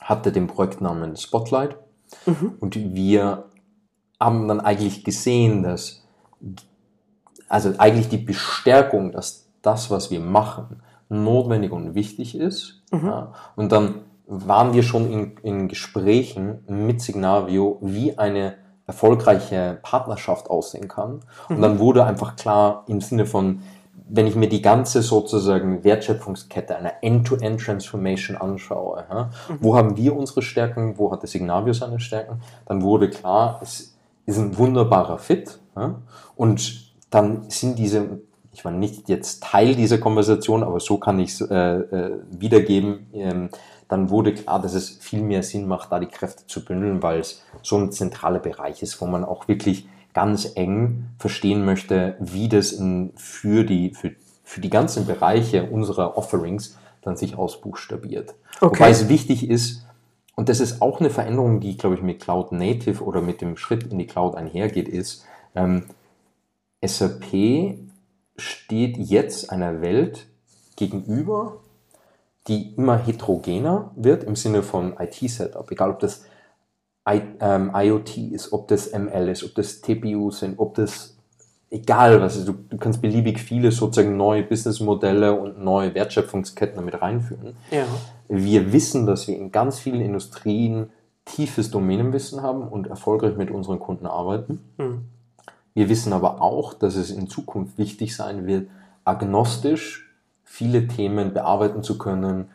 hatte 0.00 0.32
den 0.32 0.46
Projektnamen 0.46 1.16
Spotlight. 1.16 1.76
Mhm. 2.26 2.54
Und 2.60 2.76
wir 2.94 3.44
haben 4.20 4.48
dann 4.48 4.60
eigentlich 4.60 5.04
gesehen, 5.04 5.62
dass 5.62 6.04
also 7.48 7.72
eigentlich 7.78 8.08
die 8.08 8.18
Bestärkung, 8.18 9.12
dass 9.12 9.48
das, 9.62 9.90
was 9.90 10.10
wir 10.10 10.20
machen, 10.20 10.82
notwendig 11.08 11.72
und 11.72 11.94
wichtig 11.94 12.36
ist. 12.36 12.82
Mhm. 12.92 13.06
Ja, 13.06 13.32
und 13.56 13.72
dann 13.72 14.02
waren 14.26 14.74
wir 14.74 14.82
schon 14.82 15.10
in, 15.10 15.36
in 15.42 15.68
Gesprächen 15.68 16.64
mit 16.68 17.00
Signavio, 17.00 17.78
wie 17.80 18.18
eine 18.18 18.56
erfolgreiche 18.86 19.78
Partnerschaft 19.82 20.50
aussehen 20.50 20.88
kann. 20.88 21.20
Mhm. 21.48 21.56
Und 21.56 21.62
dann 21.62 21.78
wurde 21.78 22.04
einfach 22.04 22.36
klar 22.36 22.84
im 22.88 23.00
Sinne 23.00 23.26
von, 23.26 23.62
wenn 24.10 24.26
ich 24.26 24.34
mir 24.34 24.48
die 24.48 24.62
ganze 24.62 25.02
sozusagen 25.02 25.84
Wertschöpfungskette 25.84 26.76
einer 26.76 26.94
End-to-End-Transformation 27.02 28.36
anschaue, 28.36 29.04
ja, 29.08 29.30
mhm. 29.48 29.58
wo 29.60 29.76
haben 29.76 29.96
wir 29.96 30.16
unsere 30.16 30.42
Stärken, 30.42 30.98
wo 30.98 31.12
hat 31.12 31.22
der 31.22 31.28
Signavio 31.28 31.72
seine 31.72 32.00
Stärken, 32.00 32.40
dann 32.66 32.82
wurde 32.82 33.10
klar, 33.10 33.60
es 33.62 33.96
ist 34.26 34.38
ein 34.38 34.56
wunderbarer 34.56 35.18
Fit. 35.18 35.58
Ja, 35.76 35.96
und 36.36 36.94
dann 37.10 37.48
sind 37.50 37.78
diese, 37.78 38.20
ich 38.52 38.64
war 38.64 38.72
nicht 38.72 39.08
jetzt 39.08 39.42
Teil 39.42 39.74
dieser 39.74 39.98
Konversation, 39.98 40.62
aber 40.62 40.80
so 40.80 40.98
kann 40.98 41.18
ich 41.18 41.30
es 41.30 41.40
äh, 41.40 41.54
äh, 41.54 42.20
wiedergeben, 42.30 43.06
ähm, 43.12 43.50
dann 43.88 44.10
wurde 44.10 44.34
klar, 44.34 44.60
dass 44.60 44.74
es 44.74 44.90
viel 44.90 45.22
mehr 45.22 45.42
Sinn 45.42 45.66
macht, 45.66 45.90
da 45.90 45.98
die 45.98 46.06
Kräfte 46.06 46.46
zu 46.46 46.64
bündeln, 46.64 47.02
weil 47.02 47.20
es 47.20 47.42
so 47.62 47.78
ein 47.78 47.90
zentraler 47.90 48.38
Bereich 48.38 48.82
ist, 48.82 49.00
wo 49.00 49.06
man 49.06 49.24
auch 49.24 49.48
wirklich 49.48 49.88
ganz 50.14 50.52
eng 50.54 51.06
verstehen 51.18 51.64
möchte, 51.64 52.16
wie 52.18 52.48
das 52.48 52.72
in, 52.72 53.12
für, 53.16 53.64
die, 53.64 53.94
für, 53.94 54.12
für 54.44 54.60
die 54.60 54.70
ganzen 54.70 55.06
Bereiche 55.06 55.64
unserer 55.64 56.16
Offerings 56.16 56.78
dann 57.02 57.16
sich 57.16 57.36
ausbuchstabiert. 57.36 58.34
Okay. 58.60 58.80
Wobei 58.80 58.90
es 58.90 59.08
wichtig 59.08 59.48
ist, 59.48 59.86
und 60.34 60.48
das 60.48 60.60
ist 60.60 60.82
auch 60.82 61.00
eine 61.00 61.10
Veränderung, 61.10 61.60
die, 61.60 61.76
glaube 61.76 61.96
ich, 61.96 62.02
mit 62.02 62.20
Cloud 62.20 62.52
Native 62.52 63.02
oder 63.02 63.20
mit 63.20 63.40
dem 63.40 63.56
Schritt 63.56 63.90
in 63.90 63.98
die 63.98 64.06
Cloud 64.06 64.36
einhergeht, 64.36 64.88
ist, 64.88 65.24
ähm, 65.54 65.84
SAP 66.84 67.78
steht 68.36 68.98
jetzt 68.98 69.50
einer 69.50 69.80
Welt 69.80 70.26
gegenüber, 70.76 71.56
die 72.46 72.74
immer 72.76 72.96
heterogener 72.96 73.90
wird 73.96 74.24
im 74.24 74.36
Sinne 74.36 74.62
von 74.62 74.94
IT-Setup, 74.98 75.70
egal 75.70 75.90
ob 75.90 75.98
das 75.98 76.24
I, 77.08 77.22
ähm, 77.40 77.70
IoT 77.74 78.18
ist, 78.32 78.52
ob 78.52 78.68
das 78.68 78.92
ML 78.92 79.28
ist, 79.28 79.44
ob 79.44 79.54
das 79.54 79.80
TPU 79.80 80.30
sind, 80.30 80.58
ob 80.58 80.74
das 80.74 81.16
egal 81.70 82.20
was 82.20 82.36
ist, 82.36 82.48
du, 82.48 82.52
du 82.52 82.76
kannst 82.76 83.02
beliebig 83.02 83.40
viele 83.40 83.70
sozusagen 83.72 84.16
neue 84.16 84.42
Businessmodelle 84.42 85.38
und 85.38 85.62
neue 85.62 85.94
Wertschöpfungsketten 85.94 86.76
damit 86.76 87.00
reinführen. 87.00 87.56
Ja. 87.70 87.84
Wir 88.28 88.72
wissen, 88.72 89.06
dass 89.06 89.28
wir 89.28 89.36
in 89.36 89.52
ganz 89.52 89.78
vielen 89.78 90.00
Industrien 90.00 90.90
tiefes 91.24 91.70
Domänenwissen 91.70 92.42
haben 92.42 92.66
und 92.66 92.86
erfolgreich 92.86 93.36
mit 93.36 93.50
unseren 93.50 93.78
Kunden 93.78 94.06
arbeiten. 94.06 94.60
Mhm. 94.78 95.04
Wir 95.74 95.88
wissen 95.88 96.12
aber 96.12 96.42
auch, 96.42 96.74
dass 96.74 96.96
es 96.96 97.10
in 97.10 97.28
Zukunft 97.28 97.78
wichtig 97.78 98.16
sein 98.16 98.46
wird, 98.46 98.68
agnostisch 99.04 100.10
viele 100.44 100.88
Themen 100.88 101.34
bearbeiten 101.34 101.82
zu 101.82 101.98
können, 101.98 102.48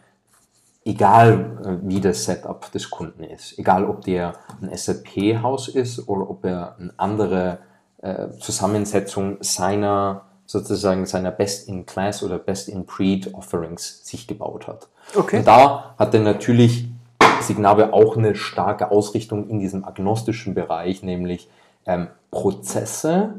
egal 0.86 1.58
äh, 1.64 1.88
wie 1.88 2.02
das 2.02 2.26
Setup 2.26 2.72
des 2.72 2.90
Kunden 2.90 3.24
ist, 3.24 3.58
egal 3.58 3.86
ob 3.86 4.04
der 4.04 4.34
ein 4.62 4.76
SAP-Haus 4.76 5.68
ist 5.70 6.08
oder 6.08 6.30
ob 6.30 6.46
er 6.46 6.76
eine 6.80 6.94
andere 6.98 7.60
äh, 8.02 8.30
Zusammensetzung 8.40 9.38
seiner 9.42 10.26
sozusagen 10.46 11.06
seiner 11.06 11.32
Best-in-Class 11.32 12.22
oder 12.22 12.38
Best-in-Breed-Offerings 12.38 14.06
sich 14.06 14.28
gebaut 14.28 14.68
hat. 14.68 14.88
Okay. 15.16 15.38
Und 15.38 15.48
da 15.48 15.96
hat 15.98 16.14
er 16.14 16.20
natürlich 16.20 16.90
Signave 17.42 17.94
auch 17.94 18.18
eine 18.18 18.36
starke 18.36 18.92
Ausrichtung 18.92 19.50
in 19.50 19.60
diesem 19.60 19.86
agnostischen 19.86 20.54
Bereich, 20.54 21.02
nämlich 21.02 21.50
ähm, 21.86 22.08
Prozesse 22.30 23.36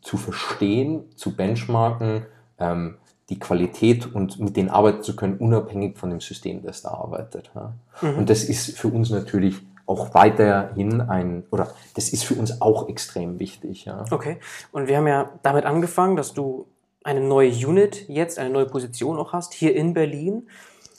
zu 0.00 0.16
verstehen, 0.16 1.04
zu 1.16 1.34
benchmarken, 1.34 2.26
ähm, 2.58 2.96
die 3.30 3.38
Qualität 3.38 4.14
und 4.14 4.38
mit 4.38 4.56
denen 4.56 4.68
arbeiten 4.68 5.02
zu 5.02 5.16
können, 5.16 5.38
unabhängig 5.38 5.96
von 5.96 6.10
dem 6.10 6.20
System, 6.20 6.62
das 6.62 6.82
da 6.82 6.90
arbeitet. 6.90 7.50
Ja. 7.54 7.72
Mhm. 8.02 8.18
Und 8.18 8.30
das 8.30 8.44
ist 8.44 8.76
für 8.76 8.88
uns 8.88 9.10
natürlich 9.10 9.56
auch 9.86 10.14
weiterhin 10.14 11.00
ein, 11.00 11.44
oder 11.50 11.68
das 11.94 12.10
ist 12.10 12.24
für 12.24 12.34
uns 12.34 12.60
auch 12.60 12.88
extrem 12.88 13.38
wichtig. 13.38 13.84
Ja. 13.84 14.04
Okay, 14.10 14.38
und 14.72 14.88
wir 14.88 14.96
haben 14.96 15.06
ja 15.06 15.30
damit 15.42 15.64
angefangen, 15.66 16.16
dass 16.16 16.32
du 16.32 16.66
eine 17.02 17.20
neue 17.20 17.50
Unit 17.50 18.08
jetzt, 18.08 18.38
eine 18.38 18.50
neue 18.50 18.66
Position 18.66 19.18
auch 19.18 19.32
hast, 19.32 19.52
hier 19.52 19.74
in 19.76 19.92
Berlin. 19.92 20.48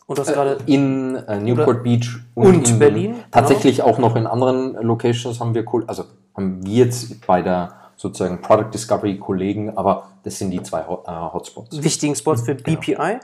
Und 0.05 0.19
das 0.19 0.29
äh, 0.29 0.33
gerade 0.33 0.57
in 0.67 1.15
äh, 1.15 1.39
Newport 1.39 1.83
Beach 1.83 2.19
und, 2.35 2.47
und 2.47 2.69
in 2.69 2.79
Berlin. 2.79 3.11
Genau. 3.13 3.25
Tatsächlich 3.31 3.77
genau. 3.77 3.89
auch 3.89 3.97
noch 3.97 4.15
in 4.15 4.27
anderen 4.27 4.73
Locations 4.73 5.39
haben 5.39 5.55
wir, 5.55 5.65
also 5.87 6.03
haben 6.35 6.63
wir 6.63 6.85
jetzt 6.85 7.25
bei 7.25 7.41
der 7.41 7.84
sozusagen 7.95 8.41
Product 8.41 8.71
Discovery 8.73 9.17
Kollegen, 9.17 9.77
aber 9.77 10.09
das 10.23 10.37
sind 10.39 10.51
die 10.51 10.61
zwei 10.63 10.81
äh, 10.81 10.83
Hotspots. 10.83 11.83
Wichtigen 11.83 12.15
Spots 12.15 12.41
für 12.41 12.55
BPI. 12.55 12.95
Genau. 12.95 13.19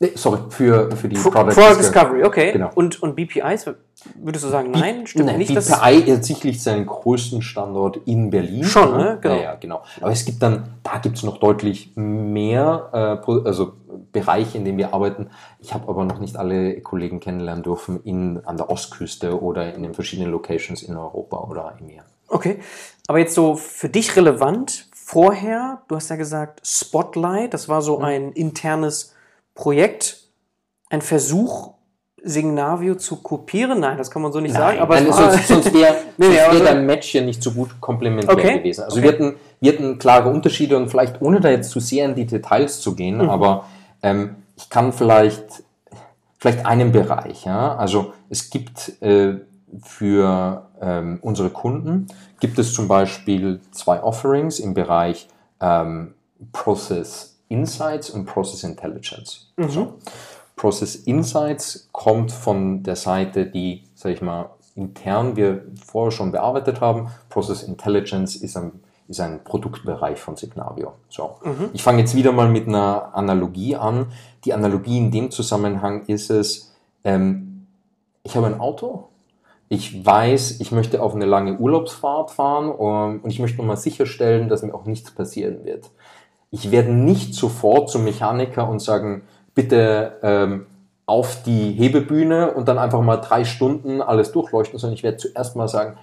Nee, 0.00 0.12
sorry, 0.14 0.38
für, 0.50 0.90
für 0.92 1.08
die 1.08 1.16
Pro 1.16 1.30
Product, 1.30 1.54
Product 1.54 1.78
Discovery. 1.78 2.24
Okay. 2.24 2.52
Genau. 2.52 2.70
Und, 2.74 3.02
und 3.02 3.16
BPI 3.16 3.54
ist 3.54 3.68
Würdest 4.14 4.44
du 4.44 4.48
sagen, 4.48 4.70
nein, 4.70 5.06
stimmt 5.08 5.26
Nein, 5.26 5.38
nicht? 5.38 5.52
BPI 5.52 6.02
hat 6.12 6.24
sicherlich 6.24 6.62
seinen 6.62 6.86
größten 6.86 7.42
Standort 7.42 7.96
in 8.06 8.30
Berlin. 8.30 8.62
Schon, 8.62 8.96
ne? 8.96 9.18
Genau. 9.20 9.34
Ja, 9.34 9.42
ja, 9.42 9.54
genau. 9.56 9.82
Aber 10.00 10.12
es 10.12 10.24
gibt 10.24 10.40
dann, 10.40 10.68
da 10.84 10.98
gibt 10.98 11.16
es 11.16 11.24
noch 11.24 11.38
deutlich 11.38 11.92
mehr 11.96 12.90
äh, 13.26 13.32
also 13.44 13.72
Bereiche, 14.12 14.56
in 14.56 14.64
denen 14.64 14.78
wir 14.78 14.94
arbeiten. 14.94 15.30
Ich 15.58 15.74
habe 15.74 15.88
aber 15.88 16.04
noch 16.04 16.20
nicht 16.20 16.36
alle 16.36 16.80
Kollegen 16.80 17.18
kennenlernen 17.18 17.64
dürfen 17.64 18.00
in, 18.04 18.44
an 18.46 18.56
der 18.56 18.70
Ostküste 18.70 19.42
oder 19.42 19.74
in 19.74 19.82
den 19.82 19.94
verschiedenen 19.94 20.30
Locations 20.30 20.80
in 20.82 20.96
Europa 20.96 21.38
oder 21.38 21.74
im 21.80 21.86
Meer. 21.86 22.04
Okay, 22.28 22.60
aber 23.08 23.18
jetzt 23.18 23.34
so 23.34 23.56
für 23.56 23.88
dich 23.88 24.14
relevant, 24.16 24.86
vorher, 24.94 25.82
du 25.88 25.96
hast 25.96 26.10
ja 26.10 26.16
gesagt, 26.16 26.60
Spotlight, 26.64 27.54
das 27.54 27.68
war 27.68 27.78
Mhm. 27.80 27.84
so 27.84 27.98
ein 28.00 28.32
internes 28.32 29.14
Projekt, 29.54 30.18
ein 30.90 31.00
Versuch, 31.02 31.72
Signavio 32.22 32.96
zu 32.96 33.16
kopieren. 33.16 33.80
Nein, 33.80 33.96
das 33.96 34.10
kann 34.10 34.20
man 34.22 34.32
so 34.32 34.40
nicht 34.40 34.54
sagen, 34.54 34.78
aber 34.80 35.00
Nein, 35.00 35.12
sonst, 35.12 35.48
sonst 35.48 35.72
wäre 35.72 35.96
Nee, 36.18 36.30
wär 36.30 36.60
dein 36.60 36.84
Match 36.84 37.14
ja 37.14 37.22
nicht 37.22 37.42
so 37.42 37.52
gut 37.52 37.80
komplementär 37.80 38.34
Okay. 38.34 38.58
gewesen. 38.58 38.82
Also 38.84 38.98
Okay. 38.98 39.04
wir, 39.06 39.12
hatten, 39.12 39.36
wir 39.60 39.72
hatten 39.72 39.98
klare 39.98 40.28
Unterschiede 40.28 40.76
und 40.76 40.88
vielleicht 40.90 41.22
ohne 41.22 41.40
da 41.40 41.48
jetzt 41.48 41.70
zu 41.70 41.80
sehr 41.80 42.04
in 42.04 42.14
die 42.14 42.26
Details 42.26 42.80
zu 42.80 42.94
gehen, 42.94 43.18
Mhm. 43.18 43.30
aber 43.30 43.64
ähm, 44.02 44.36
ich 44.56 44.68
kann 44.68 44.92
vielleicht, 44.92 45.62
vielleicht 46.38 46.66
einen 46.66 46.92
Bereich, 46.92 47.44
ja, 47.44 47.76
also 47.76 48.12
es 48.28 48.50
gibt 48.50 49.00
äh, 49.00 49.36
für 49.82 50.68
ähm, 50.80 51.18
unsere 51.22 51.50
Kunden, 51.50 52.06
gibt 52.40 52.58
es 52.58 52.72
zum 52.72 52.88
Beispiel 52.88 53.60
zwei 53.70 54.02
Offerings 54.02 54.58
im 54.58 54.74
Bereich 54.74 55.28
ähm, 55.60 56.14
Process 56.52 57.36
Insights 57.48 58.10
und 58.10 58.26
Process 58.26 58.64
Intelligence. 58.64 59.50
So. 59.68 59.94
Process 60.56 60.96
Insights 60.96 61.88
kommt 61.92 62.32
von 62.32 62.82
der 62.82 62.96
Seite, 62.96 63.46
die, 63.46 63.84
sag 63.94 64.12
ich 64.12 64.22
mal, 64.22 64.50
intern 64.74 65.36
wir 65.36 65.62
vorher 65.84 66.10
schon 66.10 66.32
bearbeitet 66.32 66.80
haben. 66.80 67.08
Process 67.28 67.62
Intelligence 67.62 68.36
ist 68.36 68.56
ein, 68.56 68.72
ist 69.08 69.20
ein 69.20 69.42
Produktbereich 69.42 70.18
von 70.18 70.36
Signavio. 70.36 70.94
So. 71.08 71.36
Ich 71.72 71.82
fange 71.82 72.00
jetzt 72.00 72.14
wieder 72.14 72.32
mal 72.32 72.48
mit 72.48 72.68
einer 72.68 73.14
Analogie 73.14 73.76
an. 73.76 74.06
Die 74.44 74.52
Analogie 74.52 74.98
in 74.98 75.10
dem 75.10 75.30
Zusammenhang 75.30 76.04
ist 76.06 76.30
es, 76.30 76.74
ähm, 77.04 77.66
ich 78.22 78.36
habe 78.36 78.46
ein 78.46 78.60
Auto, 78.60 79.07
ich 79.68 80.04
weiß, 80.04 80.60
ich 80.60 80.72
möchte 80.72 81.02
auf 81.02 81.14
eine 81.14 81.26
lange 81.26 81.58
Urlaubsfahrt 81.58 82.30
fahren 82.30 82.70
um, 82.70 83.20
und 83.20 83.30
ich 83.30 83.38
möchte 83.38 83.58
nochmal 83.58 83.76
sicherstellen, 83.76 84.48
dass 84.48 84.62
mir 84.62 84.74
auch 84.74 84.86
nichts 84.86 85.10
passieren 85.10 85.64
wird. 85.64 85.90
Ich 86.50 86.70
werde 86.70 86.92
nicht 86.92 87.34
sofort 87.34 87.90
zum 87.90 88.04
Mechaniker 88.04 88.68
und 88.68 88.80
sagen, 88.80 89.22
bitte 89.54 90.18
ähm, 90.22 90.66
auf 91.04 91.42
die 91.42 91.72
Hebebühne 91.72 92.52
und 92.52 92.68
dann 92.68 92.78
einfach 92.78 93.02
mal 93.02 93.18
drei 93.18 93.44
Stunden 93.44 94.00
alles 94.00 94.32
durchleuchten, 94.32 94.78
sondern 94.78 94.94
ich 94.94 95.02
werde 95.02 95.18
zuerst 95.18 95.56
mal 95.56 95.68
sagen, 95.68 95.98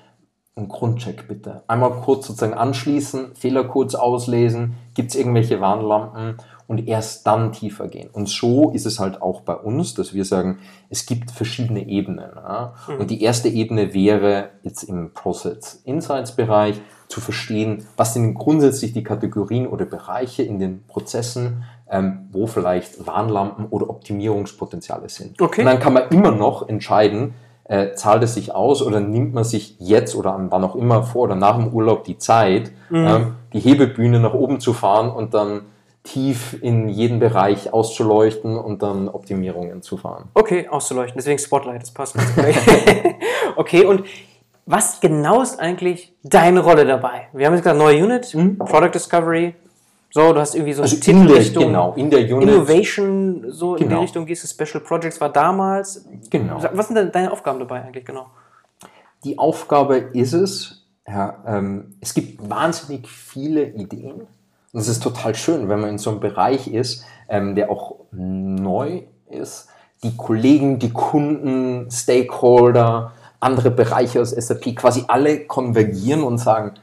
einen 0.56 0.70
Grundcheck 0.70 1.28
bitte. 1.28 1.64
Einmal 1.68 1.92
kurz 2.02 2.28
sozusagen 2.28 2.54
anschließen, 2.54 3.36
Fehlercodes 3.36 3.96
auslesen, 3.96 4.76
gibt 4.94 5.10
es 5.10 5.16
irgendwelche 5.16 5.60
Warnlampen 5.60 6.38
und 6.68 6.88
erst 6.88 7.28
dann 7.28 7.52
tiefer 7.52 7.88
gehen. 7.88 8.10
Und 8.12 8.28
so 8.28 8.72
ist 8.72 8.86
es 8.86 9.00
halt 9.00 9.22
auch 9.22 9.42
bei 9.42 9.56
uns, 9.56 9.94
dass 9.94 10.14
wir 10.14 10.26
sagen, 10.26 10.60
es 10.90 11.06
gibt 11.06 11.32
verschiedene 11.32 11.88
Ebenen. 11.88 12.32
Ja? 12.36 12.74
Und 12.98 13.12
die 13.12 13.22
erste 13.22 13.50
Ebene 13.50 13.94
wäre 13.94 14.50
jetzt 14.64 14.84
im 14.84 15.14
Process 15.14 15.82
Insights 15.86 16.36
Bereich 16.36 16.82
zu 17.08 17.22
verstehen, 17.22 17.86
was 17.98 18.14
sind 18.14 18.34
grundsätzlich 18.34 18.94
die 18.94 19.04
Kategorien 19.04 19.68
oder 19.68 19.86
Bereiche 19.86 20.42
in 20.42 20.60
den 20.60 20.84
Prozessen, 20.88 21.64
ähm, 21.90 22.28
wo 22.32 22.48
vielleicht 22.48 23.06
Warnlampen 23.06 23.68
oder 23.68 23.90
Optimierungspotenziale 23.90 25.10
sind. 25.10 25.40
Okay. 25.40 25.62
Und 25.62 25.68
dann 25.68 25.80
kann 25.80 25.94
man 25.94 26.10
immer 26.10 26.32
noch 26.32 26.68
entscheiden, 26.68 27.36
äh, 27.66 27.94
zahlt 27.94 28.24
es 28.24 28.34
sich 28.34 28.54
aus 28.54 28.82
oder 28.82 29.00
nimmt 29.00 29.34
man 29.34 29.44
sich 29.44 29.76
jetzt 29.80 30.16
oder 30.16 30.34
an 30.34 30.52
wann 30.52 30.64
auch 30.64 30.76
immer 30.76 31.04
vor 31.04 31.24
oder 31.24 31.36
nach 31.36 31.58
dem 31.58 31.68
Urlaub 31.68 32.04
die 32.04 32.18
Zeit, 32.18 32.72
ähm, 32.92 33.36
die 33.54 33.60
Hebebühne 33.60 34.20
nach 34.20 34.34
oben 34.34 34.60
zu 34.60 34.74
fahren 34.74 35.10
und 35.10 35.34
dann 35.34 35.62
tief 36.06 36.58
in 36.62 36.88
jeden 36.88 37.20
Bereich 37.20 37.74
auszuleuchten 37.74 38.58
und 38.58 38.82
dann 38.82 39.10
Optimierungen 39.10 39.82
zu 39.82 39.98
fahren. 39.98 40.30
okay, 40.34 40.68
auszuleuchten, 40.70 41.18
deswegen 41.18 41.40
Spotlight, 41.40 41.82
das 41.82 41.92
passt 41.92 42.16
okay, 43.58 43.86
und 43.86 44.06
was 44.66 45.00
genau 45.02 45.42
ist 45.42 45.60
eigentlich 45.60 46.14
deine 46.24 46.62
Rolle 46.62 46.86
dabei? 46.86 47.28
Wir 47.34 47.48
haben 47.48 47.54
jetzt 47.54 47.64
gesagt, 47.64 47.78
neue 47.78 48.04
Unit, 48.04 48.32
Product 48.60 48.92
Discovery, 48.94 49.56
so, 50.16 50.32
du 50.32 50.40
hast 50.40 50.56
irgendwie 50.56 50.72
so 50.72 50.82
Mhm. 50.82 50.86
Also 50.86 51.12
eine 51.12 51.20
in 51.22 51.28
der, 51.28 51.36
Titelrichtung, 51.36 51.64
genau, 51.66 51.94
in 51.96 52.10
der 52.10 52.20
Unit. 52.22 52.50
Innovation, 52.50 53.46
so 53.50 53.76
in 53.76 53.84
die 53.84 53.90
Genau. 53.90 54.02
Richtung 54.02 54.26
gehst 54.26 54.44
du, 54.46 54.48
Special 54.48 54.82
Projects 54.82 55.20
war 55.20 55.28
damals. 55.28 56.06
Genau. 56.30 56.64
Was 56.72 56.88
sind 56.88 56.96
denn 56.96 57.12
deine 57.12 57.32
Aufgaben 57.34 57.60
dabei 57.60 57.82
eigentlich 57.84 58.06
genau? 58.06 58.28
Die 59.26 59.38
Aufgabe 59.38 59.98
ist 60.14 60.32
es, 60.32 60.86
ja, 61.06 61.44
ähm, 61.46 61.98
es 62.00 62.14
gibt 62.14 62.50
wahnsinnig 62.50 63.10
viele 63.10 63.66
Ideen. 63.66 64.28
Und 64.76 64.82
es 64.82 64.90
ist 64.90 65.02
total 65.02 65.34
schön, 65.36 65.70
wenn 65.70 65.80
man 65.80 65.92
in 65.92 65.98
so 65.98 66.10
einem 66.10 66.20
Bereich 66.20 66.68
ist, 66.68 67.06
ähm, 67.30 67.56
der 67.56 67.72
auch 67.72 67.96
neu 68.12 69.04
ist. 69.30 69.70
Die 70.04 70.18
Kollegen, 70.18 70.80
die 70.80 70.92
Kunden, 70.92 71.90
Stakeholder, 71.90 73.14
andere 73.40 73.72
Bereiche 73.72 74.20
aus 74.20 74.32
SAP, 74.32 74.76
quasi 74.76 75.06
alle 75.08 75.46
konvergieren 75.48 76.24
und 76.24 76.40
sagen, 76.40 76.74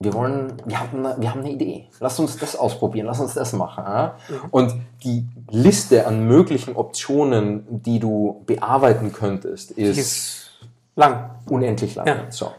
wir 0.00 0.12
wollen, 0.12 0.52
wir 0.66 0.78
haben, 0.78 0.98
eine, 0.98 1.18
wir 1.18 1.30
haben 1.30 1.40
eine 1.40 1.52
Idee. 1.52 1.88
Lass 1.98 2.20
uns 2.20 2.36
das 2.36 2.56
ausprobieren, 2.56 3.06
lass 3.06 3.20
uns 3.20 3.32
das 3.32 3.54
machen. 3.54 3.84
Ja? 3.86 4.16
Und 4.50 4.74
die 5.02 5.26
Liste 5.48 6.06
an 6.06 6.26
möglichen 6.26 6.76
Optionen, 6.76 7.64
die 7.70 8.00
du 8.00 8.42
bearbeiten 8.44 9.14
könntest, 9.14 9.70
ist 9.70 9.96
ist 9.96 10.50
lang. 10.94 11.30
unendlich 11.48 11.94
lang. 11.94 12.06
Ja. 12.06 12.16
So. 12.28 12.52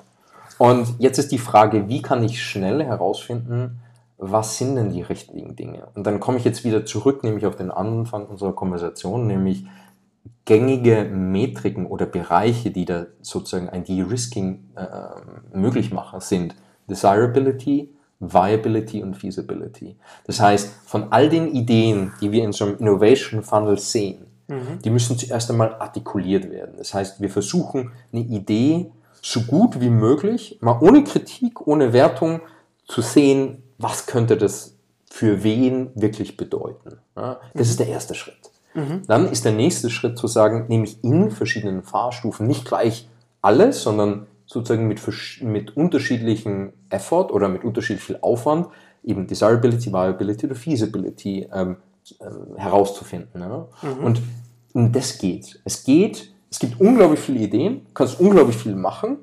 Und 0.57 0.95
jetzt 0.97 1.19
ist 1.19 1.31
die 1.31 1.37
Frage, 1.37 1.87
wie 1.87 2.01
kann 2.01 2.23
ich 2.23 2.43
schnell 2.43 2.83
herausfinden, 2.83 3.81
was 4.31 4.57
sind 4.57 4.75
denn 4.75 4.91
die 4.91 5.01
richtigen 5.01 5.55
Dinge? 5.55 5.87
Und 5.95 6.05
dann 6.05 6.19
komme 6.19 6.37
ich 6.37 6.45
jetzt 6.45 6.63
wieder 6.63 6.85
zurück, 6.85 7.23
nämlich 7.23 7.45
auf 7.45 7.55
den 7.55 7.71
Anfang 7.71 8.25
unserer 8.27 8.53
Konversation, 8.53 9.27
nämlich 9.27 9.65
gängige 10.45 11.05
Metriken 11.05 11.85
oder 11.85 12.05
Bereiche, 12.05 12.71
die 12.71 12.85
da 12.85 13.07
sozusagen 13.21 13.69
ein 13.69 13.83
De-Risking 13.83 14.69
äh, 14.75 15.57
möglich 15.57 15.91
machen, 15.91 16.19
sind 16.19 16.55
Desirability, 16.89 17.93
Viability 18.19 19.03
und 19.03 19.15
Feasibility. 19.15 19.97
Das 20.25 20.39
heißt, 20.39 20.71
von 20.85 21.11
all 21.11 21.29
den 21.29 21.47
Ideen, 21.47 22.13
die 22.21 22.31
wir 22.31 22.43
in 22.43 22.53
so 22.53 22.65
einem 22.65 22.77
Innovation 22.77 23.43
Funnel 23.43 23.77
sehen, 23.77 24.25
die 24.83 24.89
müssen 24.89 25.17
zuerst 25.17 25.49
einmal 25.49 25.75
artikuliert 25.75 26.49
werden. 26.51 26.75
Das 26.77 26.93
heißt, 26.93 27.19
wir 27.19 27.29
versuchen 27.29 27.91
eine 28.13 28.21
Idee 28.21 28.91
so 29.21 29.41
gut 29.41 29.81
wie 29.81 29.89
möglich, 29.89 30.59
mal 30.61 30.77
ohne 30.81 31.03
Kritik, 31.03 31.65
ohne 31.65 31.93
Wertung 31.93 32.41
zu 32.87 33.01
sehen, 33.01 33.63
was 33.77 34.05
könnte 34.05 34.37
das 34.37 34.75
für 35.09 35.43
wen 35.43 35.91
wirklich 35.95 36.37
bedeuten. 36.37 36.97
Ja, 37.15 37.39
das 37.53 37.69
ist 37.69 37.79
der 37.79 37.87
erste 37.87 38.15
Schritt. 38.15 38.51
Dann 39.07 39.31
ist 39.31 39.45
der 39.45 39.53
nächste 39.53 39.89
Schritt 39.89 40.17
zu 40.17 40.27
sagen, 40.27 40.65
nämlich 40.67 41.01
in 41.03 41.31
verschiedenen 41.31 41.83
Fahrstufen 41.83 42.45
nicht 42.45 42.65
gleich 42.65 43.07
alles, 43.41 43.81
sondern 43.83 44.27
sozusagen 44.45 44.87
mit, 44.87 45.01
mit 45.41 45.77
unterschiedlichen 45.77 46.73
Effort 46.89 47.31
oder 47.31 47.47
mit 47.47 47.63
unterschiedlich 47.63 48.03
viel 48.03 48.19
Aufwand 48.21 48.67
eben 49.03 49.27
Desirability, 49.27 49.91
Viability 49.93 50.45
oder 50.47 50.55
Feasibility 50.55 51.47
ähm, 51.53 51.77
ähm, 52.19 52.57
herauszufinden. 52.57 53.41
Ja? 53.41 53.67
Und 54.03 54.21
um 54.73 54.91
das 54.91 55.17
geht. 55.17 55.61
Es 55.63 55.83
geht, 55.83 56.33
es 56.51 56.59
gibt 56.59 56.79
unglaublich 56.81 57.19
viele 57.19 57.39
Ideen, 57.39 57.85
kannst 57.93 58.19
unglaublich 58.19 58.57
viel 58.57 58.75
machen. 58.75 59.17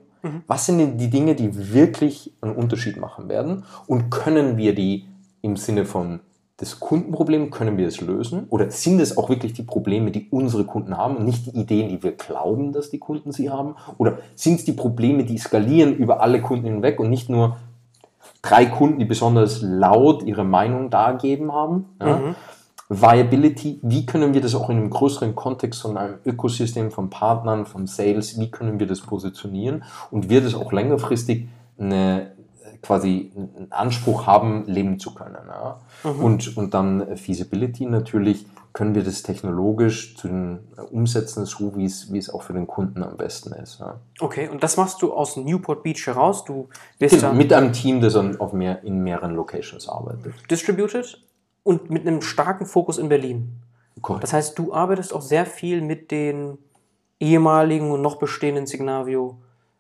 Was 0.47 0.67
sind 0.67 0.79
denn 0.79 0.99
die 0.99 1.11
Dinge, 1.11 1.35
die 1.35 1.73
wirklich 1.73 2.33
einen 2.41 2.55
Unterschied 2.55 2.97
machen 2.97 3.29
werden? 3.29 3.65
Und 3.87 4.11
können 4.11 4.57
wir 4.57 4.75
die 4.75 5.07
im 5.41 5.57
Sinne 5.57 5.85
von 5.85 6.21
das 6.59 6.79
Kundenproblem, 6.79 7.51
können 7.51 7.77
wir 7.77 7.89
es 7.89 8.01
lösen? 8.01 8.47
Oder 8.49 8.71
sind 8.71 9.01
es 9.01 9.19
auch 9.19 9.29
wirklich 9.29 9.53
die 9.53 9.65
Probleme, 9.65 10.13
die 10.13 10.29
unsere 10.31 10.65
Kunden 10.65 10.97
haben 10.97 11.17
und 11.17 11.25
nicht 11.25 11.47
die 11.47 11.59
Ideen, 11.59 11.89
die 11.89 12.03
wir 12.05 12.13
glauben, 12.13 12.73
dass 12.73 12.89
die 12.91 12.99
Kunden 12.99 13.33
sie 13.33 13.51
haben? 13.51 13.75
Oder 13.99 14.19
sind 14.37 14.61
es 14.61 14.65
die 14.65 14.73
Probleme, 14.73 15.25
die 15.25 15.39
skalieren 15.39 15.97
über 15.97 16.21
alle 16.21 16.41
Kunden 16.41 16.67
hinweg 16.67 17.01
und 17.01 17.11
nicht 17.11 17.29
nur 17.29 17.57
drei 18.43 18.67
Kunden, 18.67 19.01
die 19.01 19.05
besonders 19.05 19.61
laut 19.61 20.23
ihre 20.23 20.45
Meinung 20.45 20.91
dargeben 20.91 21.53
haben? 21.53 21.87
Ja? 22.01 22.35
Viability, 23.01 23.81
wie 23.83 24.07
können 24.07 24.35
wir 24.35 24.41
das 24.41 24.55
auch 24.55 24.69
in 24.69 24.77
einem 24.77 24.91
größeren 24.91 25.35
Kontext 25.35 25.81
von 25.83 25.97
einem 25.97 26.17
Ökosystem 26.27 26.91
von 26.91 27.11
Partnern, 27.11 27.65
von 27.67 27.87
Sales, 27.87 28.39
wie 28.39 28.51
können 28.51 28.79
wir 28.79 28.87
das 28.87 29.01
positionieren 29.01 29.85
und 30.11 30.29
wird 30.29 30.45
es 30.45 30.55
auch 30.55 30.73
längerfristig 30.73 31.49
eine, 31.79 32.33
quasi 32.83 33.33
einen 33.35 33.71
Anspruch 33.71 34.27
haben, 34.27 34.65
leben 34.67 34.99
zu 34.99 35.15
können. 35.15 35.37
Ja? 35.49 35.81
Und, 36.05 36.57
und 36.57 36.75
dann 36.75 37.17
Feasibility 37.17 37.87
natürlich, 37.87 38.47
können 38.73 38.95
wir 38.95 39.05
das 39.05 39.23
technologisch 39.23 40.17
zu 40.17 40.29
den, 40.29 40.61
umsetzen, 40.91 41.45
so 41.45 41.77
wie 41.77 41.85
es, 41.85 42.11
wie 42.11 42.17
es 42.17 42.31
auch 42.31 42.43
für 42.43 42.55
den 42.55 42.67
Kunden 42.67 43.03
am 43.03 43.17
besten 43.19 43.53
ist. 43.53 43.81
Ja? 43.81 44.01
Okay, 44.19 44.49
und 44.49 44.63
das 44.63 44.77
machst 44.79 45.03
du 45.03 45.13
aus 45.13 45.37
Newport 45.37 45.83
Beach 45.83 46.07
heraus. 46.07 46.45
Du 46.45 46.69
wirst 46.99 47.15
Genau, 47.17 47.29
da 47.29 47.33
mit 47.35 47.53
einem 47.53 47.73
Team, 47.73 48.01
das 48.01 48.17
an, 48.17 48.41
auf 48.41 48.53
mehr, 48.55 48.83
in 48.83 49.03
mehreren 49.03 49.35
Locations 49.35 49.89
arbeitet. 49.89 50.33
distributed 50.51 51.19
und 51.63 51.91
mit 51.91 52.07
einem 52.07 52.23
starken 52.23 52.67
Fokus 52.67 52.99
in 52.99 53.09
Berlin. 53.09 53.61
Korrekt. 54.01 54.23
Das 54.25 54.33
heißt, 54.33 54.59
du 54.59 54.73
arbeitest 54.73 55.13
auch 55.13 55.23
sehr 55.23 55.47
viel 55.47 55.81
mit 55.81 56.11
den 56.11 56.59
ehemaligen 57.21 57.91
und 57.91 58.03
noch 58.03 58.17
bestehenden 58.17 58.67
Signavio 58.67 59.37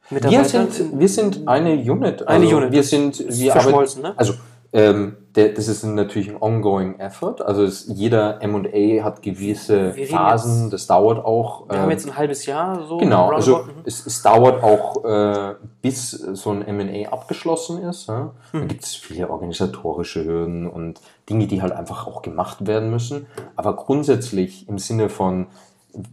Wir 0.08 0.16
Mitarbeitern? 0.16 0.70
sind, 0.70 0.98
wir 0.98 1.08
sind 1.08 1.48
eine 1.48 1.74
Unit. 1.74 2.26
Eine 2.28 2.44
also 2.44 2.56
Unit. 2.56 2.72
Wir 2.72 2.82
sind, 2.84 3.24
wir 3.28 3.52
verschmolzen, 3.52 4.02
ne? 4.02 4.14
Also, 4.16 4.34
ähm, 4.74 5.16
der, 5.36 5.50
das 5.50 5.68
ist 5.68 5.82
natürlich 5.84 6.30
ein 6.30 6.40
ongoing 6.40 6.98
effort. 6.98 7.42
Also 7.42 7.62
es, 7.62 7.86
jeder 7.88 8.42
M&A 8.42 9.04
hat 9.04 9.22
gewisse 9.22 9.92
Phasen. 9.92 10.70
Das 10.70 10.86
dauert 10.86 11.24
auch. 11.24 11.68
Wir 11.68 11.76
äh, 11.76 11.80
haben 11.80 11.90
jetzt 11.90 12.06
ein 12.06 12.16
halbes 12.16 12.46
Jahr 12.46 12.86
so. 12.86 12.98
Genau, 12.98 13.30
also 13.30 13.58
mhm. 13.58 13.70
es, 13.84 14.06
es 14.06 14.22
dauert 14.22 14.62
auch, 14.62 15.04
äh, 15.04 15.54
bis 15.82 16.10
so 16.10 16.50
ein 16.50 16.62
M&A 16.66 17.10
abgeschlossen 17.10 17.82
ist. 17.82 18.08
Ja? 18.08 18.32
Hm. 18.52 18.60
Da 18.60 18.66
gibt 18.66 18.84
es 18.84 18.94
viele 18.94 19.28
organisatorische 19.28 20.24
Hürden 20.24 20.68
und 20.68 21.00
Dinge, 21.28 21.46
die 21.46 21.60
halt 21.60 21.72
einfach 21.72 22.06
auch 22.06 22.22
gemacht 22.22 22.66
werden 22.66 22.90
müssen. 22.90 23.26
Aber 23.56 23.76
grundsätzlich 23.76 24.68
im 24.68 24.78
Sinne 24.78 25.08
von, 25.08 25.48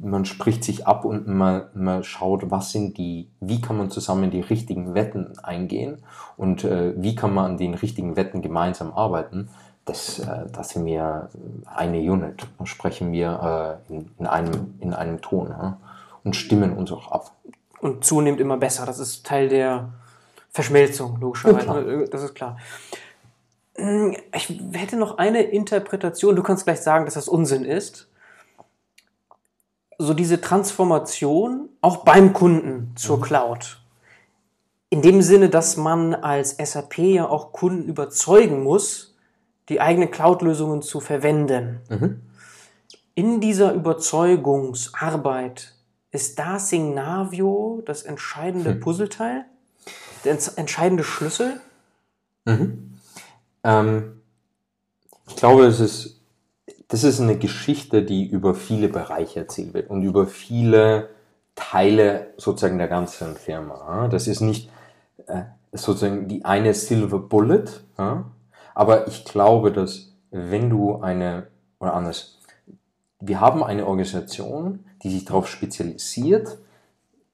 man 0.02 0.26
spricht 0.26 0.64
sich 0.64 0.88
ab 0.88 1.06
und 1.06 1.28
man, 1.28 1.64
man 1.74 2.04
schaut, 2.04 2.52
was 2.52 2.72
sind 2.72 2.98
die, 2.98 3.30
wie 3.40 3.62
kann 3.62 3.78
man 3.78 3.90
zusammen 3.90 4.32
die 4.32 4.42
richtigen 4.42 4.94
Wetten 4.94 5.38
eingehen 5.40 6.00
und 6.38 6.64
äh, 6.64 6.94
wie 7.02 7.16
kann 7.16 7.34
man 7.34 7.46
an 7.52 7.58
den 7.58 7.74
richtigen 7.74 8.16
Wetten 8.16 8.42
gemeinsam 8.42 8.92
arbeiten. 8.94 9.50
Das, 9.86 10.20
äh, 10.20 10.46
das 10.52 10.70
sind 10.70 10.86
wir 10.86 11.30
eine 11.66 12.00
Unit. 12.00 12.46
Da 12.58 12.66
sprechen 12.66 13.12
wir 13.12 13.80
äh, 13.90 13.94
in, 13.94 14.12
in, 14.20 14.28
einem, 14.28 14.76
in 14.80 14.94
einem 14.94 15.22
Ton 15.22 15.48
ja? 15.50 15.78
und 16.24 16.36
stimmen 16.36 16.74
uns 16.76 16.92
auch 16.92 17.12
ab. 17.12 17.32
und 17.82 18.04
zunehmend 18.04 18.42
immer 18.42 18.58
besser. 18.58 18.86
Das 18.86 19.00
ist 19.00 19.26
Teil 19.26 19.48
der 19.48 19.90
Verschmelzung, 20.52 21.18
logischerweise. 21.22 22.00
Ja, 22.02 22.06
das 22.08 22.24
ist 22.24 22.36
klar. 22.36 22.58
Hm, 23.76 24.16
Ich 24.36 24.60
hätte 24.74 24.98
noch 24.98 25.18
eine 25.18 25.42
Interpretation. 25.44 26.36
Du 26.36 26.44
kannst 26.44 26.66
gleich 26.66 26.82
sagen, 26.82 27.06
dass 27.06 27.14
das 27.14 27.30
Unsinn 27.30 27.64
ist. 27.64 28.09
So 30.02 30.14
diese 30.14 30.39
Transformation 30.39 31.68
auch 31.82 31.97
beim 32.06 32.32
Kunden 32.34 32.93
zur 32.95 33.20
Cloud. 33.22 33.82
In 34.89 35.02
dem 35.02 35.22
Sinne, 35.22 35.50
dass 35.50 35.76
man 35.78 36.16
als 36.16 36.56
SAP 36.58 36.97
ja 37.00 37.28
auch 37.28 37.52
Kunden 37.52 37.84
überzeugen 37.84 38.64
muss, 38.64 39.14
die 39.68 39.82
eigenen 39.82 40.10
Cloud-Lösungen 40.10 40.82
zu 40.82 41.00
verwenden. 41.02 41.82
In 43.14 43.41
dieser 43.41 43.74
Überzeugungsarbeit 43.74 45.74
ist 46.12 46.39
da 46.39 46.58
Signavio 46.58 47.84
das 47.86 48.02
entscheidende 48.04 48.76
Puzzleteil? 48.76 49.45
Der 50.24 50.36
ents- 50.39 50.58
entscheidende 50.58 51.04
Schlüssel? 51.04 51.60
Ähm, 53.64 54.22
ich 55.28 55.36
glaube, 55.36 55.66
es 55.66 55.80
ist, 55.82 56.18
das 56.90 57.04
ist 57.04 57.22
eine 57.22 57.38
Geschichte, 57.38 58.04
die 58.04 58.28
über 58.28 58.54
viele 58.54 58.90
Bereiche 58.90 59.42
erzählt 59.42 59.74
wird 59.74 59.90
und 59.90 60.04
über 60.04 60.28
viele 60.28 61.10
Teile 61.56 62.34
sozusagen 62.38 62.78
der 62.78 62.88
ganzen 62.88 63.36
Firma. 63.36 64.08
Das 64.10 64.28
ist 64.28 64.42
nicht 64.42 64.70
äh, 65.28 65.44
sozusagen 65.72 66.28
die 66.28 66.46
eine 66.46 66.74
Silver 66.74 67.20
Bullet, 67.20 67.66
aber 68.74 69.08
ich 69.08 69.24
glaube, 69.24 69.72
dass 69.72 70.14
wenn 70.32 70.70
du 70.70 71.00
eine, 71.02 71.48
oder 71.80 71.94
anders, 71.94 72.40
wir 73.20 73.40
haben 73.40 73.64
eine 73.64 73.86
Organisation, 73.86 74.86
die 75.04 75.12
sich 75.12 75.26
darauf 75.26 75.48
spezialisiert, 75.48 76.58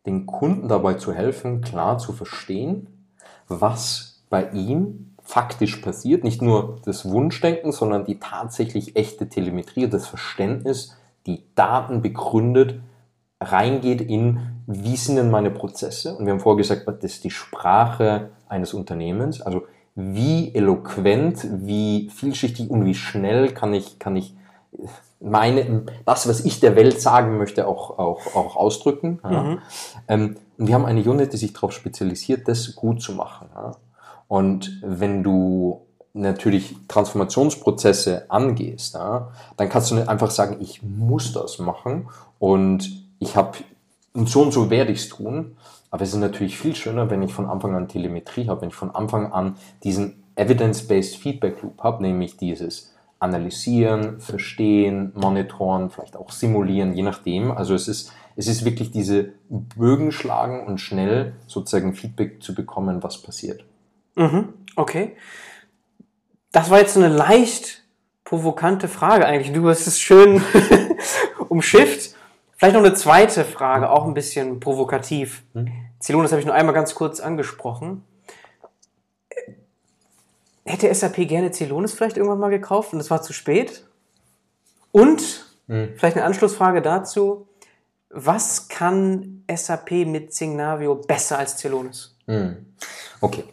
den 0.06 0.26
Kunden 0.26 0.68
dabei 0.68 0.96
zu 0.96 1.14
helfen, 1.14 1.62
klar 1.62 1.98
zu 1.98 2.14
verstehen, 2.14 3.08
was 3.48 4.24
bei 4.30 4.50
ihm 4.52 5.15
faktisch 5.26 5.78
passiert. 5.78 6.24
Nicht 6.24 6.42
nur 6.42 6.80
das 6.86 7.10
Wunschdenken, 7.10 7.72
sondern 7.72 8.06
die 8.06 8.20
tatsächlich 8.20 8.96
echte 8.96 9.28
Telemetrie, 9.28 9.90
das 9.90 10.08
Verständnis, 10.08 10.96
die 11.26 11.44
Daten 11.56 12.02
begründet, 12.02 12.80
reingeht 13.42 14.02
in, 14.02 14.40
wie 14.68 14.96
sind 14.96 15.18
denn 15.18 15.32
meine 15.32 15.52
Prozesse? 15.52 16.16
Und 16.16 16.26
wir 16.26 16.34
haben 16.34 16.40
vorher 16.40 16.58
gesagt, 16.58 16.88
das 16.88 17.04
ist 17.04 17.24
die 17.24 17.32
Sprache 17.32 18.30
eines 18.48 18.74
Unternehmens. 18.74 19.42
Also 19.42 19.64
wie 19.96 20.54
eloquent, 20.54 21.46
wie 21.66 22.10
vielschichtig 22.14 22.70
und 22.70 22.86
wie 22.86 22.96
schnell 22.96 23.52
kann 23.52 23.74
ich, 23.74 23.98
kann 23.98 24.16
ich 24.16 24.36
meine, 25.20 25.86
das, 26.06 26.28
was 26.28 26.46
ich 26.46 26.60
der 26.60 26.76
Welt 26.76 27.02
sagen 27.02 27.38
möchte, 27.38 27.68
auch, 27.68 27.98
auch, 27.98 28.36
auch 28.36 28.56
ausdrücken. 28.56 29.20
Ja. 29.24 29.58
Ähm, 30.08 30.38
und 30.58 30.68
wir 30.68 30.76
haben 30.76 30.86
eine 30.86 31.02
Unit, 31.02 31.34
die 31.34 31.38
sich 31.38 31.54
darauf 31.54 31.72
spezialisiert, 31.72 32.48
das 32.48 32.76
gut 32.76 33.02
zu 33.02 33.14
machen. 33.14 33.50
Ja. 33.56 33.76
Und 34.28 34.82
wenn 34.84 35.24
du 35.24 35.82
natürlich 36.14 36.76
Transformationsprozesse 36.88 38.26
angehst, 38.30 38.96
ja, 38.96 39.32
dann 39.58 39.70
kannst 39.70 39.92
du 39.92 39.96
nicht 39.96 40.08
einfach 40.08 40.32
sagen, 40.32 40.58
ich 40.62 40.82
muss 40.82 41.34
das 41.34 41.60
machen 41.60 42.08
und 42.40 42.90
ich 43.20 43.36
habe 43.36 43.58
und 44.14 44.30
so 44.30 44.42
und 44.42 44.54
so 44.54 44.70
werde 44.70 44.92
ich 44.92 45.00
es 45.00 45.10
tun. 45.10 45.58
Aber 45.92 46.04
es 46.04 46.14
ist 46.14 46.20
natürlich 46.20 46.58
viel 46.58 46.76
schöner, 46.76 47.10
wenn 47.10 47.22
ich 47.22 47.34
von 47.34 47.46
Anfang 47.46 47.76
an 47.76 47.88
Telemetrie 47.88 48.48
habe, 48.48 48.62
wenn 48.62 48.70
ich 48.70 48.76
von 48.76 48.92
Anfang 48.92 49.32
an 49.32 49.56
diesen 49.84 50.24
Evidence-Based 50.36 51.18
Feedback 51.18 51.62
Loop 51.62 51.82
habe, 51.84 52.02
nämlich 52.02 52.38
dieses 52.38 52.94
Analysieren, 53.20 54.20
Verstehen, 54.20 55.12
Monitoren, 55.16 55.90
vielleicht 55.90 56.18
auch 56.18 56.32
Simulieren, 56.32 56.94
je 56.94 57.04
nachdem. 57.04 57.52
Also 57.52 57.74
es 57.74 57.88
ist, 57.88 58.12
es 58.36 58.48
ist 58.48 58.66
wirklich 58.66 58.92
diese 58.92 59.30
Bögen 59.50 60.12
schlagen 60.12 60.66
und 60.66 60.80
schnell 60.80 61.34
sozusagen 61.48 61.94
Feedback 61.94 62.44
zu 62.44 62.54
bekommen, 62.54 63.04
was 63.04 63.22
passiert. 63.22 63.64
Mhm, 64.16 64.54
okay. 64.76 65.16
Das 66.52 66.70
war 66.70 66.80
jetzt 66.80 66.94
so 66.94 67.02
eine 67.02 67.14
leicht 67.14 67.84
provokante 68.24 68.88
Frage 68.88 69.26
eigentlich. 69.26 69.54
Du 69.54 69.68
hast 69.70 69.88
es 69.88 70.00
schön 70.00 70.42
umschifft. 71.50 72.16
Vielleicht 72.58 72.76
noch 72.76 72.84
eine 72.84 72.94
zweite 72.94 73.44
Frage, 73.44 73.90
auch 73.90 74.06
ein 74.06 74.14
bisschen 74.14 74.60
provokativ. 74.62 75.44
Celonis 76.02 76.32
habe 76.32 76.40
ich 76.40 76.46
nur 76.46 76.56
einmal 76.56 76.74
ganz 76.74 76.96
kurz 76.96 77.20
angesprochen. 77.20 78.04
Hätte 80.64 80.94
SAP 80.94 81.28
gerne 81.28 81.52
Celonis 81.52 81.94
vielleicht 81.94 82.18
irgendwann 82.18 82.40
mal 82.40 82.50
gekauft 82.50 82.94
und 82.94 83.00
es 83.00 83.12
war 83.12 83.22
zu 83.22 83.34
spät? 83.34 83.86
Und 84.92 85.46
vielleicht 85.98 86.16
eine 86.16 86.26
Anschlussfrage 86.26 86.82
dazu. 86.82 87.48
Was 88.10 88.70
kann 88.70 89.44
SAP 89.54 89.92
mit 90.06 90.34
Signavio 90.34 90.96
besser 90.96 91.38
als 91.38 91.58
Celonis? 91.58 92.16
Okay, 93.22 93.44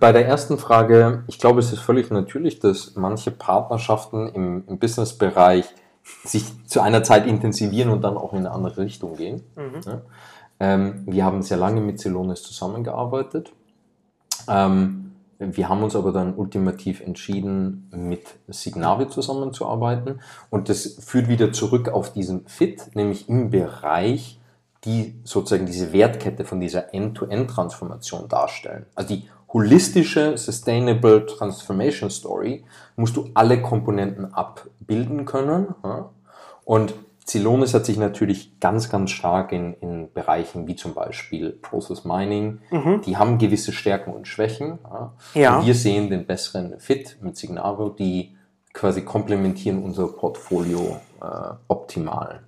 bei 0.00 0.12
der 0.12 0.26
ersten 0.26 0.58
Frage, 0.58 1.24
ich 1.26 1.38
glaube, 1.38 1.60
es 1.60 1.72
ist 1.72 1.80
völlig 1.80 2.10
natürlich, 2.10 2.58
dass 2.58 2.96
manche 2.96 3.30
Partnerschaften 3.30 4.28
im, 4.28 4.64
im 4.66 4.78
Businessbereich 4.78 5.66
sich 6.24 6.44
zu 6.66 6.80
einer 6.80 7.02
Zeit 7.02 7.26
intensivieren 7.26 7.90
und 7.90 8.02
dann 8.02 8.16
auch 8.16 8.32
in 8.32 8.40
eine 8.40 8.50
andere 8.50 8.82
Richtung 8.82 9.16
gehen. 9.16 9.42
Ja. 9.84 10.00
Ähm, 10.58 11.04
wir 11.06 11.24
haben 11.24 11.42
sehr 11.42 11.56
lange 11.56 11.80
mit 11.80 12.00
Celonis 12.00 12.42
zusammengearbeitet. 12.42 13.52
Ähm, 14.48 15.12
wir 15.38 15.68
haben 15.68 15.82
uns 15.82 15.96
aber 15.96 16.12
dann 16.12 16.34
ultimativ 16.34 17.00
entschieden, 17.00 17.88
mit 17.92 18.26
Signavio 18.48 19.06
zusammenzuarbeiten. 19.06 20.20
Und 20.50 20.68
das 20.68 20.98
führt 21.02 21.28
wieder 21.28 21.52
zurück 21.52 21.88
auf 21.88 22.12
diesen 22.12 22.46
Fit, 22.46 22.94
nämlich 22.94 23.28
im 23.28 23.50
Bereich, 23.50 24.39
die 24.84 25.20
sozusagen 25.24 25.66
diese 25.66 25.92
Wertkette 25.92 26.44
von 26.44 26.60
dieser 26.60 26.94
End-to-End-Transformation 26.94 28.28
darstellen. 28.28 28.86
Also 28.94 29.14
die 29.14 29.28
holistische 29.52 30.38
Sustainable 30.38 31.26
Transformation 31.26 32.08
Story 32.10 32.64
musst 32.96 33.16
du 33.16 33.30
alle 33.34 33.60
Komponenten 33.60 34.32
abbilden 34.32 35.24
können. 35.26 35.74
Und 36.64 36.94
Celonis 37.26 37.74
hat 37.74 37.84
sich 37.84 37.96
natürlich 37.96 38.58
ganz, 38.58 38.88
ganz 38.88 39.10
stark 39.10 39.52
in, 39.52 39.74
in 39.74 40.12
Bereichen 40.12 40.66
wie 40.66 40.76
zum 40.76 40.94
Beispiel 40.94 41.50
Process 41.50 42.04
Mining, 42.04 42.60
die 43.04 43.16
haben 43.16 43.38
gewisse 43.38 43.72
Stärken 43.72 44.12
und 44.12 44.26
Schwächen. 44.26 44.78
Ja? 44.84 45.12
Und 45.58 45.66
wir 45.66 45.74
sehen 45.74 46.10
den 46.10 46.26
besseren 46.26 46.80
Fit 46.80 47.18
mit 47.20 47.36
Signavio, 47.36 47.90
die 47.90 48.36
quasi 48.72 49.02
komplementieren 49.02 49.82
unser 49.82 50.08
Portfolio 50.08 51.00
äh, 51.20 51.26
optimal. 51.68 52.42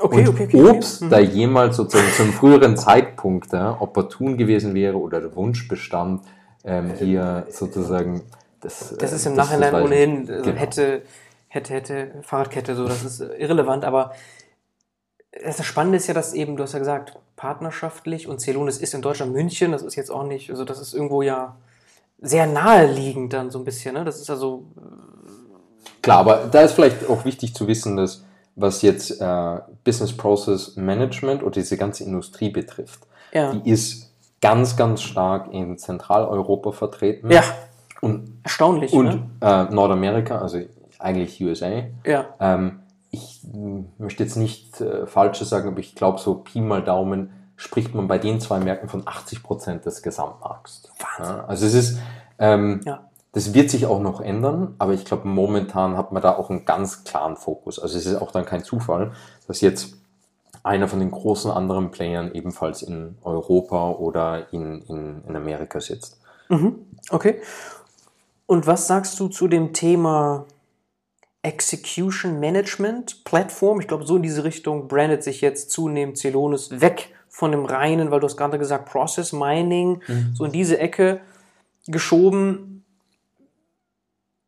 Okay, 0.00 0.20
Und 0.20 0.28
okay, 0.28 0.44
okay. 0.44 0.64
ob 0.64 0.78
es 0.78 1.00
da 1.00 1.18
jemals 1.18 1.76
sozusagen 1.76 2.12
zum 2.12 2.32
früheren 2.32 2.76
Zeitpunkt 2.76 3.52
ja, 3.52 3.76
opportun 3.80 4.36
gewesen 4.36 4.74
wäre 4.74 4.96
oder 4.96 5.20
der 5.20 5.34
Wunsch 5.34 5.66
bestand, 5.66 6.22
ähm, 6.64 6.92
hier 6.98 7.46
sozusagen 7.50 8.22
das. 8.60 8.94
Das 8.98 9.12
äh, 9.12 9.16
ist 9.16 9.26
im 9.26 9.34
Nachhinein 9.34 9.72
weiß 9.72 9.80
ich 9.80 9.86
ohnehin, 9.86 10.30
also 10.30 10.44
Genau. 10.44 10.56
hätte, 10.56 11.02
hätte, 11.48 11.74
hätte, 11.74 12.10
Fahrradkette, 12.22 12.76
so, 12.76 12.86
das 12.86 13.04
ist 13.04 13.20
irrelevant, 13.20 13.84
aber 13.84 14.12
das 15.44 15.64
Spannende 15.64 15.96
ist 15.96 16.06
ja, 16.06 16.14
dass 16.14 16.32
eben, 16.32 16.56
du 16.56 16.62
hast 16.62 16.72
ja 16.72 16.78
gesagt, 16.78 17.18
partnerschaftlich 17.36 18.28
und 18.28 18.40
Celonis 18.40 18.78
ist 18.78 18.94
in 18.94 19.02
Deutschland 19.02 19.32
München, 19.32 19.72
das 19.72 19.82
ist 19.82 19.94
jetzt 19.94 20.10
auch 20.10 20.24
nicht, 20.24 20.50
also 20.50 20.64
das 20.64 20.80
ist 20.80 20.94
irgendwo 20.94 21.22
ja 21.22 21.56
sehr 22.20 22.46
naheliegend 22.46 23.32
dann 23.32 23.50
so 23.50 23.58
ein 23.58 23.64
bisschen, 23.64 23.94
ne? 23.94 24.04
Das 24.04 24.20
ist 24.20 24.30
also, 24.30 24.64
Klar, 26.02 26.18
aber 26.20 26.48
da 26.50 26.62
ist 26.62 26.72
vielleicht 26.72 27.08
auch 27.08 27.24
wichtig 27.24 27.54
zu 27.54 27.66
wissen, 27.66 27.96
dass 27.96 28.24
was 28.58 28.82
jetzt 28.82 29.20
äh, 29.20 29.58
Business 29.84 30.16
Process 30.16 30.76
Management 30.76 31.42
oder 31.42 31.52
diese 31.52 31.76
ganze 31.76 32.04
Industrie 32.04 32.50
betrifft, 32.50 33.00
ja, 33.32 33.52
die 33.52 33.70
ist 33.70 34.12
ganz, 34.40 34.76
ganz 34.76 35.02
stark 35.02 35.52
in 35.52 35.78
Zentraleuropa 35.78 36.72
vertreten 36.72 37.30
ja 37.30 37.42
und, 38.00 38.40
erstaunlich, 38.42 38.92
und 38.92 39.06
ne? 39.06 39.22
äh, 39.40 39.74
Nordamerika, 39.74 40.38
also 40.38 40.60
eigentlich 40.98 41.42
USA. 41.42 41.84
Ja, 42.04 42.26
Ähm, 42.40 42.80
ich 43.10 43.40
möchte 43.98 44.22
jetzt 44.22 44.36
nicht 44.36 44.80
äh, 44.80 45.06
Falsches 45.06 45.48
sagen, 45.48 45.68
aber 45.68 45.78
ich 45.78 45.94
glaube, 45.94 46.18
so 46.18 46.34
Pi 46.34 46.60
mal 46.60 46.82
Daumen 46.82 47.30
spricht 47.56 47.94
man 47.94 48.06
bei 48.06 48.18
den 48.18 48.40
zwei 48.40 48.60
Märkten 48.60 48.88
von 48.88 49.02
80 49.06 49.42
Prozent 49.42 49.86
des 49.86 50.02
Gesamtmarkts. 50.02 50.88
Ja, 51.18 51.44
also 51.46 51.66
es 51.66 51.74
ist, 51.74 51.98
ähm, 52.38 52.80
ja. 52.84 53.07
Das 53.38 53.54
wird 53.54 53.70
sich 53.70 53.86
auch 53.86 54.00
noch 54.00 54.20
ändern, 54.20 54.74
aber 54.78 54.94
ich 54.94 55.04
glaube, 55.04 55.28
momentan 55.28 55.96
hat 55.96 56.10
man 56.10 56.20
da 56.20 56.34
auch 56.34 56.50
einen 56.50 56.64
ganz 56.64 57.04
klaren 57.04 57.36
Fokus. 57.36 57.78
Also 57.78 57.96
es 57.96 58.04
ist 58.04 58.16
auch 58.16 58.32
dann 58.32 58.44
kein 58.44 58.64
Zufall, 58.64 59.12
dass 59.46 59.60
jetzt 59.60 59.94
einer 60.64 60.88
von 60.88 60.98
den 60.98 61.12
großen 61.12 61.48
anderen 61.48 61.92
Playern 61.92 62.32
ebenfalls 62.34 62.82
in 62.82 63.16
Europa 63.22 63.92
oder 63.92 64.52
in, 64.52 64.82
in, 64.88 65.22
in 65.22 65.36
Amerika 65.36 65.80
sitzt. 65.80 66.20
Mhm. 66.48 66.80
Okay. 67.10 67.40
Und 68.46 68.66
was 68.66 68.88
sagst 68.88 69.20
du 69.20 69.28
zu 69.28 69.46
dem 69.46 69.72
Thema 69.72 70.44
Execution 71.42 72.40
Management 72.40 73.22
Plattform? 73.22 73.80
Ich 73.80 73.86
glaube, 73.86 74.04
so 74.04 74.16
in 74.16 74.22
diese 74.24 74.42
Richtung 74.42 74.88
brandet 74.88 75.22
sich 75.22 75.42
jetzt 75.42 75.70
zunehmend 75.70 76.18
Celonis 76.18 76.80
weg 76.80 77.14
von 77.28 77.52
dem 77.52 77.66
reinen, 77.66 78.10
weil 78.10 78.18
du 78.18 78.26
hast 78.26 78.36
gerade 78.36 78.58
gesagt, 78.58 78.90
Process 78.90 79.32
Mining, 79.32 80.02
mhm. 80.08 80.34
so 80.34 80.44
in 80.44 80.50
diese 80.50 80.80
Ecke 80.80 81.20
geschoben. 81.86 82.77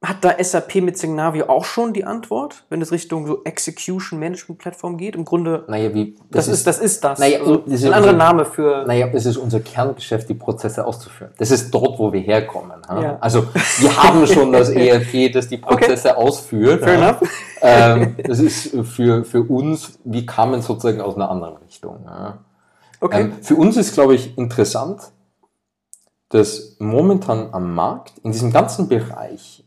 Hat 0.02 0.24
da 0.24 0.42
SAP 0.42 0.76
mit 0.76 0.96
Signavio 0.96 1.50
auch 1.50 1.66
schon 1.66 1.92
die 1.92 2.06
Antwort, 2.06 2.64
wenn 2.70 2.80
es 2.80 2.90
Richtung 2.90 3.26
so 3.26 3.44
Execution 3.44 4.18
Management 4.18 4.58
Plattform 4.58 4.96
geht? 4.96 5.14
Im 5.14 5.26
Grunde, 5.26 5.64
naja, 5.68 5.92
wie, 5.92 6.16
das, 6.30 6.46
das 6.46 6.54
ist, 6.54 6.66
das 6.66 6.78
ist 6.78 7.04
das. 7.04 7.18
Naja, 7.18 7.40
also, 7.40 7.58
das 7.58 7.74
ist 7.74 7.84
ein 7.84 7.92
anderer 7.92 8.14
Name 8.14 8.46
für. 8.46 8.86
Naja, 8.86 9.10
es 9.12 9.26
ist 9.26 9.36
unser 9.36 9.60
Kerngeschäft, 9.60 10.26
die 10.30 10.34
Prozesse 10.34 10.86
auszuführen. 10.86 11.32
Das 11.36 11.50
ist 11.50 11.70
dort, 11.70 11.98
wo 11.98 12.10
wir 12.14 12.20
herkommen. 12.22 12.80
Ja. 12.88 13.18
Also, 13.20 13.48
wir 13.52 14.02
haben 14.02 14.26
schon 14.26 14.50
das 14.54 14.70
ERP, 14.70 15.34
das 15.34 15.48
die 15.48 15.58
Prozesse 15.58 16.16
okay. 16.16 16.18
ausführt. 16.18 16.82
Fair 16.82 16.98
ja. 16.98 17.08
enough. 17.08 17.30
Ähm, 17.60 18.16
das 18.24 18.38
ist 18.38 18.74
für, 18.86 19.22
für 19.26 19.42
uns, 19.42 19.98
wir 20.04 20.24
kamen 20.24 20.62
sozusagen 20.62 21.02
aus 21.02 21.16
einer 21.16 21.30
anderen 21.30 21.58
Richtung. 21.58 21.98
Ja. 22.06 22.38
Okay. 23.00 23.20
Ähm, 23.20 23.32
für 23.42 23.56
uns 23.56 23.76
ist, 23.76 23.92
glaube 23.92 24.14
ich, 24.14 24.38
interessant, 24.38 25.12
dass 26.30 26.76
momentan 26.78 27.52
am 27.52 27.74
Markt, 27.74 28.14
in 28.22 28.32
diesem 28.32 28.50
ganzen 28.50 28.88
Bereich, 28.88 29.66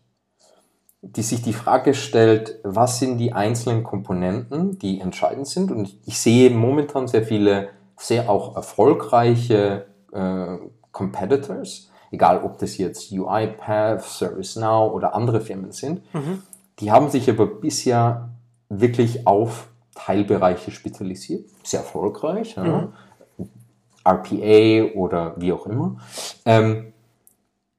die 1.06 1.22
sich 1.22 1.42
die 1.42 1.54
Frage 1.54 1.94
stellt, 1.94 2.60
was 2.64 3.00
sind 3.00 3.18
die 3.18 3.34
einzelnen 3.34 3.84
Komponenten, 3.84 4.80
die 4.80 5.02
entscheidend 5.02 5.48
sind. 5.48 5.70
Und 5.70 5.94
ich 6.06 6.18
sehe 6.18 6.50
momentan 6.50 7.10
sehr 7.10 7.24
viele, 7.24 7.70
sehr 7.98 8.30
auch 8.30 8.56
erfolgreiche 8.56 9.86
äh, 10.14 10.58
Competitors, 10.94 11.90
egal 12.10 12.42
ob 12.44 12.58
das 12.58 12.78
jetzt 12.78 13.12
UiPath, 13.12 14.02
ServiceNow 14.02 14.94
oder 14.94 15.14
andere 15.14 15.42
Firmen 15.42 15.74
sind, 15.74 16.02
mhm. 16.14 16.42
die 16.80 16.90
haben 16.90 17.10
sich 17.10 17.30
aber 17.30 17.48
bisher 17.48 18.30
wirklich 18.70 19.28
auf 19.28 19.68
Teilbereiche 19.96 20.72
spezialisiert, 20.72 21.50
sehr 21.64 21.82
erfolgreich. 21.82 22.56
Mhm. 22.56 22.66
Ja. 22.66 22.94
RPA 24.06 24.96
oder 24.96 25.34
wie 25.38 25.52
auch 25.52 25.66
immer. 25.66 25.98
Ähm, 26.46 26.94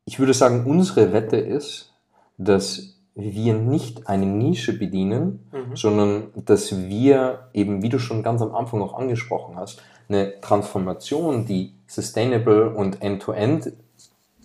ich 0.04 0.18
würde 0.18 0.34
sagen, 0.34 0.64
unsere 0.66 1.12
Wette 1.12 1.36
ist, 1.36 1.92
dass 2.38 2.93
wir 3.14 3.54
nicht 3.54 4.08
eine 4.08 4.26
Nische 4.26 4.76
bedienen, 4.76 5.46
mhm. 5.52 5.76
sondern 5.76 6.24
dass 6.34 6.76
wir 6.76 7.48
eben, 7.52 7.82
wie 7.82 7.88
du 7.88 7.98
schon 7.98 8.22
ganz 8.22 8.42
am 8.42 8.54
Anfang 8.54 8.82
auch 8.82 8.94
angesprochen 8.94 9.56
hast, 9.56 9.82
eine 10.08 10.40
Transformation, 10.40 11.46
die 11.46 11.72
sustainable 11.86 12.70
und 12.70 13.02
end-to-end 13.02 13.66
-end 13.66 13.72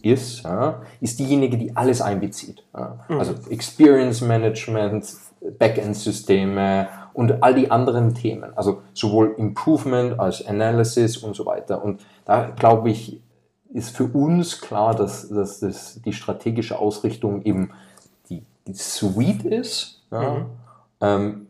ist, 0.01 0.43
ja, 0.43 0.81
ist 1.01 1.19
diejenige, 1.19 1.57
die 1.57 1.75
alles 1.75 2.01
einbezieht. 2.01 2.63
Ja. 2.73 2.99
Mhm. 3.09 3.19
Also 3.19 3.33
Experience 3.49 4.21
Management, 4.21 5.13
Backend-Systeme 5.57 6.87
und 7.13 7.43
all 7.43 7.55
die 7.55 7.71
anderen 7.71 8.13
Themen. 8.13 8.55
Also 8.55 8.81
sowohl 8.93 9.35
Improvement 9.37 10.19
als 10.19 10.45
Analysis 10.45 11.17
und 11.17 11.35
so 11.35 11.45
weiter. 11.45 11.83
Und 11.83 12.05
da 12.25 12.49
glaube 12.49 12.91
ich, 12.91 13.21
ist 13.73 13.95
für 13.95 14.05
uns 14.05 14.61
klar, 14.61 14.95
dass, 14.95 15.29
dass 15.29 15.59
das 15.59 16.01
die 16.03 16.13
strategische 16.13 16.79
Ausrichtung 16.79 17.43
eben 17.43 17.71
Suite 18.73 19.45
ist, 19.45 20.03
ja, 20.11 20.31
mhm. 20.31 20.45
ähm, 21.01 21.47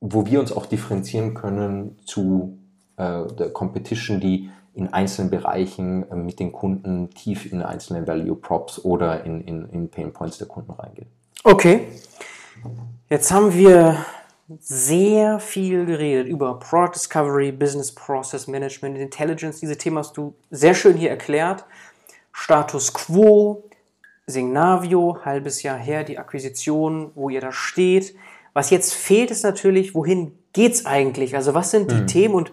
wo 0.00 0.26
wir 0.26 0.40
uns 0.40 0.52
auch 0.52 0.66
differenzieren 0.66 1.34
können 1.34 1.98
zu 2.04 2.58
äh, 2.96 3.26
der 3.26 3.50
Competition, 3.50 4.20
die 4.20 4.50
in 4.74 4.92
einzelnen 4.92 5.30
Bereichen 5.30 6.10
äh, 6.10 6.16
mit 6.16 6.40
den 6.40 6.52
Kunden 6.52 7.10
tief 7.10 7.50
in 7.50 7.62
einzelne 7.62 8.06
Value 8.06 8.36
Props 8.36 8.84
oder 8.84 9.24
in, 9.24 9.40
in, 9.42 9.68
in 9.70 9.88
Pain 9.88 10.12
Points 10.12 10.38
der 10.38 10.48
Kunden 10.48 10.72
reingeht. 10.72 11.06
Okay. 11.44 11.88
Jetzt 13.08 13.30
haben 13.30 13.54
wir 13.54 14.04
sehr 14.58 15.38
viel 15.38 15.86
geredet 15.86 16.26
über 16.26 16.58
Product 16.58 16.92
Discovery, 16.94 17.52
Business 17.52 17.92
Process 17.92 18.46
Management, 18.46 18.98
Intelligence. 18.98 19.60
Diese 19.60 19.76
Themen 19.76 19.98
hast 19.98 20.16
du 20.16 20.34
sehr 20.50 20.74
schön 20.74 20.96
hier 20.96 21.10
erklärt. 21.10 21.64
Status 22.32 22.92
Quo, 22.92 23.64
Signavio, 24.26 25.18
halbes 25.24 25.62
Jahr 25.62 25.78
her, 25.78 26.04
die 26.04 26.18
Akquisition, 26.18 27.10
wo 27.14 27.28
ihr 27.28 27.40
da 27.40 27.52
steht. 27.52 28.14
Was 28.54 28.70
jetzt 28.70 28.94
fehlt, 28.94 29.30
ist 29.30 29.44
natürlich, 29.44 29.94
wohin 29.94 30.32
geht's 30.52 30.86
eigentlich? 30.86 31.36
Also 31.36 31.54
was 31.54 31.70
sind 31.70 31.90
die 31.90 31.98
hm. 31.98 32.06
Themen? 32.06 32.34
Und 32.34 32.52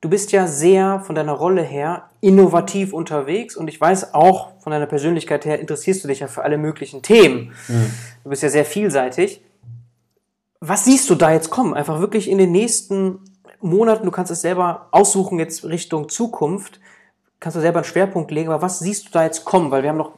du 0.00 0.08
bist 0.08 0.32
ja 0.32 0.46
sehr 0.46 1.00
von 1.00 1.14
deiner 1.14 1.34
Rolle 1.34 1.62
her 1.62 2.10
innovativ 2.20 2.92
unterwegs 2.92 3.56
und 3.56 3.68
ich 3.68 3.80
weiß 3.80 4.14
auch 4.14 4.60
von 4.60 4.72
deiner 4.72 4.86
Persönlichkeit 4.86 5.44
her 5.44 5.60
interessierst 5.60 6.02
du 6.02 6.08
dich 6.08 6.20
ja 6.20 6.26
für 6.26 6.42
alle 6.42 6.58
möglichen 6.58 7.02
Themen. 7.02 7.52
Hm. 7.66 7.90
Du 8.24 8.30
bist 8.30 8.42
ja 8.42 8.48
sehr 8.48 8.64
vielseitig. 8.64 9.42
Was 10.60 10.84
siehst 10.84 11.10
du 11.10 11.14
da 11.14 11.32
jetzt 11.32 11.50
kommen? 11.50 11.74
Einfach 11.74 12.00
wirklich 12.00 12.28
in 12.28 12.38
den 12.38 12.50
nächsten 12.50 13.20
Monaten, 13.60 14.04
du 14.04 14.10
kannst 14.10 14.32
es 14.32 14.40
selber 14.40 14.88
aussuchen 14.90 15.38
jetzt 15.38 15.64
Richtung 15.64 16.08
Zukunft, 16.08 16.80
kannst 17.40 17.56
du 17.56 17.60
selber 17.60 17.80
einen 17.80 17.84
Schwerpunkt 17.84 18.30
legen, 18.30 18.50
aber 18.50 18.62
was 18.62 18.78
siehst 18.78 19.06
du 19.06 19.10
da 19.10 19.24
jetzt 19.24 19.44
kommen? 19.44 19.70
Weil 19.70 19.82
wir 19.82 19.90
haben 19.90 19.98
noch 19.98 20.12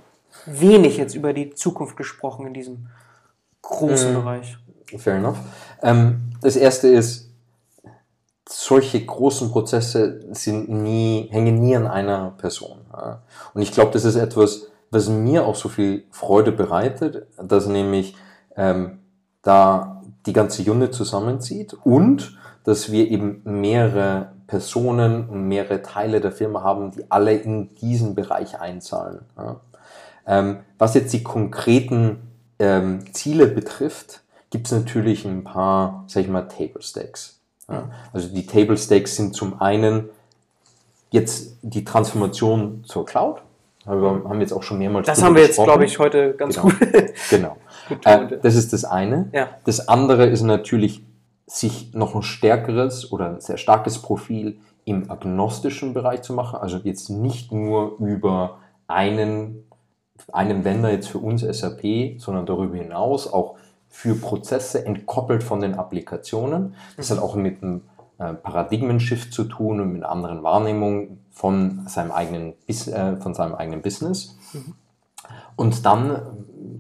wenig 0.47 0.97
jetzt 0.97 1.15
über 1.15 1.33
die 1.33 1.51
Zukunft 1.55 1.97
gesprochen 1.97 2.47
in 2.47 2.55
diesem 2.55 2.87
großen 3.63 4.13
mm, 4.13 4.15
Bereich. 4.15 4.57
Fair 4.97 5.17
enough. 5.17 5.39
Ähm, 5.83 6.31
das 6.41 6.57
erste 6.57 6.89
ist, 6.89 7.31
solche 8.49 9.05
großen 9.05 9.51
Prozesse 9.51 10.25
sind 10.31 10.69
nie, 10.69 11.29
hängen 11.31 11.59
nie 11.61 11.77
an 11.77 11.87
einer 11.87 12.33
Person. 12.39 12.79
Und 13.55 13.63
ich 13.63 13.73
glaube, 13.73 13.91
das 13.93 14.05
ist 14.05 14.17
etwas, 14.17 14.69
was 14.91 15.09
mir 15.09 15.45
auch 15.45 15.57
so 15.57 15.69
viel 15.69 16.05
Freude 16.11 16.53
bereitet, 16.53 17.27
dass 17.43 17.67
nämlich 17.67 18.15
ähm, 18.57 19.01
da 19.43 20.03
die 20.27 20.33
ganze 20.33 20.69
Unit 20.71 20.95
zusammenzieht 20.95 21.75
und 21.85 22.39
dass 22.65 22.91
wir 22.91 23.11
eben 23.11 23.43
mehrere 23.45 24.33
Personen 24.47 25.29
und 25.29 25.49
mehrere 25.49 25.83
Teile 25.83 26.21
der 26.21 26.33
Firma 26.33 26.63
haben, 26.63 26.93
die 26.93 27.11
alle 27.11 27.35
in 27.35 27.75
diesen 27.77 28.15
Bereich 28.15 28.61
einzahlen. 28.61 29.21
Ja. 29.37 29.61
Ähm, 30.27 30.59
was 30.79 30.95
jetzt 30.95 31.13
die 31.13 31.23
konkreten 31.23 32.19
ähm, 32.59 33.13
Ziele 33.13 33.47
betrifft, 33.47 34.23
gibt 34.51 34.67
es 34.67 34.73
natürlich 34.73 35.25
ein 35.25 35.45
paar, 35.45 36.05
sag 36.07 36.23
ich 36.23 36.29
mal, 36.29 36.43
Table 36.43 36.83
Stakes. 36.83 37.41
Ja? 37.69 37.91
Also 38.13 38.29
die 38.29 38.47
Table 38.47 38.77
Stakes 38.77 39.17
sind 39.17 39.35
zum 39.35 39.61
einen 39.61 40.09
jetzt 41.11 41.59
die 41.63 41.85
Transformation 41.85 42.85
zur 42.85 43.07
Cloud. 43.07 43.43
Wir 43.85 43.95
haben 43.95 44.41
jetzt 44.41 44.53
auch 44.53 44.65
schon 44.65 44.79
mehrmals. 44.79 45.07
Das 45.07 45.23
haben 45.23 45.37
wir 45.37 45.43
jetzt, 45.43 45.63
glaube 45.63 45.85
ich, 45.85 45.99
heute 46.01 46.35
ganz 46.35 46.57
genau. 46.57 46.69
gut. 46.69 46.77
genau. 47.31 47.57
äh, 48.05 48.39
das 48.43 48.57
ist 48.57 48.73
das 48.73 48.85
eine. 48.85 49.29
Ja. 49.33 49.49
Das 49.65 49.89
andere 49.89 50.27
ist 50.27 50.43
natürlich, 50.43 51.03
sich 51.47 51.95
noch 51.95 52.17
ein 52.17 52.23
stärkeres 52.23 53.13
oder 53.13 53.29
ein 53.29 53.41
sehr 53.41 53.57
starkes 53.57 54.03
Profil 54.03 54.59
im 54.85 55.09
agnostischen 55.09 55.95
Bereich 55.95 56.23
zu 56.23 56.33
machen. 56.33 56.59
Also 56.59 56.79
jetzt 56.83 57.09
nicht 57.09 57.53
nur 57.53 57.99
über 58.01 58.59
einen 58.89 59.66
einem 60.33 60.65
Vendor 60.65 60.91
jetzt 60.91 61.09
für 61.09 61.19
uns 61.19 61.43
SAP, 61.43 62.19
sondern 62.19 62.47
darüber 62.47 62.77
hinaus 62.77 63.33
auch 63.33 63.57
für 63.89 64.15
Prozesse 64.15 64.85
entkoppelt 64.85 65.43
von 65.43 65.61
den 65.61 65.75
Applikationen. 65.75 66.75
Das 66.97 67.11
hat 67.11 67.19
auch 67.19 67.35
mit 67.35 67.63
einem 67.63 67.83
äh, 68.19 68.35
Paradigmen-Shift 68.35 69.33
zu 69.33 69.45
tun 69.45 69.81
und 69.81 69.93
mit 69.93 70.03
einer 70.03 70.13
anderen 70.13 70.43
Wahrnehmung 70.43 71.19
von 71.31 71.87
seinem 71.87 72.11
eigenen, 72.11 72.55
äh, 72.67 73.17
von 73.17 73.35
seinem 73.35 73.55
eigenen 73.55 73.83
Business. 73.83 74.37
Mhm. 74.53 74.75
Und 75.57 75.87
dann, 75.87 76.21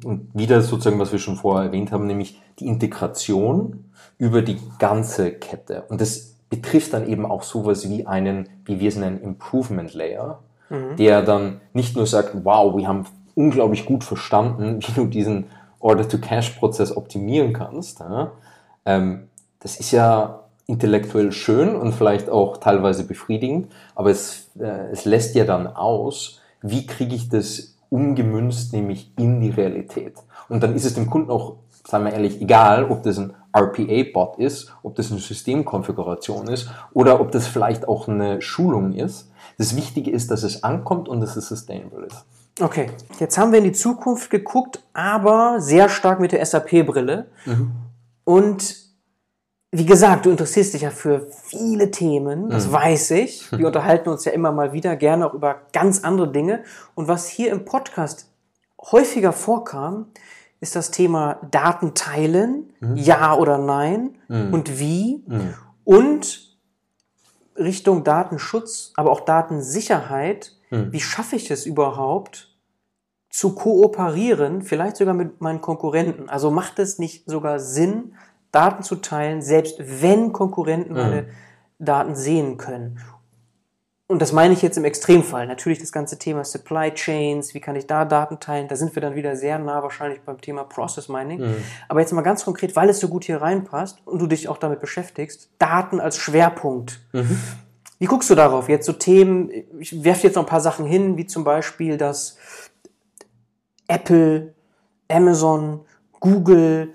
und 0.04 0.30
wieder 0.34 0.60
sozusagen, 0.62 0.98
was 0.98 1.12
wir 1.12 1.18
schon 1.18 1.36
vorher 1.36 1.66
erwähnt 1.66 1.92
haben, 1.92 2.06
nämlich 2.06 2.40
die 2.58 2.66
Integration 2.66 3.84
über 4.18 4.42
die 4.42 4.58
ganze 4.78 5.32
Kette. 5.32 5.84
Und 5.88 6.00
das 6.00 6.36
betrifft 6.48 6.92
dann 6.92 7.08
eben 7.08 7.26
auch 7.26 7.42
sowas 7.42 7.88
wie 7.88 8.06
einen, 8.06 8.48
wie 8.64 8.80
wir 8.80 8.88
es 8.88 8.96
nennen, 8.96 9.20
Improvement 9.20 9.94
Layer, 9.94 10.42
mhm. 10.68 10.96
der 10.96 11.22
dann 11.22 11.60
nicht 11.72 11.96
nur 11.96 12.06
sagt, 12.06 12.44
wow, 12.44 12.76
wir 12.76 12.86
haben 12.86 13.06
unglaublich 13.36 13.86
gut 13.86 14.02
verstanden, 14.02 14.80
wie 14.86 14.92
du 14.92 15.06
diesen 15.06 15.44
Order-to-Cash-Prozess 15.78 16.96
optimieren 16.96 17.52
kannst. 17.52 18.00
Ja? 18.00 18.32
Ähm, 18.84 19.28
das 19.60 19.78
ist 19.78 19.92
ja 19.92 20.40
intellektuell 20.66 21.30
schön 21.30 21.76
und 21.76 21.92
vielleicht 21.92 22.28
auch 22.28 22.56
teilweise 22.56 23.04
befriedigend, 23.04 23.68
aber 23.94 24.10
es, 24.10 24.50
äh, 24.58 24.90
es 24.90 25.04
lässt 25.04 25.36
ja 25.36 25.44
dann 25.44 25.68
aus, 25.68 26.40
wie 26.60 26.86
kriege 26.86 27.14
ich 27.14 27.28
das 27.28 27.76
umgemünzt, 27.88 28.72
nämlich 28.72 29.12
in 29.16 29.40
die 29.40 29.50
Realität. 29.50 30.14
Und 30.48 30.62
dann 30.62 30.74
ist 30.74 30.84
es 30.84 30.94
dem 30.94 31.08
Kunden 31.08 31.30
auch, 31.30 31.54
sagen 31.84 32.04
wir 32.04 32.12
ehrlich, 32.12 32.40
egal, 32.40 32.90
ob 32.90 33.04
das 33.04 33.18
ein 33.18 33.32
RPA-Bot 33.56 34.38
ist, 34.38 34.72
ob 34.82 34.96
das 34.96 35.10
eine 35.10 35.20
Systemkonfiguration 35.20 36.48
ist 36.48 36.68
oder 36.92 37.20
ob 37.20 37.30
das 37.30 37.46
vielleicht 37.46 37.86
auch 37.86 38.08
eine 38.08 38.42
Schulung 38.42 38.92
ist. 38.92 39.30
Das 39.58 39.76
Wichtige 39.76 40.10
ist, 40.10 40.30
dass 40.30 40.42
es 40.42 40.64
ankommt 40.64 41.08
und 41.08 41.20
dass 41.20 41.36
es 41.36 41.48
sustainable 41.48 42.06
ist. 42.06 42.24
Okay, 42.58 42.90
jetzt 43.18 43.36
haben 43.36 43.52
wir 43.52 43.58
in 43.58 43.64
die 43.64 43.72
Zukunft 43.72 44.30
geguckt, 44.30 44.82
aber 44.94 45.60
sehr 45.60 45.88
stark 45.88 46.20
mit 46.20 46.32
der 46.32 46.44
SAP-Brille. 46.44 47.26
Mhm. 47.44 47.72
Und 48.24 48.86
wie 49.72 49.84
gesagt, 49.84 50.24
du 50.24 50.30
interessierst 50.30 50.72
dich 50.72 50.82
ja 50.82 50.90
für 50.90 51.28
viele 51.30 51.90
Themen, 51.90 52.48
das 52.48 52.68
mhm. 52.68 52.72
weiß 52.72 53.10
ich. 53.12 53.52
Wir 53.58 53.66
unterhalten 53.66 54.08
uns 54.08 54.24
ja 54.24 54.32
immer 54.32 54.52
mal 54.52 54.72
wieder 54.72 54.96
gerne 54.96 55.26
auch 55.26 55.34
über 55.34 55.62
ganz 55.72 56.02
andere 56.02 56.32
Dinge. 56.32 56.64
Und 56.94 57.08
was 57.08 57.28
hier 57.28 57.52
im 57.52 57.66
Podcast 57.66 58.32
häufiger 58.80 59.32
vorkam, 59.32 60.06
ist 60.60 60.76
das 60.76 60.90
Thema 60.90 61.40
Daten 61.50 61.92
teilen, 61.94 62.72
mhm. 62.80 62.96
ja 62.96 63.34
oder 63.34 63.58
nein 63.58 64.16
mhm. 64.28 64.54
und 64.54 64.78
wie. 64.78 65.22
Mhm. 65.26 65.54
Und 65.84 66.56
Richtung 67.56 68.02
Datenschutz, 68.02 68.92
aber 68.96 69.10
auch 69.10 69.20
Datensicherheit. 69.20 70.55
Mhm. 70.70 70.92
Wie 70.92 71.00
schaffe 71.00 71.36
ich 71.36 71.50
es 71.50 71.66
überhaupt, 71.66 72.54
zu 73.30 73.54
kooperieren, 73.54 74.62
vielleicht 74.62 74.96
sogar 74.96 75.14
mit 75.14 75.40
meinen 75.40 75.60
Konkurrenten? 75.60 76.28
Also 76.28 76.50
macht 76.50 76.78
es 76.78 76.98
nicht 76.98 77.28
sogar 77.28 77.58
Sinn, 77.58 78.14
Daten 78.52 78.82
zu 78.82 78.96
teilen, 78.96 79.42
selbst 79.42 79.78
wenn 79.78 80.32
Konkurrenten 80.32 80.92
mhm. 80.92 80.98
meine 80.98 81.28
Daten 81.78 82.14
sehen 82.14 82.56
können. 82.56 82.98
Und 84.08 84.22
das 84.22 84.32
meine 84.32 84.54
ich 84.54 84.62
jetzt 84.62 84.76
im 84.76 84.84
Extremfall. 84.84 85.48
Natürlich 85.48 85.80
das 85.80 85.90
ganze 85.90 86.16
Thema 86.16 86.44
Supply 86.44 86.92
Chains, 86.94 87.54
wie 87.54 87.60
kann 87.60 87.74
ich 87.74 87.88
da 87.88 88.04
Daten 88.04 88.38
teilen? 88.38 88.68
Da 88.68 88.76
sind 88.76 88.94
wir 88.94 89.02
dann 89.02 89.16
wieder 89.16 89.34
sehr 89.34 89.58
nah 89.58 89.82
wahrscheinlich 89.82 90.20
beim 90.20 90.40
Thema 90.40 90.62
Process 90.62 91.08
Mining. 91.08 91.40
Mhm. 91.40 91.56
Aber 91.88 92.00
jetzt 92.00 92.12
mal 92.12 92.22
ganz 92.22 92.44
konkret, 92.44 92.76
weil 92.76 92.88
es 92.88 93.00
so 93.00 93.08
gut 93.08 93.24
hier 93.24 93.42
reinpasst 93.42 93.98
und 94.04 94.20
du 94.20 94.28
dich 94.28 94.48
auch 94.48 94.58
damit 94.58 94.80
beschäftigst, 94.80 95.50
Daten 95.58 95.98
als 95.98 96.18
Schwerpunkt. 96.18 97.00
Mhm. 97.12 97.40
Wie 97.98 98.06
guckst 98.06 98.28
du 98.28 98.34
darauf? 98.34 98.68
Jetzt 98.68 98.86
so 98.86 98.92
Themen, 98.92 99.50
ich 99.78 100.04
werfe 100.04 100.26
jetzt 100.26 100.36
noch 100.36 100.42
ein 100.42 100.48
paar 100.48 100.60
Sachen 100.60 100.86
hin, 100.86 101.16
wie 101.16 101.26
zum 101.26 101.44
Beispiel, 101.44 101.96
dass 101.96 102.36
Apple, 103.88 104.54
Amazon, 105.08 105.80
Google, 106.20 106.94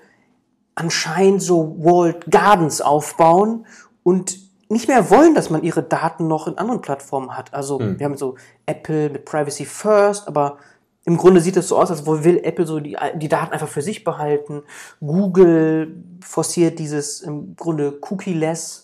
anscheinend 0.76 1.42
so 1.42 1.76
Walled 1.80 2.30
Gardens 2.30 2.82
aufbauen 2.82 3.66
und 4.04 4.38
nicht 4.70 4.88
mehr 4.88 5.10
wollen, 5.10 5.36
dass 5.36 5.50
man 5.50 5.64
ihre 5.64 5.84
Daten 5.84 6.28
noch 6.28 6.48
in 6.48 6.58
anderen 6.58 6.82
Plattformen 6.82 7.36
hat. 7.36 7.54
Also 7.54 7.80
hm. 7.80 8.00
wir 8.00 8.06
haben 8.06 8.18
so 8.18 8.36
Apple 8.66 9.10
mit 9.10 9.26
Privacy 9.26 9.66
First, 9.66 10.28
aber 10.28 10.58
im 11.04 11.18
Grunde 11.18 11.42
sieht 11.42 11.58
es 11.58 11.68
so 11.68 11.78
aus, 11.78 11.90
als 11.90 12.06
will 12.06 12.40
Apple 12.44 12.66
so 12.66 12.80
die, 12.80 12.96
die 13.16 13.28
Daten 13.28 13.54
einfach 13.54 13.68
für 13.68 13.82
sich 13.82 14.04
behalten. 14.04 14.64
Google 15.00 16.04
forciert 16.22 16.80
dieses 16.80 17.22
im 17.22 17.56
Grunde 17.56 18.00
cookie-less 18.02 18.81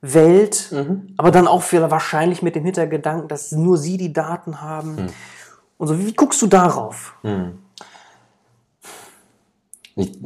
Welt, 0.00 0.68
mhm. 0.70 1.14
aber 1.16 1.30
dann 1.30 1.48
auch 1.48 1.62
für, 1.62 1.90
wahrscheinlich 1.90 2.42
mit 2.42 2.54
dem 2.54 2.64
Hintergedanken, 2.64 3.28
dass 3.28 3.52
nur 3.52 3.76
sie 3.78 3.96
die 3.96 4.12
Daten 4.12 4.60
haben. 4.60 4.94
Mhm. 4.94 5.08
Und 5.76 5.88
so, 5.88 5.98
wie, 5.98 6.06
wie, 6.06 6.12
guckst 6.12 6.40
du 6.42 6.46
darauf? 6.46 7.14
Mhm. 7.22 7.58
Ich, 9.96 10.18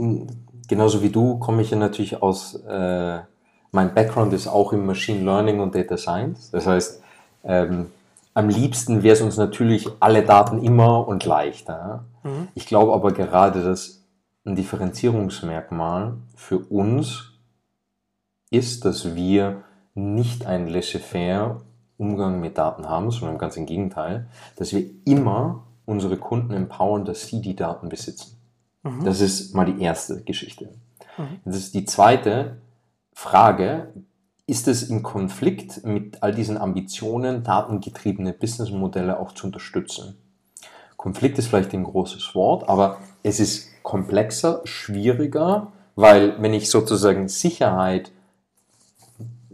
genauso 0.68 1.02
wie 1.02 1.08
du 1.08 1.38
komme 1.38 1.62
ich 1.62 1.70
ja 1.70 1.78
natürlich 1.78 2.22
aus, 2.22 2.54
äh, 2.66 3.20
mein 3.70 3.94
Background 3.94 4.34
ist 4.34 4.46
auch 4.46 4.74
im 4.74 4.84
Machine 4.84 5.24
Learning 5.24 5.60
und 5.60 5.74
Data 5.74 5.96
Science. 5.96 6.50
Das 6.50 6.66
heißt, 6.66 7.02
ähm, 7.44 7.86
am 8.34 8.48
liebsten 8.50 9.02
wäre 9.02 9.14
es 9.14 9.22
uns 9.22 9.38
natürlich 9.38 9.88
alle 10.00 10.22
Daten 10.22 10.62
immer 10.62 11.06
und 11.08 11.24
leichter. 11.24 12.04
Mhm. 12.22 12.48
Ich 12.54 12.66
glaube 12.66 12.92
aber 12.92 13.12
gerade, 13.12 13.62
dass 13.62 14.02
ein 14.44 14.56
Differenzierungsmerkmal 14.56 16.14
für 16.34 16.58
uns 16.58 17.31
ist, 18.52 18.84
dass 18.84 19.14
wir 19.14 19.62
nicht 19.94 20.46
ein 20.46 20.68
laissez-faire 20.68 21.60
Umgang 21.98 22.40
mit 22.40 22.58
Daten 22.58 22.88
haben, 22.88 23.10
sondern 23.10 23.38
ganz 23.38 23.56
im 23.56 23.66
Gegenteil, 23.66 24.26
dass 24.56 24.72
wir 24.72 24.84
immer 25.04 25.64
unsere 25.84 26.16
Kunden 26.16 26.52
empowern, 26.52 27.04
dass 27.04 27.26
sie 27.26 27.40
die 27.40 27.56
Daten 27.56 27.88
besitzen. 27.88 28.36
Mhm. 28.82 29.04
Das 29.04 29.20
ist 29.20 29.54
mal 29.54 29.66
die 29.66 29.82
erste 29.82 30.22
Geschichte. 30.22 30.70
Mhm. 31.18 31.40
Das 31.44 31.56
ist 31.56 31.74
die 31.74 31.84
zweite 31.84 32.58
Frage. 33.12 33.92
Ist 34.46 34.68
es 34.68 34.82
im 34.82 35.02
Konflikt 35.02 35.84
mit 35.84 36.22
all 36.22 36.34
diesen 36.34 36.58
Ambitionen, 36.58 37.44
datengetriebene 37.44 38.32
Businessmodelle 38.32 39.18
auch 39.18 39.32
zu 39.32 39.46
unterstützen? 39.46 40.16
Konflikt 40.96 41.38
ist 41.38 41.48
vielleicht 41.48 41.72
ein 41.72 41.84
großes 41.84 42.34
Wort, 42.34 42.68
aber 42.68 42.98
es 43.22 43.40
ist 43.40 43.68
komplexer, 43.82 44.60
schwieriger, 44.64 45.72
weil 45.96 46.40
wenn 46.40 46.54
ich 46.54 46.70
sozusagen 46.70 47.28
Sicherheit 47.28 48.12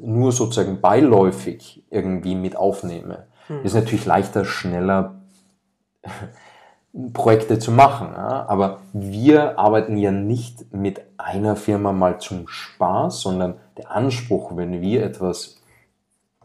nur 0.00 0.32
sozusagen 0.32 0.80
beiläufig 0.80 1.84
irgendwie 1.90 2.34
mit 2.34 2.56
aufnehme, 2.56 3.26
hm. 3.46 3.64
ist 3.64 3.74
natürlich 3.74 4.06
leichter, 4.06 4.44
schneller 4.44 5.22
Projekte 7.12 7.58
zu 7.58 7.72
machen. 7.72 8.08
Ja? 8.14 8.46
Aber 8.48 8.80
wir 8.92 9.58
arbeiten 9.58 9.96
ja 9.96 10.10
nicht 10.10 10.72
mit 10.72 11.00
einer 11.16 11.56
Firma 11.56 11.92
mal 11.92 12.18
zum 12.18 12.48
Spaß, 12.48 13.20
sondern 13.20 13.54
der 13.76 13.90
Anspruch, 13.90 14.56
wenn 14.56 14.80
wir 14.80 15.04
etwas 15.04 15.60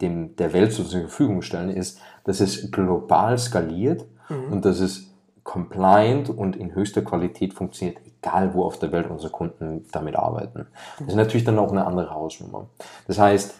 dem, 0.00 0.36
der 0.36 0.52
Welt 0.52 0.72
zur 0.72 0.86
Verfügung 0.86 1.42
stellen, 1.42 1.70
ist, 1.70 2.00
dass 2.24 2.40
es 2.40 2.70
global 2.70 3.38
skaliert 3.38 4.04
mhm. 4.28 4.52
und 4.52 4.64
dass 4.64 4.80
es 4.80 5.13
compliant 5.44 6.30
und 6.30 6.56
in 6.56 6.74
höchster 6.74 7.02
Qualität 7.02 7.54
funktioniert, 7.54 7.98
egal 8.06 8.54
wo 8.54 8.64
auf 8.64 8.78
der 8.78 8.90
Welt 8.92 9.08
unsere 9.08 9.30
Kunden 9.30 9.84
damit 9.92 10.16
arbeiten. 10.16 10.66
Das 10.98 11.08
ist 11.08 11.14
natürlich 11.14 11.44
dann 11.44 11.58
auch 11.58 11.70
eine 11.70 11.86
andere 11.86 12.10
Hausnummer. 12.10 12.66
Das 13.06 13.18
heißt, 13.18 13.54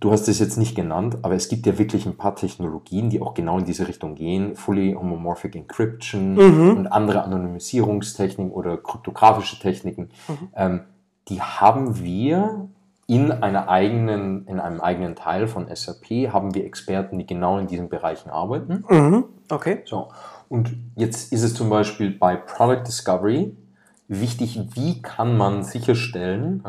du 0.00 0.12
hast 0.12 0.28
es 0.28 0.38
jetzt 0.40 0.56
nicht 0.56 0.74
genannt, 0.74 1.18
aber 1.22 1.34
es 1.34 1.48
gibt 1.48 1.66
ja 1.66 1.78
wirklich 1.78 2.04
ein 2.06 2.16
paar 2.16 2.34
Technologien, 2.34 3.10
die 3.10 3.20
auch 3.22 3.34
genau 3.34 3.58
in 3.58 3.64
diese 3.64 3.86
Richtung 3.86 4.16
gehen. 4.16 4.56
Fully 4.56 4.94
Homomorphic 4.94 5.54
Encryption 5.54 6.34
mhm. 6.34 6.76
und 6.76 6.86
andere 6.88 7.22
Anonymisierungstechniken 7.22 8.52
oder 8.52 8.76
kryptografische 8.76 9.58
Techniken. 9.60 10.10
Mhm. 10.28 10.48
Ähm, 10.56 10.80
die 11.28 11.40
haben 11.40 12.02
wir 12.02 12.68
in 13.06 13.30
einer 13.30 13.68
eigenen, 13.68 14.46
in 14.46 14.60
einem 14.60 14.80
eigenen 14.80 15.14
Teil 15.14 15.46
von 15.46 15.66
SAP 15.74 16.32
haben 16.32 16.54
wir 16.54 16.64
Experten, 16.64 17.18
die 17.18 17.26
genau 17.26 17.58
in 17.58 17.66
diesen 17.66 17.88
Bereichen 17.88 18.30
arbeiten. 18.30 18.84
Mhm. 18.88 19.24
Okay. 19.50 19.82
So. 19.84 20.08
Und 20.54 20.76
jetzt 20.94 21.32
ist 21.32 21.42
es 21.42 21.52
zum 21.52 21.68
Beispiel 21.68 22.12
bei 22.12 22.36
Product 22.36 22.84
Discovery 22.86 23.56
wichtig, 24.06 24.60
wie 24.74 25.02
kann 25.02 25.36
man 25.36 25.64
sicherstellen, 25.64 26.62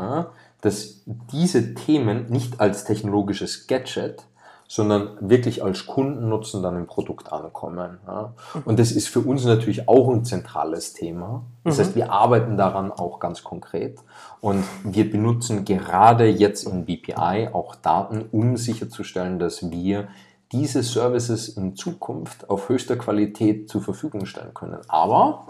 dass 0.60 1.02
diese 1.30 1.74
Themen 1.74 2.26
nicht 2.28 2.58
als 2.58 2.82
technologisches 2.82 3.68
Gadget, 3.68 4.24
sondern 4.66 5.10
wirklich 5.20 5.62
als 5.62 5.86
Kundennutzen 5.86 6.64
dann 6.64 6.74
im 6.74 6.88
Produkt 6.88 7.32
ankommen. 7.32 7.98
Ja. 8.08 8.32
Und 8.64 8.80
das 8.80 8.90
ist 8.90 9.06
für 9.06 9.20
uns 9.20 9.44
natürlich 9.44 9.88
auch 9.88 10.08
ein 10.08 10.24
zentrales 10.24 10.92
Thema. 10.92 11.44
Das 11.62 11.76
mhm. 11.76 11.82
heißt, 11.82 11.94
wir 11.94 12.10
arbeiten 12.10 12.56
daran 12.56 12.90
auch 12.90 13.20
ganz 13.20 13.44
konkret 13.44 14.00
und 14.40 14.64
wir 14.82 15.08
benutzen 15.08 15.64
gerade 15.64 16.26
jetzt 16.26 16.64
in 16.64 16.86
BPI 16.86 17.50
auch 17.52 17.76
Daten, 17.76 18.24
um 18.32 18.56
sicherzustellen, 18.56 19.38
dass 19.38 19.70
wir 19.70 20.08
diese 20.52 20.82
Services 20.82 21.48
in 21.48 21.76
Zukunft 21.76 22.48
auf 22.48 22.68
höchster 22.68 22.96
Qualität 22.96 23.68
zur 23.68 23.82
Verfügung 23.82 24.26
stellen 24.26 24.54
können. 24.54 24.78
Aber 24.88 25.46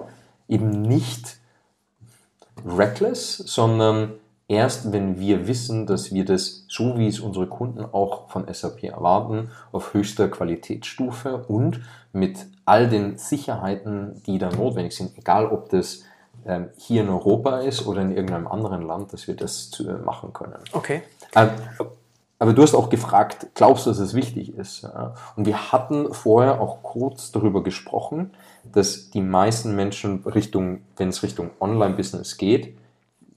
eben 0.48 0.82
nicht 0.82 1.38
reckless, 2.64 3.36
sondern 3.36 4.12
erst 4.48 4.92
wenn 4.92 5.18
wir 5.18 5.46
wissen, 5.46 5.86
dass 5.86 6.12
wir 6.12 6.24
das, 6.24 6.64
so 6.68 6.98
wie 6.98 7.08
es 7.08 7.20
unsere 7.20 7.46
Kunden 7.46 7.84
auch 7.84 8.30
von 8.30 8.52
SAP 8.52 8.84
erwarten, 8.84 9.50
auf 9.72 9.92
höchster 9.94 10.28
Qualitätsstufe 10.28 11.44
und 11.48 11.80
mit 12.12 12.46
all 12.64 12.88
den 12.88 13.18
Sicherheiten, 13.18 14.22
die 14.26 14.38
da 14.38 14.50
notwendig 14.50 14.96
sind, 14.96 15.16
egal 15.18 15.46
ob 15.46 15.68
das 15.68 16.02
ähm, 16.46 16.70
hier 16.76 17.02
in 17.02 17.08
Europa 17.08 17.60
ist 17.60 17.86
oder 17.86 18.02
in 18.02 18.12
irgendeinem 18.12 18.46
anderen 18.46 18.82
Land, 18.82 19.12
dass 19.12 19.26
wir 19.28 19.34
das 19.34 19.78
äh, 19.80 19.92
machen 19.92 20.32
können. 20.32 20.58
Okay. 20.72 21.02
Ähm, 21.34 21.50
aber 22.38 22.52
du 22.52 22.62
hast 22.62 22.74
auch 22.74 22.90
gefragt, 22.90 23.48
glaubst 23.54 23.86
du, 23.86 23.90
dass 23.90 23.98
es 23.98 24.14
wichtig 24.14 24.54
ist? 24.54 24.82
Ja? 24.82 25.14
Und 25.36 25.46
wir 25.46 25.72
hatten 25.72 26.12
vorher 26.12 26.60
auch 26.60 26.82
kurz 26.82 27.32
darüber 27.32 27.62
gesprochen, 27.62 28.32
dass 28.72 29.10
die 29.10 29.22
meisten 29.22 29.74
Menschen 29.74 30.22
Richtung, 30.24 30.82
wenn 30.96 31.08
es 31.08 31.22
Richtung 31.22 31.50
Online-Business 31.60 32.36
geht, 32.36 32.76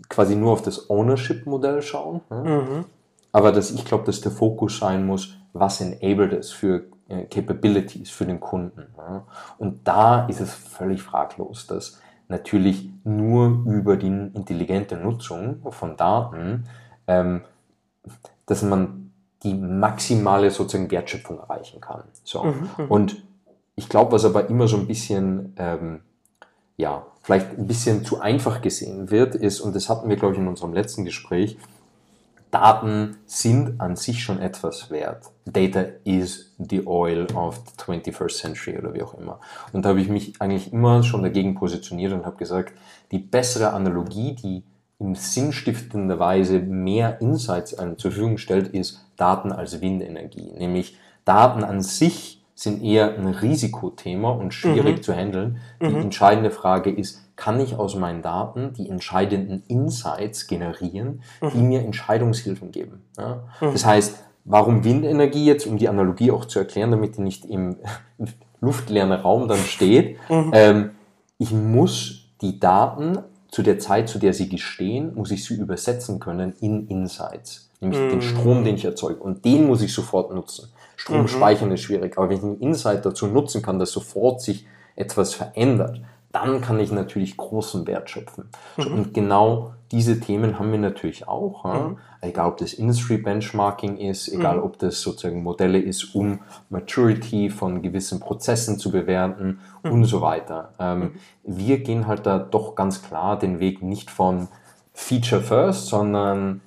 quasi 0.10 0.36
nur 0.36 0.52
auf 0.52 0.62
das 0.62 0.90
Ownership-Modell 0.90 1.82
schauen. 1.82 2.22
Mhm. 2.30 2.86
Aber 3.32 3.52
dass 3.52 3.72
ich 3.72 3.86
glaube, 3.86 4.06
dass 4.06 4.22
der 4.22 4.32
Fokus 4.32 4.80
sein 4.80 5.06
muss, 5.06 5.36
was 5.54 5.82
enabled 5.82 6.34
es 6.34 6.52
für 6.52 6.86
äh, 7.08 7.26
Capabilities 7.26 8.10
für 8.10 8.26
den 8.26 8.40
Kunden. 8.40 8.88
Ja. 8.98 9.24
Und 9.58 9.88
da 9.88 10.28
ist 10.28 10.42
es 10.42 10.54
völlig 10.54 11.02
fraglos, 11.02 11.68
dass 11.68 12.00
natürlich 12.28 12.90
nur 13.04 13.64
über 13.66 13.98
die 13.98 14.08
intelligente 14.08 14.96
Nutzung 14.96 15.62
von 15.72 15.98
Daten, 15.98 16.66
ähm, 17.08 17.42
dass 18.50 18.64
man 18.64 19.12
die 19.44 19.54
maximale 19.54 20.50
sozusagen 20.50 20.90
Wertschöpfung 20.90 21.40
erreichen 21.40 21.80
kann. 21.80 22.04
So. 22.24 22.44
Mhm, 22.44 22.70
mhm. 22.78 22.86
und 22.92 23.24
ich 23.76 23.88
glaube, 23.88 24.12
was 24.12 24.26
aber 24.26 24.50
immer 24.50 24.68
so 24.68 24.76
ein 24.76 24.88
bisschen, 24.88 25.54
ähm, 25.58 26.02
ja, 26.76 27.06
vielleicht 27.22 27.58
ein 27.58 27.68
bisschen 27.68 28.04
zu 28.04 28.20
einfach 28.20 28.62
gesehen 28.62 29.12
wird, 29.12 29.36
ist, 29.36 29.62
und 29.62 29.76
das 29.76 29.88
hatten 29.88 30.10
wir, 30.10 30.16
glaube 30.16 30.34
ich, 30.34 30.40
in 30.40 30.48
unserem 30.48 30.74
letzten 30.74 31.06
Gespräch, 31.06 31.58
Daten 32.52 33.18
sind 33.28 33.80
an 33.80 33.96
sich 33.96 34.24
schon 34.24 34.40
etwas 34.40 34.90
wert. 34.90 35.28
Data 35.46 35.86
is 36.04 36.56
the 36.58 36.88
oil 36.88 37.28
of 37.36 37.62
the 37.78 37.92
21st 37.92 38.36
century 38.36 38.78
oder 38.80 38.96
wie 38.96 39.04
auch 39.04 39.14
immer. 39.14 39.40
Und 39.72 39.86
da 39.86 39.90
habe 39.90 40.02
ich 40.02 40.10
mich 40.10 40.42
eigentlich 40.42 40.74
immer 40.74 41.04
schon 41.04 41.22
dagegen 41.22 41.54
positioniert 41.54 42.12
und 42.12 42.26
habe 42.26 42.38
gesagt, 42.38 42.74
die 43.12 43.20
bessere 43.20 43.74
Analogie, 43.74 44.34
die 44.34 44.64
in 45.00 45.16
sinnstiftender 45.16 46.20
Weise 46.20 46.60
mehr 46.60 47.22
Insights 47.22 47.72
zur 47.72 48.12
Verfügung 48.12 48.38
stellt, 48.38 48.68
ist 48.68 49.06
Daten 49.16 49.52
als 49.52 49.82
Windenergie. 49.82 50.52
Nämlich 50.58 50.98
Daten 51.24 51.64
an 51.64 51.82
sich 51.82 52.44
sind 52.54 52.84
eher 52.84 53.16
ein 53.16 53.28
Risikothema 53.28 54.32
und 54.32 54.54
schwierig 54.54 54.98
mhm. 54.98 55.02
zu 55.02 55.16
handeln. 55.16 55.58
Die 55.82 55.88
mhm. 55.88 56.02
entscheidende 56.02 56.52
Frage 56.52 56.92
ist, 56.92 57.22
kann 57.38 57.62
ich 57.62 57.78
aus 57.78 57.96
meinen 57.96 58.22
Daten 58.22 58.74
die 58.74 58.90
entscheidenden 58.90 59.64
Insights 59.70 60.48
generieren, 60.48 61.22
mhm. 61.42 61.50
die 61.52 61.60
mir 61.60 61.80
Entscheidungshilfen 61.80 62.72
geben. 62.72 63.06
Ja? 63.18 63.44
Mhm. 63.62 63.72
Das 63.72 63.86
heißt, 63.86 64.22
warum 64.44 64.84
Windenergie 64.84 65.46
jetzt, 65.46 65.66
um 65.68 65.78
die 65.78 65.88
Analogie 65.88 66.32
auch 66.32 66.44
zu 66.44 66.60
erklären, 66.60 66.92
damit 66.92 67.16
die 67.16 67.22
nicht 67.22 67.46
im 67.46 67.78
luftleeren 68.60 69.14
Raum 69.14 69.48
dann 69.48 69.60
steht, 69.60 70.18
mhm. 70.30 70.52
ähm, 70.54 70.90
ich 71.38 71.52
muss 71.52 72.26
die 72.42 72.60
Daten 72.60 73.20
zu 73.52 73.64
der 73.64 73.80
Zeit, 73.80 74.10
zu 74.10 74.20
der 74.20 74.34
sie 74.34 74.50
gestehen, 74.50 75.16
muss 75.16 75.32
ich 75.32 75.44
sie 75.44 75.56
übersetzen 75.56 76.20
können 76.20 76.54
in 76.60 76.88
Insights. 76.88 77.70
Nämlich 77.80 78.00
den 78.00 78.16
mhm. 78.16 78.22
Strom, 78.22 78.64
den 78.64 78.76
ich 78.76 78.86
erzeuge. 78.86 79.22
Und 79.22 79.46
den 79.46 79.68
muss 79.68 79.82
ich 79.82 79.94
sofort 79.94 80.34
nutzen. 80.34 80.70
Strom 80.96 81.22
mhm. 81.22 81.28
speichern 81.28 81.72
ist 81.72 81.82
schwierig. 81.82 82.18
Aber 82.18 82.30
wenn 82.30 82.38
ich 82.38 82.44
einen 82.44 82.60
Insight 82.60 83.06
dazu 83.06 83.28
nutzen 83.28 83.62
kann, 83.62 83.80
dass 83.80 83.92
sofort 83.92 84.42
sich 84.42 84.66
etwas 84.96 85.34
verändert, 85.34 86.02
dann 86.32 86.62
kann 86.62 86.80
ich 86.80 86.92
natürlich 86.92 87.38
großen 87.38 87.88
Wert 87.88 88.10
schöpfen. 88.10 88.50
Mhm. 88.78 88.94
Und 88.94 89.14
genau 89.14 89.74
diese 89.92 90.20
Themen 90.20 90.60
haben 90.60 90.72
wir 90.72 90.80
natürlich 90.80 91.28
auch. 91.28 91.64
Mhm. 91.64 91.98
Egal, 92.22 92.50
ob 92.50 92.58
das 92.58 92.74
Industry 92.74 93.18
Benchmarking 93.18 93.98
ist, 93.98 94.28
egal, 94.28 94.58
mhm. 94.58 94.64
ob 94.64 94.78
das 94.78 95.02
sozusagen 95.02 95.42
Modelle 95.42 95.80
ist, 95.80 96.14
um 96.14 96.40
Maturity 96.70 97.50
von 97.50 97.82
gewissen 97.82 98.20
Prozessen 98.20 98.78
zu 98.78 98.92
bewerten 98.92 99.60
mhm. 99.84 99.92
und 99.92 100.06
so 100.06 100.22
weiter. 100.22 100.74
Ähm, 100.80 101.00
mhm. 101.00 101.12
wir 101.44 101.80
gehen 101.80 102.06
halt 102.06 102.26
da 102.26 102.38
doch 102.38 102.76
ganz 102.76 103.02
klar 103.02 103.40
den 103.40 103.60
Weg 103.60 103.82
nicht 103.82 104.12
von 104.12 104.48
Feature 104.94 105.42
First, 105.42 105.88
sondern 105.88 106.62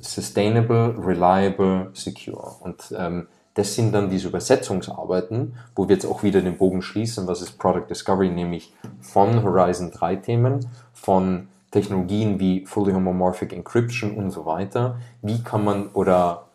Sustainable, 0.00 0.96
Reliable, 0.98 1.90
Secure. 1.92 2.56
Und 2.60 2.92
ähm, 2.98 3.28
das 3.54 3.74
sind 3.74 3.92
dann 3.92 4.10
diese 4.10 4.28
Übersetzungsarbeiten, 4.28 5.54
wo 5.76 5.88
wir 5.88 5.94
jetzt 5.94 6.06
auch 6.06 6.22
wieder 6.22 6.40
den 6.40 6.56
Bogen 6.56 6.82
schließen, 6.82 7.26
was 7.26 7.40
ist 7.40 7.58
Product 7.58 7.86
Discovery, 7.88 8.28
nämlich 8.28 8.72
von 9.00 9.42
Horizon 9.42 9.92
3 9.92 10.16
Themen, 10.16 10.66
von 10.92 11.48
Technologien 11.70 12.38
wie 12.38 12.66
Fully 12.66 12.92
Homomorphic 12.92 13.52
Encryption 13.52 14.12
und 14.12 14.30
so 14.30 14.44
weiter. 14.44 14.98
Wie 15.22 15.42
kann 15.42 15.64
man 15.64 15.88
oder 15.88 16.46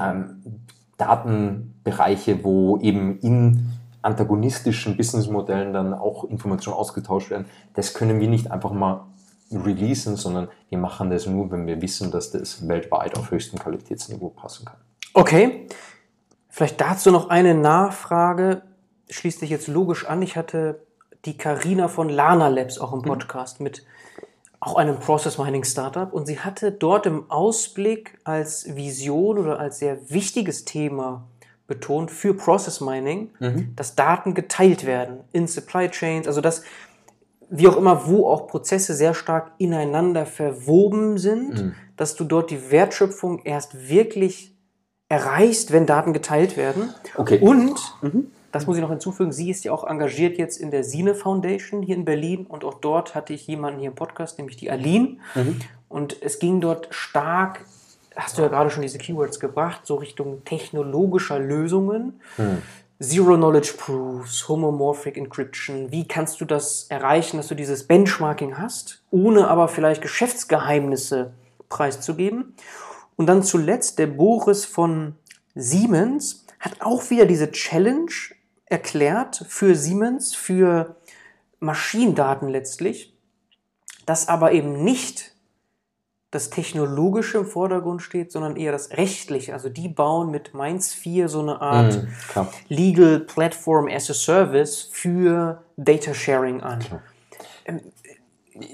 ähm, 0.00 0.42
Datenbereiche, 0.96 2.42
wo 2.44 2.78
eben 2.78 3.18
in 3.20 3.70
antagonistischen 4.02 4.96
Businessmodellen 4.96 5.72
dann 5.72 5.94
auch 5.94 6.24
Informationen 6.24 6.76
ausgetauscht 6.76 7.30
werden, 7.30 7.46
das 7.74 7.94
können 7.94 8.20
wir 8.20 8.28
nicht 8.28 8.50
einfach 8.50 8.72
mal 8.72 9.04
releasen, 9.50 10.16
sondern 10.16 10.48
wir 10.68 10.78
machen 10.78 11.10
das 11.10 11.26
nur, 11.26 11.50
wenn 11.50 11.66
wir 11.66 11.80
wissen, 11.80 12.10
dass 12.10 12.30
das 12.30 12.68
weltweit 12.68 13.16
auf 13.16 13.30
höchstem 13.30 13.58
Qualitätsniveau 13.58 14.28
passen 14.28 14.66
kann. 14.66 14.76
Okay, 15.14 15.66
Vielleicht 16.58 16.80
dazu 16.80 17.12
noch 17.12 17.30
eine 17.30 17.54
Nachfrage, 17.54 18.62
schließt 19.08 19.38
sich 19.38 19.48
jetzt 19.48 19.68
logisch 19.68 20.06
an. 20.06 20.22
Ich 20.22 20.36
hatte 20.36 20.80
die 21.24 21.38
Karina 21.38 21.86
von 21.86 22.08
Lana 22.08 22.48
Labs 22.48 22.80
auch 22.80 22.92
im 22.92 22.98
mhm. 22.98 23.04
Podcast 23.04 23.60
mhm. 23.60 23.64
mit 23.64 23.86
auch 24.58 24.74
einem 24.74 24.98
Process 24.98 25.38
Mining 25.38 25.62
Startup 25.62 26.12
und 26.12 26.26
sie 26.26 26.40
hatte 26.40 26.72
dort 26.72 27.06
im 27.06 27.30
Ausblick 27.30 28.18
als 28.24 28.74
Vision 28.74 29.38
oder 29.38 29.60
als 29.60 29.78
sehr 29.78 30.10
wichtiges 30.10 30.64
Thema 30.64 31.28
betont 31.68 32.10
für 32.10 32.34
Process 32.34 32.80
Mining, 32.80 33.30
mhm. 33.38 33.76
dass 33.76 33.94
Daten 33.94 34.34
geteilt 34.34 34.84
werden 34.84 35.20
in 35.30 35.46
Supply 35.46 35.88
Chains, 35.88 36.26
also 36.26 36.40
dass 36.40 36.64
wie 37.48 37.68
auch 37.68 37.76
immer, 37.76 38.08
wo 38.08 38.26
auch 38.26 38.48
Prozesse 38.48 38.94
sehr 38.94 39.14
stark 39.14 39.52
ineinander 39.58 40.26
verwoben 40.26 41.18
sind, 41.18 41.66
mhm. 41.66 41.74
dass 41.96 42.16
du 42.16 42.24
dort 42.24 42.50
die 42.50 42.72
Wertschöpfung 42.72 43.44
erst 43.44 43.88
wirklich 43.88 44.57
erreichst, 45.08 45.72
wenn 45.72 45.86
Daten 45.86 46.12
geteilt 46.12 46.56
werden. 46.56 46.94
Okay. 47.16 47.38
Und, 47.40 47.80
mhm. 48.02 48.30
das 48.52 48.66
muss 48.66 48.76
ich 48.76 48.82
noch 48.82 48.90
hinzufügen, 48.90 49.32
sie 49.32 49.50
ist 49.50 49.64
ja 49.64 49.72
auch 49.72 49.84
engagiert 49.84 50.38
jetzt 50.38 50.58
in 50.58 50.70
der 50.70 50.84
Sine 50.84 51.14
Foundation 51.14 51.82
hier 51.82 51.96
in 51.96 52.04
Berlin 52.04 52.46
und 52.46 52.64
auch 52.64 52.74
dort 52.74 53.14
hatte 53.14 53.32
ich 53.32 53.46
jemanden 53.46 53.80
hier 53.80 53.90
im 53.90 53.94
Podcast, 53.94 54.38
nämlich 54.38 54.56
die 54.56 54.70
Aline. 54.70 55.18
Mhm. 55.34 55.60
Und 55.88 56.20
es 56.22 56.38
ging 56.38 56.60
dort 56.60 56.88
stark, 56.90 57.64
hast 58.14 58.36
du 58.36 58.42
ja 58.42 58.48
gerade 58.48 58.70
schon 58.70 58.82
diese 58.82 58.98
Keywords 58.98 59.40
gebracht, 59.40 59.82
so 59.84 59.96
Richtung 59.96 60.44
technologischer 60.44 61.38
Lösungen. 61.38 62.20
Mhm. 62.36 62.62
Zero 63.00 63.36
Knowledge 63.36 63.74
Proofs, 63.78 64.48
Homomorphic 64.48 65.16
Encryption. 65.16 65.92
Wie 65.92 66.08
kannst 66.08 66.40
du 66.40 66.44
das 66.44 66.86
erreichen, 66.88 67.36
dass 67.36 67.46
du 67.46 67.54
dieses 67.54 67.86
Benchmarking 67.86 68.58
hast, 68.58 69.02
ohne 69.12 69.46
aber 69.46 69.68
vielleicht 69.68 70.02
Geschäftsgeheimnisse 70.02 71.32
preiszugeben? 71.68 72.56
Und 73.18 73.26
dann 73.26 73.42
zuletzt 73.42 73.98
der 73.98 74.06
Boris 74.06 74.64
von 74.64 75.16
Siemens 75.56 76.46
hat 76.60 76.80
auch 76.80 77.10
wieder 77.10 77.26
diese 77.26 77.50
Challenge 77.50 78.12
erklärt 78.66 79.44
für 79.48 79.74
Siemens, 79.74 80.36
für 80.36 80.96
Maschinendaten 81.58 82.48
letztlich, 82.48 83.12
dass 84.06 84.28
aber 84.28 84.52
eben 84.52 84.84
nicht 84.84 85.34
das 86.30 86.50
Technologische 86.50 87.38
im 87.38 87.46
Vordergrund 87.46 88.02
steht, 88.02 88.30
sondern 88.30 88.54
eher 88.54 88.70
das 88.70 88.92
Rechtliche. 88.92 89.52
Also 89.52 89.68
die 89.68 89.88
bauen 89.88 90.30
mit 90.30 90.54
Mainz 90.54 90.94
4 90.94 91.28
so 91.28 91.40
eine 91.40 91.60
Art 91.60 92.04
mm, 92.04 92.40
Legal 92.68 93.18
Platform 93.18 93.88
as 93.88 94.08
a 94.10 94.14
Service 94.14 94.88
für 94.92 95.64
Data 95.76 96.14
Sharing 96.14 96.60
an. 96.60 96.78
Klar. 96.78 97.02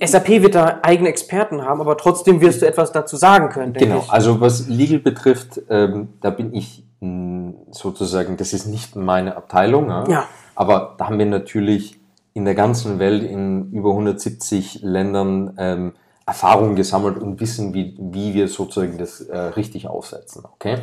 SAP 0.04 0.28
wird 0.42 0.54
da 0.54 0.80
eigene 0.82 1.08
Experten 1.08 1.62
haben, 1.62 1.80
aber 1.80 1.96
trotzdem 1.96 2.40
wirst 2.40 2.62
du 2.62 2.66
etwas 2.66 2.92
dazu 2.92 3.16
sagen 3.16 3.48
können. 3.48 3.72
Genau, 3.74 3.98
ich. 3.98 4.10
also 4.10 4.40
was 4.40 4.68
Legal 4.68 4.98
betrifft, 4.98 5.60
ähm, 5.68 6.08
da 6.20 6.30
bin 6.30 6.54
ich 6.54 6.84
mh, 7.00 7.08
hm, 7.08 7.54
sozusagen, 7.70 8.36
das 8.36 8.52
ist 8.52 8.66
nicht 8.66 8.96
meine 8.96 9.36
Abteilung, 9.36 9.88
ja? 9.88 10.08
ja. 10.08 10.24
aber 10.54 10.94
da 10.98 11.06
haben 11.06 11.18
wir 11.18 11.26
natürlich 11.26 11.98
in 12.32 12.44
der 12.44 12.54
ganzen 12.54 12.98
Welt 12.98 13.22
in 13.22 13.70
über 13.72 13.90
170 13.90 14.80
Ländern 14.82 15.54
ähm, 15.58 15.92
Erfahrungen 16.26 16.74
gesammelt 16.74 17.18
und 17.18 17.40
wissen, 17.40 17.74
wie, 17.74 17.96
wie 17.98 18.34
wir 18.34 18.48
sozusagen 18.48 18.96
das 18.98 19.20
äh, 19.20 19.36
richtig 19.36 19.86
aufsetzen. 19.86 20.42
Okay? 20.54 20.78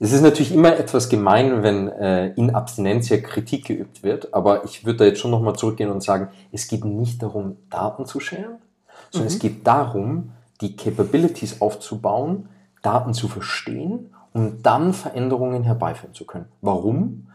Es 0.00 0.12
ist 0.12 0.22
natürlich 0.22 0.54
immer 0.54 0.76
etwas 0.76 1.08
gemein, 1.08 1.64
wenn 1.64 1.88
äh, 1.88 2.28
in 2.34 2.54
Abstinentia 2.54 3.18
Kritik 3.18 3.66
geübt 3.66 4.04
wird, 4.04 4.32
aber 4.32 4.64
ich 4.64 4.86
würde 4.86 4.98
da 4.98 5.04
jetzt 5.04 5.18
schon 5.18 5.32
nochmal 5.32 5.56
zurückgehen 5.56 5.90
und 5.90 6.04
sagen, 6.04 6.28
es 6.52 6.68
geht 6.68 6.84
nicht 6.84 7.20
darum, 7.20 7.56
Daten 7.68 8.06
zu 8.06 8.20
scheren, 8.20 8.58
sondern 9.10 9.28
mhm. 9.28 9.34
es 9.34 9.38
geht 9.40 9.66
darum, 9.66 10.30
die 10.60 10.76
Capabilities 10.76 11.60
aufzubauen, 11.60 12.48
Daten 12.82 13.12
zu 13.12 13.26
verstehen 13.26 14.14
und 14.32 14.64
dann 14.64 14.92
Veränderungen 14.92 15.64
herbeiführen 15.64 16.14
zu 16.14 16.26
können. 16.26 16.46
Warum? 16.60 17.26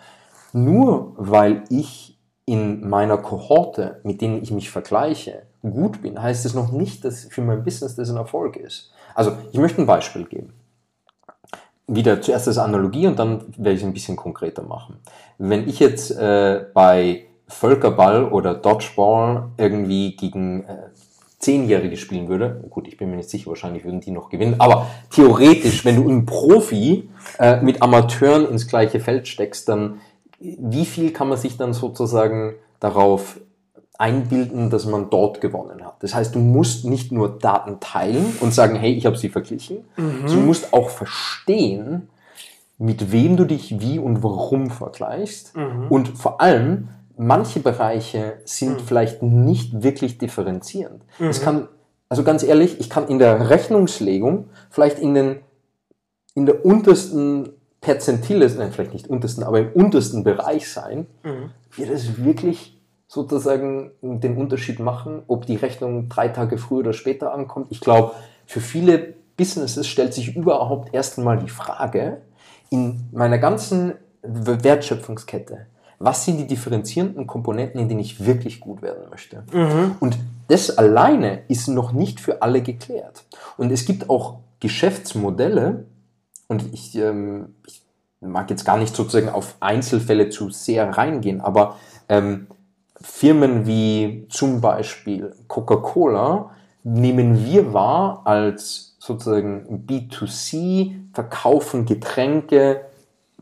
Nur 0.53 1.13
weil 1.17 1.63
ich 1.69 2.17
in 2.45 2.87
meiner 2.87 3.17
Kohorte, 3.17 3.99
mit 4.03 4.21
denen 4.21 4.41
ich 4.41 4.51
mich 4.51 4.69
vergleiche, 4.69 5.43
gut 5.61 6.01
bin, 6.01 6.21
heißt 6.21 6.45
es 6.45 6.53
noch 6.53 6.71
nicht, 6.71 7.03
dass 7.03 7.25
für 7.25 7.41
mein 7.41 7.65
Business 7.65 7.95
das 7.95 8.09
ein 8.09 8.17
Erfolg 8.17 8.55
ist. 8.55 8.91
Also 9.15 9.33
ich 9.51 9.59
möchte 9.59 9.81
ein 9.81 9.87
Beispiel 9.87 10.23
geben 10.25 10.53
wieder 11.87 12.21
zuerst 12.21 12.47
als 12.47 12.57
Analogie 12.57 13.07
und 13.07 13.19
dann 13.19 13.41
werde 13.57 13.71
ich 13.71 13.81
es 13.81 13.85
ein 13.85 13.93
bisschen 13.93 14.15
konkreter 14.15 14.63
machen. 14.63 14.95
Wenn 15.37 15.67
ich 15.67 15.79
jetzt 15.79 16.11
äh, 16.11 16.65
bei 16.73 17.25
Völkerball 17.47 18.25
oder 18.25 18.53
Dodgeball 18.53 19.49
irgendwie 19.57 20.15
gegen 20.15 20.63
äh, 20.63 20.89
Zehnjährige 21.39 21.97
spielen 21.97 22.29
würde, 22.29 22.63
gut, 22.69 22.87
ich 22.87 22.97
bin 22.97 23.09
mir 23.09 23.17
nicht 23.17 23.29
sicher, 23.29 23.47
wahrscheinlich 23.49 23.83
würden 23.83 23.99
die 23.99 24.11
noch 24.11 24.29
gewinnen, 24.29 24.55
aber 24.59 24.87
theoretisch, 25.11 25.83
wenn 25.83 25.97
du 25.97 26.09
einen 26.09 26.25
Profi 26.25 27.09
äh, 27.37 27.61
mit 27.61 27.81
Amateuren 27.81 28.49
ins 28.49 28.67
gleiche 28.67 29.01
Feld 29.01 29.27
steckst, 29.27 29.67
dann 29.67 29.99
wie 30.39 30.85
viel 30.85 31.11
kann 31.11 31.29
man 31.29 31.37
sich 31.37 31.57
dann 31.57 31.73
sozusagen 31.73 32.55
darauf 32.79 33.39
einbilden, 33.97 34.69
dass 34.69 34.85
man 34.85 35.09
dort 35.09 35.39
gewonnen 35.39 35.85
hat. 35.85 36.01
Das 36.01 36.15
heißt, 36.15 36.33
du 36.35 36.39
musst 36.39 36.85
nicht 36.85 37.11
nur 37.11 37.37
Daten 37.37 37.79
teilen 37.79 38.25
und 38.41 38.53
sagen, 38.53 38.75
hey, 38.75 38.93
ich 38.93 39.05
habe 39.05 39.17
sie 39.17 39.29
verglichen, 39.29 39.85
mhm. 39.95 40.25
du 40.27 40.35
musst 40.37 40.73
auch 40.73 40.89
verstehen, 40.89 42.09
mit 42.77 43.11
wem 43.11 43.37
du 43.37 43.45
dich 43.45 43.79
wie 43.79 43.99
und 43.99 44.23
warum 44.23 44.71
vergleichst. 44.71 45.55
Mhm. 45.55 45.87
Und 45.89 46.07
vor 46.09 46.41
allem, 46.41 46.89
manche 47.17 47.59
Bereiche 47.59 48.39
sind 48.45 48.81
mhm. 48.81 48.85
vielleicht 48.85 49.21
nicht 49.21 49.83
wirklich 49.83 50.17
differenzierend. 50.17 51.03
Es 51.19 51.39
mhm. 51.39 51.43
kann, 51.43 51.67
also 52.09 52.23
ganz 52.23 52.43
ehrlich, 52.43 52.79
ich 52.79 52.89
kann 52.89 53.07
in 53.07 53.19
der 53.19 53.49
Rechnungslegung 53.49 54.49
vielleicht 54.69 54.99
in 54.99 55.13
den 55.13 55.35
in 56.35 56.47
der 56.47 56.65
untersten 56.65 57.49
Perzentiles, 57.79 58.57
nein, 58.57 58.71
vielleicht 58.71 58.93
nicht 58.93 59.07
untersten, 59.07 59.43
aber 59.43 59.59
im 59.59 59.71
untersten 59.73 60.23
Bereich 60.23 60.71
sein, 60.71 61.05
mhm. 61.23 61.51
wird 61.75 61.89
es 61.89 62.23
wirklich 62.23 62.72
sozusagen 63.13 63.91
den 64.01 64.37
Unterschied 64.37 64.79
machen, 64.79 65.21
ob 65.27 65.45
die 65.45 65.55
Rechnung 65.55 66.09
drei 66.09 66.29
Tage 66.29 66.57
früher 66.57 66.79
oder 66.79 66.93
später 66.93 67.31
ankommt. 67.31 67.67
Ich 67.69 67.79
glaube, 67.79 68.13
für 68.47 68.59
viele 68.59 69.13
Businesses 69.37 69.85
stellt 69.87 70.15
sich 70.15 70.35
überhaupt 70.35 70.95
erst 70.95 71.19
einmal 71.19 71.37
die 71.37 71.49
Frage, 71.49 72.21
in 72.71 73.07
meiner 73.11 73.37
ganzen 73.37 73.93
Wertschöpfungskette, 74.23 75.67
was 75.99 76.25
sind 76.25 76.37
die 76.37 76.47
differenzierenden 76.47 77.27
Komponenten, 77.27 77.79
in 77.79 77.87
denen 77.87 77.99
ich 77.99 78.25
wirklich 78.25 78.59
gut 78.59 78.81
werden 78.81 79.07
möchte? 79.11 79.43
Mhm. 79.53 79.95
Und 79.99 80.17
das 80.47 80.75
alleine 80.75 81.43
ist 81.49 81.67
noch 81.67 81.91
nicht 81.91 82.19
für 82.19 82.41
alle 82.41 82.63
geklärt. 82.63 83.25
Und 83.57 83.71
es 83.71 83.85
gibt 83.85 84.09
auch 84.09 84.39
Geschäftsmodelle, 84.59 85.85
und 86.47 86.73
ich, 86.73 86.95
ähm, 86.95 87.53
ich 87.67 87.83
mag 88.21 88.49
jetzt 88.49 88.65
gar 88.65 88.77
nicht 88.77 88.95
sozusagen 88.95 89.29
auf 89.29 89.55
Einzelfälle 89.59 90.29
zu 90.29 90.49
sehr 90.49 90.89
reingehen, 90.89 91.41
aber 91.41 91.77
ähm, 92.09 92.47
Firmen 93.03 93.67
wie 93.67 94.25
zum 94.29 94.61
Beispiel 94.61 95.35
Coca-Cola 95.47 96.51
nehmen 96.83 97.45
wir 97.45 97.73
wahr 97.73 98.21
als 98.25 98.95
sozusagen 98.97 99.85
B2C, 99.87 100.93
verkaufen 101.13 101.85
Getränke, 101.85 102.85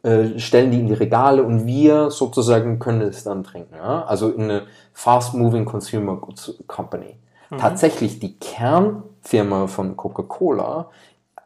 äh, 0.03 0.39
stellen 0.39 0.71
die 0.71 0.79
in 0.79 0.87
die 0.87 0.93
Regale 0.93 1.43
und 1.43 1.67
wir 1.67 2.09
sozusagen 2.09 2.79
können 2.79 3.01
es 3.01 3.23
dann 3.23 3.43
trinken. 3.43 3.75
Ja? 3.75 4.03
Also 4.03 4.31
in 4.31 4.43
eine 4.43 4.63
Fast-Moving 4.93 5.65
Consumer 5.65 6.15
Goods 6.15 6.55
Company. 6.65 7.15
Mhm. 7.51 7.57
Tatsächlich 7.59 8.19
die 8.19 8.39
Kernfirma 8.39 9.67
von 9.67 9.95
Coca-Cola 9.95 10.89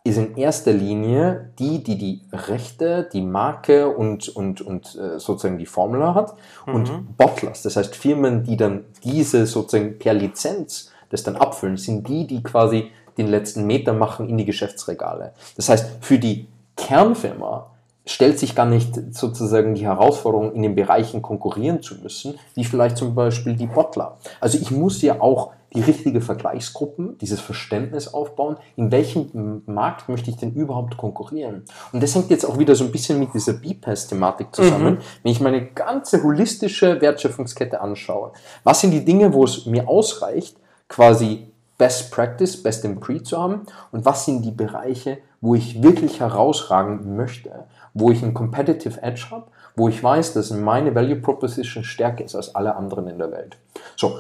ist 0.05 0.17
in 0.17 0.37
erster 0.37 0.71
Linie 0.71 1.49
die, 1.57 1.83
die 1.83 1.97
die 1.97 2.21
Rechte, 2.31 3.09
die 3.11 3.23
Marke 3.23 3.89
und, 3.89 4.29
und, 4.29 4.61
und 4.61 4.95
äh, 4.95 5.19
sozusagen 5.19 5.57
die 5.57 5.65
Formula 5.65 6.13
hat 6.13 6.35
mhm. 6.67 6.75
und 6.75 7.17
Bottlers, 7.17 7.63
das 7.63 7.75
heißt 7.75 7.95
Firmen, 7.95 8.43
die 8.43 8.55
dann 8.55 8.85
diese 9.03 9.47
sozusagen 9.47 9.97
per 9.97 10.13
Lizenz 10.13 10.91
das 11.09 11.23
dann 11.23 11.35
abfüllen, 11.35 11.77
sind 11.77 12.07
die, 12.07 12.27
die 12.27 12.43
quasi 12.43 12.91
den 13.17 13.27
letzten 13.27 13.65
Meter 13.65 13.93
machen 13.93 14.29
in 14.29 14.37
die 14.37 14.45
Geschäftsregale. 14.45 15.33
Das 15.55 15.69
heißt, 15.69 15.87
für 16.01 16.19
die 16.19 16.47
Kernfirma 16.77 17.71
stellt 18.05 18.37
sich 18.37 18.53
gar 18.53 18.65
nicht 18.65 19.15
sozusagen 19.15 19.73
die 19.73 19.85
Herausforderung, 19.85 20.53
in 20.53 20.61
den 20.61 20.75
Bereichen 20.75 21.21
konkurrieren 21.23 21.81
zu 21.81 21.95
müssen, 21.95 22.37
wie 22.53 22.65
vielleicht 22.65 22.97
zum 22.97 23.15
Beispiel 23.15 23.55
die 23.55 23.65
Bottler. 23.65 24.17
Also 24.39 24.59
ich 24.59 24.69
muss 24.69 25.01
ja 25.01 25.19
auch 25.19 25.51
die 25.75 25.81
richtige 25.81 26.21
Vergleichsgruppen, 26.21 27.17
dieses 27.19 27.39
Verständnis 27.39 28.13
aufbauen, 28.13 28.57
in 28.75 28.91
welchem 28.91 29.61
Markt 29.65 30.09
möchte 30.09 30.29
ich 30.29 30.37
denn 30.37 30.53
überhaupt 30.53 30.97
konkurrieren. 30.97 31.63
Und 31.91 32.01
das 32.01 32.15
hängt 32.15 32.29
jetzt 32.29 32.45
auch 32.45 32.57
wieder 32.57 32.75
so 32.75 32.85
ein 32.85 32.91
bisschen 32.91 33.19
mit 33.19 33.33
dieser 33.33 33.53
B-Pass-Thematik 33.53 34.55
zusammen. 34.55 34.95
Mhm. 34.95 34.99
Wenn 35.23 35.31
ich 35.31 35.41
meine 35.41 35.65
ganze 35.65 36.23
holistische 36.23 37.01
Wertschöpfungskette 37.01 37.81
anschaue, 37.81 38.31
was 38.63 38.81
sind 38.81 38.91
die 38.91 39.05
Dinge, 39.05 39.33
wo 39.33 39.43
es 39.43 39.65
mir 39.65 39.87
ausreicht, 39.87 40.57
quasi 40.87 41.47
Best 41.77 42.11
Practice, 42.11 42.61
Best 42.61 42.85
in 42.85 42.99
Pre 42.99 43.21
zu 43.21 43.37
haben 43.37 43.63
und 43.91 44.05
was 44.05 44.25
sind 44.25 44.43
die 44.43 44.51
Bereiche, 44.51 45.17
wo 45.41 45.55
ich 45.55 45.83
wirklich 45.83 46.21
herausragen 46.21 47.15
möchte, 47.15 47.65
wo 47.93 48.11
ich 48.11 48.23
einen 48.23 48.33
Competitive 48.33 49.01
Edge 49.03 49.27
habe, 49.31 49.47
wo 49.75 49.89
ich 49.89 50.01
weiß, 50.01 50.33
dass 50.33 50.51
meine 50.51 50.95
Value 50.95 51.17
Proposition 51.17 51.83
stärker 51.83 52.23
ist 52.23 52.35
als 52.35 52.55
alle 52.55 52.75
anderen 52.75 53.07
in 53.07 53.17
der 53.17 53.31
Welt. 53.31 53.57
So, 53.97 54.19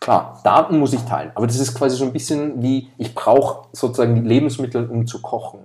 klar, 0.00 0.40
Daten 0.42 0.78
muss 0.78 0.92
ich 0.92 1.02
teilen, 1.02 1.30
aber 1.34 1.46
das 1.46 1.56
ist 1.56 1.74
quasi 1.74 1.96
so 1.96 2.04
ein 2.04 2.12
bisschen 2.12 2.62
wie, 2.62 2.90
ich 2.98 3.14
brauche 3.14 3.68
sozusagen 3.72 4.14
die 4.14 4.26
Lebensmittel, 4.26 4.88
um 4.88 5.06
zu 5.06 5.20
kochen. 5.20 5.60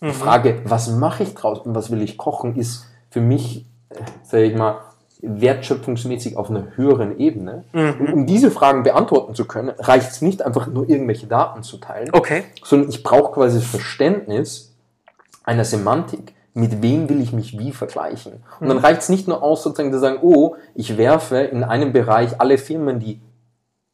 Mhm. 0.00 0.06
Die 0.08 0.12
Frage, 0.12 0.60
was 0.64 0.90
mache 0.90 1.22
ich 1.22 1.34
draus 1.34 1.60
und 1.60 1.74
was 1.74 1.90
will 1.90 2.02
ich 2.02 2.18
kochen, 2.18 2.56
ist 2.56 2.86
für 3.10 3.20
mich, 3.20 3.64
äh, 3.90 3.94
sage 4.24 4.44
ich 4.44 4.56
mal, 4.56 4.78
wertschöpfungsmäßig 5.20 6.36
auf 6.36 6.50
einer 6.50 6.76
höheren 6.76 7.18
Ebene. 7.18 7.64
Mhm. 7.72 7.94
Und 8.00 8.12
um 8.12 8.26
diese 8.26 8.50
Fragen 8.50 8.82
beantworten 8.82 9.34
zu 9.34 9.46
können, 9.46 9.70
reicht 9.78 10.10
es 10.10 10.22
nicht 10.22 10.42
einfach 10.42 10.68
nur 10.68 10.88
irgendwelche 10.88 11.26
Daten 11.26 11.62
zu 11.62 11.78
teilen, 11.78 12.10
okay. 12.12 12.44
sondern 12.62 12.90
ich 12.90 13.02
brauche 13.02 13.32
quasi 13.32 13.58
das 13.58 13.66
Verständnis 13.66 14.74
einer 15.44 15.64
Semantik. 15.64 16.34
Mit 16.54 16.82
wem 16.82 17.08
will 17.08 17.20
ich 17.20 17.32
mich 17.32 17.56
wie 17.58 17.72
vergleichen? 17.72 18.44
Und 18.58 18.68
dann 18.68 18.78
mhm. 18.78 18.84
reicht 18.84 19.02
es 19.02 19.08
nicht 19.08 19.28
nur 19.28 19.42
aus, 19.42 19.62
sozusagen 19.62 19.92
zu 19.92 20.00
sagen, 20.00 20.18
oh, 20.22 20.56
ich 20.74 20.96
werfe 20.96 21.38
in 21.38 21.62
einem 21.62 21.92
Bereich 21.92 22.40
alle 22.40 22.58
Firmen, 22.58 22.98
die 22.98 23.20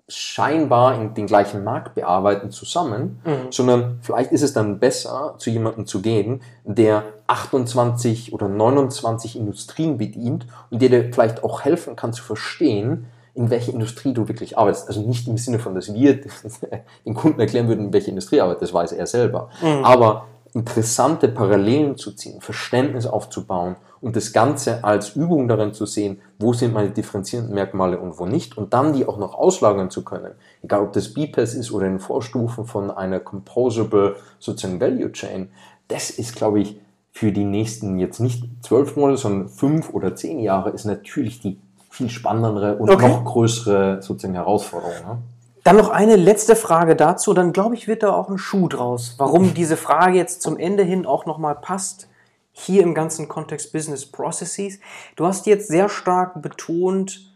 scheinbar 0.06 1.00
in 1.00 1.14
den 1.14 1.26
gleichen 1.26 1.64
Markt 1.64 1.94
bearbeiten, 1.94 2.50
zusammen, 2.50 3.22
mhm. 3.24 3.50
sondern 3.50 3.98
vielleicht 4.02 4.32
ist 4.32 4.42
es 4.42 4.52
dann 4.52 4.78
besser, 4.78 5.34
zu 5.38 5.50
jemandem 5.50 5.86
zu 5.86 6.02
gehen, 6.02 6.42
der 6.64 7.04
28 7.26 8.32
oder 8.34 8.48
29 8.48 9.36
Industrien 9.36 9.96
bedient 9.96 10.46
und 10.70 10.82
der 10.82 10.90
dir 10.90 11.12
vielleicht 11.12 11.42
auch 11.42 11.62
helfen 11.64 11.96
kann 11.96 12.12
zu 12.12 12.22
verstehen, 12.22 13.06
in 13.34 13.50
welcher 13.50 13.72
Industrie 13.72 14.12
du 14.12 14.28
wirklich 14.28 14.58
arbeitest. 14.58 14.88
Also 14.88 15.00
nicht 15.00 15.26
im 15.26 15.38
Sinne 15.38 15.58
von, 15.58 15.74
dass 15.74 15.92
wir 15.92 16.20
den 17.06 17.14
Kunden 17.14 17.40
erklären 17.40 17.68
würden, 17.68 17.86
in 17.86 17.92
welcher 17.92 18.10
Industrie 18.10 18.40
arbeitet, 18.40 18.62
das 18.62 18.74
weiß 18.74 18.92
er 18.92 19.06
selber. 19.06 19.48
Mhm. 19.62 19.84
Aber 19.84 20.26
interessante 20.52 21.28
Parallelen 21.28 21.96
zu 21.96 22.12
ziehen, 22.12 22.40
Verständnis 22.40 23.06
aufzubauen 23.06 23.76
und 24.04 24.16
das 24.16 24.34
Ganze 24.34 24.84
als 24.84 25.16
Übung 25.16 25.48
darin 25.48 25.72
zu 25.72 25.86
sehen, 25.86 26.20
wo 26.38 26.52
sind 26.52 26.74
meine 26.74 26.90
differenzierenden 26.90 27.54
Merkmale 27.54 27.98
und 27.98 28.18
wo 28.18 28.26
nicht 28.26 28.58
und 28.58 28.74
dann 28.74 28.92
die 28.92 29.06
auch 29.06 29.16
noch 29.16 29.34
auslagern 29.34 29.88
zu 29.88 30.04
können. 30.04 30.32
Egal 30.62 30.82
ob 30.82 30.92
das 30.92 31.14
BPAS 31.14 31.54
ist 31.54 31.72
oder 31.72 31.86
in 31.86 31.98
Vorstufen 31.98 32.66
von 32.66 32.90
einer 32.90 33.18
Composable 33.18 34.16
sozusagen 34.38 34.78
Value 34.78 35.10
Chain. 35.12 35.48
Das 35.88 36.10
ist, 36.10 36.36
glaube 36.36 36.60
ich, 36.60 36.78
für 37.12 37.32
die 37.32 37.44
nächsten 37.44 37.98
jetzt 37.98 38.20
nicht 38.20 38.44
zwölf 38.60 38.94
Monate, 38.94 39.16
sondern 39.16 39.48
fünf 39.48 39.88
oder 39.94 40.14
zehn 40.14 40.38
Jahre 40.38 40.70
ist 40.70 40.84
natürlich 40.84 41.40
die 41.40 41.58
viel 41.88 42.10
spannendere 42.10 42.76
und 42.76 42.90
okay. 42.90 43.08
noch 43.08 43.24
größere 43.24 44.02
sozusagen 44.02 44.34
Herausforderung. 44.34 44.96
Ne? 45.06 45.18
Dann 45.62 45.78
noch 45.78 45.88
eine 45.88 46.16
letzte 46.16 46.56
Frage 46.56 46.94
dazu, 46.94 47.32
dann 47.32 47.54
glaube 47.54 47.74
ich, 47.74 47.88
wird 47.88 48.02
da 48.02 48.12
auch 48.12 48.28
ein 48.28 48.36
Schuh 48.36 48.68
draus. 48.68 49.14
Warum 49.16 49.54
diese 49.54 49.78
Frage 49.78 50.18
jetzt 50.18 50.42
zum 50.42 50.58
Ende 50.58 50.82
hin 50.82 51.06
auch 51.06 51.24
nochmal 51.24 51.54
passt 51.54 52.08
hier 52.56 52.82
im 52.82 52.94
ganzen 52.94 53.28
Kontext 53.28 53.72
Business 53.72 54.06
Processes. 54.06 54.78
Du 55.16 55.26
hast 55.26 55.46
jetzt 55.46 55.68
sehr 55.68 55.88
stark 55.88 56.40
betont 56.40 57.34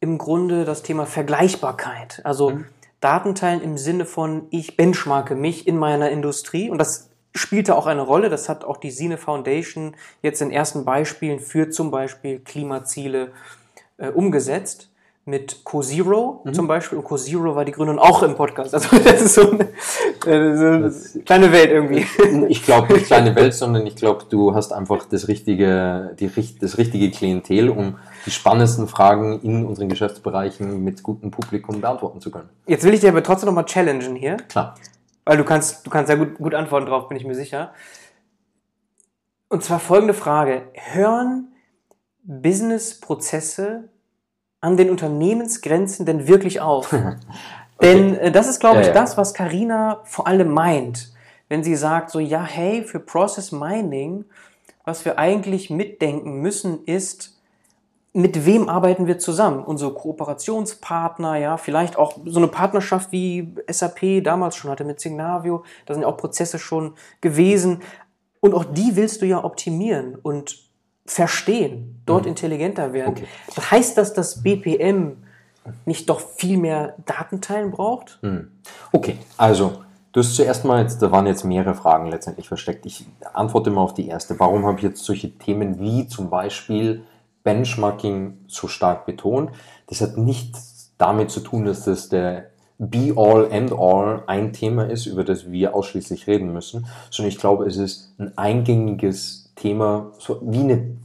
im 0.00 0.18
Grunde 0.18 0.64
das 0.64 0.82
Thema 0.82 1.06
Vergleichbarkeit. 1.06 2.22
Also 2.24 2.50
mhm. 2.50 2.64
Datenteilen 3.00 3.60
im 3.60 3.76
Sinne 3.76 4.06
von, 4.06 4.46
ich 4.50 4.76
benchmarke 4.76 5.34
mich 5.34 5.68
in 5.68 5.76
meiner 5.76 6.10
Industrie 6.10 6.70
und 6.70 6.78
das 6.78 7.10
spielte 7.34 7.76
auch 7.76 7.86
eine 7.86 8.00
Rolle. 8.00 8.30
Das 8.30 8.48
hat 8.48 8.64
auch 8.64 8.78
die 8.78 8.90
Sine 8.90 9.18
Foundation 9.18 9.94
jetzt 10.22 10.40
in 10.40 10.50
ersten 10.50 10.86
Beispielen 10.86 11.38
für 11.38 11.68
zum 11.68 11.90
Beispiel 11.90 12.40
Klimaziele 12.40 13.32
äh, 13.98 14.08
umgesetzt 14.08 14.90
mit 15.28 15.64
CoZero 15.64 16.42
mhm. 16.44 16.54
zum 16.54 16.68
Beispiel. 16.68 16.98
Und 16.98 17.04
CoZero 17.04 17.56
war 17.56 17.64
die 17.64 17.72
Gründung 17.72 17.98
auch 17.98 18.22
im 18.22 18.36
Podcast. 18.36 18.72
Also 18.72 18.96
das 19.04 19.20
ist 19.20 19.34
so 19.34 19.50
eine, 19.50 19.64
äh, 20.24 20.56
so 20.56 20.66
eine 20.66 20.92
kleine 21.24 21.52
Welt 21.52 21.70
irgendwie. 21.70 22.06
Ich 22.48 22.62
glaube 22.64 22.92
nicht 22.94 23.06
kleine 23.06 23.34
Welt, 23.34 23.54
sondern 23.54 23.86
ich 23.86 23.96
glaube, 23.96 24.24
du 24.28 24.54
hast 24.54 24.72
einfach 24.72 25.04
das 25.06 25.26
richtige, 25.26 26.14
die, 26.18 26.30
das 26.60 26.78
richtige 26.78 27.10
Klientel, 27.10 27.70
um 27.70 27.98
die 28.24 28.30
spannendsten 28.30 28.86
Fragen 28.86 29.40
in 29.40 29.66
unseren 29.66 29.88
Geschäftsbereichen 29.88 30.82
mit 30.84 31.02
gutem 31.02 31.32
Publikum 31.32 31.80
beantworten 31.80 32.20
zu 32.20 32.30
können. 32.30 32.48
Jetzt 32.66 32.84
will 32.84 32.94
ich 32.94 33.00
dir 33.00 33.08
aber 33.08 33.22
trotzdem 33.22 33.48
nochmal 33.48 33.64
challengen 33.64 34.14
hier. 34.14 34.36
Klar. 34.48 34.76
Weil 35.24 35.38
du 35.38 35.44
kannst, 35.44 35.84
du 35.84 35.90
kannst 35.90 36.06
sehr 36.06 36.18
gut, 36.18 36.36
gut 36.36 36.54
antworten 36.54 36.86
drauf, 36.86 37.08
bin 37.08 37.16
ich 37.16 37.24
mir 37.24 37.34
sicher. 37.34 37.72
Und 39.48 39.64
zwar 39.64 39.80
folgende 39.80 40.14
Frage. 40.14 40.68
Hören 40.74 41.48
Business-Prozesse 42.22 43.88
an 44.66 44.76
den 44.76 44.90
Unternehmensgrenzen 44.90 46.06
denn 46.06 46.26
wirklich 46.26 46.60
auf? 46.60 46.92
okay. 46.92 47.14
Denn 47.80 48.16
äh, 48.16 48.32
das 48.32 48.48
ist, 48.48 48.58
glaube 48.58 48.80
ich, 48.80 48.88
ja, 48.88 48.94
ja. 48.94 49.00
das, 49.00 49.16
was 49.16 49.32
Karina 49.32 50.00
vor 50.04 50.26
allem 50.26 50.52
meint, 50.52 51.12
wenn 51.48 51.62
sie 51.62 51.76
sagt, 51.76 52.10
so 52.10 52.18
ja, 52.18 52.42
hey, 52.42 52.82
für 52.82 52.98
Process 52.98 53.52
Mining, 53.52 54.24
was 54.84 55.04
wir 55.04 55.18
eigentlich 55.18 55.70
mitdenken 55.70 56.40
müssen, 56.40 56.84
ist, 56.84 57.38
mit 58.12 58.44
wem 58.44 58.68
arbeiten 58.68 59.06
wir 59.06 59.20
zusammen? 59.20 59.62
Unsere 59.62 59.94
Kooperationspartner, 59.94 61.36
ja, 61.36 61.58
vielleicht 61.58 61.96
auch 61.96 62.18
so 62.24 62.40
eine 62.40 62.48
Partnerschaft 62.48 63.12
wie 63.12 63.54
SAP 63.70 64.24
damals 64.24 64.56
schon 64.56 64.70
hatte 64.70 64.84
mit 64.84 64.98
Signavio, 64.98 65.62
da 65.84 65.94
sind 65.94 66.02
ja 66.02 66.08
auch 66.08 66.16
Prozesse 66.16 66.58
schon 66.58 66.94
gewesen. 67.20 67.82
Und 68.40 68.54
auch 68.54 68.64
die 68.64 68.96
willst 68.96 69.22
du 69.22 69.26
ja 69.26 69.44
optimieren. 69.44 70.16
Und 70.20 70.65
verstehen, 71.06 72.00
dort 72.06 72.22
mhm. 72.22 72.30
intelligenter 72.30 72.92
werden. 72.92 73.10
Okay. 73.10 73.26
Heißt 73.70 73.96
das, 73.96 74.14
dass 74.14 74.42
BPM 74.42 75.16
nicht 75.84 76.08
doch 76.08 76.20
viel 76.20 76.58
mehr 76.58 76.94
Datenteilen 77.04 77.70
braucht? 77.70 78.18
Mhm. 78.22 78.50
Okay, 78.92 79.18
also 79.36 79.82
du 80.12 80.20
hast 80.20 80.34
zuerst 80.34 80.64
mal, 80.64 80.82
jetzt, 80.82 81.02
da 81.02 81.10
waren 81.10 81.26
jetzt 81.26 81.44
mehrere 81.44 81.74
Fragen 81.74 82.06
letztendlich 82.06 82.48
versteckt. 82.48 82.86
Ich 82.86 83.06
antworte 83.34 83.70
mal 83.70 83.82
auf 83.82 83.94
die 83.94 84.08
erste. 84.08 84.38
Warum 84.38 84.66
habe 84.66 84.78
ich 84.78 84.84
jetzt 84.84 85.04
solche 85.04 85.36
Themen 85.38 85.80
wie 85.80 86.06
zum 86.06 86.30
Beispiel 86.30 87.02
Benchmarking 87.44 88.38
so 88.46 88.68
stark 88.68 89.06
betont? 89.06 89.50
Das 89.88 90.00
hat 90.00 90.16
nichts 90.16 90.92
damit 90.98 91.30
zu 91.30 91.40
tun, 91.40 91.64
dass 91.64 91.84
das 91.84 92.08
der 92.08 92.50
Be-all, 92.78 93.50
End-all 93.50 94.24
ein 94.26 94.52
Thema 94.52 94.84
ist, 94.84 95.06
über 95.06 95.24
das 95.24 95.50
wir 95.50 95.74
ausschließlich 95.74 96.26
reden 96.26 96.52
müssen, 96.52 96.86
sondern 97.10 97.30
ich 97.30 97.38
glaube, 97.38 97.64
es 97.66 97.76
ist 97.76 98.12
ein 98.18 98.36
eingängiges 98.36 99.45
Thema 99.56 100.12
so 100.18 100.40
wie 100.42 100.60
eine 100.60 100.96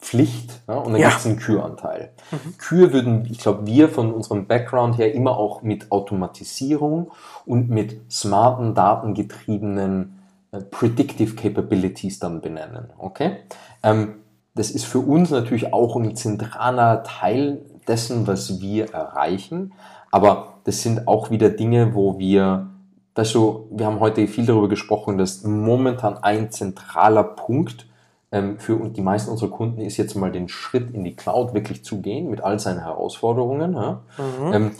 Pflicht 0.00 0.60
ja, 0.66 0.74
und 0.74 0.92
dann 0.92 1.00
ja. 1.00 1.08
gibt 1.08 1.20
es 1.20 1.26
einen 1.26 1.38
Küranteil. 1.38 2.10
Mhm. 2.30 2.58
Kühe 2.58 2.92
würden, 2.92 3.28
ich 3.30 3.38
glaube, 3.38 3.66
wir 3.66 3.88
von 3.88 4.12
unserem 4.12 4.46
Background 4.46 4.98
her 4.98 5.14
immer 5.14 5.36
auch 5.36 5.62
mit 5.62 5.92
Automatisierung 5.92 7.12
und 7.44 7.68
mit 7.68 8.00
smarten, 8.10 8.74
datengetriebenen 8.74 10.18
äh, 10.52 10.60
Predictive 10.60 11.34
Capabilities 11.34 12.18
dann 12.18 12.40
benennen. 12.40 12.88
Okay? 12.98 13.38
Ähm, 13.82 14.14
das 14.54 14.70
ist 14.70 14.84
für 14.84 15.00
uns 15.00 15.30
natürlich 15.30 15.72
auch 15.72 15.96
ein 15.96 16.16
zentraler 16.16 17.02
Teil 17.02 17.60
dessen, 17.86 18.26
was 18.26 18.60
wir 18.60 18.92
erreichen. 18.92 19.72
Aber 20.10 20.54
das 20.64 20.82
sind 20.82 21.06
auch 21.08 21.30
wieder 21.30 21.50
Dinge, 21.50 21.94
wo 21.94 22.18
wir, 22.18 22.68
weißt 23.14 23.34
du, 23.34 23.68
wir 23.70 23.86
haben 23.86 24.00
heute 24.00 24.26
viel 24.26 24.46
darüber 24.46 24.68
gesprochen, 24.68 25.18
dass 25.18 25.44
momentan 25.44 26.18
ein 26.18 26.50
zentraler 26.50 27.22
Punkt 27.22 27.86
für 28.58 28.88
die 28.90 29.00
meisten 29.00 29.30
unserer 29.30 29.50
Kunden 29.50 29.80
ist 29.80 29.96
jetzt 29.96 30.14
mal 30.14 30.30
den 30.30 30.48
Schritt 30.48 30.94
in 30.94 31.02
die 31.02 31.16
Cloud 31.16 31.52
wirklich 31.52 31.84
zu 31.84 32.00
gehen 32.00 32.30
mit 32.30 32.40
all 32.42 32.60
seinen 32.60 32.80
Herausforderungen. 32.80 33.72
Mhm. 33.72 34.52
Ähm, 34.52 34.70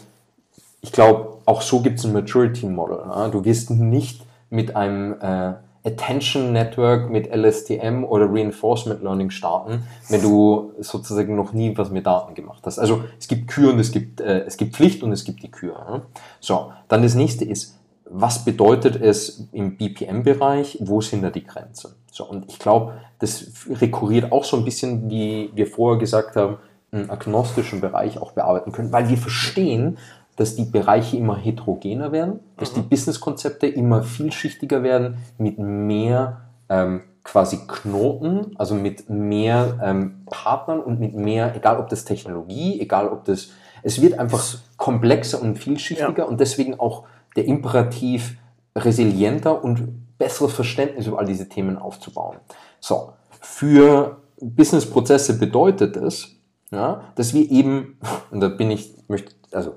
ich 0.82 0.92
glaube, 0.92 1.38
auch 1.46 1.62
so 1.62 1.80
gibt 1.80 1.98
es 1.98 2.04
ein 2.04 2.12
Maturity 2.12 2.66
Model. 2.66 3.30
Du 3.32 3.44
wirst 3.44 3.70
nicht 3.70 4.24
mit 4.50 4.76
einem 4.76 5.14
äh, 5.20 5.54
Attention 5.84 6.52
Network 6.52 7.10
mit 7.10 7.34
LSTM 7.34 8.04
oder 8.04 8.30
Reinforcement 8.30 9.02
Learning 9.02 9.30
starten, 9.30 9.84
wenn 10.08 10.20
du 10.20 10.72
sozusagen 10.78 11.36
noch 11.36 11.52
nie 11.52 11.76
was 11.76 11.90
mit 11.90 12.06
Daten 12.06 12.34
gemacht 12.34 12.62
hast. 12.66 12.78
Also 12.78 13.04
es 13.18 13.28
gibt 13.28 13.48
Kür 13.48 13.72
und 13.72 13.78
es 13.78 13.90
gibt, 13.90 14.20
äh, 14.20 14.40
es 14.40 14.58
gibt 14.58 14.74
Pflicht 14.76 15.02
und 15.02 15.12
es 15.12 15.24
gibt 15.24 15.42
die 15.42 15.50
Kür. 15.50 16.02
So, 16.38 16.72
dann 16.88 17.02
das 17.02 17.14
nächste 17.14 17.44
ist, 17.44 17.78
was 18.12 18.44
bedeutet 18.44 19.00
es 19.00 19.48
im 19.52 19.76
BPM-Bereich, 19.76 20.78
wo 20.80 21.00
sind 21.00 21.22
da 21.22 21.30
die 21.30 21.44
Grenzen? 21.44 21.94
So, 22.10 22.24
und 22.24 22.50
ich 22.50 22.58
glaube, 22.58 22.94
das 23.20 23.52
rekurriert 23.68 24.32
auch 24.32 24.44
so 24.44 24.56
ein 24.56 24.64
bisschen, 24.64 25.08
wie 25.08 25.50
wir 25.54 25.66
vorher 25.66 25.98
gesagt 25.98 26.34
haben, 26.36 26.56
einen 26.92 27.08
agnostischen 27.08 27.80
Bereich 27.80 28.18
auch 28.18 28.32
bearbeiten 28.32 28.72
können, 28.72 28.90
weil 28.90 29.08
wir 29.08 29.16
verstehen, 29.16 29.98
dass 30.34 30.56
die 30.56 30.64
Bereiche 30.64 31.16
immer 31.16 31.36
heterogener 31.36 32.10
werden, 32.10 32.40
dass 32.56 32.72
die 32.72 32.80
mhm. 32.80 32.88
Businesskonzepte 32.88 33.68
immer 33.68 34.02
vielschichtiger 34.02 34.82
werden, 34.82 35.18
mit 35.38 35.58
mehr 35.58 36.40
ähm, 36.68 37.02
quasi 37.22 37.60
Knoten, 37.68 38.56
also 38.56 38.74
mit 38.74 39.08
mehr 39.08 39.78
ähm, 39.82 40.22
Partnern 40.26 40.80
und 40.80 40.98
mit 40.98 41.14
mehr, 41.14 41.54
egal 41.54 41.78
ob 41.78 41.88
das 41.90 42.04
Technologie, 42.04 42.80
egal 42.80 43.08
ob 43.08 43.24
das, 43.24 43.50
es 43.82 44.00
wird 44.02 44.18
einfach 44.18 44.42
komplexer 44.76 45.40
und 45.40 45.58
vielschichtiger 45.58 46.22
ja. 46.22 46.24
und 46.24 46.40
deswegen 46.40 46.80
auch 46.80 47.04
der 47.36 47.46
Imperativ 47.46 48.36
resilienter 48.76 49.62
und 49.62 50.18
besseres 50.18 50.52
Verständnis 50.52 51.06
über 51.06 51.18
all 51.18 51.26
diese 51.26 51.48
Themen 51.48 51.78
aufzubauen. 51.78 52.36
So, 52.78 53.12
für 53.40 54.18
Businessprozesse 54.40 55.38
bedeutet 55.38 55.96
es, 55.96 56.36
ja, 56.70 57.02
dass 57.14 57.34
wir 57.34 57.50
eben, 57.50 57.98
und 58.30 58.40
da 58.40 58.48
bin 58.48 58.70
ich, 58.70 58.94
möchte, 59.08 59.34
also 59.52 59.74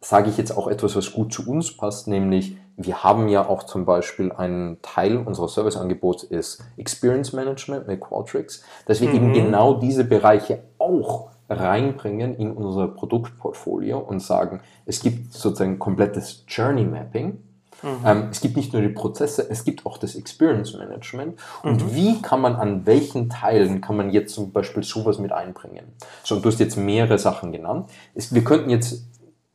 sage 0.00 0.30
ich 0.30 0.36
jetzt 0.36 0.56
auch 0.56 0.68
etwas, 0.68 0.94
was 0.94 1.12
gut 1.12 1.32
zu 1.32 1.48
uns 1.48 1.76
passt, 1.76 2.06
nämlich 2.08 2.56
wir 2.76 3.02
haben 3.02 3.28
ja 3.28 3.48
auch 3.48 3.62
zum 3.64 3.86
Beispiel 3.86 4.30
einen 4.32 4.80
Teil 4.82 5.16
unseres 5.16 5.54
Serviceangebots 5.54 6.24
ist 6.24 6.62
Experience 6.76 7.32
Management 7.32 7.88
mit 7.88 8.00
Qualtrics, 8.00 8.62
dass 8.84 9.00
wir 9.00 9.08
mhm. 9.08 9.14
eben 9.14 9.32
genau 9.32 9.74
diese 9.74 10.04
Bereiche 10.04 10.62
auch 10.78 11.30
reinbringen 11.48 12.34
in 12.34 12.52
unser 12.52 12.88
Produktportfolio 12.88 13.98
und 13.98 14.20
sagen, 14.20 14.60
es 14.84 15.00
gibt 15.00 15.32
sozusagen 15.32 15.78
komplettes 15.78 16.44
Journey 16.48 16.84
Mapping. 16.84 17.38
Mhm. 17.82 17.88
Ähm, 18.04 18.28
es 18.30 18.40
gibt 18.40 18.56
nicht 18.56 18.72
nur 18.72 18.82
die 18.82 18.88
Prozesse, 18.88 19.46
es 19.48 19.64
gibt 19.64 19.84
auch 19.84 19.98
das 19.98 20.14
Experience 20.14 20.74
Management. 20.74 21.38
Und 21.62 21.84
mhm. 21.84 21.94
wie 21.94 22.22
kann 22.22 22.40
man 22.40 22.56
an 22.56 22.86
welchen 22.86 23.28
Teilen 23.28 23.80
kann 23.80 23.96
man 23.96 24.10
jetzt 24.10 24.34
zum 24.34 24.50
Beispiel 24.50 24.82
sowas 24.82 25.18
mit 25.18 25.32
einbringen? 25.32 25.84
So, 26.24 26.40
du 26.40 26.48
hast 26.48 26.58
jetzt 26.58 26.76
mehrere 26.76 27.18
Sachen 27.18 27.52
genannt. 27.52 27.90
Es, 28.14 28.34
wir 28.34 28.42
könnten 28.42 28.70
jetzt 28.70 29.04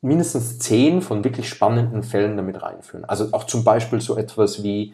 mindestens 0.01 0.59
zehn 0.59 1.01
von 1.01 1.23
wirklich 1.23 1.47
spannenden 1.49 2.03
Fällen 2.03 2.37
damit 2.37 2.61
reinführen. 2.61 3.05
Also 3.05 3.29
auch 3.31 3.45
zum 3.45 3.63
Beispiel 3.63 4.01
so 4.01 4.17
etwas 4.17 4.63
wie, 4.63 4.93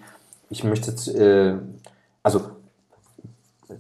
ich 0.50 0.64
möchte 0.64 0.92
jetzt, 0.92 1.08
äh, 1.08 1.56
also 2.24 2.42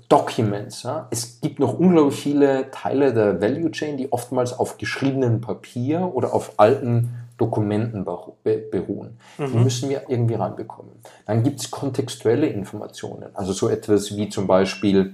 Documents. 0.09 0.83
Ja? 0.83 1.07
Es 1.11 1.39
gibt 1.41 1.59
noch 1.59 1.77
unglaublich 1.77 2.19
viele 2.19 2.71
Teile 2.71 3.13
der 3.13 3.41
Value 3.41 3.71
Chain, 3.71 3.97
die 3.97 4.11
oftmals 4.11 4.57
auf 4.57 4.77
geschriebenem 4.77 5.41
Papier 5.41 6.11
oder 6.13 6.33
auf 6.33 6.53
alten 6.57 7.27
Dokumenten 7.37 8.03
beruhen. 8.43 9.17
Mhm. 9.37 9.51
Die 9.51 9.57
müssen 9.57 9.89
wir 9.89 10.03
irgendwie 10.07 10.33
reinbekommen. 10.33 10.91
Dann 11.25 11.43
gibt 11.43 11.59
es 11.59 11.71
kontextuelle 11.71 12.47
Informationen, 12.47 13.29
also 13.35 13.53
so 13.53 13.69
etwas 13.69 14.15
wie 14.15 14.29
zum 14.29 14.47
Beispiel, 14.47 15.13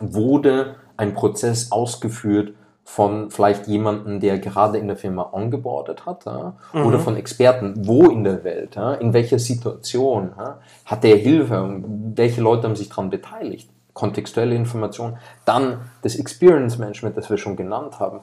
wurde 0.00 0.76
ein 0.96 1.14
Prozess 1.14 1.70
ausgeführt 1.70 2.54
von 2.84 3.30
vielleicht 3.30 3.68
jemandem, 3.68 4.18
der 4.18 4.38
gerade 4.38 4.78
in 4.78 4.88
der 4.88 4.96
Firma 4.96 5.28
ongeboardet 5.32 6.04
hat, 6.04 6.26
ja? 6.26 6.54
mhm. 6.72 6.86
oder 6.86 6.98
von 6.98 7.16
Experten, 7.16 7.86
wo 7.86 8.08
in 8.08 8.24
der 8.24 8.42
Welt, 8.42 8.74
ja? 8.74 8.94
in 8.94 9.12
welcher 9.12 9.38
Situation 9.38 10.32
ja? 10.36 10.58
hat 10.84 11.04
der 11.04 11.16
Hilfe 11.16 11.62
und 11.62 12.16
welche 12.16 12.40
Leute 12.40 12.64
haben 12.64 12.76
sich 12.76 12.88
daran 12.88 13.10
beteiligt 13.10 13.70
kontextuelle 13.94 14.54
Information, 14.54 15.18
dann 15.44 15.82
das 16.02 16.16
Experience 16.16 16.78
Management, 16.78 17.16
das 17.16 17.28
wir 17.28 17.36
schon 17.36 17.56
genannt 17.56 18.00
haben. 18.00 18.20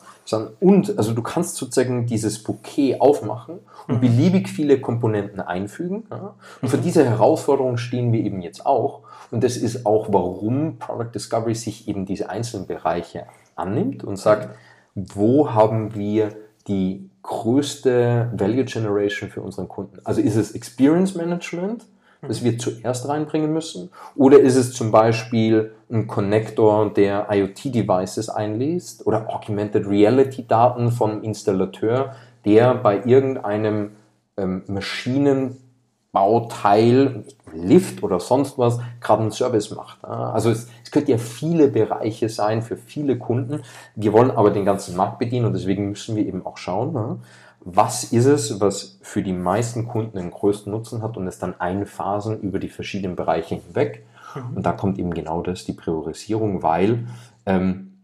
Und 0.60 0.98
also 0.98 1.14
du 1.14 1.22
kannst 1.22 1.58
sozusagen 1.58 2.08
dieses 2.08 2.44
Bouquet 2.44 3.00
aufmachen 3.00 3.60
und 3.88 3.98
mhm. 3.98 4.02
beliebig 4.02 4.50
viele 4.50 4.82
Komponenten 4.82 5.40
einfügen. 5.40 6.06
Ja? 6.10 6.34
Und 6.62 6.70
für 6.70 6.78
mhm. 6.78 6.82
diese 6.82 7.06
Herausforderung 7.06 7.78
stehen 7.78 8.12
wir 8.12 8.22
eben 8.22 8.42
jetzt 8.42 8.66
auch. 8.66 9.02
Und 9.32 9.44
das 9.44 9.58
ist 9.58 9.86
auch, 9.86 10.08
warum 10.10 10.80
Product 10.80 11.12
Discovery 11.14 11.54
sich 11.54 11.88
eben 11.88 12.06
diese 12.06 12.30
einzelnen 12.30 12.66
Bereiche 12.66 13.26
annimmt 13.56 14.04
und 14.04 14.18
sagt, 14.18 14.50
wo 14.96 15.54
haben 15.54 15.94
wir 15.94 16.30
die 16.68 17.10
größte 17.22 18.32
Value 18.36 18.66
Generation 18.66 19.30
für 19.30 19.42
unseren 19.42 19.68
Kunden? 19.68 20.00
Also 20.04 20.22
ist 20.22 20.36
es 20.36 20.52
Experience 20.52 21.16
Management? 21.16 21.86
Das 22.22 22.44
wir 22.44 22.58
zuerst 22.58 23.08
reinbringen 23.08 23.54
müssen? 23.54 23.92
Oder 24.16 24.40
ist 24.40 24.56
es 24.56 24.74
zum 24.74 24.90
Beispiel 24.92 25.72
ein 25.92 26.08
Connector, 26.08 26.92
der 26.94 27.28
IoT-Devices 27.32 28.30
einliest 28.30 29.08
oder 29.08 29.30
Augmented 29.30 29.88
Reality-Daten 29.88 30.92
vom 30.92 31.24
Installateur, 31.24 32.16
der 32.46 32.76
bei 32.76 33.02
irgendeinem 33.06 33.92
ähm, 34.38 34.62
Maschinenbauteil, 34.68 37.24
Lift 37.54 38.04
oder 38.04 38.20
sonst 38.20 38.60
was, 38.60 38.80
gerade 39.02 39.24
einen 39.24 39.32
Service 39.32 39.72
macht. 39.72 40.06
Also 40.06 40.52
es, 40.52 40.68
es 40.84 40.92
könnte 40.92 41.12
ja 41.12 41.18
viele 41.18 41.68
Bereiche 41.68 42.30
sein 42.30 42.62
für 42.62 42.78
viele 42.78 43.18
Kunden. 43.18 43.64
Wir 43.96 44.14
wollen 44.14 44.32
aber 44.32 44.52
den 44.52 44.66
ganzen 44.66 44.96
Markt 44.96 45.20
bedienen 45.20 45.46
und 45.46 45.54
deswegen 45.54 45.90
müssen 45.90 46.16
wir 46.16 46.26
eben 46.26 46.46
auch 46.46 46.58
schauen, 46.58 47.22
was 47.62 48.06
ist 48.06 48.26
es, 48.26 48.62
was 48.62 49.00
für 49.02 49.22
die 49.22 49.34
meisten 49.34 49.88
Kunden 49.88 50.18
den 50.18 50.32
größten 50.32 50.72
Nutzen 50.72 51.02
hat 51.02 51.18
und 51.18 51.28
es 51.28 51.40
dann 51.40 51.60
einphasen 51.60 52.40
über 52.40 52.60
die 52.60 52.70
verschiedenen 52.70 53.16
Bereiche 53.16 53.56
hinweg. 53.56 54.06
Mhm. 54.36 54.58
Und 54.58 54.66
da 54.66 54.72
kommt 54.72 54.98
eben 54.98 55.14
genau 55.14 55.42
das, 55.42 55.66
die 55.66 55.74
Priorisierung, 55.74 56.64
weil 56.64 57.08
ähm, 57.46 57.98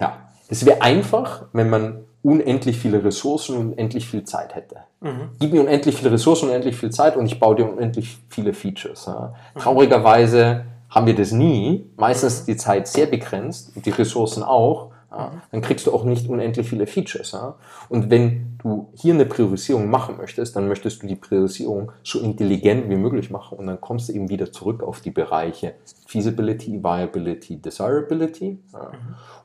ja, 0.00 0.28
es 0.48 0.66
wäre 0.66 0.82
einfach, 0.82 1.46
wenn 1.52 1.70
man 1.70 2.04
unendlich 2.22 2.78
viele 2.78 3.04
Ressourcen 3.04 3.56
und 3.56 3.72
unendlich 3.72 4.08
viel 4.08 4.24
Zeit 4.24 4.54
hätte. 4.54 4.76
Mhm. 5.00 5.30
Gib 5.38 5.52
mir 5.52 5.60
unendlich 5.60 5.96
viele 5.96 6.12
Ressourcen 6.12 6.46
und 6.46 6.50
unendlich 6.50 6.76
viel 6.76 6.90
Zeit 6.90 7.16
und 7.16 7.26
ich 7.26 7.38
baue 7.38 7.56
dir 7.56 7.70
unendlich 7.70 8.18
viele 8.28 8.52
Features. 8.52 9.06
Ja. 9.06 9.34
Mhm. 9.54 9.60
Traurigerweise 9.60 10.64
haben 10.90 11.06
wir 11.06 11.14
das 11.14 11.32
nie. 11.32 11.90
Meistens 11.96 12.40
ist 12.40 12.48
die 12.48 12.56
Zeit 12.56 12.88
sehr 12.88 13.06
begrenzt 13.06 13.76
und 13.76 13.86
die 13.86 13.90
Ressourcen 13.90 14.42
auch. 14.42 14.90
Ja, 15.10 15.32
dann 15.50 15.62
kriegst 15.62 15.86
du 15.86 15.94
auch 15.94 16.04
nicht 16.04 16.28
unendlich 16.28 16.68
viele 16.68 16.86
Features. 16.86 17.32
Ja? 17.32 17.54
Und 17.88 18.10
wenn 18.10 18.58
du 18.62 18.88
hier 18.94 19.14
eine 19.14 19.24
Priorisierung 19.24 19.88
machen 19.88 20.18
möchtest, 20.18 20.54
dann 20.54 20.68
möchtest 20.68 21.02
du 21.02 21.06
die 21.06 21.16
Priorisierung 21.16 21.92
so 22.02 22.20
intelligent 22.20 22.90
wie 22.90 22.96
möglich 22.96 23.30
machen 23.30 23.56
und 23.56 23.66
dann 23.66 23.80
kommst 23.80 24.08
du 24.08 24.12
eben 24.12 24.28
wieder 24.28 24.52
zurück 24.52 24.82
auf 24.82 25.00
die 25.00 25.10
Bereiche 25.10 25.74
Feasibility, 26.06 26.84
Viability, 26.84 27.56
Desirability 27.56 28.58
ja? 28.72 28.90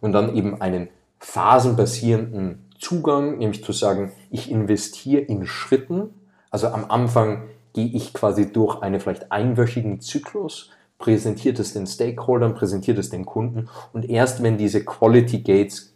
Und 0.01 0.11
dann 0.11 0.35
eben 0.35 0.59
einen 0.61 0.89
phasenbasierenden 1.19 2.65
Zugang, 2.77 3.37
nämlich 3.37 3.63
zu 3.63 3.71
sagen, 3.71 4.11
ich 4.29 4.51
investiere 4.51 5.21
in 5.21 5.45
Schritten. 5.45 6.09
Also 6.51 6.67
am 6.67 6.85
Anfang 6.89 7.43
gehe 7.73 7.87
ich 7.87 8.13
quasi 8.13 8.51
durch 8.51 8.81
einen 8.81 8.99
vielleicht 8.99 9.31
einwöchigen 9.31 10.01
Zyklus, 10.01 10.69
präsentiert 10.97 11.59
es 11.59 11.73
den 11.73 11.87
Stakeholdern, 11.87 12.55
präsentiert 12.55 12.97
es 12.97 13.09
den 13.09 13.25
Kunden 13.25 13.69
und 13.91 14.09
erst 14.09 14.41
wenn 14.43 14.57
diese 14.57 14.83
Quality 14.83 15.39
Gates 15.39 15.93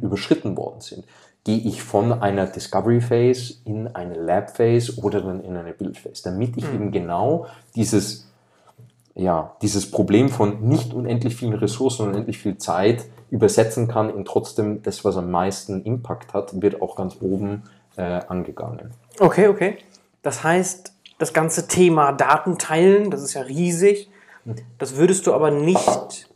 überschritten 0.00 0.56
worden 0.56 0.80
sind, 0.80 1.04
gehe 1.44 1.58
ich 1.58 1.82
von 1.82 2.12
einer 2.12 2.46
Discovery 2.46 3.00
Phase 3.00 3.54
in 3.64 3.88
eine 3.88 4.14
Lab 4.14 4.56
Phase 4.56 5.00
oder 5.02 5.20
dann 5.22 5.42
in 5.42 5.56
eine 5.56 5.72
Build 5.72 5.96
Phase, 5.96 6.22
damit 6.24 6.56
ich 6.56 6.68
mhm. 6.68 6.74
eben 6.74 6.90
genau 6.92 7.46
dieses, 7.74 8.28
ja, 9.14 9.56
dieses 9.62 9.90
Problem 9.90 10.28
von 10.28 10.68
nicht 10.68 10.92
unendlich 10.92 11.36
vielen 11.36 11.54
Ressourcen 11.54 12.02
und 12.02 12.08
unendlich 12.10 12.38
viel 12.38 12.58
Zeit 12.58 13.06
übersetzen 13.30 13.88
kann 13.88 14.14
in 14.14 14.24
trotzdem 14.24 14.82
das, 14.82 15.04
was 15.04 15.16
am 15.16 15.30
meisten 15.30 15.82
Impact 15.84 16.34
hat, 16.34 16.60
wird 16.60 16.82
auch 16.82 16.96
ganz 16.96 17.16
oben 17.20 17.62
äh, 17.96 18.02
angegangen. 18.02 18.92
Okay, 19.18 19.48
okay. 19.48 19.78
Das 20.22 20.44
heißt, 20.44 20.92
das 21.18 21.32
ganze 21.32 21.66
Thema 21.66 22.12
Datenteilen, 22.12 23.10
das 23.10 23.22
ist 23.22 23.34
ja 23.34 23.42
riesig, 23.42 24.10
Das 24.78 24.96
würdest 24.96 25.26
du 25.26 25.34
aber 25.34 25.50
nicht 25.50 26.28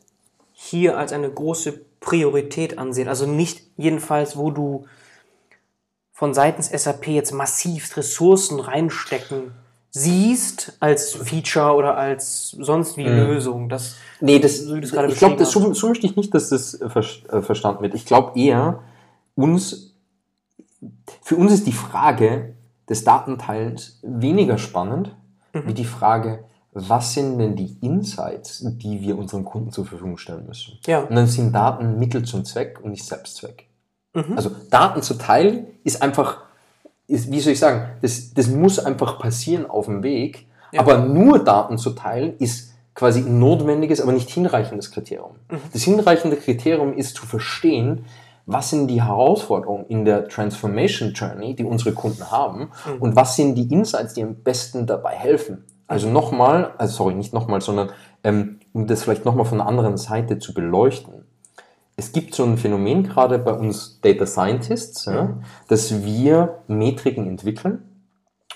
hier 0.53 0.97
als 0.99 1.13
eine 1.13 1.31
große 1.31 1.81
Priorität 2.01 2.79
ansehen. 2.79 3.09
Also 3.09 3.27
nicht 3.27 3.63
jedenfalls, 3.77 4.37
wo 4.37 4.51
du 4.51 4.87
von 6.13 6.35
seitens 6.35 6.69
SAP 6.69 7.09
jetzt 7.09 7.33
massiv 7.33 7.97
Ressourcen 7.97 8.61
reinstecken 8.61 9.53
siehst 9.93 10.77
als 10.81 11.13
Feature 11.13 11.75
oder 11.75 11.97
als 11.97 12.51
sonst 12.51 12.97
wie 12.97 13.07
mhm. 13.07 13.17
Lösung. 13.17 13.69
Das, 13.69 13.97
nee, 14.21 14.39
das, 14.39 14.59
so 14.59 14.81
das 14.81 14.93
ich 14.93 15.19
glaube, 15.19 15.45
so, 15.45 15.75
so 15.75 15.89
möchte 15.89 16.07
ich 16.07 16.17
nicht, 16.17 16.35
dass 16.35 16.49
das 16.49 16.75
äh, 16.75 16.87
äh, 16.87 17.43
verstanden 17.43 17.83
wird. 17.83 17.95
Ich 17.95 18.07
glaube 18.07 18.39
eher, 18.39 18.81
uns, 19.35 19.95
für 21.21 21.37
uns 21.37 21.53
ist 21.53 21.67
die 21.67 21.73
Frage 21.73 22.55
des 22.89 23.05
Datenteilens 23.05 24.01
weniger 24.03 24.57
spannend, 24.57 25.15
mhm. 25.53 25.67
wie 25.67 25.75
die 25.75 25.85
Frage, 25.85 26.45
was 26.73 27.15
sind 27.15 27.39
denn 27.39 27.55
die 27.55 27.77
Insights, 27.83 28.65
die 28.65 29.01
wir 29.03 29.19
unseren 29.19 29.45
Kunden 29.45 29.73
zur 29.73 29.85
Verfügung 29.85 30.17
stellen 30.17 30.47
müssen? 30.47 30.79
Ja. 30.87 31.01
Und 31.01 31.15
dann 31.15 31.27
sind 31.27 31.53
Daten 31.53 31.99
Mittel 31.99 32.25
zum 32.25 32.45
Zweck 32.45 32.81
und 32.83 32.91
nicht 32.93 33.05
Selbstzweck. 33.05 33.69
Mhm. 34.15 34.37
Also 34.37 34.51
Daten 34.71 35.03
zu 35.03 35.15
teilen 35.15 35.67
ist 35.85 36.03
einfach 36.03 36.39
ist, 37.07 37.31
wie 37.31 37.41
soll 37.41 37.53
ich 37.53 37.59
sagen, 37.59 37.91
das, 38.01 38.33
das 38.33 38.49
muss 38.49 38.79
einfach 38.79 39.19
passieren 39.19 39.69
auf 39.69 39.87
dem 39.87 40.03
Weg. 40.03 40.47
Ja. 40.73 40.81
Aber 40.81 40.99
nur 40.99 41.45
Daten 41.45 41.77
zu 41.77 41.91
teilen 41.91 42.35
ist 42.39 42.73
quasi 42.95 43.21
ein 43.21 43.39
notwendiges, 43.39 44.01
aber 44.01 44.13
nicht 44.13 44.31
hinreichendes 44.31 44.91
Kriterium. 44.91 45.37
Mhm. 45.51 45.59
Das 45.73 45.83
hinreichende 45.83 46.37
Kriterium 46.37 46.95
ist 46.97 47.17
zu 47.17 47.27
verstehen, 47.27 48.07
was 48.47 48.71
sind 48.71 48.89
die 48.89 49.03
Herausforderungen 49.03 49.87
in 49.87 50.05
der 50.05 50.29
Transformation 50.29 51.13
Journey, 51.13 51.55
die 51.55 51.65
unsere 51.65 51.93
Kunden 51.93 52.31
haben, 52.31 52.71
mhm. 52.87 53.01
und 53.01 53.17
was 53.17 53.37
sind 53.37 53.55
die 53.55 53.73
Insights, 53.73 54.15
die 54.15 54.23
am 54.23 54.35
besten 54.37 54.87
dabei 54.87 55.15
helfen. 55.15 55.65
Also 55.93 56.09
nochmal, 56.09 56.73
also 56.79 56.95
sorry, 56.95 57.15
nicht 57.15 57.33
nochmal, 57.33 57.61
sondern 57.61 57.91
ähm, 58.25 58.61
um 58.73 58.87
das 58.87 59.03
vielleicht 59.05 59.25
nochmal 59.25 59.45
von 59.47 59.61
einer 59.61 59.69
anderen 59.69 59.97
Seite 59.97 60.39
zu 60.39 60.55
beleuchten 60.55 61.25
es 61.97 62.13
gibt 62.13 62.35
so 62.35 62.45
ein 62.45 62.57
Phänomen 62.57 63.05
gerade 63.05 63.39
bei 63.39 63.53
uns 63.53 64.01
Data 64.01 64.27
Scientists, 64.27 65.05
ja, 65.07 65.25
mhm. 65.25 65.45
dass 65.69 66.05
wir 66.05 66.59
Metriken 66.67 67.29
entwickeln 67.29 67.83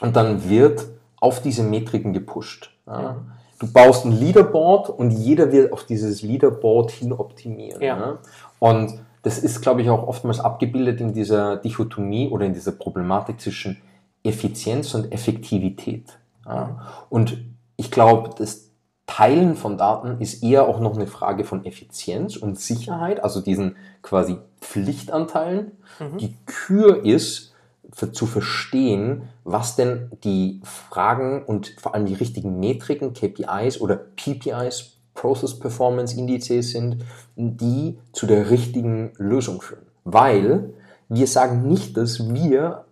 und 0.00 0.16
dann 0.16 0.48
wird 0.48 0.86
auf 1.20 1.42
diese 1.42 1.62
Metriken 1.62 2.12
gepusht. 2.12 2.76
Ja. 2.86 3.16
Du 3.58 3.70
baust 3.72 4.04
ein 4.04 4.12
Leaderboard 4.12 4.90
und 4.90 5.10
jeder 5.10 5.50
will 5.50 5.70
auf 5.70 5.84
dieses 5.84 6.22
Leaderboard 6.22 6.90
hin 6.90 7.12
optimieren. 7.12 7.80
Ja. 7.80 8.18
Und 8.58 9.00
das 9.22 9.38
ist, 9.38 9.62
glaube 9.62 9.82
ich, 9.82 9.90
auch 9.90 10.06
oftmals 10.06 10.40
abgebildet 10.40 11.00
in 11.00 11.12
dieser 11.12 11.56
Dichotomie 11.56 12.28
oder 12.28 12.46
in 12.46 12.52
dieser 12.52 12.72
Problematik 12.72 13.40
zwischen 13.40 13.80
Effizienz 14.22 14.94
und 14.94 15.10
Effektivität. 15.12 16.18
Und 17.08 17.38
ich 17.76 17.90
glaube, 17.90 18.30
dass 18.36 18.70
Teilen 19.06 19.54
von 19.54 19.78
Daten 19.78 20.20
ist 20.20 20.42
eher 20.42 20.68
auch 20.68 20.80
noch 20.80 20.94
eine 20.94 21.06
Frage 21.06 21.44
von 21.44 21.64
Effizienz 21.64 22.36
und 22.36 22.58
Sicherheit, 22.58 23.22
also 23.22 23.40
diesen 23.40 23.76
quasi 24.02 24.38
Pflichtanteilen. 24.60 25.72
Mhm. 26.00 26.18
Die 26.18 26.36
Kür 26.46 27.04
ist, 27.04 27.54
für, 27.92 28.12
zu 28.12 28.26
verstehen, 28.26 29.22
was 29.44 29.76
denn 29.76 30.10
die 30.24 30.60
Fragen 30.64 31.44
und 31.44 31.74
vor 31.78 31.94
allem 31.94 32.06
die 32.06 32.14
richtigen 32.14 32.58
Metriken, 32.58 33.14
KPIs 33.14 33.80
oder 33.80 33.96
PPIs, 33.96 34.96
Process 35.14 35.58
Performance 35.58 36.14
Indizes 36.16 36.72
sind, 36.72 37.04
die 37.36 37.98
zu 38.12 38.26
der 38.26 38.50
richtigen 38.50 39.12
Lösung 39.16 39.62
führen. 39.62 39.86
Weil 40.04 40.74
wir 41.08 41.26
sagen 41.26 41.66
nicht, 41.66 41.96
dass 41.96 42.28
wir 42.28 42.84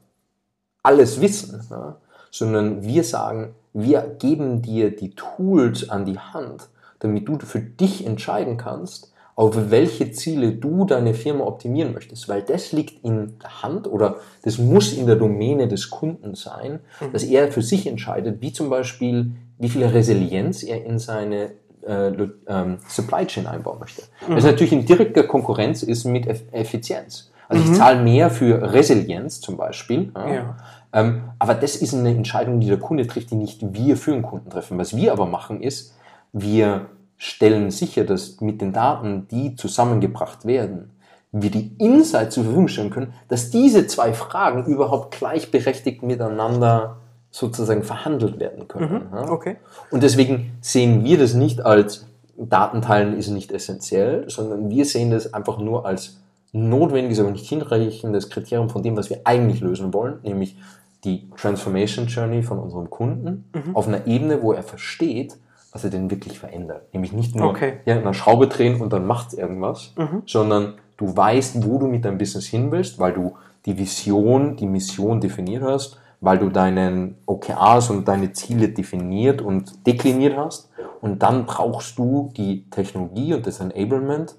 alles 0.83 1.21
wissen, 1.21 1.67
ja, 1.71 1.97
sondern 2.35 2.83
wir 2.83 3.05
sagen, 3.05 3.55
wir 3.73 4.17
geben 4.19 4.61
dir 4.61 4.95
die 4.95 5.15
Tools 5.15 5.89
an 5.89 6.05
die 6.05 6.19
Hand, 6.19 6.69
damit 6.99 7.29
du 7.29 7.39
für 7.39 7.61
dich 7.61 8.05
entscheiden 8.05 8.57
kannst, 8.57 9.13
auf 9.37 9.71
welche 9.71 10.11
Ziele 10.11 10.51
du 10.51 10.85
deine 10.85 11.15
Firma 11.15 11.45
optimieren 11.45 11.93
möchtest, 11.93 12.29
weil 12.29 12.43
das 12.43 12.73
liegt 12.73 13.05
in 13.05 13.39
der 13.41 13.63
Hand 13.63 13.87
oder 13.87 14.17
das 14.43 14.59
muss 14.59 14.93
in 14.93 15.07
der 15.07 15.15
Domäne 15.15 15.69
des 15.69 15.91
Kunden 15.91 16.35
sein, 16.35 16.81
mhm. 17.01 17.13
dass 17.13 17.23
er 17.23 17.53
für 17.53 17.63
sich 17.63 17.87
entscheidet, 17.87 18.43
wie 18.43 18.53
zum 18.53 18.69
Beispiel, 18.69 19.31
wie 19.59 19.69
viel 19.69 19.85
Resilienz 19.85 20.65
er 20.65 20.85
in 20.85 20.99
seine 20.99 21.53
äh, 21.87 22.11
ähm, 22.49 22.79
Supply 22.89 23.27
Chain 23.27 23.47
einbauen 23.47 23.79
möchte. 23.79 24.03
Mhm. 24.29 24.35
Das 24.35 24.45
natürlich 24.45 24.73
in 24.73 24.85
direkter 24.87 25.23
Konkurrenz 25.23 25.85
ist 25.85 26.05
mit 26.05 26.27
Effizienz. 26.27 27.31
Also 27.49 27.63
mhm. 27.65 27.71
ich 27.71 27.79
zahle 27.79 28.03
mehr 28.03 28.31
für 28.31 28.73
Resilienz 28.73 29.41
zum 29.41 29.57
Beispiel, 29.57 30.11
ja, 30.17 30.35
ja. 30.35 30.57
Ähm, 30.95 31.23
aber 31.39 31.55
das 31.55 31.77
ist 31.77 31.93
eine 31.93 32.11
Entscheidung, 32.11 32.61
die 32.61 32.69
der 32.69 32.79
Kunde 32.79 33.07
trifft, 33.07 33.33
die 33.33 33.37
nicht 33.37 33.75
wir 33.75 33.97
für 33.97 34.13
den 34.13 34.23
Kunden 34.23 34.49
treffen. 34.49 34.79
Was 34.79 34.97
wir 34.97 35.13
aber 35.13 35.27
machen 35.27 35.61
ist, 35.61 35.95
wir 36.33 36.87
stellen 37.19 37.71
sicher, 37.71 38.05
dass 38.05 38.41
mit 38.41 38.61
den 38.61 38.73
Daten, 38.73 39.27
die 39.29 39.57
zusammengebracht 39.57 40.47
werden, 40.47 40.91
wir 41.33 41.51
die 41.51 41.73
Insights 41.79 42.35
zur 42.35 42.45
Verfügung 42.45 42.69
stellen 42.69 42.91
können, 42.91 43.13
dass 43.29 43.51
diese 43.51 43.89
zwei 43.89 44.13
Fragen 44.13 44.67
überhaupt 44.67 45.19
gleichberechtigt 45.19 46.05
miteinander 46.05 46.99
sozusagen 47.33 47.83
verhandelt 47.83 48.39
werden 48.39 48.69
können. 48.69 49.09
Mhm, 49.11 49.31
okay. 49.31 49.57
Und 49.91 50.05
deswegen 50.05 50.53
sehen 50.61 51.05
wir 51.05 51.19
das 51.19 51.35
nicht 51.35 51.61
als 51.61 52.07
Datenteilen 52.37 53.17
ist 53.17 53.29
nicht 53.29 53.53
essentiell, 53.53 54.29
sondern 54.29 54.71
wir 54.71 54.85
sehen 54.85 55.11
das 55.11 55.35
einfach 55.35 55.59
nur 55.59 55.87
als 55.87 56.21
notwendiges, 56.53 57.21
aber 57.21 57.31
nicht 57.31 57.49
hinreichendes 57.49 58.31
Kriterium 58.31 58.69
von 58.69 58.83
dem, 58.83 58.97
was 58.97 59.11
wir 59.11 59.21
eigentlich 59.25 59.61
lösen 59.61 59.93
wollen, 59.93 60.19
nämlich 60.23 60.57
die 61.05 61.29
Transformation 61.37 62.07
Journey 62.07 62.43
von 62.43 62.59
unserem 62.59 62.91
Kunden 62.91 63.45
mhm. 63.55 63.77
auf 63.77 63.87
einer 63.87 64.07
Ebene, 64.07 64.43
wo 64.43 64.53
er 64.53 64.63
versteht, 64.63 65.37
was 65.73 65.85
er 65.85 65.91
denn 65.91 66.11
wirklich 66.11 66.39
verändert. 66.39 66.93
Nämlich 66.93 67.13
nicht 67.13 67.35
nur 67.35 67.51
okay. 67.51 67.81
ja, 67.85 67.97
eine 67.99 68.15
Schraube 68.15 68.47
drehen 68.47 68.81
und 68.81 68.93
dann 68.93 69.07
macht 69.07 69.29
es 69.29 69.35
irgendwas, 69.35 69.93
mhm. 69.97 70.23
sondern 70.27 70.75
du 70.97 71.17
weißt, 71.17 71.67
wo 71.67 71.79
du 71.79 71.87
mit 71.87 72.05
deinem 72.05 72.19
Business 72.19 72.47
hin 72.47 72.71
willst, 72.71 72.99
weil 72.99 73.13
du 73.13 73.35
die 73.67 73.77
Vision, 73.77 74.57
die 74.57 74.67
Mission 74.67 75.21
definiert 75.21 75.63
hast, 75.63 75.99
weil 76.21 76.39
du 76.39 76.49
deinen 76.49 77.17
OKRs 77.27 77.91
und 77.91 78.09
deine 78.09 78.33
Ziele 78.33 78.69
definiert 78.69 79.43
und 79.43 79.87
dekliniert 79.87 80.37
hast. 80.37 80.71
Und 81.01 81.23
dann 81.23 81.45
brauchst 81.45 81.99
du 81.99 82.31
die 82.37 82.65
Technologie 82.71 83.35
und 83.35 83.47
das 83.47 83.61
Enablement 83.61 84.37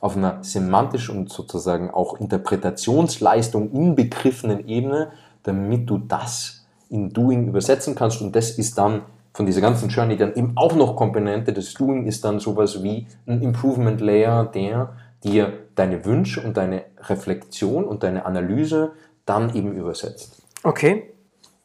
auf 0.00 0.16
einer 0.16 0.38
semantisch 0.42 1.08
und 1.08 1.30
sozusagen 1.30 1.90
auch 1.90 2.18
Interpretationsleistung 2.18 3.70
inbegriffenen 3.70 4.66
Ebene, 4.68 5.12
damit 5.42 5.88
du 5.88 5.98
das 5.98 6.64
in 6.88 7.10
Doing 7.10 7.48
übersetzen 7.48 7.94
kannst. 7.94 8.20
Und 8.20 8.36
das 8.36 8.50
ist 8.50 8.76
dann 8.78 9.02
von 9.32 9.46
dieser 9.46 9.60
ganzen 9.60 9.88
Journey 9.88 10.16
dann 10.16 10.34
eben 10.34 10.52
auch 10.56 10.74
noch 10.74 10.94
Komponente. 10.96 11.52
Das 11.52 11.72
Doing 11.74 12.06
ist 12.06 12.24
dann 12.24 12.38
sowas 12.38 12.82
wie 12.82 13.06
ein 13.26 13.40
Improvement 13.40 14.00
Layer, 14.00 14.44
der 14.44 14.94
dir 15.24 15.52
deine 15.74 16.04
Wünsche 16.04 16.42
und 16.42 16.56
deine 16.56 16.84
Reflexion 16.98 17.84
und 17.84 18.02
deine 18.02 18.26
Analyse 18.26 18.92
dann 19.24 19.54
eben 19.54 19.72
übersetzt. 19.72 20.42
Okay, 20.62 21.14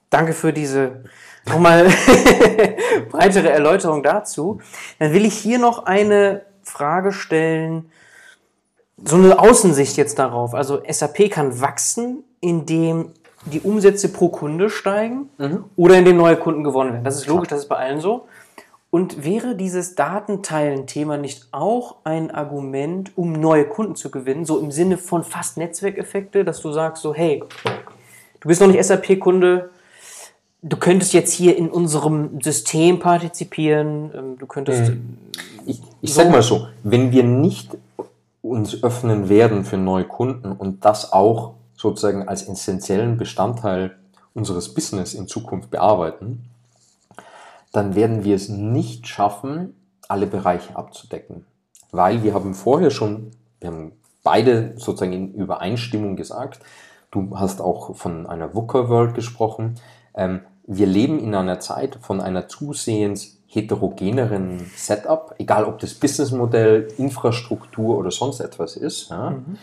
danke 0.10 0.34
für 0.34 0.54
diese 0.54 1.04
nochmal 1.45 1.88
breitere 3.12 3.49
Erläuterung 3.49 4.04
dazu. 4.04 4.62
Dann 4.99 5.14
will 5.14 5.26
ich 5.26 5.34
hier 5.34 5.60
noch 5.60 5.86
eine 5.86 6.44
Frage 6.64 7.12
stellen, 7.12 7.91
so 9.04 9.16
eine 9.16 9.40
Außensicht 9.40 9.98
jetzt 9.98 10.20
darauf. 10.20 10.54
Also 10.54 10.82
SAP 10.90 11.30
kann 11.30 11.62
wachsen, 11.62 12.24
indem 12.40 13.14
die 13.52 13.61
Umsätze 13.61 14.10
pro 14.10 14.30
Kunde 14.30 14.69
steigen 14.69 15.30
mhm. 15.38 15.65
oder 15.76 15.98
indem 15.98 16.18
neue 16.18 16.36
Kunden 16.36 16.64
gewonnen 16.64 16.94
werden. 16.94 17.03
Das 17.03 17.15
ist 17.15 17.28
logisch, 17.28 17.49
das 17.49 17.61
ist 17.61 17.69
bei 17.69 17.78
allen 17.78 17.99
so. 17.99 18.28
Und 18.90 19.26
wäre 19.26 19.56
dieses 19.56 19.95
Datenteilen-Thema 19.95 21.18
nicht 21.18 21.48
auch 21.52 21.98
ein 22.03 22.32
Argument, 22.32 23.11
um 23.18 23.34
neue 23.34 23.65
Kunden 23.65 23.95
zu 23.95 24.10
gewinnen, 24.10 24.45
so 24.45 24.60
im 24.60 24.72
Sinne 24.72 24.98
von 24.98 25.24
fast 25.24 25.57
Netzwerkeffekte, 25.57 26.45
dass 26.45 26.61
du 26.61 26.72
sagst 26.72 27.03
so, 27.03 27.14
hey, 27.14 27.44
du 28.40 28.48
bist 28.48 28.61
noch 28.61 28.68
nicht 28.68 28.82
SAP-Kunde, 28.84 29.69
du 30.61 30.78
könntest 30.78 31.14
jetzt 31.14 31.34
hier 31.34 31.57
in 31.57 31.69
unserem 31.69 32.41
System 32.41 32.99
partizipieren, 32.99 34.11
ähm, 34.15 34.38
du 34.38 34.45
könntest... 34.45 34.91
Mhm. 34.91 35.18
Ich, 35.65 35.82
ich 36.02 36.14
so 36.14 36.22
sag 36.22 36.32
mal 36.32 36.41
so, 36.41 36.68
wenn 36.84 37.11
wir 37.11 37.24
nicht 37.24 37.76
uns 38.41 38.84
öffnen 38.84 39.28
werden 39.28 39.65
für 39.65 39.78
neue 39.78 40.06
Kunden 40.06 40.53
und 40.53 40.86
das 40.86 41.11
auch 41.11 41.56
sozusagen 41.78 42.28
als 42.28 42.48
essentiellen 42.48 43.18
Bestandteil 43.18 43.95
unseres 44.34 44.74
Business 44.74 45.14
in 45.14 45.28
Zukunft 45.28 45.70
bearbeiten, 45.70 46.49
dann 47.72 47.95
werden 47.95 48.24
wir 48.24 48.36
es 48.36 48.49
nicht 48.49 49.08
schaffen, 49.08 49.76
alle 50.08 50.28
Bereiche 50.28 50.76
abzudecken. 50.76 51.45
Weil 51.91 52.24
wir 52.24 52.34
haben 52.34 52.54
vorher 52.54 52.91
schon, 52.91 53.32
wir 53.60 53.70
haben 53.70 53.91
beide 54.24 54.74
sozusagen 54.78 55.14
in 55.14 55.34
Übereinstimmung 55.34 56.16
gesagt, 56.16 56.60
du 57.12 57.38
hast 57.38 57.62
auch 57.62 57.95
von 57.95 58.28
einer 58.28 58.54
VUCA 58.54 58.90
World 58.90 59.14
gesprochen, 59.14 59.76
ähm, 60.16 60.41
wir 60.66 60.88
leben 60.88 61.20
in 61.20 61.34
einer 61.34 61.62
Zeit 61.62 61.98
von 62.02 62.20
einer 62.20 62.49
zusehends 62.49 63.38
heterogeneren 63.48 64.70
Setup, 64.76 65.34
egal 65.38 65.64
ob 65.64 65.80
das 65.80 65.94
Businessmodell, 65.94 66.90
Infrastruktur 66.98 67.98
oder 67.98 68.12
sonst 68.12 68.41
etwas 68.41 68.76
ist. 68.76 69.10
Ja. 69.10 69.30
Mhm. 69.30 69.58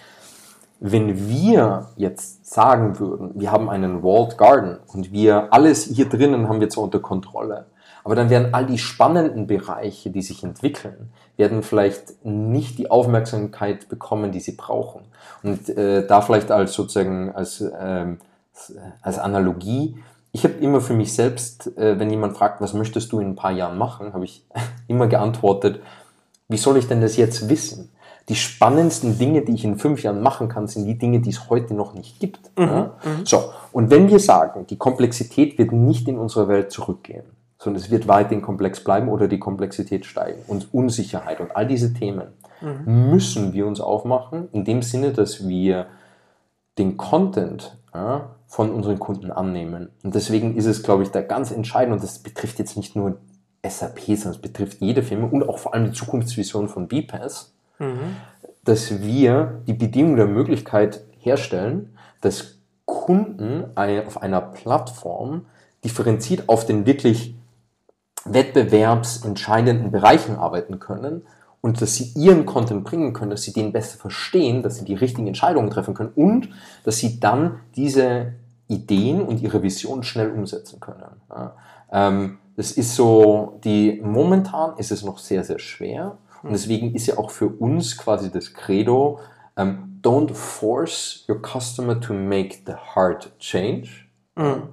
Wenn 0.86 1.30
wir 1.30 1.88
jetzt 1.96 2.44
sagen 2.44 2.98
würden, 2.98 3.30
wir 3.36 3.50
haben 3.50 3.70
einen 3.70 4.02
Walled 4.02 4.36
Garden 4.36 4.76
und 4.92 5.12
wir 5.12 5.50
alles 5.50 5.84
hier 5.84 6.10
drinnen 6.10 6.46
haben 6.46 6.60
wir 6.60 6.68
zwar 6.68 6.84
unter 6.84 7.00
Kontrolle, 7.00 7.64
Aber 8.04 8.14
dann 8.14 8.28
werden 8.28 8.52
all 8.52 8.66
die 8.66 8.76
spannenden 8.76 9.46
Bereiche, 9.46 10.10
die 10.10 10.20
sich 10.20 10.44
entwickeln, 10.44 11.08
werden 11.38 11.62
vielleicht 11.62 12.22
nicht 12.22 12.76
die 12.76 12.90
Aufmerksamkeit 12.90 13.88
bekommen, 13.88 14.30
die 14.30 14.40
sie 14.40 14.56
brauchen. 14.56 15.06
Und 15.42 15.70
äh, 15.70 16.06
da 16.06 16.20
vielleicht 16.20 16.50
als 16.50 16.74
sozusagen 16.74 17.34
als, 17.34 17.64
ähm, 17.80 18.18
als 19.00 19.18
Analogie, 19.18 19.96
ich 20.32 20.44
habe 20.44 20.52
immer 20.56 20.82
für 20.82 20.92
mich 20.92 21.14
selbst, 21.14 21.78
äh, 21.78 21.98
wenn 21.98 22.10
jemand 22.10 22.36
fragt, 22.36 22.60
was 22.60 22.74
möchtest 22.74 23.10
du 23.10 23.20
in 23.20 23.28
ein 23.28 23.36
paar 23.36 23.52
Jahren 23.52 23.78
machen, 23.78 24.12
habe 24.12 24.26
ich 24.26 24.44
immer 24.86 25.06
geantwortet, 25.06 25.80
wie 26.48 26.58
soll 26.58 26.76
ich 26.76 26.88
denn 26.88 27.00
das 27.00 27.16
jetzt 27.16 27.48
wissen? 27.48 27.90
Die 28.28 28.34
spannendsten 28.34 29.18
Dinge, 29.18 29.42
die 29.42 29.52
ich 29.52 29.64
in 29.64 29.76
fünf 29.76 30.02
Jahren 30.02 30.22
machen 30.22 30.48
kann, 30.48 30.66
sind 30.66 30.86
die 30.86 30.96
Dinge, 30.96 31.20
die 31.20 31.30
es 31.30 31.50
heute 31.50 31.74
noch 31.74 31.92
nicht 31.92 32.20
gibt. 32.20 32.50
Mhm, 32.58 32.64
ja? 32.64 32.82
Mhm. 33.04 33.26
So, 33.26 33.50
und 33.72 33.90
wenn 33.90 34.08
wir 34.08 34.18
sagen, 34.18 34.66
die 34.66 34.78
Komplexität 34.78 35.58
wird 35.58 35.72
nicht 35.72 36.08
in 36.08 36.18
unserer 36.18 36.48
Welt 36.48 36.70
zurückgehen, 36.70 37.24
sondern 37.58 37.82
es 37.82 37.90
wird 37.90 38.08
weiterhin 38.08 38.42
komplex 38.42 38.82
bleiben 38.82 39.08
oder 39.08 39.28
die 39.28 39.38
Komplexität 39.38 40.06
steigen 40.06 40.42
und 40.46 40.72
Unsicherheit 40.72 41.40
und 41.40 41.54
all 41.54 41.66
diese 41.66 41.92
Themen, 41.92 42.28
mhm. 42.60 43.10
müssen 43.10 43.52
wir 43.52 43.66
uns 43.66 43.80
aufmachen, 43.80 44.48
in 44.52 44.64
dem 44.64 44.82
Sinne, 44.82 45.12
dass 45.12 45.46
wir 45.46 45.86
den 46.78 46.96
Content 46.96 47.76
ja, 47.94 48.30
von 48.46 48.70
unseren 48.70 48.98
Kunden 48.98 49.30
annehmen. 49.30 49.90
Und 50.02 50.14
deswegen 50.14 50.56
ist 50.56 50.66
es, 50.66 50.82
glaube 50.82 51.02
ich, 51.02 51.10
da 51.10 51.22
ganz 51.22 51.50
entscheidend, 51.50 51.94
und 51.94 52.02
das 52.02 52.18
betrifft 52.18 52.58
jetzt 52.58 52.76
nicht 52.76 52.96
nur 52.96 53.18
SAP, 53.66 54.00
sondern 54.06 54.32
es 54.32 54.38
betrifft 54.38 54.80
jede 54.80 55.02
Firma 55.02 55.28
und 55.28 55.48
auch 55.48 55.58
vor 55.58 55.74
allem 55.74 55.86
die 55.86 55.92
Zukunftsvision 55.92 56.68
von 56.68 56.88
BPAS, 56.88 57.53
mhm. 57.78 58.16
dass 58.64 59.02
wir 59.02 59.62
die 59.66 59.74
Bedingung 59.74 60.16
der 60.16 60.26
Möglichkeit 60.26 61.04
herstellen, 61.18 61.96
dass 62.20 62.58
Kunden 62.84 63.64
auf 63.76 64.22
einer 64.22 64.40
Plattform 64.40 65.46
differenziert 65.84 66.48
auf 66.48 66.66
den 66.66 66.86
wirklich 66.86 67.34
wettbewerbsentscheidenden 68.24 69.90
Bereichen 69.90 70.36
arbeiten 70.36 70.78
können 70.78 71.22
und 71.60 71.80
dass 71.80 71.94
sie 71.94 72.12
ihren 72.14 72.46
Content 72.46 72.84
bringen 72.84 73.12
können, 73.12 73.30
dass 73.30 73.42
sie 73.42 73.52
den 73.52 73.72
besser 73.72 73.98
verstehen, 73.98 74.62
dass 74.62 74.76
sie 74.76 74.84
die 74.84 74.94
richtigen 74.94 75.26
Entscheidungen 75.26 75.70
treffen 75.70 75.94
können 75.94 76.12
und 76.14 76.48
dass 76.84 76.98
sie 76.98 77.20
dann 77.20 77.60
diese 77.76 78.34
Ideen 78.68 79.22
und 79.22 79.40
ihre 79.42 79.62
Vision 79.62 80.02
schnell 80.02 80.30
umsetzen 80.30 80.80
können. 80.80 81.20
Ja, 81.30 81.56
ähm, 81.92 82.38
das 82.56 82.72
ist 82.72 82.94
so, 82.94 83.60
die, 83.64 84.00
momentan 84.02 84.76
ist 84.78 84.92
es 84.92 85.02
noch 85.02 85.18
sehr, 85.18 85.44
sehr 85.44 85.58
schwer 85.58 86.18
und 86.44 86.52
deswegen 86.52 86.94
ist 86.94 87.06
ja 87.06 87.16
auch 87.16 87.30
für 87.30 87.48
uns 87.48 87.96
quasi 87.96 88.30
das 88.30 88.52
Credo, 88.52 89.18
um, 89.56 89.62
ähm, 89.62 90.00
don't 90.02 90.34
force 90.34 91.24
your 91.28 91.40
customer 91.40 91.98
to 91.98 92.12
make 92.12 92.58
the 92.66 92.74
hard 92.74 93.32
change. 93.38 94.06
Mhm. 94.36 94.68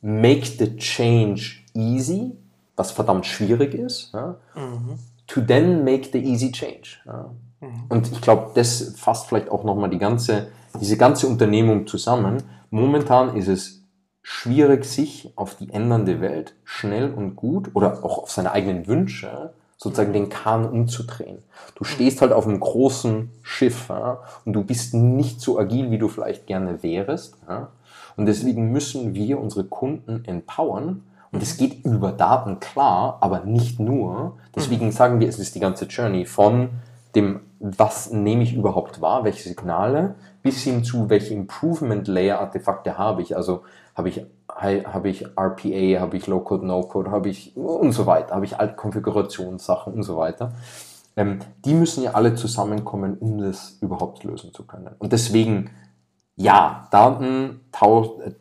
Make 0.00 0.46
the 0.46 0.76
change 0.76 1.64
easy, 1.74 2.32
was 2.76 2.90
verdammt 2.92 3.26
schwierig 3.26 3.74
ist. 3.74 4.12
Ja? 4.14 4.36
Mhm. 4.54 4.98
To 5.26 5.42
then 5.42 5.84
make 5.84 6.08
the 6.12 6.18
easy 6.18 6.50
change. 6.50 6.98
Ja? 7.04 7.30
Mhm. 7.60 7.84
Und 7.90 8.10
ich 8.10 8.20
glaube, 8.22 8.52
das 8.54 8.94
fasst 8.96 9.26
vielleicht 9.26 9.50
auch 9.50 9.64
nochmal 9.64 9.90
die 9.90 9.98
ganze, 9.98 10.48
diese 10.80 10.96
ganze 10.96 11.26
Unternehmung 11.26 11.86
zusammen. 11.86 12.42
Momentan 12.70 13.36
ist 13.36 13.48
es 13.48 13.82
schwierig, 14.22 14.86
sich 14.86 15.32
auf 15.36 15.56
die 15.56 15.70
ändernde 15.70 16.22
Welt 16.22 16.54
schnell 16.64 17.12
und 17.12 17.36
gut 17.36 17.70
oder 17.74 18.02
auch 18.02 18.22
auf 18.22 18.30
seine 18.30 18.52
eigenen 18.52 18.86
Wünsche 18.86 19.52
sozusagen 19.82 20.12
den 20.12 20.28
Kahn 20.28 20.64
umzudrehen. 20.64 21.38
Du 21.74 21.82
stehst 21.82 22.20
halt 22.20 22.32
auf 22.32 22.46
einem 22.46 22.60
großen 22.60 23.30
Schiff 23.42 23.88
ja, 23.88 24.20
und 24.44 24.52
du 24.52 24.62
bist 24.62 24.94
nicht 24.94 25.40
so 25.40 25.58
agil, 25.58 25.90
wie 25.90 25.98
du 25.98 26.06
vielleicht 26.06 26.46
gerne 26.46 26.84
wärst. 26.84 27.36
Ja. 27.48 27.68
Und 28.16 28.26
deswegen 28.26 28.70
müssen 28.70 29.14
wir 29.14 29.40
unsere 29.40 29.64
Kunden 29.64 30.24
empowern. 30.24 31.02
Und 31.32 31.42
es 31.42 31.56
geht 31.56 31.84
über 31.84 32.12
Daten 32.12 32.60
klar, 32.60 33.18
aber 33.20 33.40
nicht 33.40 33.80
nur. 33.80 34.36
Deswegen 34.54 34.86
mhm. 34.86 34.92
sagen 34.92 35.18
wir, 35.18 35.28
es 35.28 35.40
ist 35.40 35.56
die 35.56 35.60
ganze 35.60 35.86
Journey 35.86 36.26
von 36.26 36.68
dem, 37.16 37.40
was 37.58 38.12
nehme 38.12 38.44
ich 38.44 38.54
überhaupt 38.54 39.00
wahr, 39.00 39.24
welche 39.24 39.48
Signale, 39.48 40.14
bis 40.42 40.62
hin 40.62 40.84
zu, 40.84 41.10
welche 41.10 41.34
Improvement 41.34 42.06
Layer 42.06 42.38
Artefakte 42.38 42.98
habe 42.98 43.22
ich. 43.22 43.36
Also 43.36 43.62
habe 43.94 44.08
ich, 44.08 44.24
habe 44.48 45.08
ich 45.08 45.26
RPA, 45.36 46.00
habe 46.00 46.16
ich 46.16 46.26
Low-Code, 46.26 46.66
No-Code, 46.66 47.10
habe 47.10 47.28
ich 47.28 47.56
und 47.56 47.92
so 47.92 48.06
weiter, 48.06 48.34
habe 48.34 48.44
ich 48.44 48.58
alte 48.58 48.74
Konfigurationssachen 48.74 49.92
und 49.92 50.02
so 50.02 50.16
weiter. 50.16 50.52
Ähm, 51.16 51.40
die 51.64 51.74
müssen 51.74 52.02
ja 52.02 52.12
alle 52.12 52.34
zusammenkommen, 52.34 53.18
um 53.18 53.38
das 53.38 53.76
überhaupt 53.80 54.24
lösen 54.24 54.54
zu 54.54 54.64
können. 54.64 54.90
Und 54.98 55.12
deswegen, 55.12 55.70
ja, 56.36 56.88
Daten, 56.90 57.60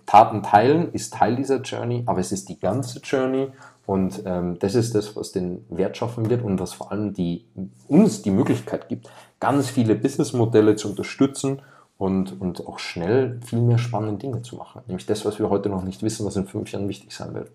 Taten 0.05 0.43
teilen 0.43 0.93
ist 0.93 1.13
Teil 1.13 1.35
dieser 1.35 1.61
Journey, 1.61 2.03
aber 2.05 2.19
es 2.19 2.31
ist 2.31 2.47
die 2.47 2.59
ganze 2.59 2.99
Journey 2.99 3.51
und 3.85 4.21
ähm, 4.25 4.57
das 4.59 4.75
ist 4.75 4.95
das, 4.95 5.17
was 5.17 5.33
den 5.33 5.65
Wert 5.69 5.97
schaffen 5.97 6.29
wird 6.29 6.43
und 6.43 6.59
was 6.59 6.71
vor 6.71 6.93
allem 6.93 7.13
die, 7.13 7.45
uns 7.89 8.21
die 8.21 8.31
Möglichkeit 8.31 8.87
gibt, 8.87 9.09
ganz 9.41 9.69
viele 9.69 9.95
Businessmodelle 9.95 10.77
zu 10.77 10.89
unterstützen 10.89 11.61
und, 12.01 12.41
und 12.41 12.65
auch 12.65 12.79
schnell 12.79 13.39
viel 13.45 13.61
mehr 13.61 13.77
spannende 13.77 14.17
Dinge 14.17 14.41
zu 14.41 14.55
machen. 14.55 14.81
Nämlich 14.87 15.05
das, 15.05 15.23
was 15.23 15.37
wir 15.37 15.51
heute 15.51 15.69
noch 15.69 15.83
nicht 15.83 16.01
wissen, 16.01 16.25
was 16.25 16.35
in 16.35 16.47
fünf 16.47 16.71
Jahren 16.71 16.89
wichtig 16.89 17.13
sein 17.13 17.35
wird. 17.35 17.51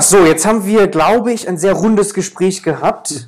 So, 0.00 0.24
jetzt 0.24 0.46
haben 0.46 0.66
wir, 0.66 0.86
glaube 0.86 1.32
ich, 1.32 1.48
ein 1.48 1.58
sehr 1.58 1.72
rundes 1.72 2.14
Gespräch 2.14 2.62
gehabt. 2.62 3.26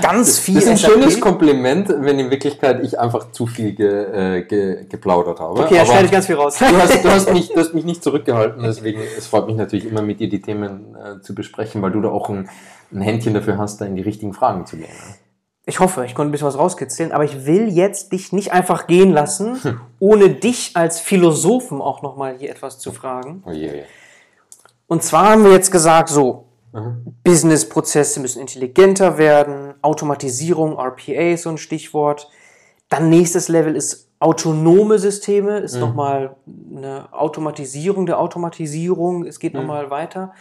Ganz 0.00 0.38
viel. 0.38 0.54
Das 0.54 0.64
ist 0.64 0.70
ein 0.70 0.76
SAP. 0.78 0.92
schönes 0.92 1.20
Kompliment, 1.20 1.90
wenn 1.90 2.18
in 2.18 2.30
Wirklichkeit 2.30 2.82
ich 2.82 2.98
einfach 2.98 3.32
zu 3.32 3.46
viel 3.46 3.74
ge, 3.74 4.38
äh, 4.38 4.42
ge, 4.44 4.86
geplaudert 4.86 5.40
habe. 5.40 5.60
Okay, 5.60 5.74
da 5.74 5.84
schneide 5.84 6.06
ich 6.06 6.12
ganz 6.12 6.24
viel 6.24 6.36
raus. 6.36 6.58
Du 6.58 6.64
hast, 6.64 7.04
du, 7.04 7.10
hast 7.10 7.30
mich, 7.30 7.48
du 7.52 7.60
hast 7.60 7.74
mich 7.74 7.84
nicht 7.84 8.02
zurückgehalten, 8.02 8.62
deswegen 8.62 9.02
es 9.18 9.26
freut 9.26 9.46
mich 9.46 9.56
natürlich 9.56 9.84
immer 9.84 10.00
mit 10.00 10.20
dir 10.20 10.30
die 10.30 10.40
Themen 10.40 10.94
äh, 10.94 11.20
zu 11.20 11.34
besprechen, 11.34 11.82
weil 11.82 11.90
du 11.90 12.00
da 12.00 12.08
auch 12.08 12.30
ein, 12.30 12.48
ein 12.92 13.02
Händchen 13.02 13.34
dafür 13.34 13.58
hast, 13.58 13.82
da 13.82 13.84
in 13.84 13.94
die 13.94 14.02
richtigen 14.02 14.32
Fragen 14.32 14.64
zu 14.64 14.78
gehen. 14.78 14.88
Ich 15.66 15.80
hoffe, 15.80 16.04
ich 16.04 16.14
konnte 16.14 16.28
ein 16.28 16.32
bisschen 16.32 16.46
was 16.46 16.58
rauskitzeln, 16.58 17.12
aber 17.12 17.24
ich 17.24 17.46
will 17.46 17.68
jetzt 17.68 18.12
dich 18.12 18.32
nicht 18.32 18.52
einfach 18.52 18.86
gehen 18.86 19.12
lassen, 19.12 19.62
hm. 19.62 19.80
ohne 19.98 20.28
dich 20.28 20.72
als 20.74 21.00
Philosophen 21.00 21.80
auch 21.80 22.02
nochmal 22.02 22.36
hier 22.38 22.50
etwas 22.50 22.78
zu 22.78 22.92
fragen. 22.92 23.42
Oh 23.46 23.50
je. 23.50 23.84
Und 24.86 25.02
zwar 25.02 25.30
haben 25.30 25.44
wir 25.44 25.52
jetzt 25.52 25.70
gesagt, 25.70 26.10
so, 26.10 26.44
mhm. 26.72 27.14
Businessprozesse 27.24 28.20
müssen 28.20 28.40
intelligenter 28.40 29.16
werden, 29.16 29.74
Automatisierung, 29.80 30.78
RPA 30.78 31.32
ist 31.32 31.44
so 31.44 31.50
ein 31.50 31.58
Stichwort. 31.58 32.28
Dann 32.90 33.08
nächstes 33.08 33.48
Level 33.48 33.74
ist 33.74 34.10
autonome 34.18 34.98
Systeme, 34.98 35.58
ist 35.58 35.74
mhm. 35.74 35.80
nochmal 35.80 36.36
eine 36.76 37.08
Automatisierung 37.12 38.06
der 38.06 38.18
Automatisierung, 38.18 39.24
es 39.24 39.40
geht 39.40 39.54
mhm. 39.54 39.60
nochmal 39.60 39.90
weiter. 39.90 40.32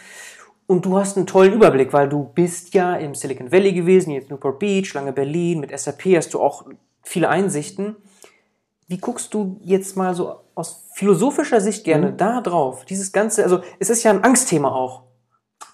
Und 0.66 0.86
du 0.86 0.98
hast 0.98 1.18
einen 1.18 1.28
tollen 1.28 1.54
Überblick, 1.54 1.92
weil 1.94 2.08
du 2.08 2.24
bist 2.24 2.74
ja 2.74 2.96
im 2.96 3.16
Silicon 3.16 3.52
Valley 3.52 3.74
gewesen, 3.74 4.12
jetzt 4.12 4.30
Newport 4.30 4.60
Beach, 4.60 4.94
lange 4.94 5.12
Berlin, 5.12 5.60
mit 5.60 5.78
SAP 5.78 6.04
hast 6.16 6.34
du 6.34 6.40
auch 6.40 6.66
viele 7.02 7.30
Einsichten. 7.30 7.96
Wie 8.88 8.98
guckst 8.98 9.34
du 9.34 9.58
jetzt 9.62 9.98
mal 9.98 10.14
so 10.16 10.36
aus 10.56 10.86
philosophischer 10.94 11.60
Sicht 11.62 11.84
gerne 11.84 12.12
mhm. 12.12 12.18
da 12.18 12.42
drauf? 12.42 12.86
Dieses 12.86 13.12
Ganze, 13.12 13.44
also 13.44 13.62
es 13.80 13.90
ist 13.90 14.04
ja 14.04 14.12
ein 14.12 14.24
Angstthema 14.24 14.72
auch. 14.72 15.04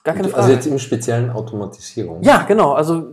Gar 0.04 0.16
keine 0.16 0.26
also 0.26 0.36
Frage. 0.36 0.44
Also 0.44 0.56
jetzt 0.56 0.66
im 0.68 0.80
speziellen 0.80 1.30
Automatisierung. 1.30 2.24
Ja, 2.24 2.44
genau. 2.44 2.74
Also 2.74 3.08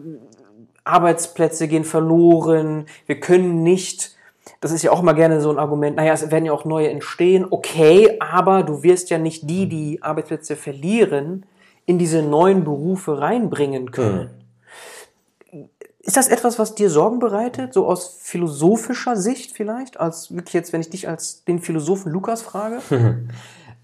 Arbeitsplätze 0.84 1.68
gehen 1.68 1.84
verloren. 1.84 2.86
Wir 3.06 3.20
können 3.20 3.62
nicht, 3.62 4.16
das 4.60 4.70
ist 4.70 4.82
ja 4.82 4.92
auch 4.92 5.00
immer 5.00 5.14
gerne 5.14 5.40
so 5.40 5.50
ein 5.50 5.58
Argument, 5.58 5.96
naja, 5.96 6.12
es 6.12 6.30
werden 6.30 6.46
ja 6.46 6.52
auch 6.52 6.64
neue 6.64 6.88
entstehen. 6.88 7.46
Okay, 7.50 8.16
aber 8.20 8.62
du 8.62 8.82
wirst 8.82 9.10
ja 9.10 9.18
nicht 9.18 9.50
die, 9.50 9.68
die 9.68 10.02
Arbeitsplätze 10.02 10.56
verlieren, 10.56 11.44
in 11.86 11.98
diese 11.98 12.22
neuen 12.22 12.64
Berufe 12.64 13.20
reinbringen 13.20 13.92
können. 13.92 14.30
Mhm. 15.52 15.68
Ist 16.00 16.16
das 16.16 16.28
etwas, 16.28 16.58
was 16.58 16.76
dir 16.76 16.88
Sorgen 16.88 17.18
bereitet, 17.18 17.74
so 17.74 17.86
aus 17.86 18.18
philosophischer 18.20 19.16
Sicht 19.16 19.56
vielleicht, 19.56 19.98
als 19.98 20.32
wirklich 20.32 20.54
jetzt, 20.54 20.72
wenn 20.72 20.80
ich 20.80 20.90
dich 20.90 21.08
als 21.08 21.42
den 21.44 21.60
Philosophen 21.60 22.12
Lukas 22.12 22.42
frage? 22.42 22.80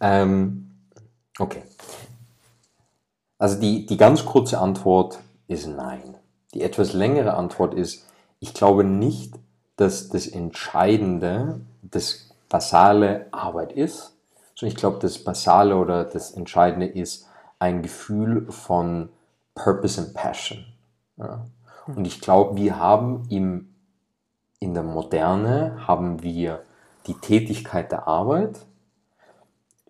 ähm, 0.00 0.70
okay. 1.38 1.62
Also 3.38 3.58
die, 3.58 3.86
die 3.86 3.96
ganz 3.96 4.24
kurze 4.24 4.60
Antwort 4.60 5.18
ist 5.48 5.66
nein. 5.66 6.16
Die 6.54 6.62
etwas 6.62 6.92
längere 6.92 7.34
Antwort 7.34 7.74
ist, 7.74 8.06
ich 8.38 8.54
glaube 8.54 8.84
nicht, 8.84 9.34
dass 9.76 10.08
das 10.08 10.28
Entscheidende 10.28 11.60
das 11.82 12.30
basale 12.48 13.26
Arbeit 13.32 13.72
ist, 13.72 14.12
sondern 14.54 14.72
ich 14.72 14.76
glaube, 14.76 14.98
das 15.00 15.18
basale 15.18 15.76
oder 15.76 16.04
das 16.04 16.30
Entscheidende 16.30 16.86
ist, 16.86 17.26
ein 17.62 17.80
Gefühl 17.80 18.50
von 18.50 19.08
Purpose 19.54 20.00
and 20.00 20.14
Passion. 20.14 20.66
Ja. 21.16 21.46
Und 21.86 22.04
ich 22.04 22.20
glaube, 22.20 22.56
wir 22.56 22.76
haben 22.76 23.22
im, 23.28 23.74
in 24.58 24.74
der 24.74 24.82
Moderne 24.82 25.86
haben 25.86 26.24
wir 26.24 26.64
die 27.06 27.14
Tätigkeit 27.14 27.92
der 27.92 28.08
Arbeit 28.08 28.66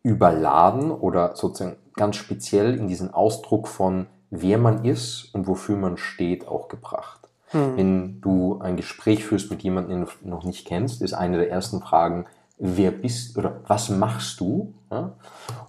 überladen 0.02 0.90
oder 0.90 1.34
sozusagen 1.34 1.76
ganz 1.94 2.16
speziell 2.16 2.78
in 2.78 2.88
diesen 2.88 3.14
Ausdruck 3.14 3.68
von 3.68 4.06
wer 4.28 4.58
man 4.58 4.84
ist 4.84 5.34
und 5.34 5.46
wofür 5.46 5.76
man 5.76 5.96
steht 5.96 6.46
auch 6.48 6.68
gebracht. 6.68 7.28
Hm. 7.48 7.76
Wenn 7.76 8.20
du 8.20 8.60
ein 8.60 8.76
Gespräch 8.76 9.24
führst 9.24 9.50
mit 9.50 9.62
jemandem, 9.62 10.00
den 10.00 10.08
du 10.22 10.28
noch 10.28 10.44
nicht 10.44 10.66
kennst, 10.66 11.00
ist 11.00 11.14
eine 11.14 11.38
der 11.38 11.50
ersten 11.50 11.80
Fragen, 11.80 12.26
wer 12.58 12.90
bist 12.90 13.38
oder 13.38 13.60
was 13.66 13.88
machst 13.88 14.40
du? 14.40 14.74
Ja? 14.90 15.14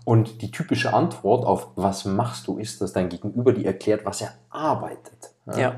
Und 0.05 0.41
die 0.41 0.51
typische 0.51 0.93
Antwort 0.93 1.45
auf 1.45 1.67
was 1.75 2.05
machst 2.05 2.47
du 2.47 2.57
ist, 2.57 2.81
dass 2.81 2.93
dein 2.93 3.09
Gegenüber 3.09 3.53
dir 3.53 3.65
erklärt, 3.65 4.05
was 4.05 4.21
er 4.21 4.33
arbeitet. 4.49 5.31
Ja. 5.45 5.57
ja. 5.57 5.75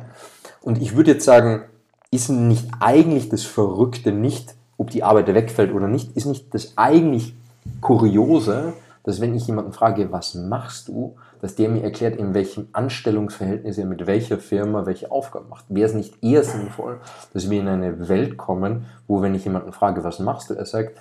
Und 0.62 0.82
ich 0.82 0.96
würde 0.96 1.12
jetzt 1.12 1.26
sagen, 1.26 1.66
ist 2.12 2.30
nicht 2.30 2.68
eigentlich 2.80 3.30
das 3.30 3.44
Verrückte 3.44 4.12
nicht, 4.12 4.56
ob 4.78 4.90
die 4.90 5.04
Arbeit 5.04 5.34
wegfällt 5.34 5.74
oder 5.74 5.88
nicht, 5.88 6.16
ist 6.16 6.26
nicht 6.26 6.54
das 6.54 6.74
eigentlich 6.76 7.36
Kuriose, 7.82 8.74
dass 9.04 9.22
wenn 9.22 9.36
ich 9.36 9.48
jemanden 9.48 9.74
frage, 9.74 10.12
was 10.12 10.34
machst 10.34 10.88
du, 10.88 11.16
dass 11.42 11.56
der 11.56 11.70
mir 11.70 11.84
erklärt, 11.84 12.16
in 12.16 12.34
welchem 12.34 12.70
Anstellungsverhältnis 12.74 13.78
er 13.78 13.86
mit 13.86 14.08
welcher 14.08 14.40
Firma 14.40 14.86
welche 14.86 15.12
Aufgaben 15.12 15.50
macht. 15.50 15.66
Wäre 15.70 15.88
es 15.88 15.94
nicht 15.94 16.24
eher 16.24 16.44
sinnvoll, 16.44 17.00
dass 17.34 17.50
wir 17.50 17.60
in 17.60 17.68
eine 17.68 18.10
Welt 18.10 18.38
kommen, 18.38 18.86
wo, 19.08 19.22
wenn 19.22 19.36
ich 19.36 19.46
jemanden 19.46 19.72
frage, 19.72 20.04
was 20.04 20.20
machst 20.20 20.50
du, 20.50 20.56
er 20.56 20.66
sagt, 20.66 20.98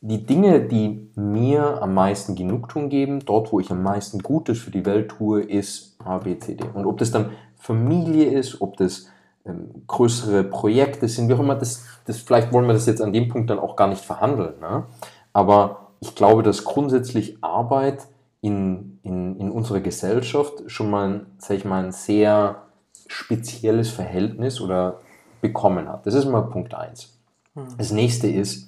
die 0.00 0.24
Dinge, 0.24 0.60
die 0.60 1.10
mir 1.16 1.82
am 1.82 1.94
meisten 1.94 2.34
Genugtuung 2.34 2.88
geben, 2.88 3.20
dort, 3.24 3.52
wo 3.52 3.58
ich 3.58 3.70
am 3.70 3.82
meisten 3.82 4.20
Gutes 4.20 4.58
für 4.58 4.70
die 4.70 4.86
Welt 4.86 5.10
tue, 5.10 5.42
ist 5.42 5.96
A, 6.04 6.18
B, 6.18 6.38
C, 6.38 6.54
D. 6.54 6.64
Und 6.72 6.86
ob 6.86 6.98
das 6.98 7.10
dann 7.10 7.30
Familie 7.56 8.30
ist, 8.30 8.60
ob 8.60 8.76
das 8.76 9.08
ähm, 9.44 9.82
größere 9.86 10.44
Projekte 10.44 11.08
sind, 11.08 11.28
wie 11.28 11.34
auch 11.34 11.40
immer, 11.40 11.56
das, 11.56 11.84
das, 12.04 12.18
vielleicht 12.18 12.52
wollen 12.52 12.66
wir 12.66 12.74
das 12.74 12.86
jetzt 12.86 13.02
an 13.02 13.12
dem 13.12 13.28
Punkt 13.28 13.50
dann 13.50 13.58
auch 13.58 13.74
gar 13.74 13.88
nicht 13.88 14.04
verhandeln. 14.04 14.54
Ne? 14.60 14.84
Aber 15.32 15.88
ich 16.00 16.14
glaube, 16.14 16.44
dass 16.44 16.64
grundsätzlich 16.64 17.38
Arbeit 17.42 18.06
in, 18.40 19.00
in, 19.02 19.36
in 19.36 19.50
unserer 19.50 19.80
Gesellschaft 19.80 20.62
schon 20.68 20.90
mal, 20.90 21.26
sag 21.38 21.56
ich 21.56 21.64
mal, 21.64 21.84
ein 21.84 21.92
sehr 21.92 22.62
spezielles 23.08 23.90
Verhältnis 23.90 24.60
oder 24.60 25.00
bekommen 25.40 25.88
hat. 25.88 26.06
Das 26.06 26.14
ist 26.14 26.26
mal 26.26 26.42
Punkt 26.42 26.74
eins. 26.74 27.18
Hm. 27.54 27.66
Das 27.76 27.90
nächste 27.90 28.28
ist, 28.28 28.67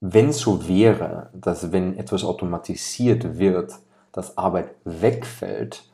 wenn 0.00 0.32
so 0.32 0.66
wäre, 0.66 1.30
dass 1.34 1.72
wenn 1.72 1.98
etwas 1.98 2.24
automatisiert 2.24 3.38
wird, 3.38 3.74
dass 4.12 4.38
Arbeit 4.38 4.74
wegfällt, 4.84 5.84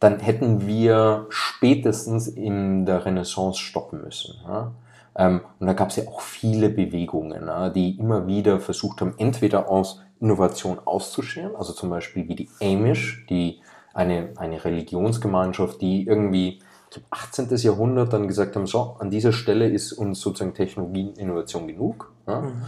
dann 0.00 0.20
hätten 0.20 0.66
wir 0.66 1.26
spätestens 1.30 2.28
in 2.28 2.86
der 2.86 3.04
Renaissance 3.04 3.60
stoppen 3.60 4.02
müssen. 4.02 4.36
Ja? 4.46 4.72
Ähm, 5.16 5.40
und 5.58 5.66
da 5.66 5.72
gab 5.72 5.90
es 5.90 5.96
ja 5.96 6.08
auch 6.08 6.20
viele 6.20 6.68
Bewegungen, 6.68 7.48
die 7.74 7.98
immer 7.98 8.26
wieder 8.26 8.60
versucht 8.60 9.00
haben, 9.00 9.14
entweder 9.18 9.68
aus 9.70 10.02
Innovation 10.20 10.78
auszuscheren, 10.84 11.56
also 11.56 11.72
zum 11.72 11.90
Beispiel 11.90 12.28
wie 12.28 12.34
die 12.34 12.48
Amish, 12.60 13.26
die 13.28 13.60
eine, 13.94 14.30
eine 14.36 14.64
Religionsgemeinschaft, 14.64 15.80
die 15.80 16.06
irgendwie 16.06 16.60
18. 17.10 17.48
Jahrhundert 17.56 18.12
dann 18.12 18.28
gesagt 18.28 18.56
haben, 18.56 18.66
so, 18.66 18.96
an 18.98 19.10
dieser 19.10 19.32
Stelle 19.32 19.68
ist 19.68 19.92
uns 19.92 20.20
sozusagen 20.20 20.54
Technologie 20.54 21.08
und 21.08 21.18
Innovation 21.18 21.66
genug. 21.66 22.12
Ja? 22.26 22.40
Mhm. 22.42 22.62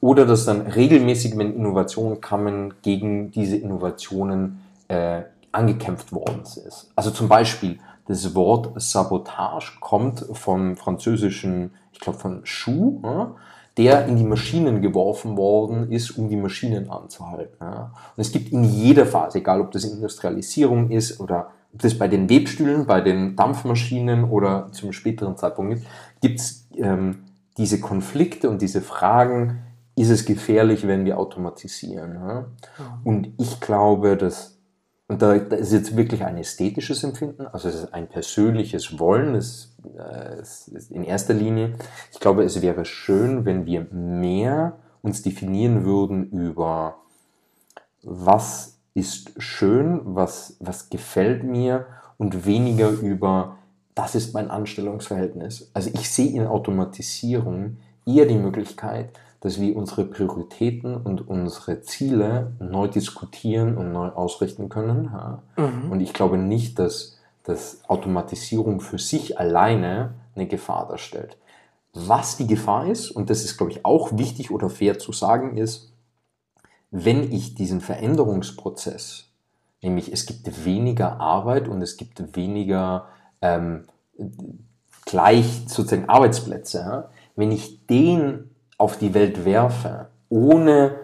Oder 0.00 0.26
dass 0.26 0.44
dann 0.44 0.62
regelmäßig, 0.62 1.36
wenn 1.38 1.54
Innovationen 1.54 2.20
kamen, 2.20 2.74
gegen 2.82 3.30
diese 3.30 3.56
Innovationen 3.56 4.60
äh, 4.88 5.22
angekämpft 5.52 6.12
worden 6.12 6.42
ist. 6.42 6.90
Also 6.96 7.10
zum 7.10 7.28
Beispiel 7.28 7.78
das 8.08 8.34
Wort 8.34 8.72
Sabotage 8.80 9.78
kommt 9.80 10.26
vom 10.32 10.76
französischen, 10.76 11.70
ich 11.92 12.00
glaube 12.00 12.18
von 12.18 12.40
Schuh, 12.44 13.00
ja, 13.04 13.34
der 13.76 14.06
in 14.06 14.16
die 14.16 14.24
Maschinen 14.24 14.82
geworfen 14.82 15.36
worden 15.36 15.90
ist, 15.90 16.10
um 16.18 16.28
die 16.28 16.36
Maschinen 16.36 16.90
anzuhalten. 16.90 17.56
Ja. 17.60 17.92
Und 18.16 18.20
es 18.20 18.32
gibt 18.32 18.52
in 18.52 18.64
jeder 18.64 19.06
Phase, 19.06 19.38
egal 19.38 19.60
ob 19.60 19.70
das 19.70 19.84
Industrialisierung 19.84 20.90
ist 20.90 21.20
oder 21.20 21.52
ob 21.72 21.82
das 21.82 21.96
bei 21.96 22.08
den 22.08 22.28
Webstühlen, 22.28 22.86
bei 22.86 23.00
den 23.00 23.36
Dampfmaschinen 23.36 24.24
oder 24.24 24.70
zum 24.72 24.92
späteren 24.92 25.36
Zeitpunkt 25.36 25.74
gibt, 25.74 25.86
gibt 26.20 26.40
es 26.40 26.68
ähm, 26.76 27.24
diese 27.56 27.80
Konflikte 27.80 28.50
und 28.50 28.62
diese 28.62 28.80
Fragen, 28.80 29.62
ist 29.94 30.10
es 30.10 30.24
gefährlich, 30.24 30.86
wenn 30.86 31.04
wir 31.04 31.18
automatisieren? 31.18 32.14
Ja? 32.14 32.46
Und 33.04 33.32
ich 33.38 33.60
glaube, 33.60 34.16
dass 34.16 34.58
und 35.08 35.20
da, 35.20 35.36
da, 35.36 35.56
ist 35.56 35.72
jetzt 35.72 35.94
wirklich 35.94 36.24
ein 36.24 36.38
ästhetisches 36.38 37.04
Empfinden, 37.04 37.46
also 37.46 37.68
es 37.68 37.74
ist 37.74 37.92
ein 37.92 38.08
persönliches 38.08 38.98
Wollen, 38.98 39.34
es, 39.34 39.76
äh, 39.98 40.36
es 40.40 40.68
ist 40.68 40.90
in 40.90 41.04
erster 41.04 41.34
Linie. 41.34 41.74
Ich 42.10 42.18
glaube, 42.18 42.44
es 42.44 42.62
wäre 42.62 42.86
schön, 42.86 43.44
wenn 43.44 43.66
wir 43.66 43.86
mehr 43.90 44.78
uns 45.02 45.20
definieren 45.20 45.84
würden 45.84 46.30
über 46.30 46.96
was 48.02 48.78
ist 48.94 49.32
schön, 49.38 50.00
was, 50.04 50.56
was 50.60 50.90
gefällt 50.90 51.44
mir 51.44 51.86
und 52.18 52.46
weniger 52.46 52.90
über 52.90 53.56
das 53.94 54.14
ist 54.14 54.32
mein 54.32 54.50
Anstellungsverhältnis. 54.50 55.70
Also 55.74 55.90
ich 55.92 56.10
sehe 56.10 56.32
in 56.32 56.46
Automatisierung 56.46 57.76
eher 58.06 58.26
die 58.26 58.38
Möglichkeit, 58.38 59.10
dass 59.40 59.60
wir 59.60 59.76
unsere 59.76 60.04
Prioritäten 60.04 60.96
und 60.96 61.28
unsere 61.28 61.82
Ziele 61.82 62.52
neu 62.60 62.88
diskutieren 62.88 63.76
und 63.76 63.92
neu 63.92 64.08
ausrichten 64.08 64.68
können. 64.68 65.10
Mhm. 65.56 65.90
Und 65.90 66.00
ich 66.00 66.12
glaube 66.12 66.38
nicht, 66.38 66.78
dass, 66.78 67.18
dass 67.42 67.80
Automatisierung 67.88 68.80
für 68.80 68.98
sich 68.98 69.38
alleine 69.38 70.14
eine 70.34 70.46
Gefahr 70.46 70.88
darstellt. 70.88 71.36
Was 71.92 72.36
die 72.36 72.46
Gefahr 72.46 72.86
ist, 72.86 73.10
und 73.10 73.28
das 73.28 73.44
ist, 73.44 73.58
glaube 73.58 73.72
ich, 73.72 73.84
auch 73.84 74.16
wichtig 74.16 74.50
oder 74.50 74.70
fair 74.70 74.98
zu 74.98 75.12
sagen, 75.12 75.58
ist, 75.58 75.91
wenn 76.92 77.32
ich 77.32 77.54
diesen 77.54 77.80
Veränderungsprozess, 77.80 79.30
nämlich 79.82 80.12
es 80.12 80.26
gibt 80.26 80.64
weniger 80.64 81.18
Arbeit 81.20 81.66
und 81.66 81.82
es 81.82 81.96
gibt 81.96 82.36
weniger 82.36 83.06
ähm, 83.40 83.86
gleich 85.06 85.64
sozusagen 85.66 86.08
Arbeitsplätze, 86.08 86.78
ja, 86.78 87.10
wenn 87.34 87.50
ich 87.50 87.86
den 87.86 88.50
auf 88.76 88.98
die 88.98 89.14
Welt 89.14 89.44
werfe, 89.44 90.08
ohne 90.28 90.94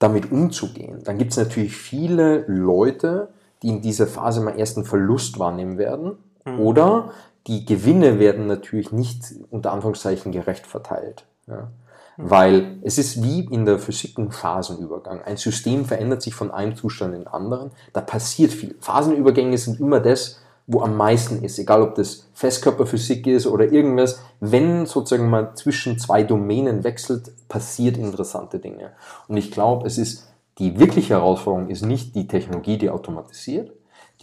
damit 0.00 0.30
umzugehen, 0.30 1.02
dann 1.04 1.16
gibt 1.16 1.30
es 1.30 1.38
natürlich 1.38 1.76
viele 1.76 2.44
Leute, 2.48 3.28
die 3.62 3.68
in 3.68 3.82
dieser 3.82 4.06
Phase 4.06 4.40
mal 4.40 4.58
erst 4.58 4.76
einen 4.76 4.84
Verlust 4.84 5.38
wahrnehmen 5.38 5.78
werden. 5.78 6.18
Mhm. 6.44 6.60
Oder 6.60 7.10
die 7.46 7.64
Gewinne 7.64 8.18
werden 8.18 8.46
natürlich 8.46 8.92
nicht 8.92 9.34
unter 9.50 9.72
Anführungszeichen 9.72 10.32
gerecht 10.32 10.66
verteilt. 10.66 11.24
Ja. 11.46 11.70
Weil 12.16 12.78
es 12.82 12.98
ist 12.98 13.22
wie 13.22 13.40
in 13.40 13.64
der 13.64 13.78
Physik 13.78 14.18
ein 14.18 14.30
Phasenübergang. 14.30 15.22
Ein 15.22 15.36
System 15.36 15.84
verändert 15.84 16.22
sich 16.22 16.34
von 16.34 16.50
einem 16.50 16.74
Zustand 16.74 17.14
in 17.14 17.20
den 17.20 17.28
anderen. 17.28 17.70
Da 17.92 18.00
passiert 18.00 18.52
viel. 18.52 18.76
Phasenübergänge 18.80 19.58
sind 19.58 19.80
immer 19.80 20.00
das, 20.00 20.40
wo 20.66 20.80
am 20.80 20.96
meisten 20.96 21.44
ist, 21.44 21.58
egal 21.58 21.82
ob 21.82 21.94
das 21.94 22.26
Festkörperphysik 22.32 23.26
ist 23.26 23.46
oder 23.46 23.70
irgendwas, 23.70 24.20
wenn 24.40 24.86
sozusagen 24.86 25.30
mal 25.30 25.54
zwischen 25.54 25.98
zwei 25.98 26.24
Domänen 26.24 26.82
wechselt, 26.82 27.30
passiert 27.48 27.96
interessante 27.96 28.58
Dinge. 28.58 28.90
Und 29.28 29.36
ich 29.36 29.52
glaube, 29.52 29.86
es 29.86 29.96
ist 29.96 30.26
die 30.58 30.78
wirkliche 30.78 31.14
Herausforderung 31.14 31.68
ist 31.68 31.82
nicht 31.82 32.14
die 32.14 32.26
Technologie, 32.26 32.78
die 32.78 32.90
automatisiert. 32.90 33.72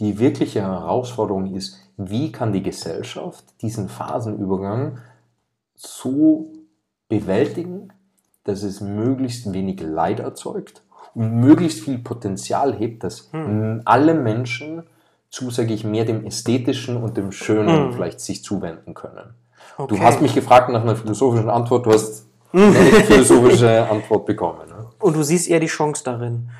Die 0.00 0.18
wirkliche 0.18 0.62
Herausforderung 0.62 1.54
ist, 1.54 1.78
wie 1.96 2.32
kann 2.32 2.52
die 2.52 2.62
Gesellschaft 2.62 3.44
diesen 3.62 3.88
Phasenübergang 3.88 4.98
so 5.76 6.50
bewältigen, 7.20 7.92
dass 8.44 8.62
es 8.62 8.80
möglichst 8.80 9.52
wenig 9.52 9.80
Leid 9.80 10.20
erzeugt 10.20 10.82
und 11.14 11.40
möglichst 11.40 11.80
viel 11.80 11.98
Potenzial 11.98 12.74
hebt, 12.74 13.04
dass 13.04 13.30
hm. 13.32 13.82
alle 13.84 14.14
Menschen 14.14 14.82
zu, 15.30 15.50
sage 15.50 15.74
ich, 15.74 15.84
mehr 15.84 16.04
dem 16.04 16.24
Ästhetischen 16.24 16.96
und 16.96 17.16
dem 17.16 17.32
Schönen 17.32 17.88
mhm. 17.88 17.92
vielleicht 17.92 18.20
sich 18.20 18.44
zuwenden 18.44 18.94
können. 18.94 19.34
Okay. 19.76 19.96
Du 19.96 20.00
hast 20.00 20.22
mich 20.22 20.32
gefragt 20.32 20.70
nach 20.70 20.82
einer 20.82 20.94
philosophischen 20.94 21.50
Antwort, 21.50 21.86
du 21.86 21.92
hast 21.92 22.26
eine 22.52 22.72
philosophische 22.72 23.88
Antwort 23.90 24.26
bekommen. 24.26 24.68
Ne? 24.68 24.86
Und 25.00 25.16
du 25.16 25.24
siehst 25.24 25.48
eher 25.48 25.58
die 25.58 25.66
Chance 25.66 26.04
darin. 26.04 26.50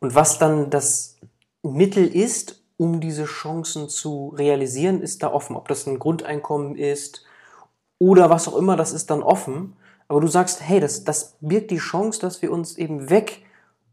Und 0.00 0.14
was 0.14 0.38
dann 0.38 0.70
das 0.70 1.18
Mittel 1.62 2.06
ist, 2.06 2.62
um 2.78 3.00
diese 3.00 3.26
Chancen 3.26 3.90
zu 3.90 4.28
realisieren, 4.30 5.02
ist 5.02 5.22
da 5.22 5.30
offen. 5.30 5.54
Ob 5.54 5.68
das 5.68 5.86
ein 5.86 5.98
Grundeinkommen 5.98 6.74
ist 6.74 7.24
oder 7.98 8.30
was 8.30 8.48
auch 8.48 8.56
immer, 8.56 8.76
das 8.76 8.92
ist 8.92 9.10
dann 9.10 9.22
offen. 9.22 9.76
Aber 10.12 10.20
du 10.20 10.26
sagst, 10.26 10.60
hey, 10.60 10.78
das, 10.78 11.04
das 11.04 11.38
birgt 11.40 11.70
die 11.70 11.78
Chance, 11.78 12.20
dass 12.20 12.42
wir 12.42 12.52
uns 12.52 12.76
eben 12.76 13.08
weg 13.08 13.46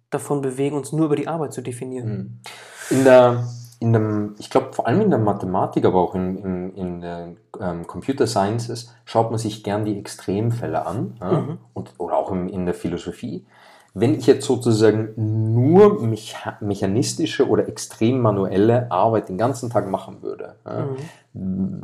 davon 0.09 0.41
bewegen, 0.41 0.75
uns 0.75 0.91
nur 0.91 1.05
über 1.05 1.15
die 1.15 1.29
Arbeit 1.29 1.53
zu 1.53 1.61
definieren. 1.61 2.41
In 2.89 3.05
der 3.05 3.45
in 3.79 3.93
dem, 3.93 4.35
ich 4.37 4.49
glaube 4.49 4.73
vor 4.73 4.85
allem 4.85 4.99
in 4.99 5.09
der 5.09 5.19
Mathematik, 5.19 5.85
aber 5.85 6.01
auch 6.01 6.13
in, 6.13 6.37
in, 6.37 6.73
in 6.73 6.99
der 6.99 7.29
ähm, 7.61 7.87
Computer 7.87 8.27
Sciences 8.27 8.93
schaut 9.05 9.29
man 9.31 9.39
sich 9.39 9.63
gern 9.63 9.85
die 9.85 9.97
Extremfälle 9.97 10.85
an 10.85 11.15
ja? 11.21 11.31
mhm. 11.31 11.57
und, 11.73 11.93
oder 11.97 12.17
auch 12.17 12.33
in, 12.33 12.49
in 12.49 12.65
der 12.65 12.75
Philosophie. 12.75 13.45
Wenn 13.93 14.15
ich 14.15 14.27
jetzt 14.27 14.45
sozusagen 14.45 15.13
nur 15.15 16.01
mecha 16.01 16.57
mechanistische 16.59 17.47
oder 17.47 17.69
extrem 17.69 18.19
manuelle 18.19 18.91
Arbeit 18.91 19.29
den 19.29 19.37
ganzen 19.37 19.69
Tag 19.69 19.89
machen 19.89 20.21
würde, 20.21 20.55
ja? 20.65 20.89
mhm. 21.31 21.83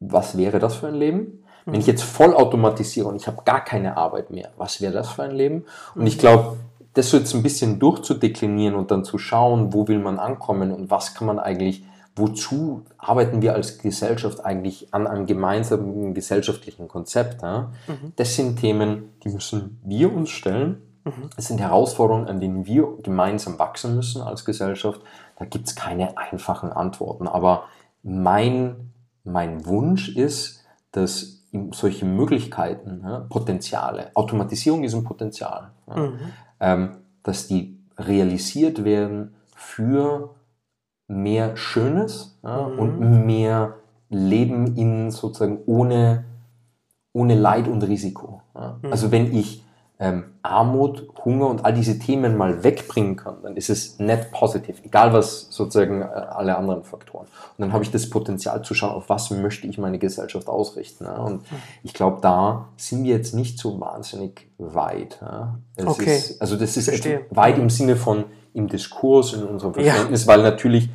was 0.00 0.36
wäre 0.36 0.58
das 0.58 0.76
für 0.76 0.88
ein 0.88 0.94
Leben? 0.96 1.42
Wenn 1.66 1.80
ich 1.80 1.86
mhm. 1.86 1.92
jetzt 1.92 2.04
voll 2.04 2.34
automatisiere 2.34 3.08
und 3.08 3.16
ich 3.16 3.26
habe 3.26 3.42
gar 3.44 3.62
keine 3.62 3.96
Arbeit 3.96 4.30
mehr, 4.30 4.50
was 4.56 4.80
wäre 4.80 4.92
das 4.92 5.10
für 5.10 5.24
ein 5.24 5.32
Leben? 5.32 5.64
Und 5.94 6.06
ich 6.06 6.18
glaube, 6.18 6.56
das 6.94 7.10
so 7.10 7.18
jetzt 7.18 7.34
ein 7.34 7.42
bisschen 7.42 7.78
durchzudeklinieren 7.78 8.74
und 8.74 8.90
dann 8.90 9.04
zu 9.04 9.18
schauen, 9.18 9.74
wo 9.74 9.86
will 9.86 9.98
man 9.98 10.18
ankommen 10.18 10.72
und 10.72 10.90
was 10.90 11.14
kann 11.14 11.26
man 11.26 11.38
eigentlich, 11.38 11.84
wozu 12.14 12.84
arbeiten 12.96 13.42
wir 13.42 13.54
als 13.54 13.78
Gesellschaft 13.78 14.44
eigentlich 14.44 14.94
an 14.94 15.06
einem 15.06 15.26
gemeinsamen 15.26 16.14
gesellschaftlichen 16.14 16.88
Konzept. 16.88 17.42
Ja? 17.42 17.72
Mhm. 17.86 18.12
Das 18.16 18.34
sind 18.34 18.58
Themen, 18.58 19.10
die 19.24 19.28
müssen 19.28 19.80
wir 19.84 20.10
uns 20.10 20.30
stellen 20.30 20.82
Es 21.36 21.48
sind 21.48 21.60
Herausforderungen, 21.60 22.26
an 22.26 22.40
denen 22.40 22.66
wir 22.66 22.96
gemeinsam 23.02 23.58
wachsen 23.58 23.94
müssen 23.94 24.22
als 24.22 24.44
Gesellschaft. 24.44 25.00
Da 25.38 25.44
gibt 25.44 25.68
es 25.68 25.76
keine 25.76 26.16
einfachen 26.16 26.72
Antworten. 26.72 27.28
Aber 27.28 27.64
mein, 28.02 28.92
mein 29.22 29.66
Wunsch 29.66 30.08
ist, 30.16 30.64
dass 30.92 31.35
solche 31.72 32.04
Möglichkeiten, 32.04 33.02
ja, 33.04 33.20
Potenziale, 33.28 34.10
Automatisierung 34.14 34.84
ist 34.84 34.94
ein 34.94 35.04
Potenzial, 35.04 35.70
ja, 35.88 35.96
mhm. 35.96 36.18
ähm, 36.60 36.88
dass 37.22 37.48
die 37.48 37.78
realisiert 37.98 38.84
werden 38.84 39.34
für 39.54 40.34
mehr 41.08 41.56
Schönes 41.56 42.38
ja, 42.42 42.68
mhm. 42.68 42.78
und 42.78 43.26
mehr 43.26 43.76
Leben 44.08 44.76
in 44.76 45.10
sozusagen 45.10 45.58
ohne, 45.66 46.24
ohne 47.12 47.34
Leid 47.34 47.68
und 47.68 47.82
Risiko. 47.82 48.42
Mhm. 48.54 48.92
Also 48.92 49.10
wenn 49.10 49.34
ich 49.34 49.65
ähm, 49.98 50.24
Armut, 50.42 51.08
Hunger 51.24 51.46
und 51.46 51.64
all 51.64 51.72
diese 51.72 51.98
Themen 51.98 52.36
mal 52.36 52.62
wegbringen 52.62 53.16
kann, 53.16 53.36
dann 53.42 53.56
ist 53.56 53.70
es 53.70 53.98
net 53.98 54.30
positiv, 54.30 54.82
egal 54.84 55.14
was 55.14 55.48
sozusagen 55.50 56.02
äh, 56.02 56.04
alle 56.04 56.56
anderen 56.56 56.84
Faktoren. 56.84 57.24
Und 57.24 57.62
dann 57.62 57.72
habe 57.72 57.82
ich 57.82 57.90
das 57.90 58.10
Potenzial 58.10 58.62
zu 58.62 58.74
schauen, 58.74 58.90
auf 58.90 59.08
was 59.08 59.30
möchte 59.30 59.66
ich 59.66 59.78
meine 59.78 59.98
Gesellschaft 59.98 60.48
ausrichten. 60.48 61.04
Ja? 61.04 61.16
Und 61.16 61.44
ich 61.82 61.94
glaube, 61.94 62.18
da 62.20 62.68
sind 62.76 63.04
wir 63.04 63.16
jetzt 63.16 63.34
nicht 63.34 63.58
so 63.58 63.80
wahnsinnig 63.80 64.50
weit. 64.58 65.18
Ja? 65.22 65.58
okay. 65.86 66.16
Ist, 66.16 66.42
also 66.42 66.56
das 66.56 66.76
ist 66.76 67.08
weit 67.30 67.58
im 67.58 67.70
Sinne 67.70 67.96
von 67.96 68.24
im 68.52 68.68
Diskurs, 68.68 69.32
in 69.32 69.44
unserem 69.44 69.74
Verständnis, 69.74 70.24
ja. 70.24 70.28
weil 70.28 70.42
natürlich 70.42 70.90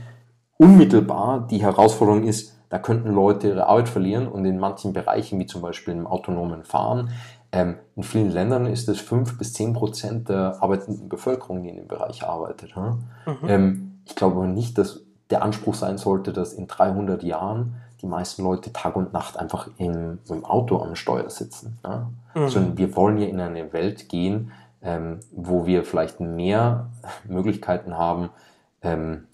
unmittelbar 0.57 1.47
die 1.49 1.61
Herausforderung 1.61 2.23
ist, 2.23 2.55
da 2.69 2.79
könnten 2.79 3.11
Leute 3.11 3.49
ihre 3.49 3.67
Arbeit 3.67 3.89
verlieren 3.89 4.27
und 4.27 4.45
in 4.45 4.57
manchen 4.57 4.93
Bereichen, 4.93 5.39
wie 5.39 5.45
zum 5.45 5.61
Beispiel 5.61 5.93
im 5.93 6.07
autonomen 6.07 6.63
Fahren, 6.63 7.09
ähm, 7.51 7.75
in 7.95 8.03
vielen 8.03 8.31
Ländern 8.31 8.65
ist 8.65 8.87
es 8.87 8.99
5 8.99 9.37
bis 9.37 9.53
10 9.53 9.73
Prozent 9.73 10.29
der 10.29 10.57
arbeitenden 10.61 11.09
Bevölkerung, 11.09 11.63
die 11.63 11.69
in 11.69 11.75
dem 11.75 11.87
Bereich 11.87 12.23
arbeitet. 12.23 12.75
Hm? 12.75 13.03
Mhm. 13.25 13.49
Ähm, 13.49 13.99
ich 14.05 14.15
glaube 14.15 14.37
aber 14.37 14.47
nicht, 14.47 14.77
dass 14.77 15.01
der 15.29 15.43
Anspruch 15.43 15.75
sein 15.75 15.97
sollte, 15.97 16.33
dass 16.33 16.53
in 16.53 16.67
300 16.67 17.23
Jahren 17.23 17.75
die 18.01 18.07
meisten 18.07 18.43
Leute 18.43 18.73
Tag 18.73 18.95
und 18.95 19.13
Nacht 19.13 19.37
einfach 19.37 19.67
im, 19.77 20.19
im 20.27 20.45
Auto 20.45 20.81
am 20.81 20.95
Steuer 20.95 21.29
sitzen. 21.29 21.77
Ja? 21.83 22.09
Mhm. 22.35 22.47
Sondern 22.47 22.77
wir 22.77 22.95
wollen 22.95 23.17
ja 23.17 23.27
in 23.27 23.39
eine 23.39 23.73
Welt 23.73 24.09
gehen, 24.09 24.51
ähm, 24.81 25.19
wo 25.31 25.65
wir 25.65 25.83
vielleicht 25.83 26.19
mehr 26.19 26.89
Möglichkeiten 27.25 27.97
haben, 27.97 28.29
ähm, 28.81 29.27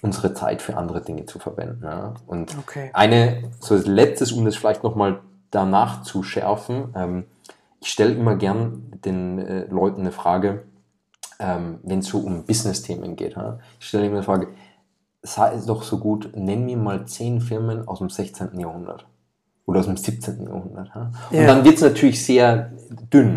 unsere 0.00 0.34
Zeit 0.34 0.62
für 0.62 0.76
andere 0.76 1.00
Dinge 1.00 1.26
zu 1.26 1.38
verwenden. 1.38 1.84
Ja? 1.84 2.14
Und 2.26 2.56
okay. 2.58 2.90
eine, 2.92 3.50
so 3.60 3.74
als 3.74 3.86
letztes, 3.86 4.32
um 4.32 4.44
das 4.44 4.56
vielleicht 4.56 4.84
nochmal 4.84 5.20
danach 5.50 6.02
zu 6.02 6.22
schärfen, 6.22 6.94
ähm, 6.96 7.24
ich 7.84 7.90
stelle 7.90 8.14
immer 8.14 8.36
gern 8.36 8.82
den 9.04 9.38
äh, 9.38 9.66
Leuten 9.66 10.00
eine 10.00 10.10
Frage, 10.10 10.62
ähm, 11.38 11.80
wenn 11.82 11.98
es 11.98 12.06
so 12.06 12.18
um 12.18 12.44
Business-Themen 12.44 13.14
geht. 13.14 13.36
Ha? 13.36 13.58
Ich 13.78 13.88
stelle 13.88 14.06
immer 14.06 14.16
eine 14.16 14.22
Frage, 14.22 14.48
sei 15.22 15.52
es 15.52 15.66
doch 15.66 15.82
so 15.82 15.98
gut, 15.98 16.30
nenn 16.34 16.64
mir 16.64 16.78
mal 16.78 17.06
zehn 17.06 17.42
Firmen 17.42 17.86
aus 17.86 17.98
dem 17.98 18.08
16. 18.08 18.58
Jahrhundert 18.58 19.04
oder 19.66 19.80
aus 19.80 19.86
dem 19.86 19.98
17. 19.98 20.46
Jahrhundert. 20.46 20.94
Ha? 20.94 21.12
Ja. 21.30 21.40
Und 21.40 21.46
dann 21.46 21.64
wird 21.64 21.74
es 21.74 21.82
natürlich 21.82 22.24
sehr 22.24 22.72
dünn. 23.12 23.34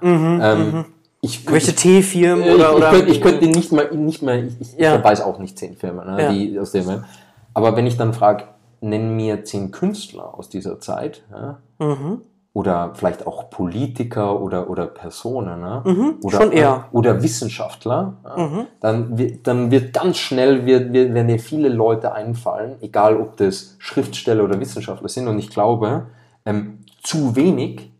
Mhm, 0.00 0.40
ähm, 0.42 0.72
mhm. 0.72 0.84
Ich, 1.20 1.46
Welche 1.50 1.74
Teefirmen 1.74 2.42
äh, 2.42 2.54
oder, 2.54 2.72
ich, 2.72 2.80
ich, 2.80 2.84
könnte, 2.88 3.12
ich 3.12 3.20
könnte 3.20 3.46
nicht 3.48 3.70
mal, 3.70 3.94
nicht 3.94 4.22
mal 4.22 4.48
ich, 4.58 4.78
ja. 4.78 4.96
ich 4.96 5.04
weiß 5.04 5.20
auch 5.20 5.38
nicht 5.38 5.58
zehn 5.58 5.76
Firmen, 5.76 6.06
ne, 6.06 6.22
ja. 6.22 6.32
die 6.32 6.58
aus 6.58 6.72
dem. 6.72 7.04
Aber 7.52 7.76
wenn 7.76 7.86
ich 7.86 7.98
dann 7.98 8.14
frage, 8.14 8.44
nenn 8.80 9.14
mir 9.14 9.44
zehn 9.44 9.70
Künstler 9.70 10.38
aus 10.38 10.48
dieser 10.48 10.80
Zeit, 10.80 11.22
ja, 11.30 11.58
mhm 11.78 12.22
oder 12.52 12.92
vielleicht 12.94 13.26
auch 13.26 13.48
Politiker 13.48 14.40
oder, 14.40 14.68
oder 14.68 14.86
Personen 14.86 15.60
ne? 15.60 15.82
mhm, 15.84 16.14
oder, 16.22 16.36
schon 16.36 16.52
eher. 16.52 16.88
oder 16.92 17.22
Wissenschaftler, 17.22 18.16
ja? 18.24 18.36
mhm. 18.36 18.66
dann, 18.80 19.38
dann 19.44 19.70
wird 19.70 19.92
ganz 19.92 20.18
schnell, 20.18 20.66
wird, 20.66 20.92
wird, 20.92 21.14
werden 21.14 21.28
dir 21.28 21.38
viele 21.38 21.68
Leute 21.68 22.12
einfallen, 22.12 22.76
egal 22.80 23.16
ob 23.16 23.36
das 23.36 23.76
Schriftsteller 23.78 24.42
oder 24.42 24.58
Wissenschaftler 24.58 25.08
sind. 25.08 25.28
Und 25.28 25.38
ich 25.38 25.50
glaube, 25.50 26.08
ähm, 26.44 26.80
zu 27.02 27.36
wenig 27.36 27.92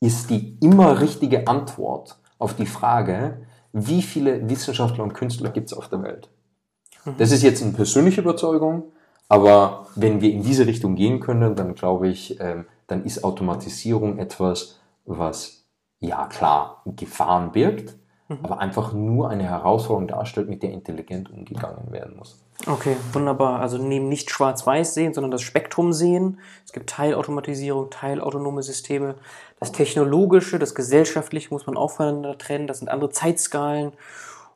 ist 0.00 0.30
die 0.30 0.58
immer 0.60 1.00
richtige 1.00 1.46
Antwort 1.46 2.18
auf 2.38 2.54
die 2.54 2.66
Frage, 2.66 3.38
wie 3.72 4.02
viele 4.02 4.48
Wissenschaftler 4.48 5.04
und 5.04 5.14
Künstler 5.14 5.50
gibt 5.50 5.68
es 5.68 5.76
auf 5.76 5.88
der 5.88 6.02
Welt. 6.02 6.28
Mhm. 7.04 7.14
Das 7.18 7.30
ist 7.30 7.42
jetzt 7.42 7.62
eine 7.62 7.72
persönliche 7.72 8.20
Überzeugung, 8.20 8.84
aber 9.28 9.86
wenn 9.94 10.20
wir 10.20 10.32
in 10.32 10.42
diese 10.42 10.66
Richtung 10.66 10.96
gehen 10.96 11.20
können, 11.20 11.54
dann 11.54 11.74
glaube 11.74 12.08
ich, 12.08 12.40
ähm, 12.40 12.66
dann 12.86 13.04
ist 13.04 13.24
Automatisierung 13.24 14.18
etwas, 14.18 14.78
was 15.04 15.64
ja 15.98 16.26
klar 16.26 16.82
Gefahren 16.84 17.52
birgt, 17.52 17.96
mhm. 18.28 18.38
aber 18.42 18.58
einfach 18.58 18.92
nur 18.92 19.30
eine 19.30 19.44
Herausforderung 19.44 20.08
darstellt, 20.08 20.48
mit 20.48 20.62
der 20.62 20.70
intelligent 20.72 21.30
umgegangen 21.30 21.90
werden 21.90 22.16
muss. 22.16 22.42
Okay, 22.66 22.96
wunderbar. 23.12 23.60
Also 23.60 23.78
neben 23.78 24.08
nicht 24.08 24.30
schwarz-weiß 24.30 24.94
sehen, 24.94 25.12
sondern 25.12 25.30
das 25.30 25.42
Spektrum 25.42 25.92
sehen. 25.92 26.38
Es 26.64 26.72
gibt 26.72 26.88
Teilautomatisierung, 26.88 27.90
teilautonome 27.90 28.62
Systeme. 28.62 29.16
Das 29.60 29.72
Technologische, 29.72 30.58
das 30.58 30.74
Gesellschaftliche 30.74 31.52
muss 31.52 31.66
man 31.66 31.76
auch 31.76 31.90
voneinander 31.90 32.38
trennen. 32.38 32.66
Das 32.66 32.78
sind 32.78 32.88
andere 32.88 33.10
Zeitskalen. 33.10 33.92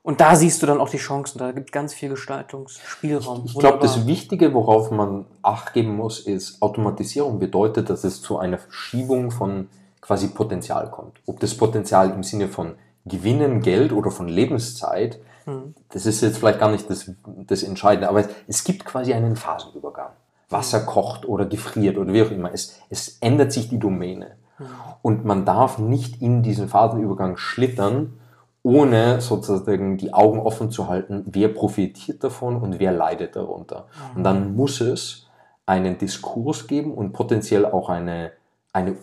Und 0.02 0.20
da 0.20 0.35
siehst 0.35 0.62
du 0.62 0.66
dann 0.66 0.81
auch 0.81 0.89
die 0.89 0.97
Chancen. 0.97 1.39
Da 1.39 1.52
gibt 1.52 1.72
ganz 1.72 1.93
viel 1.93 2.09
Gestaltungsspielraum. 2.09 3.43
Ich, 3.44 3.52
ich 3.52 3.59
glaube, 3.59 3.78
das 3.81 4.06
Wichtige, 4.06 4.55
worauf 4.55 4.90
man 4.90 5.27
Acht 5.43 5.74
geben 5.74 5.94
muss, 5.94 6.20
ist, 6.20 6.62
Automatisierung 6.62 7.39
bedeutet, 7.39 7.90
dass 7.90 8.05
es 8.05 8.22
zu 8.22 8.39
einer 8.39 8.59
Verschiebung 8.59 9.31
von 9.31 9.68
quasi 10.01 10.28
Potenzial 10.28 10.90
kommt. 10.90 11.20
Ob 11.27 11.40
das 11.40 11.55
Potenzial 11.55 12.10
im 12.10 12.22
Sinne 12.22 12.48
von 12.48 12.77
Gewinnen, 13.05 13.60
Geld 13.60 13.93
oder 13.93 14.10
von 14.10 14.28
Lebenszeit, 14.28 15.20
mhm. 15.44 15.74
das 15.90 16.06
ist 16.06 16.22
jetzt 16.22 16.39
vielleicht 16.39 16.60
gar 16.60 16.70
nicht 16.70 16.89
das, 16.89 17.10
das 17.27 17.62
Entscheidende, 17.62 18.09
aber 18.09 18.24
es 18.47 18.64
gibt 18.64 18.86
quasi 18.86 19.12
einen 19.12 19.36
Phasenübergang. 19.36 20.10
Wasser 20.48 20.81
kocht 20.81 21.28
oder 21.28 21.44
gefriert 21.44 21.97
oder 21.97 22.12
wie 22.12 22.22
auch 22.22 22.31
immer. 22.31 22.52
Es, 22.52 22.74
es 22.89 23.18
ändert 23.20 23.52
sich 23.52 23.68
die 23.68 23.78
Domäne. 23.78 24.32
Mhm. 24.59 24.64
Und 25.02 25.24
man 25.24 25.44
darf 25.44 25.78
nicht 25.78 26.22
in 26.22 26.43
diesen 26.43 26.68
Phasenübergang 26.68 27.36
schlittern, 27.36 28.19
ohne 28.62 29.20
sozusagen 29.20 29.96
die 29.96 30.12
Augen 30.12 30.40
offen 30.40 30.70
zu 30.70 30.88
halten, 30.88 31.24
wer 31.26 31.48
profitiert 31.48 32.22
davon 32.22 32.56
und 32.56 32.78
wer 32.78 32.92
leidet 32.92 33.36
darunter. 33.36 33.86
Mhm. 34.12 34.16
Und 34.16 34.24
dann 34.24 34.54
muss 34.54 34.80
es 34.80 35.26
einen 35.66 35.98
Diskurs 35.98 36.66
geben 36.66 36.92
und 36.94 37.12
potenziell 37.12 37.64
auch 37.64 37.88
eine, 37.88 38.32
eine 38.72 38.96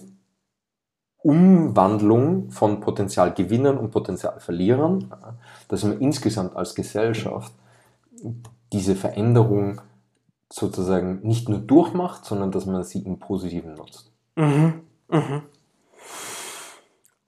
Umwandlung 1.19 2.51
von 2.51 2.79
Potenzialgewinnern 2.79 3.77
und 3.77 3.91
Potenzialverlierern, 3.91 5.13
dass 5.67 5.83
man 5.83 5.99
insgesamt 5.99 6.55
als 6.55 6.75
Gesellschaft 6.75 7.51
diese 8.71 8.95
Veränderung 8.95 9.81
sozusagen 10.51 11.21
nicht 11.23 11.49
nur 11.49 11.59
durchmacht, 11.59 12.25
sondern 12.25 12.51
dass 12.51 12.65
man 12.65 12.83
sie 12.83 12.99
im 12.99 13.19
Positiven 13.19 13.75
nutzt. 13.75 14.11
Mhm. 14.35 14.81
Mhm. 15.09 15.41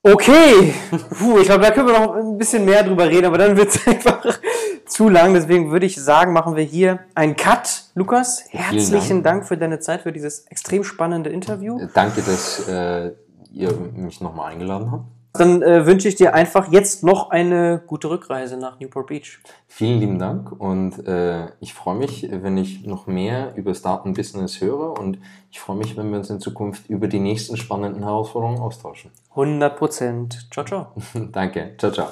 Okay, 0.01 0.73
Puh, 1.19 1.39
ich 1.39 1.45
glaube, 1.45 1.61
da 1.61 1.71
können 1.71 1.87
wir 1.87 1.99
noch 1.99 2.15
ein 2.15 2.37
bisschen 2.37 2.63
mehr 2.63 2.83
drüber 2.83 3.09
reden, 3.09 3.25
aber 3.25 3.37
dann 3.37 3.57
wird 3.57 3.67
es 3.67 3.85
einfach 3.87 4.39
zu 4.85 5.09
lang. 5.09 5.33
Deswegen 5.33 5.71
würde 5.71 5.85
ich 5.85 6.01
sagen, 6.01 6.31
machen 6.31 6.55
wir 6.55 6.63
hier 6.63 6.99
einen 7.15 7.35
Cut. 7.35 7.83
Lukas, 7.95 8.45
herzlichen 8.49 9.23
Dank. 9.23 9.39
Dank. 9.39 9.47
für 9.47 9.57
deine 9.57 9.79
Zeit, 9.79 10.01
für 10.01 10.13
dieses 10.13 10.45
extrem 10.47 10.85
spannende 10.85 11.29
Interview. 11.29 11.81
Danke, 11.93 12.21
dass 12.21 12.65
äh, 12.69 13.11
ihr 13.51 13.73
mich 13.93 14.21
nochmal 14.21 14.53
eingeladen 14.53 14.89
habt. 14.89 15.18
Dann 15.33 15.61
äh, 15.61 15.85
wünsche 15.85 16.07
ich 16.07 16.15
dir 16.15 16.33
einfach 16.33 16.71
jetzt 16.71 17.03
noch 17.03 17.29
eine 17.29 17.83
gute 17.85 18.09
Rückreise 18.09 18.57
nach 18.57 18.79
Newport 18.79 19.07
Beach. 19.07 19.39
Vielen 19.67 19.99
lieben 19.99 20.19
Dank 20.19 20.51
und 20.51 21.07
äh, 21.07 21.49
ich 21.59 21.75
freue 21.75 21.95
mich, 21.95 22.27
wenn 22.31 22.57
ich 22.57 22.85
noch 22.85 23.05
mehr 23.05 23.53
über 23.55 23.69
das 23.69 23.83
Datenbusiness 23.83 24.59
höre 24.59 24.99
und 24.99 25.19
ich 25.51 25.59
freue 25.59 25.77
mich, 25.77 25.95
wenn 25.95 26.09
wir 26.09 26.17
uns 26.17 26.31
in 26.31 26.39
Zukunft 26.39 26.89
über 26.89 27.07
die 27.07 27.19
nächsten 27.19 27.57
spannenden 27.57 28.03
Herausforderungen 28.03 28.59
austauschen. 28.59 29.11
100 29.31 29.77
Prozent. 29.77 30.47
Ciao, 30.51 30.65
ciao. 30.65 30.87
Danke. 31.31 31.75
Ciao, 31.77 31.91
ciao. 31.91 32.07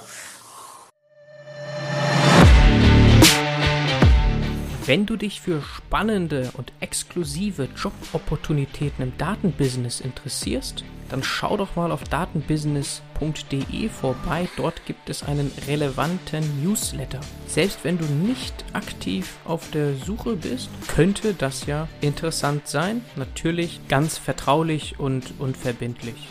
Wenn 4.85 5.06
du 5.06 5.18
dich 5.18 5.41
für 5.41 5.61
spannende 5.61 6.52
und 6.56 6.72
exklusive 6.80 7.68
Jobopportunitäten 7.76 9.03
im 9.03 9.18
Datenbusiness 9.18 9.99
interessierst, 9.99 10.85
dann 11.10 11.24
schau 11.24 11.58
doch 11.58 11.76
mal 11.76 11.92
auf 11.92 12.04
datenbusiness.de 12.04 13.90
vorbei. 13.90 14.48
Dort 14.58 14.86
gibt 14.86 15.10
es 15.10 15.24
einen 15.24 15.52
relevanten 15.68 16.64
Newsletter. 16.64 17.20
Selbst 17.48 17.80
wenn 17.84 17.98
du 17.98 18.06
nicht 18.06 18.66
aktiv 18.74 19.36
auf 19.46 19.70
der 19.72 19.96
Suche 19.96 20.36
bist, 20.36 20.70
könnte 20.88 21.34
das 21.34 21.66
ja 21.66 21.88
interessant 22.02 22.68
sein. 22.68 23.04
Natürlich 23.16 23.80
ganz 23.88 24.18
vertraulich 24.18 25.00
und 25.00 25.34
unverbindlich. 25.40 26.28